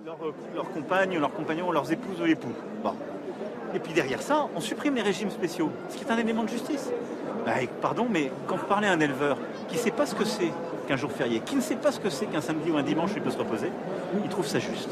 [0.54, 2.52] Leurs compagnes, leurs compagnons, leurs épouses ou époux.
[2.82, 2.94] Bon.
[3.74, 6.48] Et puis derrière ça, on supprime les régimes spéciaux, ce qui est un élément de
[6.48, 6.90] justice.
[7.44, 7.52] Bah,
[7.82, 9.36] pardon, mais quand vous parlez à un éleveur
[9.68, 10.52] qui ne sait pas ce que c'est
[10.86, 13.10] qu'un jour férié, qui ne sait pas ce que c'est qu'un samedi ou un dimanche
[13.16, 13.70] il peut se reposer,
[14.22, 14.90] il trouve ça juste.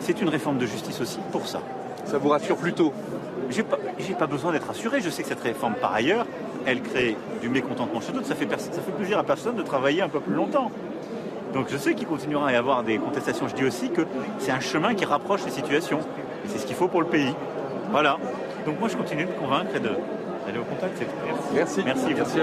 [0.00, 1.60] C'est une réforme de justice aussi pour ça.
[2.04, 2.92] Ça vous rassure plutôt?
[3.48, 3.78] J'ai pas,
[4.18, 5.00] pas besoin d'être rassuré.
[5.00, 6.26] Je sais que cette réforme, par ailleurs,
[6.66, 8.26] elle crée du mécontentement chez d'autres.
[8.26, 10.70] Ça fait, ça fait plaisir à personne de travailler un peu plus longtemps.
[11.54, 13.48] Donc je sais qu'il continuera à y avoir des contestations.
[13.48, 14.02] Je dis aussi que
[14.38, 16.00] c'est un chemin qui rapproche les situations.
[16.46, 17.34] c'est ce qu'il faut pour le pays.
[17.90, 18.18] Voilà.
[18.64, 21.02] Donc moi je continue de convaincre et d'aller au contact.
[21.54, 21.82] Merci.
[21.84, 22.14] Merci.
[22.14, 22.38] Merci,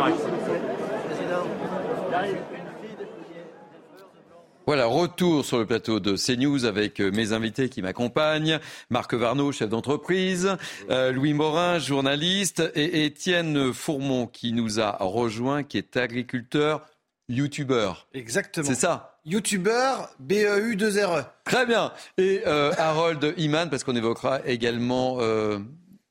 [4.65, 8.59] Voilà, retour sur le plateau de CNews avec euh, mes invités qui m'accompagnent.
[8.89, 10.57] Marc Varnaud, chef d'entreprise,
[10.89, 16.85] euh, Louis Morin, journaliste, et Étienne Fourmont qui nous a rejoint, qui est agriculteur,
[17.29, 18.09] youtubeur.
[18.13, 18.67] Exactement.
[18.67, 19.16] C'est ça?
[19.27, 21.25] Youtubeur, BEU2RE.
[21.43, 21.91] Très bien.
[22.17, 25.17] Et euh, Harold Iman, parce qu'on évoquera également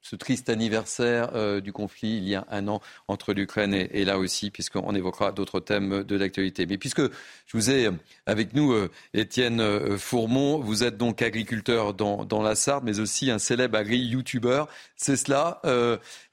[0.09, 4.19] ce triste anniversaire euh, du conflit il y a un an entre l'Ukraine et, là
[4.19, 6.65] aussi, puisqu'on évoquera d'autres thèmes de l'actualité.
[6.67, 7.91] Mais puisque je vous ai
[8.25, 13.33] avec nous, euh, Étienne euh, Fourmont, vous êtes donc agriculteur dans, la Sarthe, mais aussi
[13.33, 14.69] un célèbre agri-youtubeur.
[14.95, 15.61] C'est cela.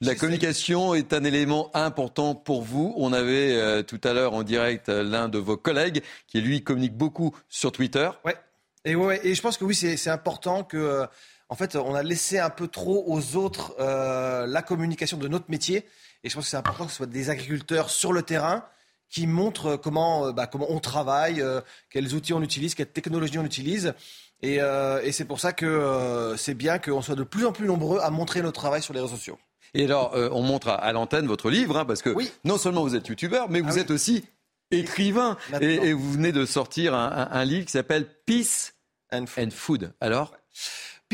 [0.00, 2.94] la communication est un élément important pour vous.
[2.96, 7.34] On avait tout à l'heure en direct l'un de vos collègues qui, lui, communique beaucoup
[7.48, 8.10] sur Twitter.
[8.24, 8.36] Ouais.
[8.84, 11.06] Et, ouais, et je pense que oui, c'est important que
[11.54, 15.48] en fait, on a laissé un peu trop aux autres euh, la communication de notre
[15.52, 15.86] métier.
[16.24, 18.64] Et je pense que c'est important que ce soit des agriculteurs sur le terrain
[19.08, 21.60] qui montrent comment, euh, bah, comment on travaille, euh,
[21.90, 23.94] quels outils on utilise, quelles technologies on utilise.
[24.42, 24.58] Et,
[25.12, 28.42] c'est pour ça que c'est bien qu'on soit de plus en plus nombreux à montrer
[28.42, 29.38] notre travail sur les réseaux sociaux.
[29.74, 33.06] Et alors, on montre à, l'antenne votre livre, hein, parce que non seulement vous êtes
[33.06, 34.24] youtubeur, mais ah vous êtes aussi
[34.72, 35.38] écrivain.
[35.60, 38.74] Et, vous venez de sortir un, livre qui s'appelle Peace
[39.12, 39.92] and Food.
[40.00, 40.34] Alors?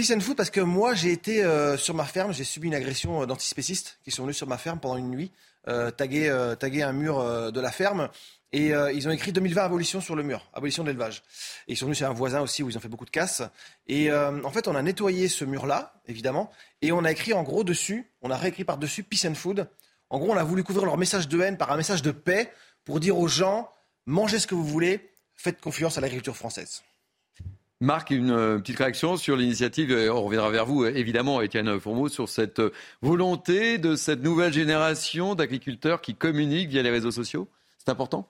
[0.01, 2.75] Peace and Food parce que moi j'ai été euh, sur ma ferme, j'ai subi une
[2.75, 5.31] agression euh, d'antispécistes qui sont venus sur ma ferme pendant une nuit,
[5.69, 8.09] euh, taguer, euh, un mur de la ferme.
[8.55, 11.23] Et ils ont écrit 2020 abolition sur le mur, abolition de l'élevage.
[11.69, 13.43] Et ils sont venus chez un voisin aussi où ils ont fait beaucoup de casse.
[13.89, 16.51] Et en fait, on a nettoyé ce mur-là, évidemment,
[16.81, 19.69] et on a écrit en gros dessus, on a réécrit par-dessus Peace and Food.
[20.09, 22.51] En gros, on a voulu couvrir leur message de haine par un message de paix
[22.85, 23.71] pour dire aux gens,
[24.07, 26.83] mangez ce que vous voulez, faites confiance à l'agriculture française.
[27.83, 32.29] Marc, une euh, petite réaction sur l'initiative, on reviendra vers vous évidemment, Étienne Fourmeau, sur
[32.29, 32.61] cette
[33.01, 37.49] volonté de cette nouvelle génération d'agriculteurs qui communiquent via les réseaux sociaux?
[37.79, 38.29] C'est important?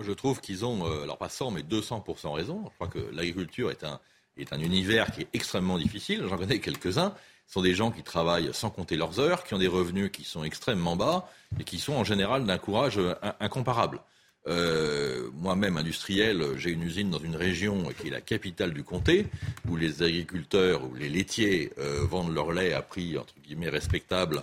[0.00, 2.62] Je trouve qu'ils ont, euh, alors pas 100, mais 200% raison.
[2.64, 3.98] Je crois que l'agriculture est un,
[4.36, 6.24] est un univers qui est extrêmement difficile.
[6.28, 7.12] J'en connais quelques-uns.
[7.48, 10.22] Ce sont des gens qui travaillent sans compter leurs heures, qui ont des revenus qui
[10.22, 14.00] sont extrêmement bas et qui sont en général d'un courage euh, incomparable.
[14.48, 19.26] Euh, moi-même industriel, j'ai une usine dans une région qui est la capitale du comté,
[19.68, 24.42] où les agriculteurs ou les laitiers euh, vendent leur lait à prix entre guillemets respectable,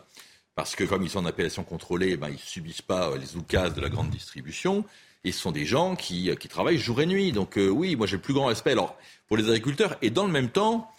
[0.55, 3.73] parce que comme ils sont en appellation contrôlée, ben, ils ne subissent pas les oukases
[3.73, 4.85] de la grande distribution.
[5.25, 7.33] Et ce sont des gens qui, qui travaillent jour et nuit.
[7.33, 8.97] Donc euh, oui, moi j'ai le plus grand respect alors,
[9.27, 9.97] pour les agriculteurs.
[10.01, 10.89] Et dans le même temps,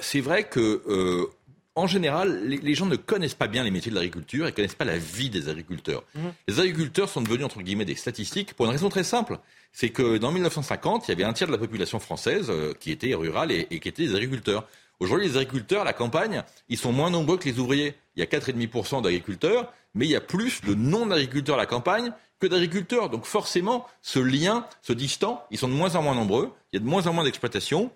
[0.00, 1.30] c'est vrai que
[1.78, 4.74] en général, les, gens ne connaissent pas bien les métiers de l'agriculture et ne connaissent
[4.74, 6.02] pas la vie des agriculteurs.
[6.16, 6.32] Mhm.
[6.48, 9.38] Les agriculteurs sont devenus, entre guillemets, des statistiques pour une raison très simple.
[9.72, 12.90] C'est que dans 1950, il y avait un tiers de la population française euh, qui
[12.90, 14.66] était rurale et, qui était des agriculteurs.
[14.98, 17.94] Aujourd'hui, les agriculteurs, à la campagne, ils sont moins nombreux que les ouvriers.
[18.16, 22.10] Il y a 4,5% d'agriculteurs, mais il y a plus de non-agriculteurs à la campagne
[22.40, 23.08] que d'agriculteurs.
[23.08, 26.82] Donc forcément, ce lien, ce distant, ils sont de moins en moins nombreux, il y
[26.82, 27.92] a de moins en moins d'exploitations,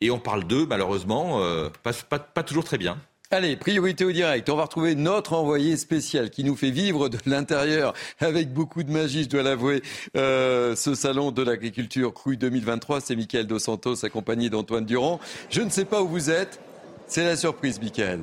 [0.00, 2.98] et on parle d'eux, malheureusement, euh, pas toujours très bien.
[3.32, 4.48] Allez, priorité au direct.
[4.50, 8.92] On va retrouver notre envoyé spécial qui nous fait vivre de l'intérieur avec beaucoup de
[8.92, 9.82] magie, je dois l'avouer,
[10.16, 13.00] euh, ce salon de l'agriculture cru 2023.
[13.00, 15.18] C'est Mickaël Dos Santos accompagné d'Antoine Durand.
[15.50, 16.60] Je ne sais pas où vous êtes.
[17.08, 18.20] C'est la surprise, Mickaël.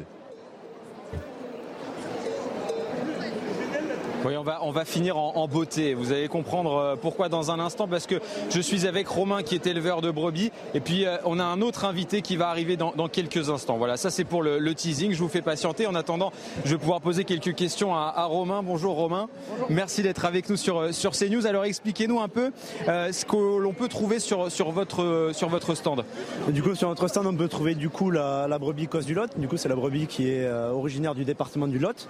[4.25, 5.93] Oui, on va, on va finir en, beauté.
[5.93, 9.53] Vous allez comprendre euh, pourquoi dans un instant, parce que je suis avec Romain qui
[9.53, 12.77] est éleveur de brebis, et puis euh, on a un autre invité qui va arriver
[12.77, 13.77] dans, quelques instants.
[13.77, 15.11] Voilà, ça c'est pour le, teasing.
[15.11, 15.87] Je vous fais patienter.
[15.87, 16.31] En attendant,
[16.63, 18.63] je vais pouvoir poser quelques questions à, Romain.
[18.63, 19.27] Bonjour Romain.
[19.69, 21.45] Merci d'être avec nous sur, euh, sur CNews.
[21.45, 22.51] Alors expliquez-nous un peu
[22.87, 26.05] ce que l'on peut trouver sur, sur, votre, sur votre stand.
[26.47, 29.15] Du coup, sur notre stand, on peut trouver du coup la, la brebis cause du
[29.15, 29.37] Lot.
[29.37, 32.07] Du coup, c'est la brebis qui est originaire du département du Lot.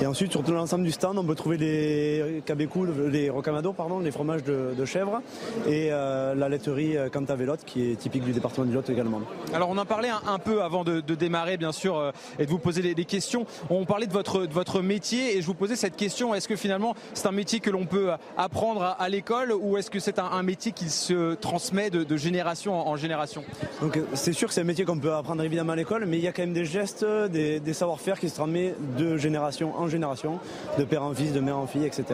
[0.00, 3.72] Et ensuite, sur tout l'ensemble du stand, on peut trouver trouver les cabécous, les rocamados,
[3.72, 5.20] pardon, les fromages de, chèvre
[5.68, 9.20] et la laiterie Cantavelotte qui est typique du département du Lot également.
[9.52, 12.94] Alors on en parlait un, peu avant de, démarrer bien sûr et de vous poser
[12.94, 13.46] des, questions.
[13.68, 16.56] On parlait de votre, de votre métier et je vous posais cette question, est-ce que
[16.56, 20.42] finalement c'est un métier que l'on peut apprendre à, l'école ou est-ce que c'est un,
[20.42, 23.44] métier qui se transmet de, génération en, génération?
[23.80, 26.24] Donc c'est sûr que c'est un métier qu'on peut apprendre évidemment à l'école, mais il
[26.24, 30.38] y a quand même des gestes, des, savoir-faire qui se transmettent de génération en génération,
[30.78, 32.04] de père en fils, de mère en fille, etc.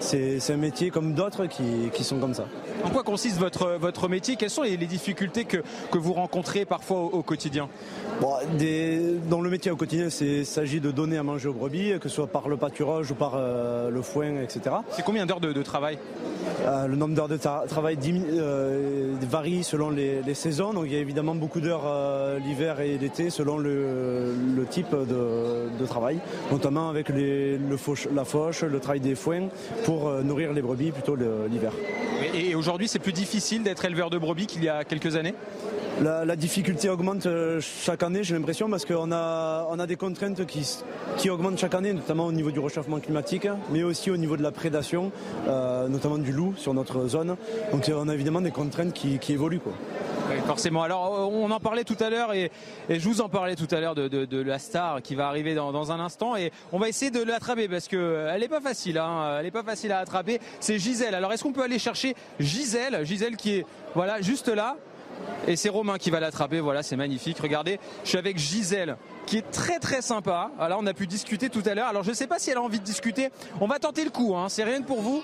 [0.00, 2.44] C'est un métier comme d'autres qui, sont comme ça.
[2.84, 4.36] En quoi consiste votre, votre métier?
[4.36, 5.58] Quelles sont les, difficultés que,
[5.90, 7.68] que vous rencontrez parfois au, quotidien?
[8.20, 8.34] Bon,
[9.28, 12.16] Dans le métier au quotidien, il s'agit de donner à manger aux brebis, que ce
[12.16, 14.76] soit par le pâturage ou par euh, le foin, etc.
[14.90, 15.98] C'est combien d'heures de, travail?
[16.66, 20.72] Euh, Le nombre d'heures de travail euh, varie selon les, saisons.
[20.72, 21.84] Donc il y a évidemment beaucoup d'heures
[22.44, 24.34] l'hiver et l'été selon le,
[24.70, 26.18] type de, travail,
[26.50, 29.48] notamment avec les, le fauche, la fauche, le travail des foins
[29.84, 31.72] pour nourrir les brebis plutôt l'hiver.
[32.34, 35.34] Et aujourd'hui, c'est plus difficile d'être éleveur de brebis qu'il y a quelques années?
[36.02, 40.44] La, difficulté augmente euh, chaque année, j'ai l'impression, parce qu'on a, on a des contraintes
[40.44, 40.66] qui,
[41.16, 44.42] qui augmentent chaque année, notamment au niveau du réchauffement climatique, mais aussi au niveau de
[44.42, 45.12] la prédation,
[45.46, 47.36] euh, notamment du loup sur notre zone.
[47.70, 49.60] Donc on a évidemment des contraintes qui, évoluent.
[49.60, 49.72] Quoi.
[50.46, 50.82] Forcément.
[50.82, 52.50] Alors on en parlait tout à l'heure et,
[52.88, 56.00] je vous en parlais tout à l'heure de, la star qui va arriver dans, un
[56.00, 58.98] instant et on va essayer de l'attraper parce que elle n'est pas facile.
[58.98, 59.36] Hein.
[59.38, 60.40] elle n'est pas facile à attraper.
[60.60, 61.14] C'est Gisèle.
[61.14, 64.76] Alors est-ce qu'on peut aller chercher Gisèle, Gisèle qui est voilà juste là.
[65.46, 66.60] Et c'est Romain qui va l'attraper.
[66.60, 67.38] Voilà, c'est magnifique.
[67.38, 70.50] Regardez, je suis avec Gisèle qui est très très sympa.
[70.58, 71.88] Alors on a pu discuter tout à l'heure.
[71.88, 73.28] Alors je ne sais pas si elle a envie de discuter.
[73.60, 74.34] On va tenter le coup.
[74.36, 74.48] Hein.
[74.48, 75.22] C'est rien pour vous.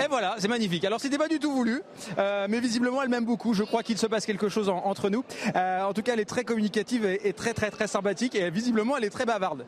[0.00, 0.84] Et voilà, c'est magnifique.
[0.84, 1.82] Alors c'était pas du tout voulu,
[2.18, 3.54] euh, mais visiblement elle m'aime beaucoup.
[3.54, 5.24] Je crois qu'il se passe quelque chose entre nous.
[5.54, 8.34] Euh, en tout cas, elle est très communicative et, très très très sympathique.
[8.34, 9.66] Et visiblement, elle est très bavarde.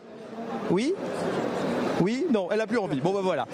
[0.71, 0.95] Oui?
[2.01, 3.01] Oui, non, elle a plus envie.
[3.01, 3.47] Bon bah voilà.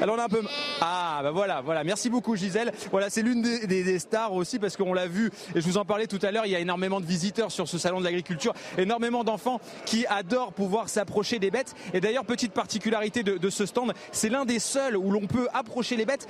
[0.00, 0.42] Elle en a un peu.
[0.80, 1.84] Ah bah voilà, voilà.
[1.84, 2.72] Merci beaucoup Gisèle.
[2.90, 6.06] Voilà, c'est l'une des, stars aussi parce qu'on l'a vu et je vous en parlais
[6.06, 6.46] tout à l'heure.
[6.46, 10.52] Il y a énormément de visiteurs sur ce salon de l'agriculture, énormément d'enfants qui adorent
[10.52, 11.74] pouvoir s'approcher des bêtes.
[11.94, 15.96] Et d'ailleurs, petite particularité de, ce stand, c'est l'un des seuls où l'on peut approcher
[15.96, 16.26] les bêtes,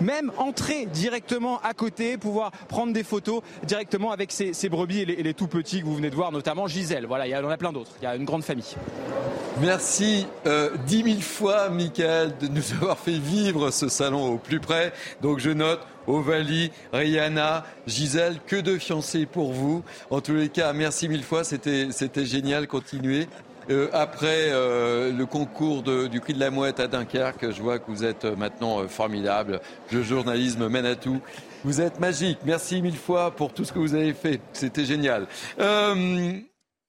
[0.00, 5.34] même entrer directement à côté, pouvoir prendre des photos directement avec ces, brebis et les,
[5.34, 7.06] tout petits que vous venez de voir, notamment Gisèle.
[7.06, 7.92] Voilà, il y en a plein d'autres.
[8.00, 8.76] Il y a une grande famille.
[9.60, 10.70] Merci euh,
[11.10, 14.92] mille fois, Michael, de nous avoir fait vivre ce salon au plus près.
[15.20, 19.82] Donc je note Ovalie, Rihanna, Gisèle, que de fiancés pour vous.
[20.10, 21.90] En tous les cas, merci mille fois, c'était
[22.24, 23.26] génial, continuez.
[23.70, 27.90] Euh, après euh, le concours du prix de la mouette à Dunkerque, je vois que
[27.90, 29.60] vous êtes maintenant formidable.
[29.90, 31.20] Le journalisme mène à tout.
[31.64, 32.38] Vous êtes magique.
[32.44, 34.40] Merci mille fois pour tout ce que vous avez fait.
[34.52, 35.26] C'était génial.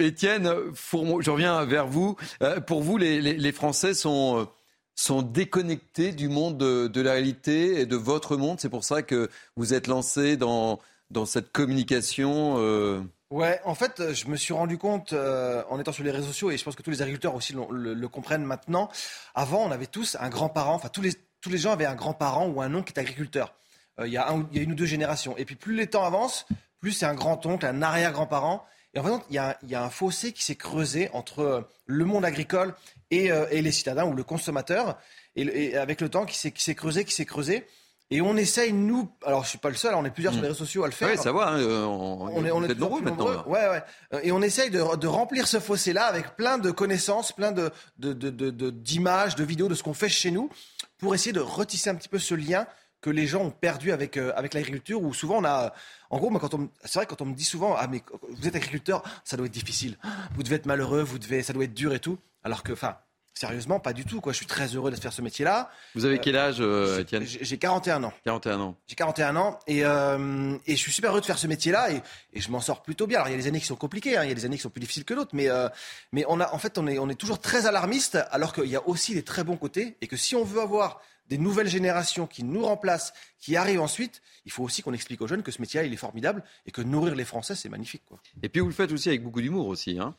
[0.01, 2.15] Étienne, je reviens vers vous.
[2.41, 4.47] Euh, pour vous, les, Français sont,
[4.95, 8.59] sont déconnectés du monde de, la réalité et de votre monde.
[8.59, 10.79] C'est pour ça que vous êtes lancé dans,
[11.25, 12.55] cette communication.
[12.57, 13.01] Euh...
[13.29, 16.51] Ouais, en fait, je me suis rendu compte euh, en étant sur les réseaux sociaux,
[16.51, 18.89] et je pense que tous les agriculteurs aussi le, comprennent maintenant.
[19.35, 22.73] Avant, on avait tous un grand-parent, enfin tous les, gens avaient un grand-parent ou un
[22.75, 23.53] oncle qui est agriculteur.
[23.99, 25.37] Euh, il y a une ou deux générations.
[25.37, 26.45] Et puis plus les temps avancent,
[26.81, 28.65] plus c'est un grand-oncle, un arrière-grand-parent.
[28.93, 32.25] Et en fait, il y a, un fossé qui s'est creusé entre euh, le monde
[32.25, 32.73] agricole
[33.13, 34.97] euh, et, les citadins ou le consommateur,
[35.35, 37.65] et, avec le temps qui s'est creusé, qui s'est creusé.
[38.13, 40.49] Et on essaye, nous, alors je suis pas le seul, on est plusieurs sur les
[40.49, 40.51] hmm.
[40.51, 41.09] réseaux sociaux à le faire.
[41.09, 43.47] Oui, ça va, hein, euh, on, est, on est nombreux maintenant.
[43.47, 43.83] Ouais, ouais.
[44.23, 49.35] Et on essaye de, de remplir ce fossé-là avec plein de connaissances, plein de, d'images,
[49.35, 50.49] de, de vidéos de ce qu'on fait chez nous,
[50.97, 52.67] pour essayer de retisser un petit peu ce lien
[53.01, 55.73] que les gens ont perdu avec, euh, avec l'agriculture, où souvent on a.
[56.09, 58.55] En gros, quand on, c'est vrai, quand on me dit souvent, ah, mais vous êtes
[58.55, 59.97] agriculteur, ça doit être difficile.
[60.35, 62.17] Vous devez être malheureux, vous devez, ça doit être dur et tout.
[62.43, 62.97] Alors que, enfin,
[63.33, 64.19] Sérieusement, pas du tout.
[64.19, 64.33] Quoi.
[64.33, 65.71] Je suis très heureux de faire ce métier-là.
[65.95, 67.23] Vous avez quel âge, euh, Étienne?
[67.25, 68.13] J'ai 41 ans.
[68.25, 68.75] 41 ans.
[68.87, 72.01] J'ai 41 ans et, euh, et, je suis super heureux de faire ce métier-là et,
[72.33, 73.19] et je m'en sors plutôt bien.
[73.19, 74.25] Alors il y a des années qui sont compliquées, hein.
[74.25, 75.69] il y a des années qui sont plus difficiles que d'autres, mais, euh,
[76.11, 78.75] mais on a, en fait, on est, on est toujours très alarmiste alors qu'il y
[78.75, 82.27] a aussi des très bons côtés et que si on veut avoir des nouvelles générations
[82.27, 85.61] qui nous remplacent, qui arrivent ensuite, il faut aussi qu'on explique aux jeunes que ce
[85.61, 88.03] métier-là, il est formidable et que nourrir les Français, c'est magnifique.
[88.05, 88.19] Quoi.
[88.43, 89.97] Et puis vous le faites aussi avec beaucoup d'humour aussi.
[89.97, 90.13] Hein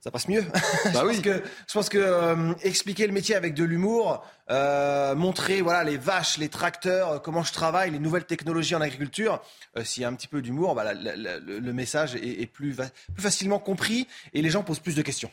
[0.00, 0.40] ça passe mieux.
[0.40, 1.14] Bah je, oui.
[1.14, 5.84] pense que, je pense que euh, expliquer le métier avec de l'humour, euh, montrer voilà
[5.84, 9.42] les vaches, les tracteurs, euh, comment je travaille, les nouvelles technologies en agriculture,
[9.84, 14.08] s'il y a un petit peu d'humour, bah, le message est, plus, plus, facilement compris
[14.32, 15.30] et les gens posent plus de questions.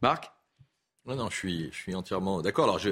[0.00, 0.30] Marc?
[1.04, 2.64] Non, non, je suis, je suis entièrement d'accord.
[2.64, 2.90] Alors je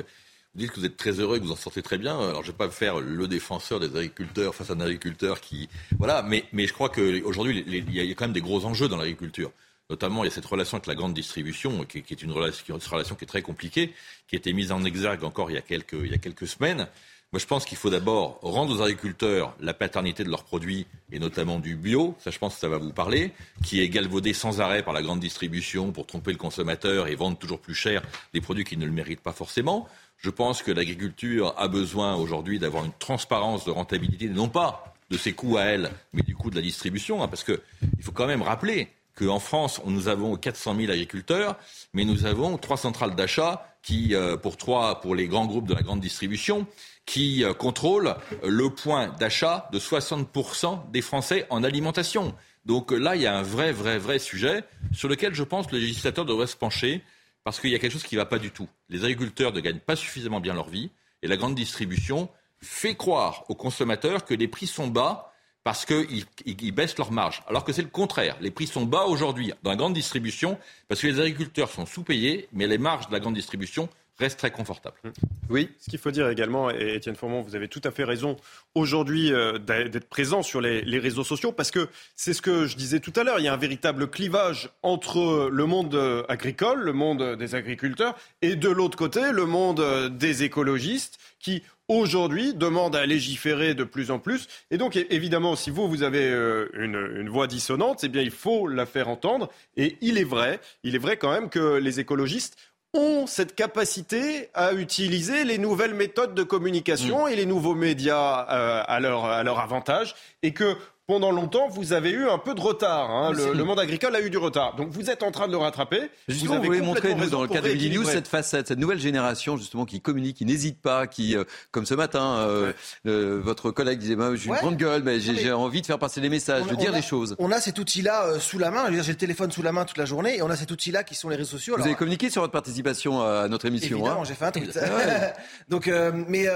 [0.54, 2.18] vous dites que vous êtes très heureux et que vous en sortez très bien.
[2.18, 5.68] Alors, je ne vais pas faire le défenseur des agriculteurs face à un agriculteur qui.
[5.98, 8.96] Voilà, mais, mais je crois qu'aujourd'hui, il y a quand même des gros enjeux dans
[8.96, 9.52] l'agriculture.
[9.90, 12.80] Notamment, il y a cette relation avec la grande distribution, qui, est une relation, une
[12.80, 13.92] relation, qui est très compliquée,
[14.28, 16.46] qui a été mise en exergue encore il y a quelques, il y a quelques
[16.46, 16.88] semaines.
[17.32, 21.20] Moi, je pense qu'il faut d'abord rendre aux agriculteurs la paternité de leurs produits, et
[21.20, 22.16] notamment du bio.
[22.18, 23.32] Ça, je pense que ça va vous parler,
[23.64, 27.38] qui est galvaudé sans arrêt par la grande distribution pour tromper le consommateur et vendre
[27.38, 29.88] toujours plus cher des produits qui ne le méritent pas forcément.
[30.20, 35.16] Je pense que l'agriculture a besoin aujourd'hui d'avoir une transparence de rentabilité, non pas de
[35.16, 37.58] ses coûts à elle, mais du coût de la distribution, hein, parce qu'il
[38.02, 41.56] faut quand même rappeler qu'en France, nous avons 400 000 agriculteurs,
[41.94, 45.74] mais nous avons trois centrales d'achat qui, euh, pour trois, pour les grands groupes de
[45.74, 46.66] la grande distribution,
[47.06, 52.34] qui euh, contrôle le point d'achat de 60% des Français en alimentation.
[52.66, 55.76] Donc là, il y a un vrai, vrai, vrai sujet sur lequel je pense que
[55.76, 57.02] le législateur devrait se pencher
[57.44, 58.68] parce qu'il y a quelque chose qui ne va pas du tout.
[58.88, 60.90] Les agriculteurs ne gagnent pas suffisamment bien leur vie
[61.22, 62.28] et la grande distribution
[62.60, 67.42] fait croire aux consommateurs que les prix sont bas parce qu'ils baissent leur marge.
[67.46, 68.36] Alors que c'est le contraire.
[68.40, 72.48] Les prix sont bas aujourd'hui dans la grande distribution parce que les agriculteurs sont sous-payés,
[72.52, 73.88] mais les marges de la grande distribution
[74.20, 74.96] reste très confortable.
[75.02, 75.08] Mmh.
[75.48, 78.36] Oui, ce qu'il faut dire également, et Étienne Fourmont, vous avez tout à fait raison
[78.74, 83.00] aujourd'hui euh, d'être présent sur les, réseaux sociaux, parce que c'est ce que je disais
[83.00, 86.92] tout à l'heure, il y a un véritable clivage entre le monde euh, agricole, le
[86.92, 92.94] monde des agriculteurs, et de l'autre côté, le monde euh, des écologistes, qui aujourd'hui demandent
[92.94, 94.46] à légiférer de plus en plus.
[94.70, 96.28] Et donc, évidemment, si vous, vous avez
[96.74, 99.50] une, une voix dissonante, eh bien, il faut la faire entendre.
[99.76, 102.56] Et il est vrai, il est vrai quand même que les écologistes
[102.94, 107.28] ont cette capacité à utiliser les nouvelles méthodes de communication mm.
[107.28, 110.76] et les nouveaux médias euh, à, leur, à leur avantage et que
[111.10, 113.10] pendant longtemps, vous avez eu un peu de retard.
[113.10, 113.32] Hein.
[113.32, 114.76] Le, monde agricole a eu du retard.
[114.76, 116.02] Donc vous êtes en train de le rattraper.
[116.28, 119.56] Justement, vous, voulez montrer, nous, dans le cadre de News, cette facette, cette nouvelle génération,
[119.56, 122.72] justement, qui communique, qui n'hésite pas, qui, euh, comme ce matin, euh,
[123.08, 126.20] euh, votre collègue disait, bah, j'ai une grande gueule, mais j'ai envie de faire passer
[126.20, 127.34] des messages, de dire des choses.
[127.40, 128.84] On a cet outil-là sous la main.
[129.02, 131.16] J'ai le téléphone sous la main toute la journée et on a cet outil-là qui
[131.16, 131.74] sont les réseaux sociaux.
[131.76, 133.96] Vous avez communiqué sur votre participation à notre émission.
[133.96, 134.24] Évidemment, hein.
[134.28, 134.78] j'ai fait un tweet.
[135.68, 135.90] Donc,
[136.28, 136.46] mais,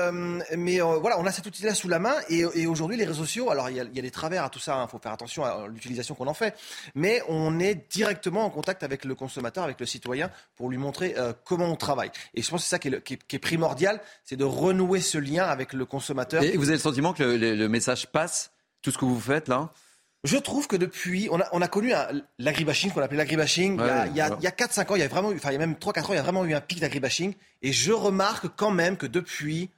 [0.57, 3.69] mais voilà, on a cet outil-là sous la main et, aujourd'hui, les réseaux sociaux, alors
[3.69, 6.15] il y, a, des travers à tout ça, il hein, faut faire attention à l'utilisation
[6.15, 6.57] qu'on en fait.
[6.95, 11.15] Mais on est directement en contact avec le consommateur, avec le citoyen, pour lui montrer
[11.19, 12.11] euh, comment on travaille.
[12.35, 15.73] Et je pense que c'est ça qui est, primordial, c'est de renouer ce lien avec
[15.73, 16.43] le consommateur.
[16.43, 19.71] Et vous avez le sentiment que le, message passe, tout ce que vous faites là?
[20.23, 21.93] Je trouve que depuis, on a, on a connu
[22.39, 25.37] l'agribashing, qu'on appelait l'agribashing, il y a, a, 4-5 ans, il y a vraiment eu,
[25.37, 27.35] enfin, il y a même 3-4 ans, il y a vraiment eu un pic d'agribashing.
[27.61, 29.69] Et je remarque quand même que depuis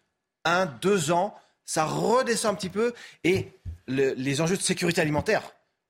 [0.44, 2.94] 1-2 ans, ça redescend un petit peu.
[3.24, 3.48] Et
[3.89, 5.42] les enjeux de sécurité alimentaire.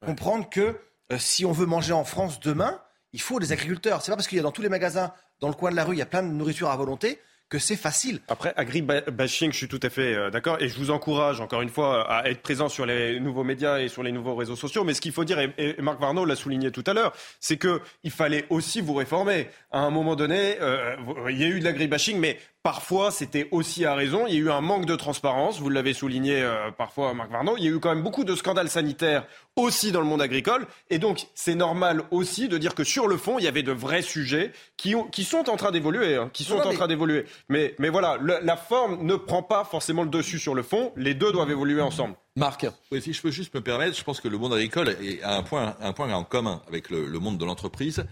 [0.05, 0.79] Comprendre que
[1.13, 2.81] euh, si on veut manger en France demain,
[3.13, 4.03] il faut des agriculteurs.
[4.03, 5.85] C'est pas parce qu'il y a dans tous les magasins, dans le coin de la
[5.85, 7.19] rue, il y a plein de nourriture à volonté
[7.49, 8.21] que c'est facile.
[8.27, 10.57] Après, agri-bashing, je suis tout à fait euh, d'accord.
[10.61, 13.89] Et je vous encourage, encore une fois, à être présent sur les nouveaux médias et
[13.89, 14.83] sur les nouveaux réseaux sociaux.
[14.83, 18.11] Mais ce qu'il faut dire, et, Marc Varnaud l'a souligné tout à l'heure, c'est qu'il
[18.11, 19.49] fallait aussi vous réformer.
[19.71, 20.97] À un moment donné, euh,
[21.29, 24.27] il y a eu de l'agri-bashing, mais Parfois, c'était aussi à raison.
[24.27, 25.61] Il y a eu un manque de transparence.
[25.61, 27.55] Vous l'avez souligné euh, parfois, Marc Varnaud.
[27.59, 30.67] Il y a eu quand même beaucoup de scandales sanitaires aussi dans le monde agricole.
[30.91, 33.71] Et donc, c'est normal aussi de dire que sur le fond, il y avait de
[33.71, 36.17] vrais sujets qui, ont, qui sont en train d'évoluer.
[36.17, 37.27] Hein, qui sont en train d'évoluer.
[37.49, 40.93] Mais, mais voilà, la forme ne prend pas forcément le dessus sur le fond.
[40.97, 42.17] Les deux doivent évoluer ensemble.
[42.35, 42.67] Marc.
[42.91, 45.43] Oui, si je peux juste me permettre, je pense que le monde agricole a un
[45.45, 48.05] point, un point en commun avec le, le monde de l'entreprise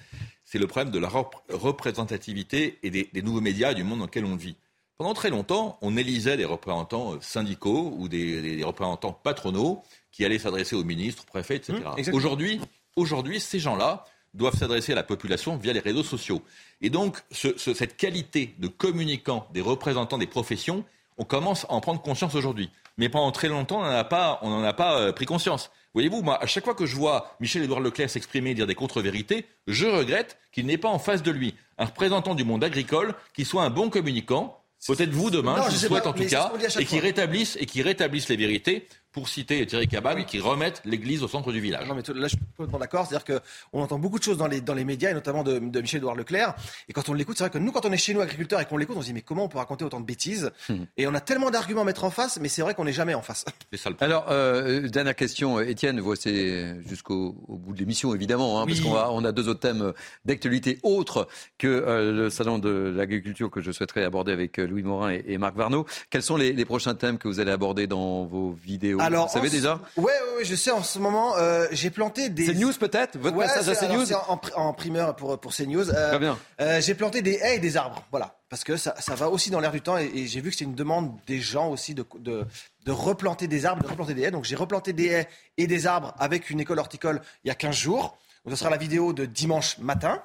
[0.54, 4.24] c'est le problème de la représentativité et des, nouveaux médias et du monde dans lequel
[4.24, 4.54] on vit.
[4.98, 10.38] Pendant très longtemps, on élisait des représentants euh, syndicaux ou des, représentants patronaux qui allaient
[10.38, 11.80] s'adresser aux ministres, aux préfets, etc.
[11.98, 12.60] Mmh,
[12.94, 16.40] aujourd'hui, ces gens-là doivent s'adresser à la population via les réseaux sociaux.
[16.80, 20.84] Et donc, cette qualité de communicants, des représentants des professions,
[21.18, 22.70] on commence à en prendre conscience aujourd'hui.
[22.96, 25.72] Mais pendant très longtemps, on n'en a pas, on a pas euh, pris conscience.
[25.94, 29.46] Voyez-vous, moi, à chaque fois que je vois Michel-Édouard Leclerc s'exprimer et dire des contre-vérités,
[29.68, 33.44] je regrette qu'il n'ait pas en face de lui un représentant du monde agricole qui
[33.44, 36.98] soit un bon communicant, peut-être vous demain, je, je souhaite en tout cas, et qui
[36.98, 41.52] rétablisse et qui rétablisse les vérités pour citer Thierry Cabane, qui remettent l'église au centre
[41.52, 41.86] du village.
[41.86, 43.06] Non, mais là, je suis complètement d'accord.
[43.06, 45.80] C'est-à-dire qu'on entend beaucoup de choses dans les, dans les médias, et notamment de, de
[45.80, 46.54] Michel-Édouard Leclerc.
[46.88, 48.64] Et quand on l'écoute, c'est vrai que nous, quand on est chez nous, agriculteurs, et
[48.64, 50.84] qu'on l'écoute, on se dit, mais comment on peut raconter autant de bêtises hmm.
[50.96, 53.14] Et on a tellement d'arguments à mettre en face, mais c'est vrai qu'on n'est jamais
[53.14, 53.44] en face.
[53.74, 58.80] Ça, le Alors, euh, dernière question, Étienne, c'est jusqu'au bout de l'émission, évidemment, hein, parce
[58.80, 59.92] qu'on a, on a deux autres thèmes
[60.24, 61.28] d'actualité autres
[61.58, 65.38] que euh, le salon de l'agriculture que je souhaiterais aborder avec euh, Louis Morin et,
[65.38, 65.86] Marc Varnaud.
[66.10, 68.98] Quels sont les, les prochains thèmes que vous allez aborder dans vos vidéos?
[69.06, 70.70] Alors, Vous savez déjà Ouais, ouais, je sais.
[70.70, 72.46] En ce moment, euh, j'ai planté des.
[72.46, 75.90] CNews peut-être Votre ouais, passage à CNews en, en, primeur pour pour CNews.
[75.90, 76.38] Euh, Très bien.
[76.60, 78.04] Euh, j'ai planté des haies et des arbres.
[78.10, 80.56] Voilà, parce que ça, ça va aussi dans l'air du temps et, j'ai vu que
[80.56, 82.44] c'est une demande des gens aussi de, de
[82.84, 84.30] de replanter des arbres, de replanter des haies.
[84.30, 87.54] Donc j'ai replanté des haies et des arbres avec une école horticole il y a
[87.54, 88.16] 15 jours.
[88.44, 90.22] Donc ce sera la vidéo de dimanche matin.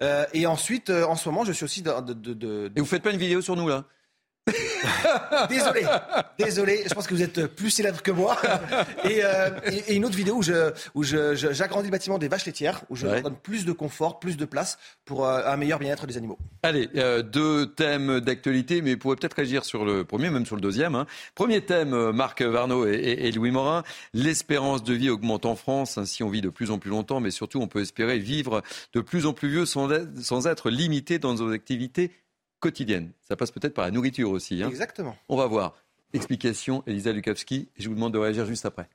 [0.00, 2.86] Euh, et ensuite, euh, en ce moment, je suis aussi de, de, de, Et vous
[2.86, 3.84] faites pas une vidéo sur nous là?
[5.48, 5.82] désolé,
[6.38, 6.82] désolé.
[6.88, 8.36] Je pense que vous êtes plus célèbre que moi.
[9.04, 12.18] Et, euh, et, et une autre vidéo où je, où je, je- j'agrandis le bâtiment
[12.18, 13.22] des vaches laitières, où je Ouais.
[13.22, 16.38] donne plus de confort, plus de place pour euh, un meilleur bien-être des animaux.
[16.62, 20.56] Allez, euh, deux thèmes d'actualité, mais vous pourrez peut-être réagir sur le premier, même sur
[20.56, 20.94] le deuxième.
[20.94, 21.06] hein.
[21.34, 23.82] Premier thème, Marc Varno et, Louis Morin.
[24.14, 25.96] L'espérance de vie augmente en France.
[25.98, 28.62] Ainsi, on vit de plus en plus longtemps, mais surtout, on peut espérer vivre
[28.94, 32.10] de plus en plus vieux sans être limité dans nos activités
[32.60, 33.12] quotidiennes.
[33.22, 34.62] Ça passe peut-être par la nourriture aussi.
[34.62, 34.68] hein.
[34.68, 35.16] Exactement.
[35.28, 35.74] On va voir.
[36.12, 37.68] Explication, Elisa Lukavski.
[37.76, 38.88] Je vous demande de réagir juste après.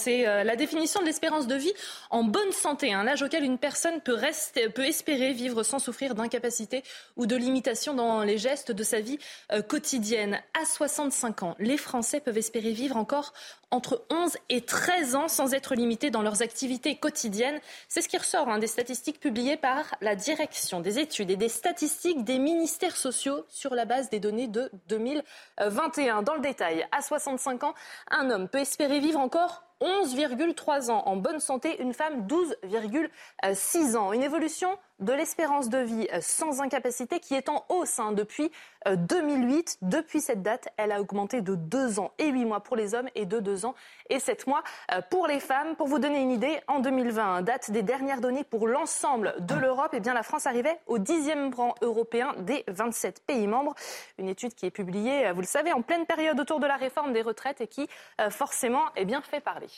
[0.00, 1.72] C'est euh, la définition de l'espérance de vie
[2.08, 6.14] en bonne santé, un âge auquel une personne peut, rester, peut espérer vivre sans souffrir
[6.14, 6.82] d'incapacité
[7.16, 9.18] ou de limitation dans les gestes de sa vie
[9.52, 10.40] euh, quotidienne.
[10.58, 13.34] À 65 ans, les Français peuvent espérer vivre encore
[13.70, 17.60] entre 11 et 13 ans sans être limités dans leurs activités quotidiennes.
[17.88, 21.50] C'est ce qui ressort hein, des statistiques publiées par la Direction des études et des
[21.50, 26.22] statistiques des ministères sociaux sur la base des données de 2021.
[26.22, 27.74] Dans le détail, à 65 ans,
[28.10, 34.12] un homme peut espérer vivre encore 11,3 ans en bonne santé, une femme 12,6 ans.
[34.12, 38.50] Une évolution de l'espérance de vie euh, sans incapacité qui est en hausse hein, depuis
[38.86, 39.78] euh, 2008.
[39.82, 43.08] Depuis cette date, elle a augmenté de 2 ans et 8 mois pour les hommes
[43.14, 43.74] et de 2 ans
[44.08, 44.62] et 7 mois
[44.92, 45.76] euh, pour les femmes.
[45.76, 49.90] Pour vous donner une idée, en 2020, date des dernières données pour l'ensemble de l'Europe,
[49.92, 53.74] eh bien la France arrivait au 10e rang européen des 27 pays membres.
[54.18, 56.76] Une étude qui est publiée, euh, vous le savez, en pleine période autour de la
[56.76, 57.88] réforme des retraites et qui
[58.20, 59.68] euh, forcément eh bien, fait parler.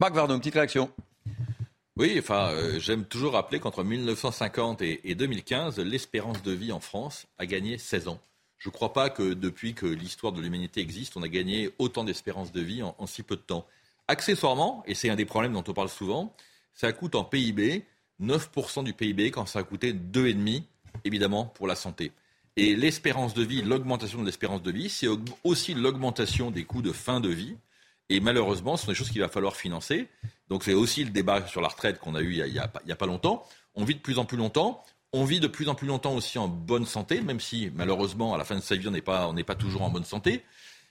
[0.00, 0.90] Marc Varno, une petite réaction.
[1.96, 6.80] Oui, enfin, euh, j'aime toujours rappeler qu'entre 1950 et, et 2015, l'espérance de vie en
[6.80, 8.20] France a gagné 16 ans.
[8.58, 12.02] Je ne crois pas que depuis que l'histoire de l'humanité existe, on a gagné autant
[12.02, 13.66] d'espérance de vie en, en si peu de temps.
[14.08, 16.34] Accessoirement, et c'est un des problèmes dont on parle souvent,
[16.74, 17.84] ça coûte en PIB
[18.20, 20.62] 9% du PIB quand ça a coûté 2,5%
[21.04, 22.12] évidemment pour la santé.
[22.56, 25.08] Et l'espérance de vie, l'augmentation de l'espérance de vie, c'est
[25.42, 27.56] aussi l'augmentation des coûts de fin de vie.
[28.10, 30.08] Et malheureusement, ce sont des choses qu'il va falloir financer.
[30.48, 33.06] Donc c'est aussi le débat sur la retraite qu'on a eu il y a, pas-
[33.06, 33.44] longtemps.
[33.74, 34.82] On vit de plus en plus longtemps.
[35.12, 38.38] On vit de plus en plus longtemps aussi en bonne santé, même si malheureusement à
[38.38, 39.00] la fin de sa vie on n'est
[39.44, 40.44] pas, toujours en bonne santé.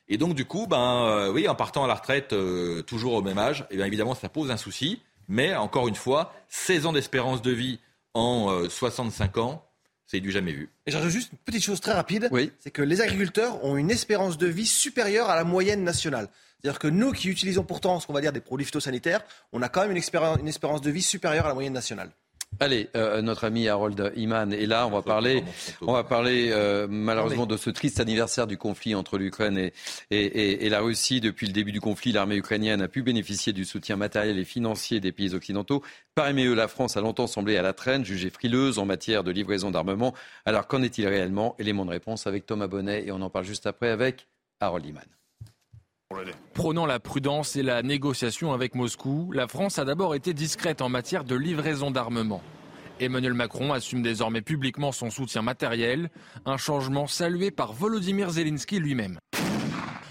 [0.08, 3.22] Et donc du coup, ben euh, oui, en partant à la retraite euh, toujours au
[3.22, 5.01] même âge, et bien évidemment ça pose un souci.
[5.27, 7.80] Mais encore une fois, 16 ans d'espérance de vie
[8.14, 9.66] en euh, 65 ans,
[10.06, 10.69] c'est du jamais vu.
[10.85, 14.38] Et j'ajoute juste une petite chose très rapide, c'est que les agriculteurs ont une espérance
[14.38, 16.30] de vie supérieure à la moyenne nationale.
[16.61, 19.69] C'est-à-dire que nous qui utilisons pourtant ce qu'on va dire des produits phytosanitaires, on a
[19.69, 22.11] quand même une espérance de vie supérieure à la moyenne nationale.
[22.59, 24.88] Allez, euh, notre ami Harold Iman est là.
[24.88, 25.43] On va parler,
[25.82, 29.73] on va parler euh, malheureusement de ce triste anniversaire du conflit entre l'Ukraine et,
[30.11, 31.19] et- et- et la Russie.
[31.22, 34.99] Depuis le début du conflit, l'armée ukrainienne a pu bénéficier du soutien matériel et financier
[34.99, 35.83] des pays occidentaux.
[36.15, 39.32] Parmi eux, la France a longtemps semblé à la traîne, jugée frileuse en matière de
[39.32, 40.14] livraison d'armement.
[40.45, 41.56] Alors qu'en est-il réellement?
[41.59, 44.27] Élément de réponse avec Thomas Bonnet et on en parle juste après avec
[44.59, 45.03] Harold Iman.
[46.53, 50.90] Prônant la prudence et la négociation avec Moscou, la France a d'abord été discrète en
[50.90, 52.41] matière de livraison d'armement.
[52.99, 56.09] Emmanuel Macron assume désormais publiquement son soutien matériel,
[56.45, 59.17] un changement salué par Volodymyr Zelensky lui-même.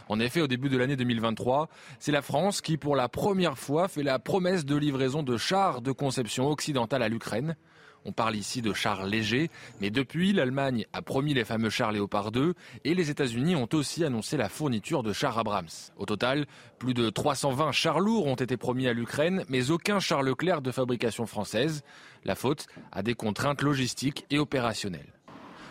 [0.09, 1.69] En effet, au début de l'année 2023,
[2.01, 5.81] c'est la France qui, pour la première fois, fait la promesse de livraison de chars
[5.81, 7.57] de conception occidentale à l'Ukraine.
[8.05, 9.51] On parle ici de chars légers,
[9.81, 14.05] mais depuis, l'Allemagne a promis les fameux chars Léopard 2 et les États-Unis ont aussi
[14.05, 15.69] annoncé la fourniture de chars Abrams.
[15.97, 16.47] Au total,
[16.79, 20.73] plus de 320 chars lourds ont été promis à l'Ukraine, mais aucun char Leclerc de
[20.73, 21.83] fabrication française.
[22.25, 25.13] La faute à des contraintes logistiques et opérationnelles.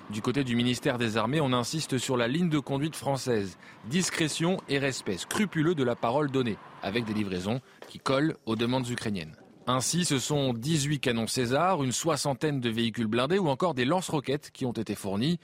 [0.10, 3.58] Du côté du ministère des Armées, on insiste sur la ligne de conduite française.
[3.86, 8.90] Discrétion et respect scrupuleux de la parole donnée, avec des livraisons qui collent aux demandes
[8.90, 9.41] ukrainiennes.
[9.74, 14.52] Ainsi, ce sont 18 canons César, une soixantaine de véhicules blindés ou encore des lance-roquettes
[14.52, 15.40] qui ont été fournis.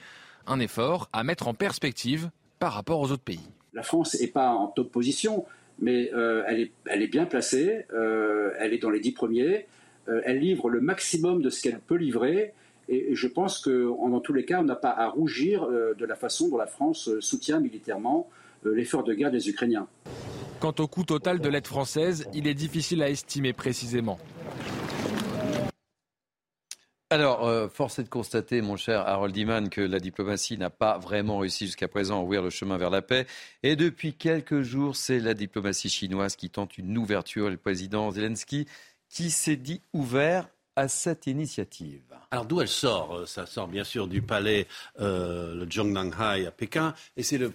[0.46, 3.48] Un effort à mettre en perspective par rapport aux autres pays.
[3.72, 5.46] La France n'est pas en top position,
[5.78, 9.66] mais euh, elle, est, bien placée, euh, elle est dans les dix premiers,
[10.10, 12.52] euh, elle livre le maximum de ce qu'elle peut livrer,
[12.90, 16.16] et je pense que dans tous les cas, on n'a pas à rougir de la
[16.16, 18.28] façon dont la France soutient militairement
[18.64, 19.86] l'effort de guerre des Ukrainiens.
[20.60, 24.18] Quant au coût total de l'aide française, il est difficile à estimer précisément.
[27.10, 30.98] Alors, euh, force est de constater, mon cher Harold Iman, que la diplomatie n'a pas
[30.98, 33.26] vraiment réussi jusqu'à présent à ouvrir le chemin vers la paix.
[33.62, 37.48] Et depuis quelques jours, c'est la diplomatie chinoise qui tente une ouverture.
[37.48, 38.66] Le président Zelensky
[39.08, 42.02] qui s'est dit ouvert à cette initiative.
[42.30, 43.16] Alors d'où elle sort?
[43.16, 44.66] Euh, Ça sort bien sûr du palais,
[45.00, 47.52] euh, le Zhongnanhai à Pékin, et c'est le euh,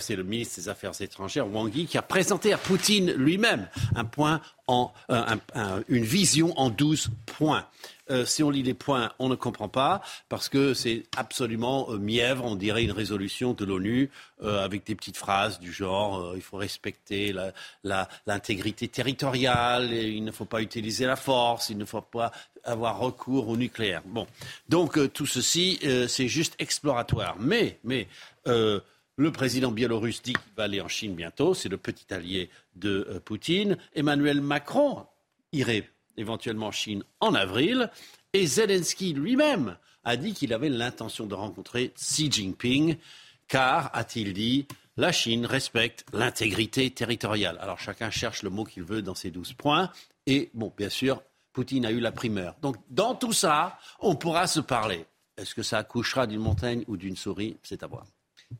[0.00, 4.04] c'est le ministre des Affaires étrangères, Wang Yi, qui a présenté à Poutine lui-même un
[4.04, 5.36] point en, euh,
[5.88, 7.66] une vision en 12 points.
[8.10, 12.44] Euh, si on lit les points, on ne comprend pas parce que c'est absolument mièvre,
[12.44, 14.10] on dirait une résolution de l'ONU
[14.42, 17.32] avec des petites phrases du genre il faut respecter
[18.26, 22.32] l'intégrité territoriale, il ne faut pas utiliser la force, il ne faut pas
[22.64, 24.02] avoir recours au nucléaire.
[24.04, 24.26] Bon,
[24.68, 28.08] donc tout ceci c'est juste exploratoire, mais mais
[29.22, 33.06] le président biélorusse dit qu'il va aller en Chine bientôt, c'est le petit allié de
[33.08, 33.78] euh, Poutine.
[33.94, 35.06] Emmanuel Macron
[35.52, 37.90] irait éventuellement en Chine en avril.
[38.32, 42.96] Et Zelensky lui-même a dit qu'il avait l'intention de rencontrer Xi Jinping,
[43.46, 47.58] car, a-t-il dit, la Chine respecte l'intégrité territoriale.
[47.60, 49.90] Alors chacun cherche le mot qu'il veut dans ces douze points.
[50.26, 52.56] Et bon, bien sûr, Poutine a eu la primeur.
[52.60, 55.06] Donc dans tout ça, on pourra se parler.
[55.36, 57.56] Est-ce que ça accouchera d'une montagne ou d'une souris?
[57.62, 58.04] C'est à voir.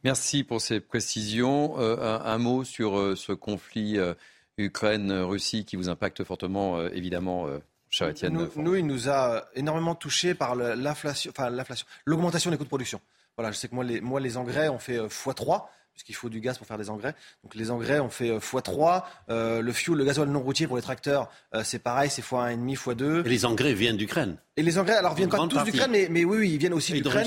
[0.05, 1.79] Merci pour ces précisions.
[1.79, 4.15] Euh, un, mot sur euh, ce conflit euh,
[4.59, 7.47] Ukraine-Russie qui vous impacte fortement, évidemment.
[7.91, 8.49] Cher Étienne.
[8.57, 13.01] Nous, il nous a énormément touché par l'inflation, enfin l'inflation, l'augmentation des coûts de production.
[13.37, 16.41] Voilà, je sais que moi, les, moi, les engrais ont fait x3 puisqu'il faut du
[16.41, 17.15] gaz pour faire des engrais.
[17.43, 19.03] Donc les engrais, on fait x3.
[19.29, 21.29] le fuel, le gasoil non routier pour les tracteurs,
[21.65, 23.27] c'est pareil, c'est x1,5, x2.
[23.27, 24.39] Et les engrais viennent d'Ukraine.
[24.57, 26.93] Et les engrais, alors viennent pas tous d'Ukraine, mais, mais, oui, oui, ils viennent aussi
[26.93, 27.27] d'Ukraine.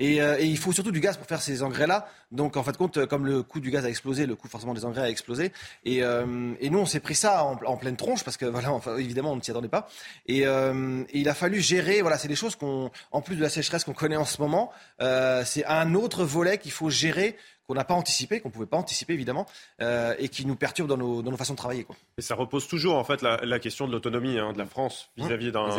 [0.00, 2.06] Euh, et, il faut surtout du gaz pour faire ces engrais-là.
[2.30, 4.74] Donc en fait, compte, euh, comme le coût du gaz a explosé, le coût forcément
[4.74, 5.52] des engrais a explosé.
[5.84, 9.36] Et, euh, nous, on s'est pris ça en, pleine tronche parce que voilà, évidemment, on
[9.36, 9.88] ne s'y attendait pas.
[10.26, 10.44] Et,
[11.14, 12.00] il a fallu gérer.
[12.00, 14.72] Voilà, c'est des choses qu'on, en plus de la sécheresse qu'on connaît en ce moment,
[15.00, 18.76] c'est un autre volet qu'il faut gérer qu'on n'a pas anticipé, qu'on ne pouvait pas
[18.76, 19.46] anticiper évidemment,
[19.80, 21.86] et qui nous perturbe dans nos, façons de travailler.
[22.18, 25.52] Et ça repose toujours en fait la, question de l'autonomie hein, de la France vis-à-vis
[25.52, 25.70] d'un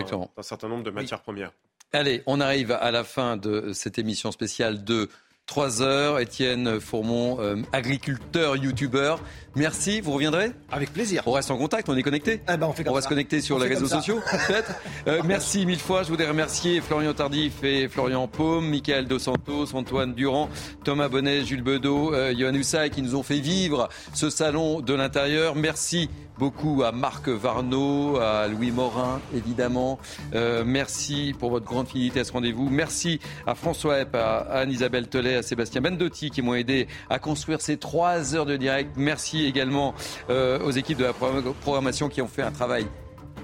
[0.42, 1.52] certain nombre de matières premières.
[1.96, 5.10] Allez, on arrive à la fin de cette émission spéciale de
[5.46, 6.20] 3 heures.
[6.20, 9.22] Étienne Fourmont, euh, agriculteur, youtubeur.
[9.56, 10.54] Merci, vous reviendrez?
[10.72, 11.22] Avec plaisir.
[11.28, 12.42] On reste en contact, on est connecté?
[12.52, 14.74] Eh ben, on, va se connecter sur les réseaux sociaux, peut-être?
[15.08, 16.02] Euh, merci mille fois.
[16.02, 20.50] Je voudrais remercier Florian Tardif et Florian Paume, Michael Dos Santos, Antoine Durand,
[20.84, 25.56] Thomas Bonnet, Jules Bedeau, euh, Johan qui nous ont fait vivre ce salon de l'intérieur.
[25.56, 30.00] Merci beaucoup à Marc Varnaud, à Louis Morin, évidemment.
[30.34, 32.70] Euh, merci pour votre grande fidélité à ce rendez-vous.
[32.70, 37.62] Merci à François Epp, à Anne-Isabelle Telet, à Sébastien Bendotti qui m'ont aidé à construire
[37.62, 38.92] ces trois heures de direct.
[38.96, 39.94] Merci également
[40.30, 42.88] euh, aux équipes de la programmation qui ont fait un travail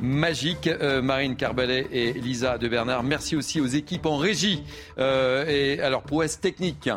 [0.01, 3.03] magique, euh, Marine Carbalet et Lisa de Bernard.
[3.03, 4.63] Merci aussi aux équipes en régie
[4.97, 6.89] et alors prouesse technique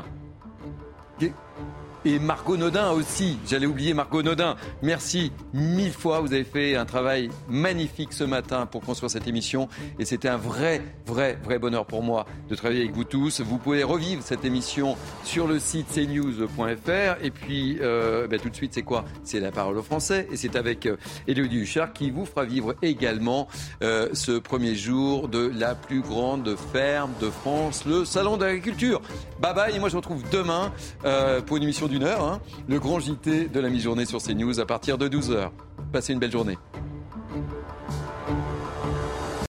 [2.04, 3.38] et Margot Nodin aussi.
[3.46, 4.56] J'allais oublier Margot Nodin.
[4.82, 6.20] Merci mille fois.
[6.20, 9.68] Vous avez fait un travail magnifique ce matin pour construire cette émission.
[9.98, 13.40] Et c'était un vrai, vrai, vrai bonheur pour moi de travailler avec vous tous.
[13.40, 17.22] Vous pouvez revivre cette émission sur le site cnews.fr.
[17.22, 19.04] Et puis, euh, ben, tout de suite, c'est quoi?
[19.24, 20.28] C'est la parole au français.
[20.32, 23.48] Et c'est avec euh, Élodie Huchard qui vous fera vivre également
[23.82, 29.00] euh, ce premier jour de la plus grande ferme de France, le Salon d'agriculture.
[29.40, 29.76] Bye bye.
[29.76, 30.72] Et moi, je vous retrouve demain
[31.04, 32.40] euh, pour une émission d'une heure, hein.
[32.68, 35.50] le grand JT de la mi-journée sur CNews à partir de 12h.
[35.92, 36.56] Passez une belle journée.